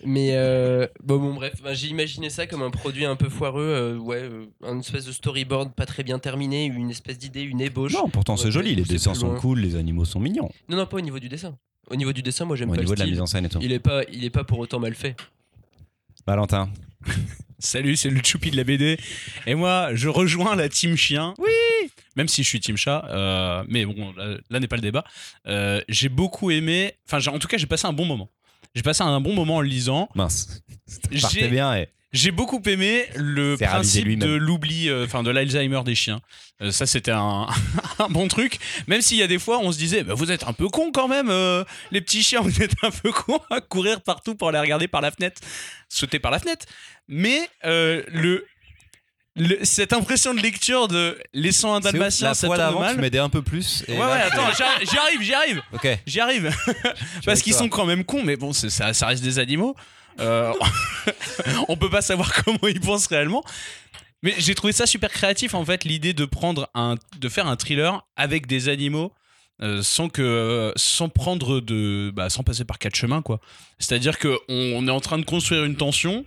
Mais 0.06 0.30
euh, 0.34 0.88
bon, 1.04 1.18
bon, 1.18 1.34
bref, 1.34 1.54
ben, 1.64 1.74
j'ai 1.74 1.88
imaginé 1.88 2.30
ça 2.30 2.48
comme 2.48 2.62
un 2.62 2.70
produit 2.72 3.06
un 3.06 3.16
peu 3.16 3.28
foireux, 3.30 3.62
euh, 3.64 3.98
ouais, 3.98 4.22
euh, 4.22 4.46
un 4.64 4.80
espèce 4.80 5.06
de 5.06 5.12
storyboard 5.12 5.74
pas 5.74 5.86
très 5.86 6.04
bien 6.04 6.20
terminé, 6.20 6.66
une 6.66 6.90
espèce 6.90 7.18
d'idée, 7.18 7.42
une 7.42 7.60
ébauche. 7.62 7.94
Non, 7.94 8.08
pourtant 8.10 8.38
c'est 8.38 8.52
joli, 8.52 8.76
les 8.76 8.84
dessins 8.84 9.14
sont 9.14 9.36
cool, 9.36 9.60
les 9.60 9.76
animaux 9.76 10.06
sont 10.06 10.20
mignons. 10.20 10.50
Non, 10.70 10.78
non, 10.78 10.86
pas 10.86 10.98
au 10.98 11.02
niveau 11.02 11.20
du 11.20 11.28
dessin. 11.30 11.58
Au 11.90 11.96
niveau 11.96 12.14
du 12.14 12.22
dessin, 12.22 12.46
moi 12.46 12.56
j'aime 12.56 12.70
Au 12.70 12.74
pas 12.76 12.80
niveau 12.82 12.92
le 12.92 12.96
de 12.96 13.00
la 13.00 13.06
style. 13.06 13.14
mise 13.14 13.22
en 13.22 13.26
scène 13.26 13.46
et 13.46 13.50
tout. 13.50 13.60
Il 13.62 13.72
est 13.72 13.80
pas, 13.80 14.04
il 14.12 14.24
est 14.24 14.30
pas 14.30 14.44
pour 14.44 14.60
autant 14.60 14.80
mal 14.80 14.94
fait. 14.96 15.16
Valentin. 16.26 16.70
Salut, 17.60 17.98
c'est 17.98 18.10
le 18.10 18.22
choupi 18.24 18.52
de 18.52 18.56
la 18.58 18.64
BD. 18.64 18.98
Et 19.46 19.54
moi, 19.56 19.90
je 19.94 20.08
rejoins 20.08 20.56
la 20.56 20.70
team 20.70 20.96
chien. 20.96 21.34
Oui 21.40 21.90
Même 22.16 22.30
si 22.30 22.44
je 22.44 22.48
suis 22.48 22.60
team 22.62 22.78
chat, 22.78 23.04
euh, 23.10 23.64
mais 23.68 23.86
bon, 23.86 24.14
là, 24.16 24.38
là 24.50 24.60
n'est 24.62 24.68
pas 24.68 24.78
le 24.78 24.82
débat. 24.82 25.04
Euh, 25.48 25.82
j'ai 25.90 26.08
beaucoup 26.08 26.52
aimé, 26.52 26.94
enfin, 27.06 27.20
j'ai- 27.20 27.32
en 27.32 27.38
tout 27.40 27.50
cas, 27.50 27.58
j'ai 27.58 27.66
passé 27.68 27.86
un 27.86 27.92
bon 27.94 28.06
moment. 28.06 28.30
J'ai 28.76 28.82
passé 28.84 29.04
un 29.04 29.20
bon 29.22 29.34
moment 29.34 29.58
en 29.58 29.62
le 29.62 29.68
lisant. 29.68 30.10
Mince. 30.16 30.62
J'ai- 31.12 31.22
Partez 31.22 31.48
bien 31.48 31.76
et. 31.76 31.90
J'ai 32.12 32.32
beaucoup 32.32 32.60
aimé 32.66 33.06
le 33.16 33.56
principe 33.56 34.18
de 34.18 34.34
l'oubli, 34.34 34.90
euh, 34.90 35.06
enfin 35.06 35.22
de 35.22 35.30
l'Alzheimer 35.30 35.84
des 35.86 35.94
chiens. 35.94 36.22
Euh, 36.60 36.72
ça, 36.72 36.88
c'était 36.88 37.12
un, 37.12 37.46
un 38.00 38.08
bon 38.10 38.28
truc. 38.28 38.58
Même 38.88 39.02
s'il 39.04 39.18
y 39.18 39.22
a 39.22 39.28
des 39.28 39.38
fois, 39.38 39.60
on 39.60 39.72
se 39.72 39.78
disait, 39.78 40.04
bah, 40.04 40.16
vous 40.16 40.32
êtes 40.32 40.44
un 40.48 40.54
peu 40.54 40.70
cons 40.70 40.92
quand 40.92 41.08
même, 41.08 41.30
euh, 41.30 41.64
les 41.92 42.02
petits 42.02 42.24
chiens, 42.24 42.42
vous 42.44 42.64
êtes 42.64 42.74
un 42.82 42.90
peu 42.90 43.12
cons 43.12 43.40
à 43.52 43.62
courir 43.62 44.02
partout 44.02 44.34
pour 44.34 44.52
les 44.52 44.60
regarder 44.60 44.88
par 44.88 45.02
la 45.02 45.12
fenêtre, 45.12 45.40
sauter 45.88 46.18
par 46.18 46.32
la 46.32 46.40
fenêtre. 46.40 46.66
Mais 47.08 47.48
le, 47.64 48.44
le- 49.36 49.64
cette 49.64 49.94
impression 49.94 50.34
de 50.34 50.40
lecture 50.42 50.88
de 50.88 51.18
laissant 51.34 51.74
un 51.76 51.82
C'est 51.82 51.88
ouf, 51.88 51.94
dalmatien, 51.94 52.28
la 52.30 52.34
ça 52.34 52.48
tourne 52.48 52.80
mal. 52.80 52.96
tu 52.96 53.02
m'aidais 53.02 53.20
un 53.20 53.30
peu 53.30 53.42
plus. 53.42 53.84
et 53.88 53.94
Ouais, 53.94 54.00
ouais, 54.00 54.06
c'est- 54.06 54.34
attends, 54.34 54.52
j'arri- 54.58 54.86
j'y 54.90 54.98
arrive, 54.98 55.22
j'y 55.22 55.34
arrive, 55.34 55.62
Ok. 55.74 55.88
j'y 56.06 56.20
arrive. 56.20 56.44
Parce 56.66 57.28
avec 57.28 57.44
qu'ils 57.44 57.54
toi. 57.54 57.62
sont 57.62 57.70
quand 57.70 57.86
même 57.86 58.04
cons, 58.04 58.24
mais 58.24 58.36
bon, 58.36 58.54
c'est- 58.54 58.70
ça, 58.70 58.94
ça 58.94 59.08
reste 59.08 59.24
des 59.24 59.40
animaux. 59.40 59.76
Euh, 60.20 60.52
on 61.70 61.78
peut 61.78 61.90
pas 61.90 62.02
savoir 62.02 62.34
comment 62.46 62.68
ils 62.68 62.82
pensent 62.82 63.08
réellement. 63.08 63.44
Mais 64.22 64.34
j'ai 64.38 64.54
trouvé 64.54 64.74
ça 64.74 64.86
super 64.86 65.10
créatif 65.12 65.54
en 65.54 65.64
fait, 65.64 65.86
l'idée 65.86 66.14
de 66.14 66.26
prendre 66.26 66.70
un, 66.76 66.96
de 67.18 67.30
faire 67.30 67.48
un 67.48 67.56
thriller 67.56 68.06
avec 68.18 68.48
des 68.48 68.68
animaux 68.68 69.14
euh, 69.62 69.82
sans 69.82 70.10
que, 70.10 70.74
sans 70.76 71.08
prendre 71.10 71.62
de, 71.62 72.12
bah, 72.14 72.30
sans 72.30 72.44
passer 72.44 72.66
par 72.66 72.80
quatre 72.80 72.96
chemins 72.96 73.22
quoi. 73.22 73.40
C'est-à-dire 73.78 74.18
que 74.18 74.38
on, 74.50 74.74
on 74.76 74.88
est 74.88 74.92
en 74.92 75.00
train 75.00 75.18
de 75.20 75.26
construire 75.26 75.64
une 75.64 75.76
tension. 75.78 76.26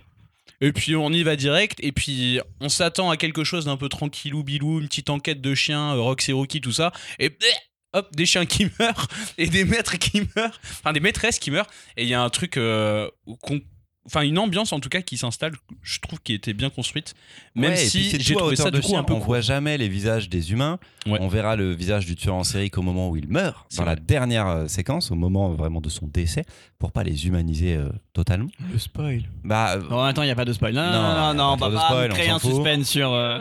Et 0.65 0.71
puis 0.71 0.95
on 0.95 1.09
y 1.11 1.23
va 1.23 1.35
direct, 1.35 1.77
et 1.81 1.91
puis 1.91 2.39
on 2.61 2.69
s'attend 2.69 3.09
à 3.09 3.17
quelque 3.17 3.43
chose 3.43 3.65
d'un 3.65 3.75
peu 3.75 3.89
tranquillou 3.89 4.43
bilou, 4.43 4.79
une 4.79 4.87
petite 4.87 5.09
enquête 5.09 5.41
de 5.41 5.53
chiens, 5.53 5.93
euh, 5.95 5.99
Roxy 5.99 6.31
Rookie, 6.31 6.61
tout 6.61 6.71
ça, 6.71 6.93
et 7.19 7.27
bleh, 7.27 7.47
hop, 7.91 8.07
des 8.15 8.25
chiens 8.25 8.45
qui 8.45 8.67
meurent, 8.79 9.07
et 9.37 9.47
des 9.47 9.65
maîtres 9.65 9.97
qui 9.97 10.21
meurent, 10.37 10.57
enfin 10.63 10.93
des 10.93 11.01
maîtresses 11.01 11.37
qui 11.39 11.51
meurent, 11.51 11.67
et 11.97 12.03
il 12.03 12.07
y 12.09 12.13
a 12.13 12.21
un 12.23 12.29
truc, 12.29 12.55
euh, 12.55 13.09
qu'on- 13.41 13.59
enfin 14.05 14.21
une 14.21 14.37
ambiance 14.37 14.73
en 14.73 14.79
tout 14.79 14.89
cas 14.89 15.01
qui 15.01 15.17
s'installe, 15.17 15.53
je 15.81 15.99
trouve 15.99 16.19
qui 16.21 16.33
était 16.33 16.53
bien 16.53 16.69
construite, 16.69 17.13
même 17.55 17.71
Ouais, 17.71 17.77
si 17.77 18.19
j'ai 18.19 18.35
trouvé 18.35 18.55
ça 18.55 18.69
de 18.71 18.77
du 18.77 18.81
coup 18.81 18.89
chien. 18.89 18.99
un 18.99 19.03
peu 19.03 19.13
On 19.13 19.17
court. 19.17 19.27
voit 19.27 19.41
jamais 19.41 19.77
les 19.77 19.87
visages 19.87 20.29
des 20.29 20.51
humains. 20.51 20.77
Ouais. 21.05 21.17
On 21.21 21.27
verra 21.27 21.55
le 21.55 21.73
visage 21.73 22.05
du 22.05 22.15
tueur 22.15 22.35
en 22.35 22.43
série 22.43 22.69
qu'au 22.69 22.81
moment 22.81 23.09
où 23.09 23.15
il 23.17 23.27
meurt, 23.27 23.65
dans 23.77 23.85
la 23.85 23.95
dernière 23.95 24.47
euh, 24.47 24.67
séquence, 24.67 25.11
au 25.11 25.15
moment 25.15 25.49
vraiment 25.51 25.81
de 25.81 25.89
son 25.89 26.07
décès, 26.07 26.43
pour 26.79 26.91
pas 26.91 27.03
les 27.03 27.27
humaniser 27.27 27.75
euh, 27.75 27.89
totalement. 28.13 28.49
Le 28.71 28.77
spoil. 28.79 29.23
Bah, 29.43 29.73
euh, 29.77 29.83
Non, 29.89 30.01
attends, 30.01 30.23
il 30.23 30.27
n'y 30.27 30.31
a 30.31 30.35
pas 30.35 30.45
de 30.45 30.53
spoil. 30.53 30.73
Non, 30.73 30.81
Non, 30.83 30.91
non, 30.91 30.99
y 30.99 31.15
non, 31.15 31.33
non, 31.35 31.53
on 31.53 31.57
pas 31.57 31.69
va 31.69 31.71
de 31.71 31.75
pas 31.77 31.85
spoil, 31.87 32.11
on 32.11 32.15
créer 32.15 32.29
un 32.29 32.39
fout. 32.39 32.51
suspense 32.55 32.87
sur, 32.89 33.11
euh, 33.13 33.39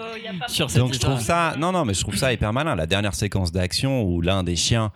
sur 0.49 0.71
cette 0.71 0.81
donc 0.81 0.95
je 0.95 0.99
trouve 1.01 1.21
ça, 1.21 1.55
non, 1.59 1.73
non, 1.73 1.85
mais 1.85 1.95
je 1.95 2.01
trouve 2.01 2.17
ça 2.17 2.33
hyper 2.33 2.53
malin. 2.53 2.75
La 2.77 2.87
dernière 2.87 3.15
séquence 3.15 3.53
d'action 3.53 4.03
où 4.03 4.21
l'un 4.21 4.43
des 4.45 4.57
chiens 4.57 4.93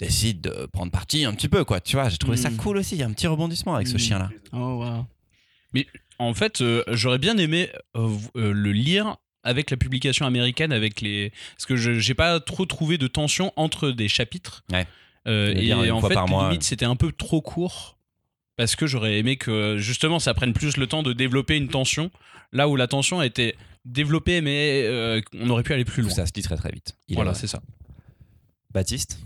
décide 0.00 0.40
de 0.42 0.66
prendre 0.72 0.92
parti 0.92 1.24
un 1.24 1.34
petit 1.34 1.48
peu, 1.48 1.64
quoi. 1.64 1.80
Tu 1.80 1.96
vois, 1.96 2.08
j'ai 2.08 2.18
trouvé 2.18 2.36
ça 2.36 2.50
Mm. 2.50 2.56
cool 2.56 2.76
aussi. 2.78 2.94
Il 2.94 2.98
y 2.98 3.02
a 3.02 3.06
un 3.06 3.12
petit 3.12 3.26
rebondissement 3.26 3.74
avec 3.74 3.88
ce 3.88 3.94
Mm. 3.96 3.98
chien-là. 3.98 4.30
Oh, 4.52 4.84
wow. 4.84 5.06
En 6.20 6.34
fait, 6.34 6.60
euh, 6.62 6.82
j'aurais 6.88 7.18
bien 7.18 7.38
aimé 7.38 7.68
euh, 7.96 8.08
euh, 8.36 8.52
le 8.52 8.72
lire 8.72 9.18
avec 9.44 9.70
la 9.70 9.76
publication 9.76 10.26
américaine, 10.26 10.72
avec 10.72 11.00
les, 11.00 11.32
parce 11.54 11.64
que 11.66 11.76
je 11.76 11.92
j'ai 12.00 12.14
pas 12.14 12.40
trop 12.40 12.66
trouvé 12.66 12.98
de 12.98 13.06
tension 13.06 13.52
entre 13.54 13.90
des 13.92 14.08
chapitres. 14.08 14.64
Ouais. 14.72 14.84
Euh, 15.28 15.54
et 15.54 15.72
en 15.92 16.00
fait, 16.00 16.14
par 16.14 16.26
mois, 16.26 16.48
limite, 16.48 16.64
c'était 16.64 16.86
un 16.86 16.96
peu 16.96 17.12
trop 17.12 17.40
court. 17.40 17.98
Parce 18.56 18.74
que 18.74 18.88
j'aurais 18.88 19.18
aimé 19.18 19.36
que 19.36 19.76
justement 19.78 20.18
ça 20.18 20.34
prenne 20.34 20.52
plus 20.52 20.76
le 20.76 20.88
temps 20.88 21.04
de 21.04 21.12
développer 21.12 21.56
une 21.56 21.68
tension, 21.68 22.10
là 22.52 22.68
où 22.68 22.74
la 22.74 22.88
tension 22.88 23.20
a 23.20 23.26
été 23.26 23.54
développée, 23.84 24.40
mais 24.40 24.82
euh, 24.86 25.20
on 25.34 25.48
aurait 25.50 25.62
pu 25.62 25.72
aller 25.72 25.84
plus 25.84 26.02
Tout 26.02 26.08
loin. 26.08 26.16
ça 26.16 26.26
se 26.26 26.32
dit 26.32 26.42
très 26.42 26.56
très 26.56 26.72
vite. 26.72 26.96
Il 27.06 27.14
voilà, 27.14 27.34
c'est 27.34 27.46
ça. 27.46 27.62
Baptiste? 28.72 29.20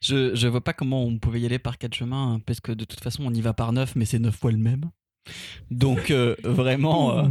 Je, 0.00 0.34
je 0.34 0.48
vois 0.48 0.62
pas 0.62 0.72
comment 0.72 1.04
on 1.04 1.18
pouvait 1.18 1.40
y 1.40 1.46
aller 1.46 1.58
par 1.58 1.78
quatre 1.78 1.94
chemins, 1.94 2.34
hein, 2.34 2.40
parce 2.44 2.60
que 2.60 2.72
de 2.72 2.84
toute 2.84 3.00
façon, 3.00 3.24
on 3.24 3.32
y 3.32 3.40
va 3.40 3.54
par 3.54 3.72
neuf, 3.72 3.96
mais 3.96 4.04
c'est 4.04 4.18
neuf 4.18 4.36
fois 4.36 4.52
le 4.52 4.58
même. 4.58 4.90
Donc, 5.70 6.10
euh, 6.10 6.36
vraiment, 6.44 7.18
euh, 7.18 7.28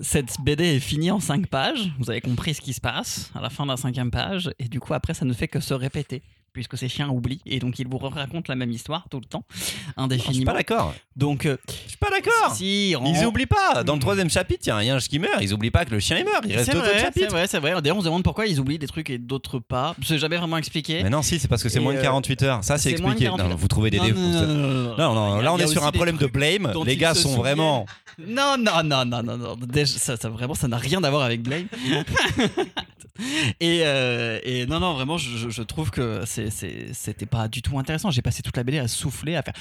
cette 0.00 0.40
BD 0.40 0.64
est 0.64 0.80
finie 0.80 1.10
en 1.10 1.20
cinq 1.20 1.46
pages. 1.46 1.92
Vous 1.98 2.10
avez 2.10 2.20
compris 2.20 2.54
ce 2.54 2.60
qui 2.60 2.72
se 2.72 2.80
passe 2.80 3.30
à 3.34 3.40
la 3.40 3.50
fin 3.50 3.64
de 3.64 3.70
la 3.70 3.76
cinquième 3.76 4.10
page. 4.10 4.50
Et 4.58 4.68
du 4.68 4.80
coup, 4.80 4.94
après, 4.94 5.14
ça 5.14 5.24
ne 5.24 5.32
fait 5.32 5.48
que 5.48 5.60
se 5.60 5.74
répéter, 5.74 6.22
puisque 6.58 6.76
ces 6.76 6.88
chiens 6.88 7.08
oublient. 7.08 7.40
Et 7.46 7.60
donc, 7.60 7.78
ils 7.78 7.86
vous 7.86 7.98
racontent 7.98 8.46
la 8.48 8.56
même 8.56 8.70
histoire 8.72 9.04
tout 9.10 9.20
le 9.20 9.26
temps, 9.26 9.44
Je 9.54 9.60
suis 9.62 9.76
indéfiniment. 9.96 10.52
pas 10.52 10.58
d'accord. 10.58 10.92
Donc, 11.14 11.46
euh, 11.46 11.56
Je 11.84 11.88
suis 11.90 11.96
pas 11.98 12.10
d'accord. 12.10 12.54
si, 12.54 12.94
on- 13.00 13.04
Ils 13.06 13.24
oublient 13.24 13.46
pas. 13.46 13.84
Dans 13.84 13.94
le 13.94 14.00
troisième 14.00 14.28
chapitre, 14.30 14.62
il 14.66 14.68
y 14.68 14.72
a 14.72 14.76
un 14.76 14.82
yinche 14.82 15.08
qui 15.08 15.18
meurt. 15.20 15.40
Ils 15.40 15.54
oublient 15.54 15.70
pas 15.70 15.84
que 15.84 15.90
le 15.92 16.00
chien 16.00 16.18
il 16.18 16.24
meurt. 16.24 16.44
Il 16.48 16.56
reste 16.56 16.68
autres 16.74 16.80
vrai, 16.80 17.10
c'est 17.14 17.26
vrai, 17.28 17.46
c'est 17.46 17.58
vrai. 17.60 17.80
D'ailleurs, 17.80 17.96
on 17.96 18.00
se 18.00 18.06
demande 18.06 18.22
pourquoi 18.24 18.46
ils 18.46 18.58
oublient 18.58 18.78
des 18.78 18.86
trucs 18.88 19.08
et 19.10 19.18
d'autres 19.18 19.58
pas. 19.60 19.94
C'est 20.04 20.18
jamais 20.18 20.36
vraiment 20.36 20.56
expliqué. 20.56 21.02
Mais 21.04 21.10
non, 21.10 21.22
si, 21.22 21.38
c'est 21.38 21.48
parce 21.48 21.62
que 21.62 21.68
c'est 21.68 21.80
moins 21.80 21.92
de 21.94 21.98
euh, 21.98 22.02
48 22.02 22.42
heures. 22.42 22.64
Ça, 22.64 22.76
c'est 22.78 22.90
expliqué. 22.90 23.26
48 23.26 23.48
Non, 23.50 23.56
vous 23.56 23.68
trouvez 23.68 23.90
des 23.90 24.00
défauts. 24.00 24.18
non, 24.18 24.96
non, 25.14 25.40
là 25.40 25.52
on 25.52 25.58
est 25.58 25.66
sur 25.68 25.84
un 25.86 25.92
problème 25.92 26.16
de 26.16 26.26
blame. 26.26 26.72
Les 26.84 26.96
gars 26.96 27.14
sont 27.14 27.36
vraiment. 27.36 27.86
Non, 28.18 28.56
non, 28.58 28.82
non, 28.84 29.04
non, 29.04 29.22
non, 29.22 29.36
non. 29.38 29.56
Déjà, 29.56 29.96
ça, 29.96 30.16
ça, 30.16 30.28
vraiment, 30.28 30.54
ça 30.54 30.66
n'a 30.66 30.76
rien 30.76 31.02
à 31.04 31.10
voir 31.10 31.22
avec 31.22 31.40
Blame. 31.42 31.66
et, 33.60 33.82
euh, 33.84 34.38
et 34.42 34.66
non, 34.66 34.80
non, 34.80 34.94
vraiment, 34.94 35.18
je, 35.18 35.62
trouve 35.62 35.90
que 35.90 36.22
c'est- 36.24 36.47
c'était 36.50 37.26
pas 37.26 37.48
du 37.48 37.62
tout 37.62 37.78
intéressant. 37.78 38.10
J'ai 38.10 38.22
passé 38.22 38.42
toute 38.42 38.56
la 38.56 38.64
BD 38.64 38.78
à 38.78 38.88
souffler, 38.88 39.36
à 39.36 39.42
faire 39.42 39.54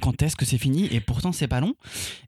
quand 0.00 0.22
est-ce 0.22 0.36
que 0.36 0.44
c'est 0.44 0.58
fini? 0.58 0.86
Et 0.90 1.00
pourtant, 1.00 1.32
c'est 1.32 1.48
pas 1.48 1.60
long. 1.60 1.74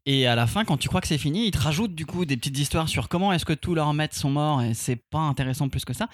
Et 0.07 0.27
à 0.27 0.35
la 0.35 0.47
fin, 0.47 0.65
quand 0.65 0.77
tu 0.77 0.89
crois 0.89 1.01
que 1.01 1.09
c'est 1.09 1.19
fini, 1.19 1.47
ils 1.47 1.51
te 1.51 1.59
rajoutent 1.59 1.95
du 1.95 2.07
coup 2.07 2.25
des 2.25 2.37
petites 2.37 2.59
histoires 2.59 2.89
sur 2.89 3.09
comment 3.09 3.33
est-ce 3.33 3.45
que 3.45 3.53
tous 3.53 3.75
leurs 3.75 3.93
maîtres 3.95 4.17
sont 4.17 4.31
morts 4.31 4.63
et 4.63 4.75
c'est 4.75 4.97
pas 4.97 5.21
intéressant 5.21 5.69
plus 5.69 5.85
que 5.85 5.93
ça. 5.93 6.09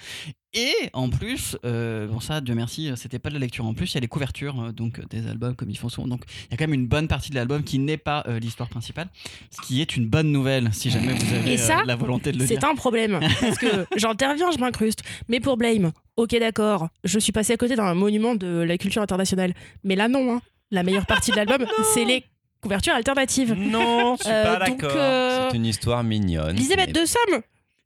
Et 0.55 0.73
en 0.93 1.09
plus, 1.09 1.55
euh, 1.63 2.07
bon 2.07 2.19
ça, 2.19 2.41
Dieu 2.41 2.55
merci, 2.55 2.91
c'était 2.95 3.19
pas 3.19 3.29
de 3.29 3.35
la 3.35 3.39
lecture. 3.39 3.65
En 3.67 3.75
plus, 3.75 3.91
il 3.91 3.95
y 3.95 3.97
a 3.99 4.01
les 4.01 4.07
couvertures 4.07 4.59
euh, 4.59 4.71
donc 4.71 4.99
des 5.09 5.27
albums 5.27 5.55
comme 5.55 5.69
ils 5.69 5.77
font 5.77 5.89
souvent. 5.89 6.07
Donc 6.07 6.23
il 6.47 6.51
y 6.51 6.53
a 6.55 6.57
quand 6.57 6.63
même 6.67 6.73
une 6.73 6.87
bonne 6.87 7.07
partie 7.07 7.29
de 7.29 7.35
l'album 7.35 7.63
qui 7.63 7.77
n'est 7.77 7.97
pas 7.97 8.23
euh, 8.27 8.39
l'histoire 8.39 8.67
principale, 8.67 9.09
ce 9.51 9.61
qui 9.67 9.79
est 9.79 9.95
une 9.95 10.07
bonne 10.07 10.31
nouvelle 10.31 10.69
si 10.73 10.89
jamais 10.89 11.13
vous 11.13 11.35
avez 11.35 11.53
Et 11.53 11.57
ça, 11.57 11.81
euh, 11.81 11.85
la 11.85 11.95
volonté 11.95 12.31
de 12.31 12.39
le 12.39 12.45
lire. 12.45 12.57
C'est 12.59 12.65
un 12.65 12.73
problème. 12.73 13.19
Parce 13.41 13.59
que 13.59 13.85
j'interviens, 13.95 14.49
je 14.49 14.57
m'incruste. 14.57 15.03
Mais 15.27 15.39
pour 15.39 15.55
Blame, 15.55 15.91
ok, 16.17 16.35
d'accord, 16.39 16.87
je 17.03 17.19
suis 17.19 17.31
passé 17.31 17.53
à 17.53 17.57
côté 17.57 17.75
d'un 17.75 17.93
monument 17.93 18.33
de 18.33 18.47
la 18.47 18.77
culture 18.79 19.03
internationale. 19.03 19.53
Mais 19.83 19.95
là, 19.95 20.07
non. 20.07 20.33
hein. 20.35 20.41
La 20.71 20.81
meilleure 20.83 21.05
partie 21.05 21.29
de 21.31 21.35
l'album, 21.35 21.63
c'est 21.93 22.05
les 22.05 22.23
couvertures 22.61 22.93
alternatives. 22.95 23.53
Non, 23.53 24.15
je 24.17 24.23
suis 24.23 24.31
Euh, 24.31 24.43
pas 24.57 24.65
d'accord. 24.65 24.91
euh, 24.95 25.47
C'est 25.51 25.57
une 25.57 25.65
histoire 25.67 26.03
mignonne. 26.03 26.55
Elisabeth 26.55 26.87
mais- 26.87 27.01
de 27.01 27.05
Somme, 27.05 27.41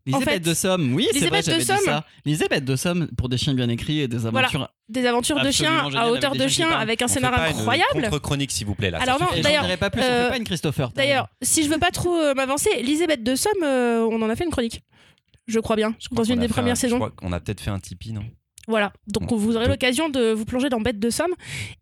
Bête 0.06 0.44
de 0.44 0.54
Somme, 0.54 0.94
oui, 0.94 1.08
c'est 1.14 1.20
vrai, 1.20 1.20
Lisez 1.20 1.30
Bête 1.32 1.46
de 1.46 1.52
j'avais 1.52 1.60
dit 1.64 1.66
Somme. 1.66 1.78
ça. 1.86 2.06
Lisez 2.26 2.48
Bête 2.50 2.66
de 2.66 2.76
Somme 2.76 3.08
pour 3.18 3.30
des 3.30 3.38
chiens 3.38 3.54
bien 3.54 3.70
écrits 3.70 4.02
et 4.02 4.08
des 4.08 4.18
Voilà. 4.18 4.40
aventures. 4.48 4.70
des 4.90 5.06
aventures 5.06 5.42
de 5.42 5.50
chiens 5.52 5.90
à 5.96 6.10
hauteur 6.10 6.36
de 6.36 6.48
chiens 6.48 6.70
avec 6.72 7.02
un 7.02 7.06
On 7.06 7.08
scénario 7.08 7.38
pas 7.38 7.50
une 7.50 7.56
incroyable. 7.58 7.90
Contre-chronique, 7.94 8.52
s'il 8.52 8.68
vous 8.68 8.76
plaît. 8.76 8.92
Là, 8.92 9.00
Alors 9.02 9.18
ça 9.18 9.26
non, 9.26 9.42
d'ailleurs, 9.42 9.64
dirais 9.64 9.78
pas 9.78 9.90
plus, 9.90 10.02
on 10.02 10.06
euh, 10.06 10.24
fait 10.26 10.30
pas 10.32 10.38
une 10.38 10.44
Christopher. 10.44 10.92
D'ailleurs, 10.94 11.28
si 11.42 11.64
je 11.64 11.70
veux 11.70 11.80
pas 11.80 11.92
trop 11.92 12.16
euh, 12.16 12.34
m'avancer, 12.34 12.70
Elisabeth 12.78 13.24
de 13.24 13.36
Somme, 13.36 13.52
euh, 13.64 14.06
on 14.12 14.22
en 14.22 14.30
a 14.30 14.36
fait 14.36 14.44
une 14.44 14.52
chronique. 14.52 14.82
Je 15.48 15.60
crois 15.60 15.76
bien, 15.76 15.96
Je 16.00 16.08
crois 16.08 16.18
dans 16.18 16.24
une 16.24 16.40
des 16.40 16.48
premières 16.48 16.74
un- 16.74 16.76
saisons. 16.76 16.96
Je 16.96 17.00
crois 17.02 17.12
qu'on 17.12 17.32
a 17.34 17.40
peut-être 17.40 17.62
fait 17.62 17.70
un 17.72 17.80
Tipeee, 17.80 18.14
non? 18.14 18.24
Voilà, 18.68 18.94
donc 19.08 19.32
vous 19.34 19.56
aurez 19.58 19.68
l'occasion 19.68 20.10
de 20.10 20.32
vous 20.32 20.46
plonger 20.46 20.70
dans 20.70 20.80
Bête 20.80 21.00
de 21.00 21.10
Somme. 21.10 21.34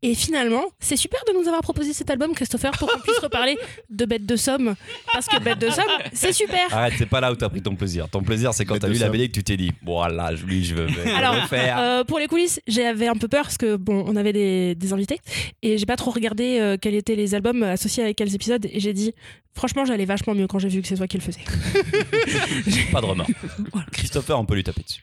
Et 0.02 0.16
finalement, 0.16 0.64
c'est 0.80 0.96
super 0.98 1.20
de 1.28 1.34
nous 1.34 1.48
avoir 1.48 1.62
proposé 1.62 1.94
cet 1.94 2.10
album, 2.10 2.34
Christopher, 2.34 2.72
pour 2.72 2.90
qu'on 2.92 3.00
puisse 3.00 3.20
reparler 3.20 3.58
de 3.90 4.06
Bête 4.06 4.26
de 4.26 4.36
Somme. 4.36 4.76
Parce 5.14 5.28
que 5.28 5.40
Bête 5.40 5.60
de 5.60 5.70
Somme, 5.70 5.86
c'est 6.14 6.34
super. 6.34 6.74
Arrête, 6.76 6.94
c'est 6.98 7.06
pas 7.06 7.22
là 7.22 7.32
où 7.32 7.36
t'as 7.36 7.50
pris 7.50 7.62
ton 7.62 7.76
plaisir. 7.76 8.10
Ton 8.10 8.24
plaisir, 8.24 8.54
c'est 8.54 8.66
quand 8.66 8.80
t'as 8.80 8.88
lu 8.88 8.98
la. 8.98 9.10
BD 9.10 9.28
que 9.28 9.34
tu 9.34 9.44
t'es 9.44 9.58
dit, 9.58 9.72
voilà, 9.84 10.32
lui, 10.32 10.64
je 10.64 10.74
veux 10.76 10.88
le 10.88 11.16
Alors, 11.16 11.36
faire. 11.48 11.78
Euh, 11.80 12.04
pour 12.04 12.18
les 12.18 12.28
coulisses, 12.28 12.62
j'avais 12.68 13.08
un 13.08 13.16
peu 13.16 13.28
peur 13.28 13.44
parce 13.44 13.58
que 13.58 13.76
bon, 13.76 14.04
on 14.08 14.16
avait 14.16 14.34
des, 14.34 14.76
des 14.76 14.94
invités 14.94 15.20
et 15.62 15.78
j'ai 15.78 15.86
pas 15.86 15.98
trop 15.98 16.12
regardé 16.12 16.60
euh, 16.60 16.78
quels 16.80 16.96
étaient 16.96 17.16
les 17.16 17.36
albums 17.36 17.64
associés 17.64 18.04
avec 18.04 18.18
quels 18.18 18.34
épisodes 18.34 18.66
et 18.66 18.80
j'ai 18.80 18.94
dit 18.94 19.14
franchement 19.54 19.86
j'allais 19.86 20.06
vachement 20.06 20.34
mieux 20.34 20.48
quand 20.48 20.60
j'ai 20.60 20.70
vu 20.70 20.82
que 20.82 20.88
c'est 20.88 20.96
toi 20.96 21.08
qui 21.08 21.18
le 21.18 21.24
faisais. 21.24 21.42
Pas 22.92 23.02
de 23.02 23.06
remords. 23.06 23.28
Voilà. 23.72 23.88
Christopher, 23.92 24.40
on 24.40 24.46
peut 24.46 24.56
lui 24.56 24.64
taper 24.64 24.84
dessus. 24.84 25.02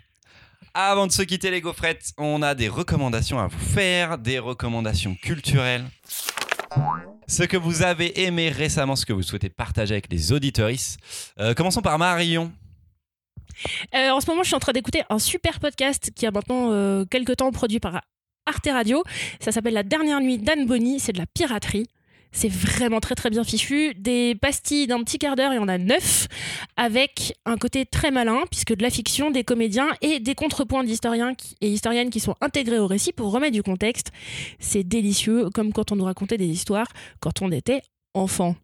Avant 0.81 1.09
de 1.09 1.13
se 1.13 1.23
quitter 1.23 1.51
les 1.51 1.61
gaufrettes, 1.61 2.13
on 2.19 2.41
a 2.41 2.55
des 2.55 2.69
recommandations 2.69 3.41
à 3.41 3.49
vous 3.49 3.59
faire, 3.59 4.17
des 4.17 4.39
recommandations 4.39 5.17
culturelles. 5.17 5.85
Ce 7.27 7.43
que 7.43 7.57
vous 7.57 7.83
avez 7.83 8.23
aimé 8.23 8.49
récemment, 8.51 8.95
ce 8.95 9.05
que 9.05 9.13
vous 9.13 9.25
souhaitez 9.25 9.49
partager 9.49 9.95
avec 9.95 10.07
les 10.09 10.33
auditeuristes. 10.33 11.01
Euh, 11.41 11.53
commençons 11.53 11.83
par 11.83 11.99
Marion. 11.99 12.53
Euh, 13.93 14.11
en 14.11 14.21
ce 14.21 14.31
moment, 14.31 14.45
je 14.45 14.51
suis 14.51 14.55
en 14.55 14.61
train 14.61 14.71
d'écouter 14.71 15.03
un 15.11 15.19
super 15.19 15.59
podcast 15.59 16.13
qui 16.15 16.27
a 16.27 16.31
maintenant 16.31 16.71
euh, 16.71 17.05
quelques 17.05 17.39
temps 17.39 17.51
produit 17.51 17.81
par 17.81 18.01
Arte 18.47 18.69
Radio. 18.71 19.03
Ça 19.41 19.51
s'appelle 19.51 19.75
La 19.75 19.83
dernière 19.83 20.21
nuit 20.21 20.39
d'Anne 20.39 20.65
Bonny. 20.65 21.01
C'est 21.01 21.13
de 21.13 21.19
la 21.19 21.27
piraterie. 21.27 21.89
C'est 22.31 22.51
vraiment 22.53 23.01
très 23.01 23.15
très 23.15 23.31
bien 23.31 23.43
fichu. 23.43 23.95
Des 23.95 24.35
pastilles 24.35 24.87
d'un 24.87 25.03
petit 25.03 25.19
quart 25.19 25.35
d'heure, 25.35 25.53
il 25.53 25.57
y 25.57 25.59
en 25.59 25.69
a 25.69 25.79
neuf, 25.79 26.29
avec 26.77 27.35
un 27.47 27.57
côté 27.57 27.87
très 27.87 28.11
malin, 28.11 28.41
puisque 28.51 28.75
de 28.77 28.83
la 28.83 28.91
fiction, 28.91 29.31
des 29.31 29.45
comédiens 29.45 29.89
et 30.03 30.21
des 30.21 30.35
contrepoints 30.35 30.85
d'historiens 30.85 31.33
et 31.61 31.69
historiennes 31.71 32.11
qui 32.11 32.21
sont 32.21 32.35
intégrés 32.41 32.79
au 32.79 32.87
récit 32.87 33.13
pour 33.13 33.33
remettre 33.33 33.55
du 33.55 33.63
contexte. 33.63 34.13
C'est 34.59 34.85
délicieux, 34.85 35.49
comme 35.51 35.73
quand 35.73 35.91
on 35.91 35.97
nous 35.97 36.05
racontait 36.05 36.37
des 36.37 36.47
histoires 36.47 36.89
quand 37.21 37.43
on 37.43 37.51
était 37.51 37.83
enfant. 38.15 38.55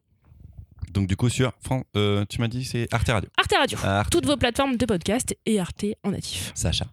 Donc 0.92 1.08
du 1.08 1.16
coup 1.16 1.28
sur, 1.28 1.52
Fran- 1.60 1.82
euh, 1.96 2.24
tu 2.28 2.40
m'as 2.40 2.46
dit 2.48 2.64
c'est 2.64 2.86
Arte 2.92 3.08
Radio. 3.08 3.28
Arte 3.36 3.52
Radio. 3.58 3.78
Arte. 3.82 4.12
Toutes 4.12 4.26
vos 4.26 4.36
plateformes 4.36 4.76
de 4.76 4.86
podcast 4.86 5.34
et 5.46 5.58
Arte 5.58 5.86
en 6.04 6.10
natif. 6.12 6.52
Sacha. 6.54 6.84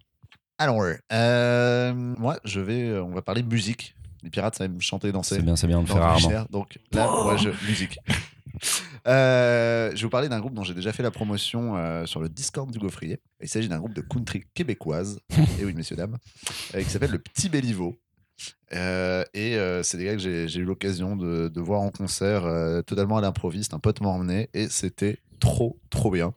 Alors, 0.58 0.82
euh, 1.12 1.92
moi, 1.94 2.38
je 2.44 2.60
vais, 2.60 2.98
on 2.98 3.10
va 3.10 3.22
parler 3.22 3.42
musique. 3.42 3.94
Les 4.22 4.30
pirates, 4.30 4.56
ça 4.56 4.64
aime 4.64 4.80
chanter 4.80 5.08
et 5.08 5.12
danser. 5.12 5.36
C'est 5.36 5.42
bien, 5.42 5.56
c'est 5.56 5.66
bien, 5.66 5.78
on 5.78 5.82
le 5.82 5.86
fait 5.86 5.94
rarement. 5.98 6.28
cher, 6.28 6.46
donc 6.50 6.78
là, 6.92 7.06
moi, 7.06 7.36
je, 7.36 7.50
musique. 7.66 7.98
Euh, 9.08 9.90
je 9.90 9.96
vais 9.96 10.02
vous 10.02 10.10
parler 10.10 10.28
d'un 10.28 10.38
groupe 10.38 10.54
dont 10.54 10.62
j'ai 10.62 10.74
déjà 10.74 10.92
fait 10.92 11.02
la 11.02 11.10
promotion 11.10 11.76
euh, 11.76 12.06
sur 12.06 12.20
le 12.20 12.28
Discord 12.28 12.70
du 12.70 12.78
Gaufrier. 12.78 13.18
Il 13.40 13.48
s'agit 13.48 13.68
d'un 13.68 13.78
groupe 13.78 13.94
de 13.94 14.00
country 14.00 14.44
québécoise, 14.54 15.18
et 15.58 15.64
oui, 15.64 15.74
messieurs, 15.74 15.96
dames, 15.96 16.18
euh, 16.76 16.82
qui 16.82 16.88
s'appelle 16.88 17.10
le 17.10 17.18
Petit 17.18 17.48
Béliveau. 17.48 17.96
Euh, 18.74 19.24
et 19.34 19.56
euh, 19.56 19.82
c'est 19.82 19.98
des 19.98 20.04
gars 20.04 20.12
que 20.14 20.20
j'ai 20.20 20.60
eu 20.60 20.64
l'occasion 20.64 21.16
de, 21.16 21.48
de 21.48 21.60
voir 21.60 21.80
en 21.80 21.90
concert 21.90 22.44
euh, 22.44 22.82
totalement 22.82 23.16
à 23.16 23.20
l'improviste. 23.20 23.74
Un 23.74 23.80
pote 23.80 24.00
m'a 24.00 24.08
emmené 24.08 24.48
et 24.54 24.68
c'était 24.68 25.18
trop, 25.40 25.80
trop 25.90 26.10
bien. 26.12 26.32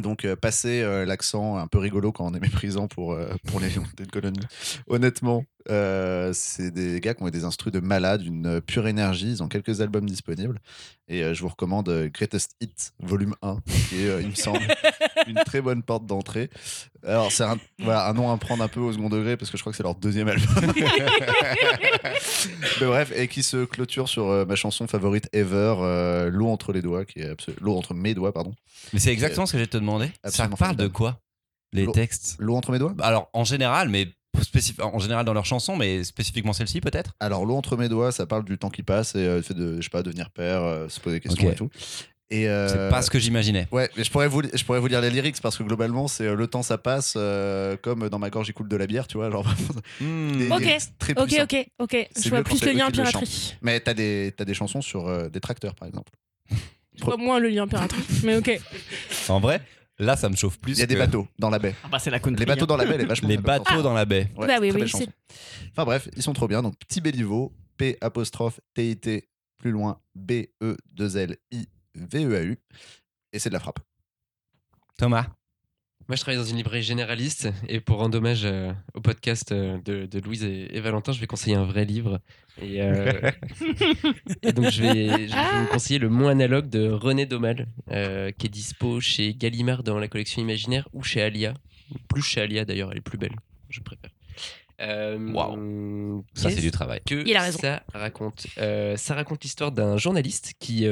Donc, 0.00 0.24
euh, 0.24 0.36
passer 0.36 0.82
euh, 0.82 1.06
l'accent 1.06 1.56
un 1.56 1.66
peu 1.66 1.78
rigolo 1.78 2.12
quand 2.12 2.26
on 2.26 2.34
est 2.34 2.40
méprisant 2.40 2.86
pour, 2.86 3.12
euh, 3.12 3.28
pour 3.46 3.60
les 3.60 3.70
d'une 3.96 4.06
colonie. 4.06 4.40
Honnêtement, 4.88 5.44
euh, 5.70 6.32
c'est 6.32 6.70
des 6.70 7.00
gars 7.00 7.14
qui 7.14 7.22
ont 7.22 7.28
des 7.28 7.44
instrus 7.44 7.72
de 7.72 7.80
malade, 7.80 8.22
une 8.22 8.60
pure 8.60 8.86
énergie. 8.86 9.30
Ils 9.30 9.42
ont 9.42 9.48
quelques 9.48 9.80
albums 9.80 10.08
disponibles. 10.08 10.60
Et 11.08 11.22
euh, 11.22 11.34
je 11.34 11.42
vous 11.42 11.48
recommande 11.48 11.88
euh, 11.88 12.08
Greatest 12.08 12.56
Hit, 12.60 12.92
volume 13.00 13.34
1, 13.42 13.58
qui 13.88 14.02
est, 14.02 14.08
euh, 14.08 14.20
il 14.20 14.28
me 14.28 14.34
semble, 14.34 14.60
une 15.28 15.36
très 15.44 15.60
bonne 15.60 15.82
porte 15.82 16.04
d'entrée. 16.04 16.50
Alors, 17.06 17.30
c'est 17.30 17.44
un, 17.44 17.58
voilà, 17.78 18.08
un 18.08 18.12
nom 18.12 18.32
à 18.32 18.36
prendre 18.38 18.64
un 18.64 18.68
peu 18.68 18.80
au 18.80 18.92
second 18.92 19.08
degré, 19.08 19.36
parce 19.36 19.50
que 19.50 19.56
je 19.56 19.62
crois 19.62 19.72
que 19.72 19.76
c'est 19.76 19.84
leur 19.84 19.94
deuxième 19.94 20.26
album. 20.28 20.72
Mais 22.80 22.86
bref, 22.86 23.12
et 23.14 23.28
qui 23.28 23.44
se 23.44 23.64
clôture 23.64 24.08
sur 24.08 24.28
euh, 24.28 24.44
ma 24.44 24.56
chanson 24.56 24.86
favorite 24.88 25.28
ever, 25.32 25.76
euh, 25.78 26.30
L'eau 26.30 26.48
entre 26.48 26.72
les 26.72 26.82
doigts, 26.82 27.04
qui 27.04 27.20
est 27.20 27.36
L'eau 27.60 27.76
entre 27.76 27.94
mes 27.94 28.14
doigts, 28.14 28.32
pardon. 28.32 28.54
Mais 28.92 28.98
c'est 28.98 29.12
exactement 29.12 29.46
ce 29.46 29.52
que 29.52 29.58
j'ai 29.58 29.66
te 29.66 29.76
demandé. 29.76 30.10
Ça 30.24 30.48
parle 30.48 30.76
de 30.76 30.88
quoi 30.88 31.20
Les 31.72 31.86
textes? 31.92 32.36
L'eau 32.40 32.56
entre 32.56 32.72
mes 32.72 32.78
doigts? 32.78 32.94
Alors 33.00 33.30
en 33.32 33.44
général, 33.44 33.88
mais 33.88 34.08
en 34.80 34.98
général 34.98 35.24
dans 35.24 35.32
leurs 35.34 35.44
chansons, 35.46 35.76
mais 35.76 36.04
spécifiquement 36.04 36.52
celle-ci 36.52 36.80
peut-être? 36.80 37.12
Alors, 37.20 37.44
l'eau 37.44 37.56
entre 37.56 37.76
mes 37.76 37.88
doigts, 37.88 38.12
ça 38.12 38.26
parle 38.26 38.44
du 38.44 38.58
temps 38.58 38.70
qui 38.70 38.82
passe 38.82 39.14
et 39.14 39.18
euh, 39.18 39.36
le 39.36 39.42
fait 39.42 39.54
de, 39.54 39.76
je 39.76 39.82
sais 39.82 39.90
pas, 39.90 40.02
devenir 40.02 40.30
père, 40.30 40.62
euh, 40.62 40.88
se 40.88 41.00
poser 41.00 41.16
des 41.16 41.20
questions 41.20 41.46
Ok. 41.46 41.52
et 41.52 41.56
tout. 41.56 41.70
Et, 42.28 42.48
euh, 42.48 42.68
C'est 42.68 42.90
pas 42.90 43.02
ce 43.02 43.10
que 43.10 43.20
j'imaginais. 43.20 43.68
Ouais, 43.70 43.88
mais 43.96 44.02
je 44.02 44.10
pourrais, 44.10 44.26
vous, 44.26 44.42
je 44.52 44.64
pourrais 44.64 44.80
vous 44.80 44.88
lire 44.88 45.00
les 45.00 45.10
lyrics 45.10 45.40
parce 45.40 45.56
que 45.56 45.62
globalement, 45.62 46.08
c'est 46.08 46.26
euh, 46.26 46.34
le 46.34 46.48
temps 46.48 46.64
ça 46.64 46.76
passe, 46.76 47.14
euh, 47.16 47.76
comme 47.80 48.08
dans 48.08 48.18
ma 48.18 48.30
gorge 48.30 48.48
il 48.48 48.52
coule 48.52 48.68
de 48.68 48.76
la 48.76 48.88
bière, 48.88 49.06
tu 49.06 49.16
vois. 49.16 49.30
Genre, 49.30 49.42
vraiment, 49.44 49.80
Hmm. 50.00 50.50
Ok, 50.52 50.76
très 50.98 51.12
Ok, 51.20 51.34
ok, 51.40 51.66
ok. 51.78 51.90
C'est 52.16 52.24
Je 52.24 52.28
vois 52.30 52.38
quand 52.38 52.44
plus 52.50 52.58
c'est 52.58 52.66
le 52.66 52.72
eux 52.72 52.74
lien 52.78 52.86
qui 52.90 52.96
le 52.96 53.04
piraterie. 53.04 53.56
Mais 53.62 53.78
t'as 53.78 53.94
des, 53.94 54.34
t'as 54.36 54.44
des 54.44 54.54
chansons 54.54 54.82
sur 54.82 55.06
euh, 55.06 55.28
des 55.28 55.40
tracteurs, 55.40 55.74
par 55.76 55.86
exemple. 55.86 56.12
Je 56.98 57.04
vois 57.04 57.16
moins 57.16 57.38
le 57.38 57.48
lien 57.48 57.68
piraterie. 57.68 58.02
Mais 58.24 58.36
ok. 58.36 58.60
En 59.28 59.38
vrai, 59.38 59.60
là 59.98 60.16
ça 60.16 60.28
me 60.28 60.36
chauffe 60.36 60.58
plus. 60.58 60.72
Il 60.74 60.80
y 60.80 60.82
a 60.82 60.86
des 60.86 60.96
bateaux 60.96 61.26
dans 61.38 61.50
la 61.50 61.58
baie. 61.58 61.74
Ah 61.84 61.88
bah 61.88 61.98
c'est 61.98 62.10
la 62.10 62.20
country. 62.20 62.40
Les 62.40 62.46
bateaux 62.46 62.66
dans 62.66 62.76
la 62.76 62.84
baie, 62.84 62.94
elle 62.94 63.00
est 63.02 63.06
vachement 63.06 63.28
Les 63.28 63.38
bateaux 63.38 63.82
dans 63.82 63.94
la 63.94 64.04
baie. 64.04 64.30
Ouais, 64.36 64.46
Bah 64.46 64.58
oui, 64.60 64.70
oui, 64.74 64.88
c'est-. 64.88 65.08
Enfin 65.70 65.84
bref, 65.84 66.08
ils 66.16 66.22
sont 66.22 66.32
trop 66.32 66.48
bien. 66.48 66.62
Donc, 66.62 66.76
petit 66.78 67.00
Béliveau, 67.00 67.52
P 67.76 67.96
apostrophe 68.00 68.60
T-I-T, 68.74 69.28
plus 69.58 69.70
loin, 69.70 70.00
B-E-2-L-I-V-E-A-U. 70.14 72.52
E 72.52 72.56
Et 73.32 73.38
c'est 73.38 73.48
de 73.50 73.54
la 73.54 73.60
frappe. 73.60 73.80
Thomas? 74.98 75.26
Moi, 76.08 76.14
je 76.14 76.20
travaille 76.20 76.38
dans 76.38 76.44
une 76.48 76.56
librairie 76.56 76.84
généraliste 76.84 77.48
et 77.68 77.80
pour 77.80 77.98
rendre 77.98 78.18
hommage 78.18 78.42
euh, 78.44 78.72
au 78.94 79.00
podcast 79.00 79.50
euh, 79.50 79.76
de, 79.84 80.06
de 80.06 80.20
Louise 80.20 80.44
et, 80.44 80.68
et 80.76 80.80
Valentin, 80.80 81.10
je 81.10 81.18
vais 81.18 81.26
conseiller 81.26 81.56
un 81.56 81.64
vrai 81.64 81.84
livre. 81.84 82.20
Et, 82.62 82.80
euh, 82.80 83.12
et 84.42 84.52
donc, 84.52 84.70
je 84.70 84.82
vais, 84.82 85.26
je 85.26 85.34
vais 85.34 85.60
vous 85.62 85.66
conseiller 85.66 85.98
Le 85.98 86.08
Mont 86.08 86.28
analogue 86.28 86.68
de 86.68 86.88
René 86.88 87.26
Daumal, 87.26 87.66
euh, 87.90 88.30
qui 88.30 88.46
est 88.46 88.50
dispo 88.50 89.00
chez 89.00 89.34
Gallimard 89.34 89.82
dans 89.82 89.98
la 89.98 90.06
collection 90.06 90.40
imaginaire 90.40 90.88
ou 90.92 91.02
chez 91.02 91.22
Alia. 91.22 91.54
Plus 92.08 92.22
chez 92.22 92.40
Alia 92.40 92.64
d'ailleurs, 92.64 92.92
elle 92.92 92.98
est 92.98 93.00
plus 93.00 93.18
belle, 93.18 93.34
je 93.68 93.80
préfère. 93.80 94.10
Waouh. 94.78 96.24
Ça 96.34 96.50
c'est 96.50 96.60
du 96.60 96.70
travail. 96.70 97.00
que 97.04 97.26
Il 97.26 97.36
a 97.36 97.42
raison. 97.42 97.58
ça 97.58 97.82
raconte? 97.92 98.46
Euh, 98.58 98.96
Ça 98.96 99.14
raconte 99.14 99.42
l'histoire 99.42 99.72
d'un 99.72 99.96
journaliste 99.96 100.52
qui. 100.60 100.86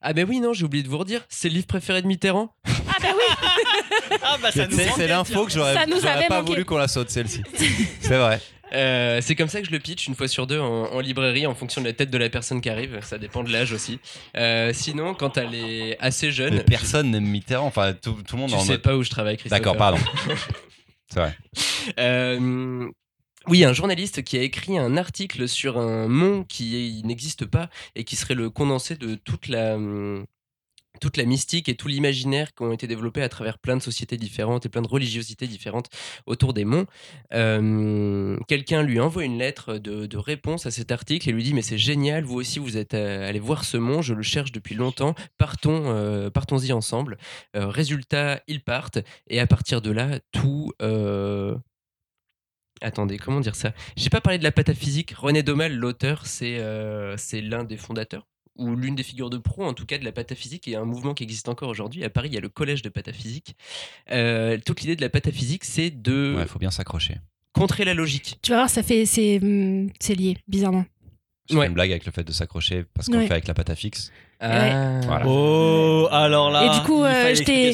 Ah, 0.00 0.12
ben 0.12 0.26
oui, 0.28 0.40
non, 0.40 0.52
j'ai 0.52 0.64
oublié 0.64 0.82
de 0.82 0.88
vous 0.88 0.98
redire, 0.98 1.22
c'est 1.28 1.48
le 1.48 1.54
livre 1.54 1.66
préféré 1.66 2.02
de 2.02 2.06
Mitterrand. 2.06 2.54
Ah 2.66 2.70
bah 3.00 3.08
oui 3.16 3.48
Ah 4.22 4.36
bah 4.42 4.50
ça 4.52 4.66
nous 4.66 4.76
C'est 4.76 4.90
c'est 4.90 5.06
l'info 5.08 5.46
que 5.46 5.52
j'aurais 5.52 5.74
Ça 5.74 5.86
nous 5.86 5.96
j'aurais 5.96 6.08
avait 6.10 6.26
pas 6.26 6.40
manqué. 6.40 6.52
voulu 6.52 6.64
qu'on 6.64 6.76
la 6.78 6.88
saute 6.88 7.10
celle-ci. 7.10 7.42
C'est 8.00 8.18
vrai. 8.18 8.40
Euh, 8.74 9.20
c'est 9.20 9.34
comme 9.34 9.48
ça 9.48 9.60
que 9.60 9.66
je 9.66 9.70
le 9.72 9.80
pitch 9.80 10.06
une 10.06 10.14
fois 10.14 10.28
sur 10.28 10.46
deux 10.46 10.58
en, 10.58 10.84
en 10.86 11.00
librairie 11.00 11.46
en 11.46 11.54
fonction 11.54 11.82
de 11.82 11.86
la 11.88 11.92
tête 11.92 12.08
de 12.10 12.16
la 12.16 12.30
personne 12.30 12.62
qui 12.62 12.70
arrive. 12.70 13.00
Ça 13.02 13.18
dépend 13.18 13.44
de 13.44 13.52
l'âge 13.52 13.70
aussi. 13.74 13.98
Euh, 14.34 14.72
sinon, 14.72 15.12
quand 15.12 15.36
elle 15.36 15.54
est 15.54 15.98
assez 16.00 16.30
jeune, 16.32 16.54
Mais 16.54 16.64
personne 16.64 17.10
n'aime 17.10 17.26
Mitterrand. 17.26 17.66
Enfin 17.66 17.92
tout, 17.92 18.16
tout 18.26 18.36
le 18.36 18.40
monde 18.40 18.50
tu 18.50 18.56
en 18.56 18.60
sais 18.60 18.72
mode. 18.72 18.82
pas 18.82 18.96
où 18.96 19.02
je 19.02 19.10
travaille, 19.10 19.36
Christophe. 19.36 19.58
D'accord, 19.58 19.76
pardon. 19.76 19.98
C'est 21.12 21.20
vrai. 21.20 21.36
Euh, 21.98 22.88
oui, 23.48 23.64
un 23.64 23.72
journaliste 23.72 24.22
qui 24.22 24.36
a 24.38 24.42
écrit 24.42 24.78
un 24.78 24.96
article 24.96 25.48
sur 25.48 25.78
un 25.78 26.08
mont 26.08 26.44
qui 26.44 27.02
n'existe 27.04 27.44
pas 27.46 27.68
et 27.94 28.04
qui 28.04 28.16
serait 28.16 28.34
le 28.34 28.50
condensé 28.50 28.96
de 28.96 29.14
toute 29.14 29.48
la, 29.48 29.74
hum, 29.74 30.26
toute 31.00 31.16
la 31.16 31.24
mystique 31.24 31.68
et 31.68 31.74
tout 31.74 31.88
l'imaginaire 31.88 32.54
qui 32.54 32.62
ont 32.62 32.72
été 32.72 32.86
développés 32.86 33.22
à 33.22 33.28
travers 33.28 33.58
plein 33.58 33.76
de 33.76 33.82
sociétés 33.82 34.16
différentes 34.16 34.66
et 34.66 34.68
plein 34.68 34.82
de 34.82 34.88
religiosités 34.88 35.46
différentes 35.46 35.88
autour 36.26 36.52
des 36.54 36.64
monts. 36.64 36.86
Euh, 37.34 38.38
Quelqu'un 38.48 38.82
lui 38.82 39.00
envoie 39.00 39.24
une 39.24 39.38
lettre 39.38 39.78
de, 39.78 40.06
de 40.06 40.16
réponse 40.16 40.66
à 40.66 40.70
cet 40.70 40.92
article 40.92 41.28
et 41.28 41.32
lui 41.32 41.42
dit 41.42 41.54
mais 41.54 41.62
c'est 41.62 41.78
génial, 41.78 42.24
vous 42.24 42.36
aussi 42.36 42.58
vous 42.58 42.76
êtes 42.76 42.94
euh, 42.94 43.28
allé 43.28 43.40
voir 43.40 43.64
ce 43.64 43.76
mont, 43.76 44.02
je 44.02 44.14
le 44.14 44.22
cherche 44.22 44.52
depuis 44.52 44.74
longtemps, 44.74 45.14
partons, 45.38 45.82
euh, 45.86 46.30
partons-y 46.30 46.72
ensemble. 46.72 47.18
Euh, 47.56 47.66
résultat, 47.66 48.40
ils 48.46 48.62
partent 48.62 48.98
et 49.28 49.40
à 49.40 49.46
partir 49.46 49.82
de 49.82 49.90
là, 49.90 50.20
tout... 50.30 50.72
Attendez, 52.82 53.16
comment 53.16 53.40
dire 53.40 53.54
ça? 53.54 53.72
J'ai 53.96 54.10
pas 54.10 54.20
parlé 54.20 54.38
de 54.38 54.44
la 54.44 54.52
pataphysique. 54.52 55.12
René 55.16 55.42
Daumal, 55.42 55.74
l'auteur, 55.74 56.26
c'est 56.26 56.58
euh, 56.58 57.16
c'est 57.16 57.40
l'un 57.40 57.64
des 57.64 57.76
fondateurs 57.76 58.26
ou 58.56 58.76
l'une 58.76 58.94
des 58.94 59.02
figures 59.02 59.30
de 59.30 59.38
pro, 59.38 59.64
en 59.64 59.72
tout 59.72 59.86
cas, 59.86 59.96
de 59.96 60.04
la 60.04 60.12
pataphysique, 60.12 60.68
et 60.68 60.76
un 60.76 60.84
mouvement 60.84 61.14
qui 61.14 61.22
existe 61.22 61.48
encore 61.48 61.70
aujourd'hui. 61.70 62.04
À 62.04 62.10
Paris, 62.10 62.28
il 62.28 62.34
y 62.34 62.36
a 62.36 62.40
le 62.40 62.50
collège 62.50 62.82
de 62.82 62.90
pataphysique. 62.90 63.56
Euh, 64.10 64.58
toute 64.66 64.82
l'idée 64.82 64.94
de 64.96 65.00
la 65.00 65.08
pataphysique, 65.08 65.64
c'est 65.64 65.88
de 65.90 66.34
Ouais, 66.36 66.46
faut 66.46 66.58
bien 66.58 66.70
s'accrocher. 66.70 67.16
contrer 67.54 67.84
la 67.86 67.94
logique. 67.94 68.38
Tu 68.42 68.50
vas 68.50 68.58
voir, 68.58 68.70
ça 68.70 68.82
fait. 68.82 69.06
C'est 69.06 69.38
hum, 69.42 69.88
c'est 70.00 70.14
lié, 70.14 70.36
bizarrement. 70.48 70.84
Je 71.48 71.54
fais 71.54 71.60
Ouais. 71.60 71.66
une 71.66 71.74
blague 71.74 71.90
avec 71.90 72.06
le 72.06 72.12
fait 72.12 72.22
de 72.24 72.32
s'accrocher 72.32 72.84
parce 72.94 73.08
qu'on 73.08 73.14
Ouais. 73.14 73.20
le 73.22 73.26
fait 73.26 73.32
avec 73.32 73.48
la 73.48 73.54
pâte 73.54 73.70
à 73.70 73.74
fixe. 73.74 74.12
Ah. 74.40 75.00
Voilà. 75.04 75.26
Oh, 75.26 76.08
alors 76.10 76.50
là. 76.50 76.66
Et 76.66 76.78
du 76.78 76.84
coup, 76.86 77.02
euh, 77.04 77.34
je 77.34 77.42
t'ai- 77.42 77.72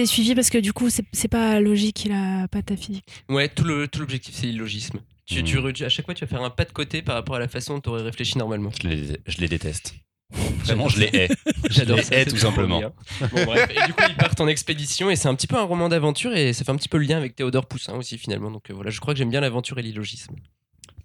la 0.00 0.06
suivi 0.06 0.34
parce 0.34 0.50
que 0.50 0.58
du 0.58 0.72
coup, 0.72 0.88
c'est 0.90 1.28
pas 1.28 1.60
logique, 1.60 2.04
il 2.04 2.12
a 2.12 2.48
pas 2.48 2.62
ta 2.62 2.76
physique. 2.76 3.04
Ouais, 3.28 3.48
tout 3.48 3.64
l'objectif, 3.64 4.34
c'est 4.34 4.46
l'illogisme. 4.46 4.98
Tu, 5.26 5.40
Hmm. 5.42 5.72
tu 5.72 5.84
à 5.84 5.88
chaque 5.88 6.04
fois, 6.04 6.14
tu 6.14 6.24
vas 6.24 6.28
faire 6.28 6.42
un 6.42 6.50
pas 6.50 6.64
de 6.64 6.72
côté 6.72 7.00
par 7.02 7.14
rapport 7.14 7.36
à 7.36 7.38
la 7.38 7.48
façon 7.48 7.74
dont 7.74 7.80
tu 7.80 7.88
aurais 7.88 8.02
réfléchi 8.02 8.36
normalement. 8.38 8.70
Je 8.82 8.88
les, 8.88 9.02
je 9.26 9.38
les 9.38 9.48
déteste. 9.48 9.94
Vraiment, 10.64 10.88
je 10.88 10.98
les 11.00 11.10
hais. 11.12 11.28
J'adore 11.70 11.98
les 11.98 12.02
ça, 12.02 12.16
hais, 12.16 12.24
tout 12.26 12.36
simplement. 12.36 12.80
Bon, 12.80 13.44
bref. 13.44 13.68
Et 13.70 13.86
du 13.86 13.92
coup, 13.94 14.02
ils 14.08 14.16
partent 14.16 14.40
en 14.40 14.48
expédition 14.48 15.10
et 15.10 15.16
c'est 15.16 15.28
un 15.28 15.34
petit 15.34 15.46
peu 15.46 15.56
un 15.56 15.62
roman 15.62 15.88
d'aventure 15.88 16.34
et 16.34 16.52
ça 16.52 16.64
fait 16.64 16.70
un 16.72 16.76
petit 16.76 16.88
peu 16.88 16.98
le 16.98 17.04
lien 17.04 17.16
avec 17.18 17.36
Théodore 17.36 17.66
Poussin 17.66 17.94
aussi 17.94 18.18
finalement. 18.18 18.50
Donc 18.50 18.70
euh, 18.70 18.74
voilà, 18.74 18.90
je 18.90 18.98
crois 19.00 19.14
que 19.14 19.18
j'aime 19.18 19.30
bien 19.30 19.40
l'aventure 19.40 19.78
et 19.78 19.82
l'illogisme. 19.82 20.34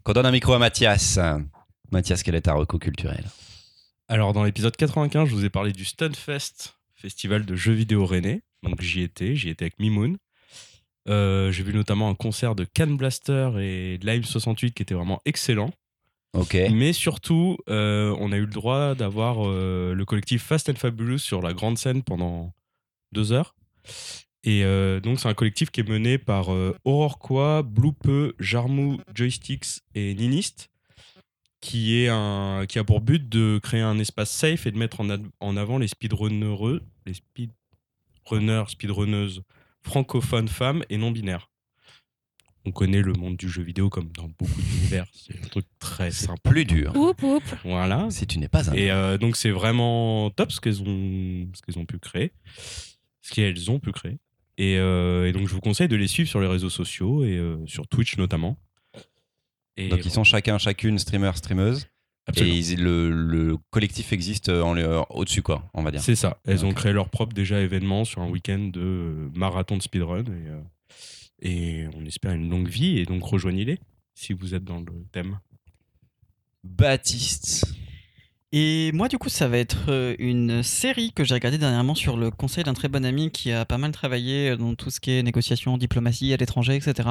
Qu'on 0.04 0.14
donne 0.14 0.26
un 0.26 0.32
micro 0.32 0.54
à 0.54 0.60
Mathias. 0.60 1.20
Mathias, 1.92 2.24
quel 2.24 2.36
est 2.36 2.42
ta 2.42 2.54
reco 2.54 2.78
culturel 2.80 3.26
Alors, 4.08 4.34
dans 4.34 4.44
l'épisode 4.44 4.76
95, 4.76 5.30
je 5.30 5.34
vous 5.36 5.46
ai 5.46 5.50
parlé 5.50 5.72
du 5.72 5.86
Stunfest, 5.86 6.76
festival 6.96 7.46
de 7.46 7.56
jeux 7.56 7.74
vidéo 7.74 8.06
rennais. 8.06 8.42
Donc, 8.64 8.82
j'y 8.82 9.02
étais, 9.02 9.36
j'y 9.36 9.50
étais 9.50 9.66
avec 9.66 9.80
Mimoun. 9.80 10.18
Euh, 11.08 11.52
J'ai 11.52 11.64
vu 11.64 11.74
notamment 11.74 12.10
un 12.10 12.16
concert 12.16 12.56
de 12.56 12.66
Can 12.66 12.88
Blaster 12.88 13.52
et 13.60 13.98
Lime 14.02 14.26
68 14.26 14.74
qui 14.74 14.84
était 14.84 14.96
vraiment 14.96 15.22
excellent. 15.26 15.72
Ok. 16.34 16.58
Mais 16.74 16.92
surtout, 16.92 17.58
euh, 17.70 18.14
on 18.20 18.34
a 18.34 18.38
eu 18.38 18.42
le 18.42 18.48
droit 18.48 18.94
d'avoir 18.94 19.48
euh, 19.48 19.94
le 19.94 20.06
collectif 20.06 20.44
Fast 20.44 20.70
and 20.70 20.76
Fabulous 20.76 21.20
sur 21.20 21.42
la 21.42 21.54
grande 21.54 21.78
scène 21.78 22.04
pendant 22.04 22.54
deux 23.14 23.32
heures. 23.32 23.56
Et 24.44 24.64
donc, 25.02 25.20
c'est 25.20 25.28
un 25.28 25.34
collectif 25.34 25.72
qui 25.72 25.82
est 25.82 25.90
mené 25.90 26.18
par 26.18 26.48
Aurore 26.86 27.20
Quoi, 27.20 27.64
Bloupe, 27.64 28.08
Jarmou, 28.40 28.98
Joysticks 29.14 29.82
et 29.94 30.16
Ninist, 30.16 30.70
qui, 31.68 31.98
est 32.02 32.08
un, 32.10 32.66
qui 32.68 32.80
a 32.80 32.84
pour 32.84 33.02
but 33.02 33.28
de 33.28 33.60
créer 33.62 33.82
un 33.82 34.00
espace 34.00 34.32
safe 34.32 34.66
et 34.68 34.72
de 34.72 34.78
mettre 34.78 35.02
en, 35.02 35.10
ad- 35.10 35.26
en 35.42 35.58
avant 35.58 35.78
les 35.78 35.88
speedrunners, 35.88 36.80
les 37.06 37.14
speedrunners, 37.14 38.64
speedrunneuses 38.70 39.42
francophones 39.82 40.48
femmes 40.48 40.84
et 40.90 40.98
non 40.98 41.12
binaires. 41.12 41.50
On 42.66 42.72
connaît 42.72 43.02
le 43.02 43.14
monde 43.14 43.38
du 43.38 43.48
jeu 43.50 43.62
vidéo 43.64 43.90
comme 43.90 44.10
dans 44.14 44.30
beaucoup 44.40 44.62
d'univers. 44.62 45.08
C'est 45.14 45.38
un 45.38 45.48
truc 45.48 45.66
très 45.80 46.12
simple. 46.12 46.42
plus 46.44 46.66
dur. 46.66 46.94
Oup, 46.96 47.22
oup. 47.24 47.44
Voilà. 47.64 48.08
Si 48.12 48.28
tu 48.28 48.40
n'es 48.40 48.50
pas 48.50 48.70
un. 48.70 48.74
Et 48.74 48.92
euh, 48.92 49.18
donc 49.18 49.38
c'est 49.38 49.52
vraiment 49.52 50.30
top 50.32 50.52
ce 50.52 50.60
qu'elles 50.60 50.82
ont, 50.82 51.48
ce 51.54 51.62
qu'elles 51.62 51.80
ont 51.80 51.86
pu 51.86 51.98
créer, 52.00 52.34
ce 53.22 53.34
qu'elles 53.34 53.72
ont 53.72 53.80
pu 53.80 53.92
créer. 53.94 54.18
Et, 54.58 54.78
euh, 54.80 55.28
et 55.30 55.32
donc 55.34 55.48
je 55.48 55.54
vous 55.54 55.62
conseille 55.62 55.88
de 55.88 55.96
les 55.96 56.08
suivre 56.08 56.28
sur 56.30 56.42
les 56.42 56.48
réseaux 56.48 56.70
sociaux 56.70 57.24
et 57.24 57.38
euh, 57.38 57.58
sur 57.68 57.88
Twitch 57.88 58.18
notamment. 58.18 58.58
Et 59.78 59.90
Donc 59.90 60.04
ils 60.06 60.12
sont 60.12 60.24
chacun, 60.24 60.58
chacune 60.58 60.98
streamer, 61.00 61.32
streameuse. 61.36 61.88
Absolument. 62.26 62.56
Et 62.56 62.60
ils- 62.60 62.82
le, 62.84 63.10
le 63.10 63.58
collectif 63.70 64.12
existe 64.12 64.50
au-dessus, 64.50 65.42
quoi, 65.42 65.64
on 65.74 65.84
va 65.84 65.92
dire. 65.92 66.02
C'est 66.02 66.16
ça. 66.16 66.40
Elles 66.46 66.66
ont 66.66 66.74
créé 66.74 66.92
leur 66.92 67.10
propre 67.10 67.34
déjà 67.34 67.62
événement 67.62 68.04
sur 68.06 68.22
un 68.22 68.30
week-end 68.30 68.60
de 68.74 68.82
euh, 68.82 69.30
marathon 69.34 69.78
de 69.78 69.82
speedrun 69.82 70.24
et, 70.24 70.50
euh, 70.50 70.62
et 71.42 71.86
on 71.96 72.06
espère 72.06 72.34
une 72.34 72.50
longue 72.50 72.68
vie 72.68 72.98
et 72.98 73.06
donc 73.06 73.24
rejoignez-les 73.24 73.80
si 74.16 74.34
vous 74.34 74.56
êtes 74.56 74.64
dans 74.66 74.80
le 74.80 75.06
thème. 75.12 75.40
Baptiste. 76.64 77.66
Et 78.54 78.92
moi, 78.94 79.10
du 79.10 79.18
coup, 79.18 79.28
ça 79.28 79.50
va 79.50 79.58
être 79.58 79.90
euh, 79.90 80.16
une 80.20 80.64
série 80.64 81.12
que 81.12 81.26
j'ai 81.26 81.34
regardée 81.34 81.58
dernièrement 81.58 81.96
sur 81.96 82.16
le 82.16 82.32
conseil 82.32 82.64
d'un 82.64 82.74
très 82.74 82.88
bon 82.88 83.04
ami 83.04 83.30
qui 83.30 83.52
a 83.52 83.66
pas 83.66 83.78
mal 83.78 83.92
travaillé 83.92 84.56
dans 84.56 84.74
tout 84.74 84.90
ce 84.90 85.02
qui 85.02 85.12
est 85.12 85.22
négociation, 85.22 85.78
diplomatie 85.78 86.34
à 86.34 86.38
l'étranger, 86.38 86.76
etc. 86.76 87.10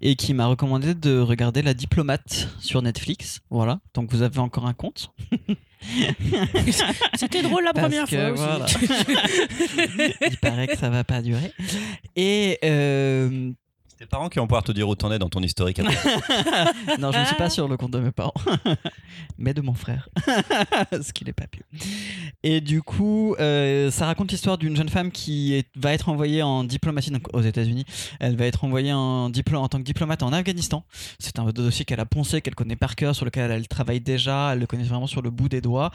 Et 0.00 0.14
qui 0.14 0.34
m'a 0.34 0.46
recommandé 0.46 0.94
de 0.94 1.18
regarder 1.18 1.62
La 1.62 1.74
Diplomate 1.74 2.48
sur 2.60 2.80
Netflix. 2.80 3.40
Voilà. 3.50 3.80
Donc, 3.94 4.12
vous 4.12 4.22
avez 4.22 4.38
encore 4.38 4.66
un 4.66 4.72
compte. 4.74 5.10
C'était 7.16 7.42
drôle 7.42 7.64
la 7.64 7.72
Parce 7.72 7.88
première 7.88 8.06
que, 8.06 8.34
fois 8.36 8.62
aussi. 8.66 8.86
voilà. 8.86 10.14
Il 10.30 10.36
paraît 10.36 10.68
que 10.68 10.76
ça 10.78 10.90
va 10.90 11.02
pas 11.02 11.22
durer. 11.22 11.52
Et 12.14 12.58
euh, 12.64 13.50
tes 14.02 14.06
parents 14.06 14.28
qui 14.28 14.40
vont 14.40 14.48
pouvoir 14.48 14.64
te 14.64 14.72
dire 14.72 14.88
où 14.88 14.96
t'en 14.96 15.12
es 15.12 15.18
dans 15.20 15.28
ton 15.28 15.40
historique. 15.40 15.78
non, 16.98 17.12
je 17.12 17.20
ne 17.20 17.24
suis 17.24 17.36
pas 17.36 17.48
sur 17.48 17.68
le 17.68 17.76
compte 17.76 17.92
de 17.92 18.00
mes 18.00 18.10
parents, 18.10 18.34
mais 19.38 19.54
de 19.54 19.60
mon 19.60 19.74
frère, 19.74 20.08
ce 20.92 21.12
qui 21.12 21.24
n'est 21.24 21.32
pas 21.32 21.46
pieux. 21.46 21.62
Et 22.42 22.60
du 22.60 22.82
coup, 22.82 23.36
euh, 23.38 23.92
ça 23.92 24.06
raconte 24.06 24.32
l'histoire 24.32 24.58
d'une 24.58 24.74
jeune 24.74 24.88
femme 24.88 25.12
qui 25.12 25.64
va 25.76 25.92
être 25.92 26.08
envoyée 26.08 26.42
en 26.42 26.64
diplomatie 26.64 27.12
aux 27.32 27.42
États-Unis. 27.42 27.84
Elle 28.18 28.34
va 28.34 28.46
être 28.46 28.64
envoyée 28.64 28.92
en, 28.92 29.26
en 29.26 29.68
tant 29.68 29.78
que 29.78 29.84
diplomate 29.84 30.24
en 30.24 30.32
Afghanistan. 30.32 30.84
C'est 31.20 31.38
un 31.38 31.44
dossier 31.50 31.84
qu'elle 31.84 32.00
a 32.00 32.06
poncé, 32.06 32.40
qu'elle 32.40 32.56
connaît 32.56 32.74
par 32.74 32.96
cœur, 32.96 33.14
sur 33.14 33.24
lequel 33.24 33.52
elle 33.52 33.68
travaille 33.68 34.00
déjà. 34.00 34.52
Elle 34.52 34.58
le 34.58 34.66
connaît 34.66 34.82
vraiment 34.82 35.06
sur 35.06 35.22
le 35.22 35.30
bout 35.30 35.48
des 35.48 35.60
doigts. 35.60 35.92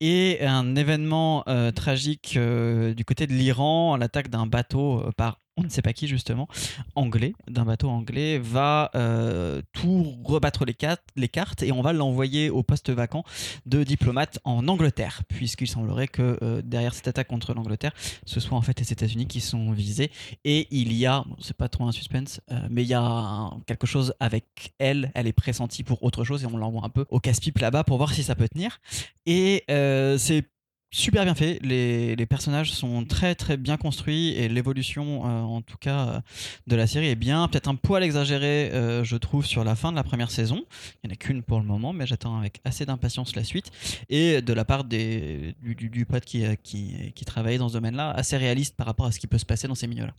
Et 0.00 0.38
un 0.40 0.76
événement 0.76 1.44
euh, 1.46 1.72
tragique 1.72 2.34
euh, 2.38 2.94
du 2.94 3.04
côté 3.04 3.26
de 3.26 3.34
l'Iran, 3.34 3.96
l'attaque 3.96 4.30
d'un 4.30 4.46
bateau 4.46 5.04
par 5.18 5.40
on 5.60 5.64
ne 5.64 5.68
sait 5.68 5.82
pas 5.82 5.92
qui 5.92 6.08
justement, 6.08 6.48
anglais, 6.94 7.34
d'un 7.48 7.64
bateau 7.64 7.88
anglais, 7.88 8.38
va 8.38 8.90
euh, 8.94 9.62
tout 9.72 10.16
rebattre 10.24 10.64
les, 10.64 10.74
cartes, 10.74 11.02
les 11.16 11.28
cartes 11.28 11.62
et 11.62 11.72
on 11.72 11.82
va 11.82 11.92
l'envoyer 11.92 12.50
au 12.50 12.62
poste 12.62 12.90
vacant 12.90 13.24
de 13.66 13.84
diplomate 13.84 14.38
en 14.44 14.66
Angleterre, 14.68 15.22
puisqu'il 15.28 15.68
semblerait 15.68 16.08
que 16.08 16.38
euh, 16.42 16.62
derrière 16.64 16.94
cette 16.94 17.08
attaque 17.08 17.28
contre 17.28 17.54
l'Angleterre, 17.54 17.92
ce 18.24 18.40
soit 18.40 18.56
en 18.56 18.62
fait 18.62 18.78
les 18.80 18.92
États-Unis 18.92 19.26
qui 19.26 19.40
sont 19.40 19.72
visés. 19.72 20.10
Et 20.44 20.66
il 20.70 20.92
y 20.92 21.06
a, 21.06 21.24
c'est 21.40 21.56
pas 21.56 21.68
trop 21.68 21.84
un 21.84 21.92
suspense, 21.92 22.40
euh, 22.50 22.58
mais 22.70 22.82
il 22.82 22.88
y 22.88 22.94
a 22.94 23.50
quelque 23.66 23.86
chose 23.86 24.14
avec 24.18 24.72
elle, 24.78 25.12
elle 25.14 25.26
est 25.26 25.32
pressentie 25.32 25.84
pour 25.84 26.02
autre 26.02 26.24
chose 26.24 26.42
et 26.42 26.46
on 26.46 26.56
l'envoie 26.56 26.84
un 26.84 26.88
peu 26.88 27.04
au 27.10 27.20
casse-pipe 27.20 27.58
là-bas 27.58 27.84
pour 27.84 27.98
voir 27.98 28.12
si 28.12 28.22
ça 28.22 28.34
peut 28.34 28.48
tenir. 28.48 28.80
Et 29.26 29.64
c'est 29.68 30.44
super 30.90 31.24
bien 31.24 31.34
fait. 31.34 31.58
Les, 31.62 32.26
personnages 32.26 32.72
sont 32.72 33.04
très 33.04 33.34
très 33.34 33.56
bien 33.56 33.76
construits 33.76 34.30
et 34.34 34.48
l'évolution, 34.48 35.26
euh, 35.26 35.40
en 35.42 35.62
tout 35.62 35.78
cas, 35.78 36.08
euh, 36.08 36.20
de 36.66 36.76
la 36.76 36.86
série 36.86 37.08
est 37.08 37.16
bien. 37.16 37.48
Peut-être 37.48 37.68
un 37.68 37.74
poil 37.74 38.02
exagéré, 38.04 38.70
euh, 38.72 39.02
je 39.02 39.16
trouve, 39.16 39.44
sur 39.44 39.64
la 39.64 39.74
fin 39.74 39.90
de 39.90 39.96
la 39.96 40.04
première 40.04 40.30
saison. 40.30 40.64
Il 41.02 41.08
n'y 41.08 41.12
en 41.12 41.14
a 41.14 41.16
qu'une 41.16 41.42
pour 41.42 41.58
le 41.58 41.66
moment, 41.66 41.92
mais 41.92 42.06
j'attends 42.06 42.38
avec 42.38 42.60
assez 42.64 42.86
d'impatience 42.86 43.34
la 43.34 43.44
suite. 43.44 43.70
Et 44.08 44.42
de 44.42 44.52
la 44.52 44.64
part 44.64 44.84
du, 44.84 46.06
pote 46.08 46.24
qui, 46.24 46.44
qui, 46.62 47.12
qui 47.14 47.24
travaille 47.24 47.58
dans 47.58 47.68
ce 47.68 47.74
domaine-là, 47.74 48.10
assez 48.10 48.36
réaliste 48.36 48.76
par 48.76 48.86
rapport 48.86 49.06
à 49.06 49.12
ce 49.12 49.18
qui 49.18 49.26
peut 49.26 49.38
se 49.38 49.46
passer 49.46 49.66
dans 49.66 49.74
ces 49.74 49.86
milieux-là. 49.86 50.14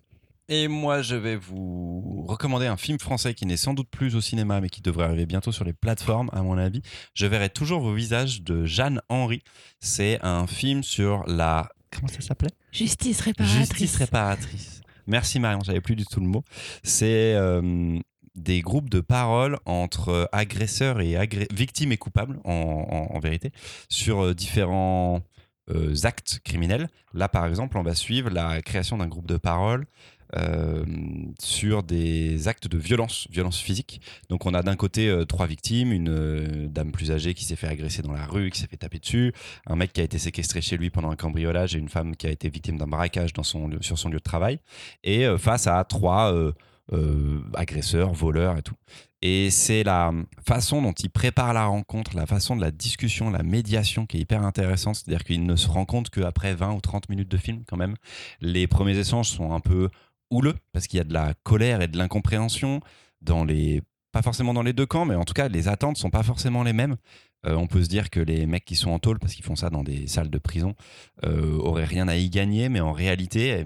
Et 0.50 0.68
moi, 0.68 1.02
je 1.02 1.16
vais 1.16 1.38
vous 1.38 2.26
recommander 2.28 2.68
un 2.68 2.76
film 2.78 3.00
français 3.00 3.34
qui 3.34 3.46
n'est 3.46 3.58
sans 3.58 3.74
doute 3.74 3.88
plus 3.90 4.16
au 4.16 4.22
cinéma, 4.22 4.60
mais 4.60 4.70
qui 4.70 4.82
devrait 4.82 5.06
arriver 5.06 5.26
bientôt 5.26 5.52
sur 5.54 5.64
les 5.64 5.72
plateformes, 5.74 6.30
à 6.34 6.42
mon 6.42 6.58
avis. 6.58 6.82
Je 7.14 7.26
verrai 7.26 7.50
toujours 7.50 7.80
vos 7.82 7.94
visages 7.94 8.42
de 8.42 8.66
Jeanne 8.66 9.02
Henry. 9.08 9.44
C'est 9.80 10.20
un 10.24 10.48
film 10.48 10.84
sur 10.84 11.24
la. 11.28 11.70
Comment 11.92 12.08
ça 12.10 12.22
s'appelait? 12.22 12.52
Justice 12.72 13.22
réparatrice. 13.22 13.60
Justice 13.70 13.96
réparatrice. 13.98 14.82
Merci 15.08 15.40
Marion, 15.40 15.60
j'avais 15.64 15.82
plus 15.82 15.96
du 15.96 16.06
tout 16.06 16.20
le 16.20 16.28
mot. 16.28 16.44
C'est 16.84 17.34
euh, 17.36 17.98
des 18.36 18.62
groupes 18.62 18.90
de 18.90 19.00
parole 19.02 19.58
entre 19.66 20.30
agresseurs 20.32 21.02
et 21.02 21.14
agré- 21.14 21.48
victimes 21.54 21.92
et 21.92 21.98
coupables, 21.98 22.40
en, 22.46 22.52
en- 23.12 23.16
en 23.16 23.20
vérité, 23.20 23.52
sur 23.90 24.22
euh, 24.24 24.34
différents 24.34 25.22
euh, 25.70 25.94
actes 26.04 26.40
criminels. 26.44 26.88
Là, 27.14 27.30
par 27.30 27.46
exemple, 27.46 27.78
on 27.78 27.84
va 27.84 27.96
suivre 27.96 28.30
la 28.30 28.62
création 28.62 28.98
d'un 28.98 29.08
groupe 29.08 29.28
de 29.28 29.38
parole 29.38 29.86
euh, 30.36 30.86
sur 31.40 31.84
des 31.84 32.48
actes 32.48 32.68
de 32.68 32.78
violence, 32.78 33.28
violence 33.32 33.60
physique. 33.60 34.02
Donc 34.30 34.46
on 34.46 34.54
a 34.54 34.64
d'un 34.64 34.76
côté 34.76 35.10
euh, 35.10 35.26
trois 35.26 35.48
victimes, 35.48 35.92
une 35.92 36.10
euh, 36.10 36.68
dame 36.68 36.92
plus 36.92 37.12
âgée 37.12 37.34
qui 37.34 37.44
s'est 37.44 37.56
fait 37.56 37.68
agresser 37.68 38.02
dans 38.02 38.14
la 38.14 38.26
rue, 38.26 38.50
qui 38.50 38.60
s'est 38.60 38.68
fait 38.68 38.78
taper 38.78 39.00
dessus, 39.00 39.34
un 39.68 39.76
mec 39.76 39.92
qui 39.94 40.02
a 40.02 40.04
été 40.04 40.18
séquestré 40.18 40.62
chez 40.62 40.78
lui 40.78 40.90
pendant 40.90 41.12
un 41.12 41.16
cambriolage 41.16 41.76
et 41.76 41.80
une 41.80 41.90
femme 41.90 42.16
qui 42.16 42.28
a 42.28 42.30
été 42.30 42.50
victime 42.50 42.78
d'un 42.78 42.88
braquage 42.88 43.34
dans 43.34 43.44
son, 43.44 43.70
sur 43.82 43.98
son 43.98 44.10
lieu 44.10 44.20
de 44.20 44.24
travail. 44.24 44.60
Et 45.04 45.26
face 45.38 45.68
à 45.68 45.84
trois 45.84 46.34
agresseurs, 47.54 48.14
voleurs 48.14 48.58
et 48.58 48.62
tout. 48.62 48.76
Et 49.22 49.52
c'est 49.52 49.84
la 49.84 50.12
façon 50.44 50.82
dont 50.82 50.94
il 50.94 51.10
prépare 51.10 51.54
la 51.54 51.66
rencontre, 51.66 52.16
la 52.16 52.26
façon 52.26 52.56
de 52.56 52.62
la 52.62 52.72
discussion, 52.72 53.30
la 53.30 53.44
médiation 53.44 54.08
qui 54.08 54.18
est 54.18 54.22
hyper 54.22 54.44
intéressante. 54.44 54.96
C'est-à-dire 54.96 55.24
qu'il 55.24 55.46
ne 55.46 55.56
se 55.56 55.68
rend 55.68 55.86
compte 55.86 56.10
qu'après 56.10 56.56
20 56.56 56.74
ou 56.74 56.82
30 56.82 57.08
minutes 57.10 57.30
de 57.30 57.38
film, 57.38 57.64
quand 57.68 57.78
même, 57.78 57.96
les 58.40 58.66
premiers 58.66 58.98
échanges 58.98 59.30
sont 59.30 59.54
un 59.54 59.60
peu 59.60 59.90
houleux 60.32 60.56
parce 60.72 60.88
qu'il 60.88 60.98
y 60.98 61.02
a 61.02 61.04
de 61.04 61.14
la 61.14 61.34
colère 61.44 61.82
et 61.82 61.88
de 61.88 61.98
l'incompréhension 61.98 62.82
dans 63.22 63.44
les 63.44 63.82
pas 64.12 64.22
forcément 64.22 64.54
dans 64.54 64.64
les 64.64 64.74
deux 64.74 64.86
camps 64.86 65.06
mais 65.06 65.16
en 65.16 65.24
tout 65.24 65.34
cas 65.34 65.48
les 65.48 65.68
attentes 65.68 65.98
sont 65.98 66.10
pas 66.10 66.24
forcément 66.24 66.64
les 66.64 66.74
mêmes 66.74 66.98
Euh, 67.48 67.56
on 67.56 67.66
peut 67.66 67.84
se 67.84 67.90
dire 67.90 68.12
que 68.12 68.20
les 68.20 68.46
mecs 68.46 68.66
qui 68.66 68.76
sont 68.76 68.92
en 68.92 69.00
tôle 69.00 69.18
parce 69.18 69.34
qu'ils 69.34 69.44
font 69.44 69.56
ça 69.56 69.72
dans 69.72 69.84
des 69.84 70.06
salles 70.06 70.30
de 70.30 70.38
prison 70.38 70.76
euh, 71.26 71.58
auraient 71.58 71.86
rien 71.86 72.08
à 72.08 72.16
y 72.16 72.30
gagner 72.30 72.70
mais 72.70 72.82
en 72.82 72.92
réalité 72.92 73.66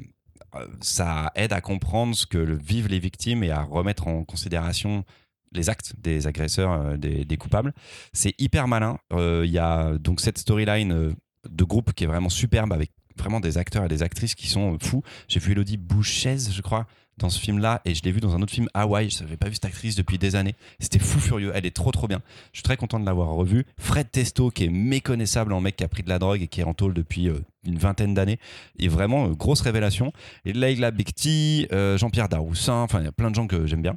euh, 0.55 0.65
ça 0.79 1.31
aide 1.35 1.51
à 1.51 1.59
comprendre 1.59 2.15
ce 2.15 2.25
que 2.25 2.37
vivent 2.37 2.87
les 2.87 2.99
victimes 2.99 3.43
et 3.43 3.51
à 3.51 3.63
remettre 3.63 4.07
en 4.07 4.23
considération 4.23 5.03
les 5.51 5.69
actes 5.69 5.93
des 5.97 6.27
agresseurs, 6.27 6.71
euh, 6.71 6.97
des, 6.97 7.25
des 7.25 7.37
coupables. 7.37 7.73
C'est 8.13 8.33
hyper 8.39 8.67
malin. 8.67 8.97
Il 9.11 9.51
y 9.51 9.59
a 9.59 9.97
donc 9.97 10.21
cette 10.21 10.37
storyline 10.37 11.15
de 11.49 11.63
groupe 11.63 11.93
qui 11.93 12.03
est 12.03 12.07
vraiment 12.07 12.29
superbe 12.29 12.73
avec 12.73 12.91
vraiment 13.17 13.39
des 13.39 13.57
acteurs 13.57 13.85
et 13.85 13.87
des 13.87 14.03
actrices 14.03 14.35
qui 14.35 14.47
sont 14.47 14.73
euh, 14.73 14.77
fous. 14.81 15.03
J'ai 15.27 15.39
vu 15.39 15.51
Elodie 15.53 15.77
Bouchez, 15.77 16.37
je 16.51 16.61
crois, 16.61 16.85
dans 17.17 17.29
ce 17.29 17.39
film-là 17.39 17.81
et 17.85 17.95
je 17.95 18.03
l'ai 18.03 18.11
vu 18.11 18.19
dans 18.19 18.35
un 18.35 18.41
autre 18.41 18.51
film 18.51 18.67
Hawaii. 18.73 19.09
Je 19.09 19.23
n'avais 19.23 19.37
pas 19.37 19.47
vu 19.47 19.53
cette 19.55 19.63
actrice 19.65 19.95
depuis 19.95 20.17
des 20.17 20.35
années. 20.35 20.53
C'était 20.81 20.99
fou 20.99 21.17
furieux. 21.19 21.51
Elle 21.55 21.65
est 21.65 21.73
trop 21.75 21.91
trop 21.91 22.09
bien. 22.09 22.21
Je 22.51 22.57
suis 22.57 22.63
très 22.63 22.75
content 22.75 22.99
de 22.99 23.05
l'avoir 23.05 23.29
revue. 23.29 23.65
Fred 23.77 24.11
Testo, 24.11 24.49
qui 24.49 24.65
est 24.65 24.69
méconnaissable 24.69 25.53
en 25.53 25.61
mec 25.61 25.77
qui 25.77 25.85
a 25.85 25.87
pris 25.87 26.03
de 26.03 26.09
la 26.09 26.19
drogue 26.19 26.41
et 26.41 26.47
qui 26.47 26.59
est 26.59 26.65
en 26.65 26.73
tôle 26.73 26.93
depuis 26.93 27.29
euh, 27.29 27.39
une 27.65 27.77
vingtaine 27.77 28.13
d'années, 28.13 28.37
est 28.79 28.89
vraiment 28.89 29.27
euh, 29.27 29.29
grosse 29.29 29.61
révélation. 29.61 30.11
Et 30.43 30.51
Leila 30.51 30.91
Bekti, 30.91 31.67
euh, 31.71 31.97
Jean-Pierre 31.97 32.27
Daroussin, 32.27 32.81
enfin 32.81 32.99
il 32.99 33.05
y 33.05 33.07
a 33.07 33.13
plein 33.13 33.29
de 33.29 33.35
gens 33.35 33.47
que 33.47 33.65
j'aime 33.65 33.81
bien. 33.81 33.95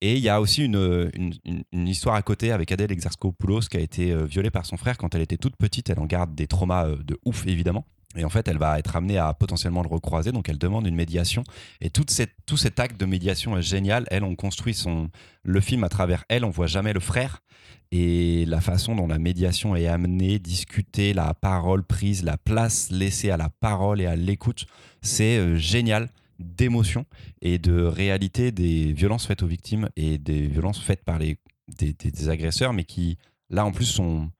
Et 0.00 0.14
il 0.14 0.20
y 0.22 0.30
a 0.30 0.40
aussi 0.40 0.64
une, 0.64 1.10
une, 1.14 1.34
une- 1.44 1.64
une 1.70 1.88
histoire 1.88 2.14
à 2.14 2.22
côté 2.22 2.50
avec 2.50 2.72
Adèle 2.72 2.92
Exarchopoulos 2.92 3.60
qui 3.70 3.76
a 3.76 3.80
été 3.80 4.10
euh, 4.10 4.24
violée 4.24 4.50
par 4.50 4.64
son 4.64 4.78
frère 4.78 4.96
quand 4.96 5.14
elle 5.14 5.22
était 5.22 5.36
toute 5.36 5.56
petite. 5.56 5.90
Elle 5.90 5.98
en 5.98 6.06
garde 6.06 6.34
des 6.34 6.46
traumas 6.46 6.86
euh, 6.86 6.96
de 7.04 7.18
ouf 7.26 7.46
évidemment. 7.46 7.84
Et 8.16 8.24
en 8.24 8.28
fait, 8.28 8.46
elle 8.48 8.58
va 8.58 8.78
être 8.78 8.96
amenée 8.96 9.18
à 9.18 9.34
potentiellement 9.34 9.82
le 9.82 9.88
recroiser, 9.88 10.32
donc 10.32 10.48
elle 10.48 10.58
demande 10.58 10.86
une 10.86 10.94
médiation. 10.94 11.42
Et 11.80 11.90
tout 11.90 12.06
cet 12.08 12.80
acte 12.80 12.98
de 12.98 13.06
médiation 13.06 13.56
est 13.58 13.62
génial. 13.62 14.06
Elle, 14.10 14.24
on 14.24 14.36
construit 14.36 14.74
son, 14.74 15.10
le 15.42 15.60
film 15.60 15.84
à 15.84 15.88
travers 15.88 16.24
elle, 16.28 16.44
on 16.44 16.50
voit 16.50 16.66
jamais 16.66 16.92
le 16.92 17.00
frère. 17.00 17.42
Et 17.90 18.44
la 18.46 18.60
façon 18.60 18.96
dont 18.96 19.06
la 19.06 19.18
médiation 19.18 19.76
est 19.76 19.86
amenée, 19.86 20.38
discutée, 20.38 21.12
la 21.12 21.34
parole 21.34 21.84
prise, 21.84 22.24
la 22.24 22.36
place 22.36 22.90
laissée 22.90 23.30
à 23.30 23.36
la 23.36 23.48
parole 23.48 24.00
et 24.00 24.06
à 24.06 24.16
l'écoute, 24.16 24.66
c'est 25.00 25.38
euh, 25.38 25.56
génial 25.56 26.08
d'émotion 26.40 27.06
et 27.40 27.58
de 27.58 27.82
réalité 27.82 28.50
des 28.50 28.92
violences 28.92 29.26
faites 29.26 29.42
aux 29.42 29.46
victimes 29.46 29.88
et 29.94 30.18
des 30.18 30.48
violences 30.48 30.80
faites 30.80 31.04
par 31.04 31.18
les, 31.18 31.38
des 31.78 32.28
agresseurs, 32.28 32.72
mais 32.72 32.84
qui, 32.84 33.18
là, 33.50 33.64
en 33.64 33.72
plus, 33.72 33.86
sont... 33.86 34.30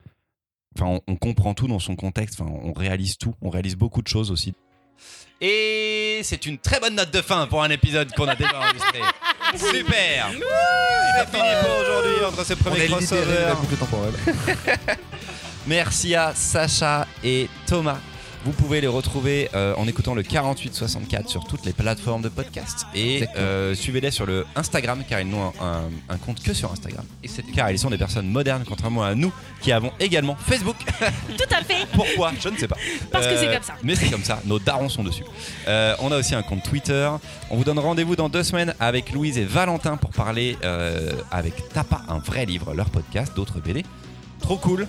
Enfin, 0.77 0.87
on, 1.07 1.12
on 1.12 1.16
comprend 1.16 1.55
tout 1.55 1.68
dans 1.68 1.79
son 1.79 1.97
contexte, 1.97 2.41
enfin, 2.41 2.51
on 2.62 2.72
réalise 2.72 3.16
tout, 3.16 3.35
on 3.43 3.51
réalise 3.51 3.77
beaucoup 3.77 4.03
de 4.03 4.09
choses 4.09 4.31
aussi. 4.31 4.55
Et 5.41 6.20
c'est 6.22 6.47
une 6.47 6.59
très 6.59 6.81
bonne 6.81 6.95
note 6.95 7.11
de 7.12 7.20
fin 7.20 7.47
pour 7.47 7.62
un 7.62 7.70
épisode 7.70 8.11
qu'on 8.14 8.27
a 8.29 8.35
déjà 8.37 8.59
enregistré. 8.59 9.01
Super 9.57 10.31
C'est 10.31 11.37
fini 11.37 11.49
pour 11.62 11.77
aujourd'hui 11.81 12.25
entre 12.25 12.45
ce 12.45 12.55
premier 12.55 12.87
crossover. 12.87 13.41
la 13.49 13.55
boucle 13.55 13.77
temporelle. 13.77 14.14
Merci 15.66 16.14
à 16.14 16.35
Sacha 16.35 17.07
et 17.22 17.49
Thomas. 17.66 17.99
Vous 18.45 18.53
pouvez 18.53 18.82
les 18.82 18.86
retrouver 18.86 19.49
euh, 19.55 19.74
en 19.76 19.88
écoutant 19.88 20.14
le 20.14 20.22
4864 20.22 21.30
sur 21.30 21.45
toutes 21.45 21.64
les 21.64 21.72
plateformes 21.72 22.20
de 22.20 22.28
podcast. 22.28 22.84
Et 22.95 23.26
euh, 23.36 23.74
suivez-les 23.74 24.11
sur 24.11 24.26
le 24.26 24.45
Instagram 24.55 25.03
car 25.09 25.20
ils 25.20 25.28
n'ont 25.28 25.53
un, 25.61 25.64
un- 25.66 25.90
un 26.11 26.16
compte 26.18 26.42
que 26.42 26.53
sur 26.53 26.70
Instagram. 26.70 27.05
Et 27.22 27.28
c'est- 27.28 27.42
Car 27.55 27.70
ils 27.70 27.78
sont 27.78 27.88
des 27.88 27.97
personnes 27.97 28.28
modernes 28.28 28.64
contrairement 28.68 29.03
à 29.03 29.14
nous 29.14 29.32
qui 29.62 29.72
avons 29.72 29.92
également 29.99 30.36
Facebook. 30.36 30.76
Tout 31.38 31.55
à 31.55 31.64
fait. 31.64 31.86
Pourquoi? 31.95 32.32
Je 32.38 32.51
ne 32.51 32.57
sais 32.59 32.68
pas. 32.68 32.76
Parce 33.11 33.26
que 33.26 33.36
c'est 33.38 33.49
Euh, 33.49 33.55
comme 33.55 33.62
ça. 33.62 33.74
Mais 33.82 33.95
c'est 33.95 34.11
comme 34.11 34.24
ça, 34.24 34.38
nos 34.45 34.59
darons 34.59 34.90
sont 34.90 35.03
dessus. 35.05 35.24
Euh, 35.66 35.95
on 36.01 36.12
a 36.12 36.18
aussi 36.18 36.34
un 36.34 36.42
compte 36.42 36.62
Twitter. 36.64 37.11
On 37.51 37.57
vous 37.57 37.64
donne 37.64 37.78
rendez-vous 37.78 38.14
dans 38.14 38.28
deux 38.28 38.42
semaines 38.42 38.74
avec 38.78 39.12
Louise 39.12 39.38
et 39.38 39.45
Valentin 39.45 39.97
pour 39.97 40.11
parler 40.11 40.59
euh, 40.64 41.12
avec 41.30 41.70
Tapa, 41.70 42.03
un 42.09 42.18
vrai 42.18 42.45
livre, 42.45 42.74
leur 42.74 42.90
podcast, 42.90 43.32
d'autres 43.34 43.61
BD. 43.61 43.84
Trop 44.40 44.59
cool. 44.59 44.86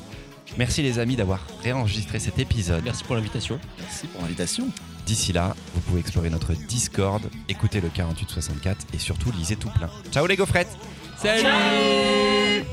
Merci 0.57 0.81
les 0.81 0.99
amis 0.99 1.15
d'avoir 1.15 1.45
réenregistré 1.63 2.19
cet 2.19 2.39
épisode. 2.39 2.83
Merci 2.83 3.03
pour 3.03 3.15
l'invitation. 3.15 3.59
Merci 3.79 4.07
pour 4.07 4.21
l'invitation. 4.21 4.67
D'ici 5.05 5.33
là, 5.33 5.55
vous 5.73 5.81
pouvez 5.81 5.99
explorer 5.99 6.29
notre 6.29 6.53
Discord, 6.53 7.21
écouter 7.47 7.81
le 7.81 7.89
4864 7.89 8.87
et 8.93 8.97
surtout 8.97 9.31
lisez 9.31 9.55
tout 9.55 9.69
plein. 9.69 9.89
Ciao 10.11 10.25
les 10.25 10.35
gaufrettes 10.35 10.75
Salut 11.17 12.65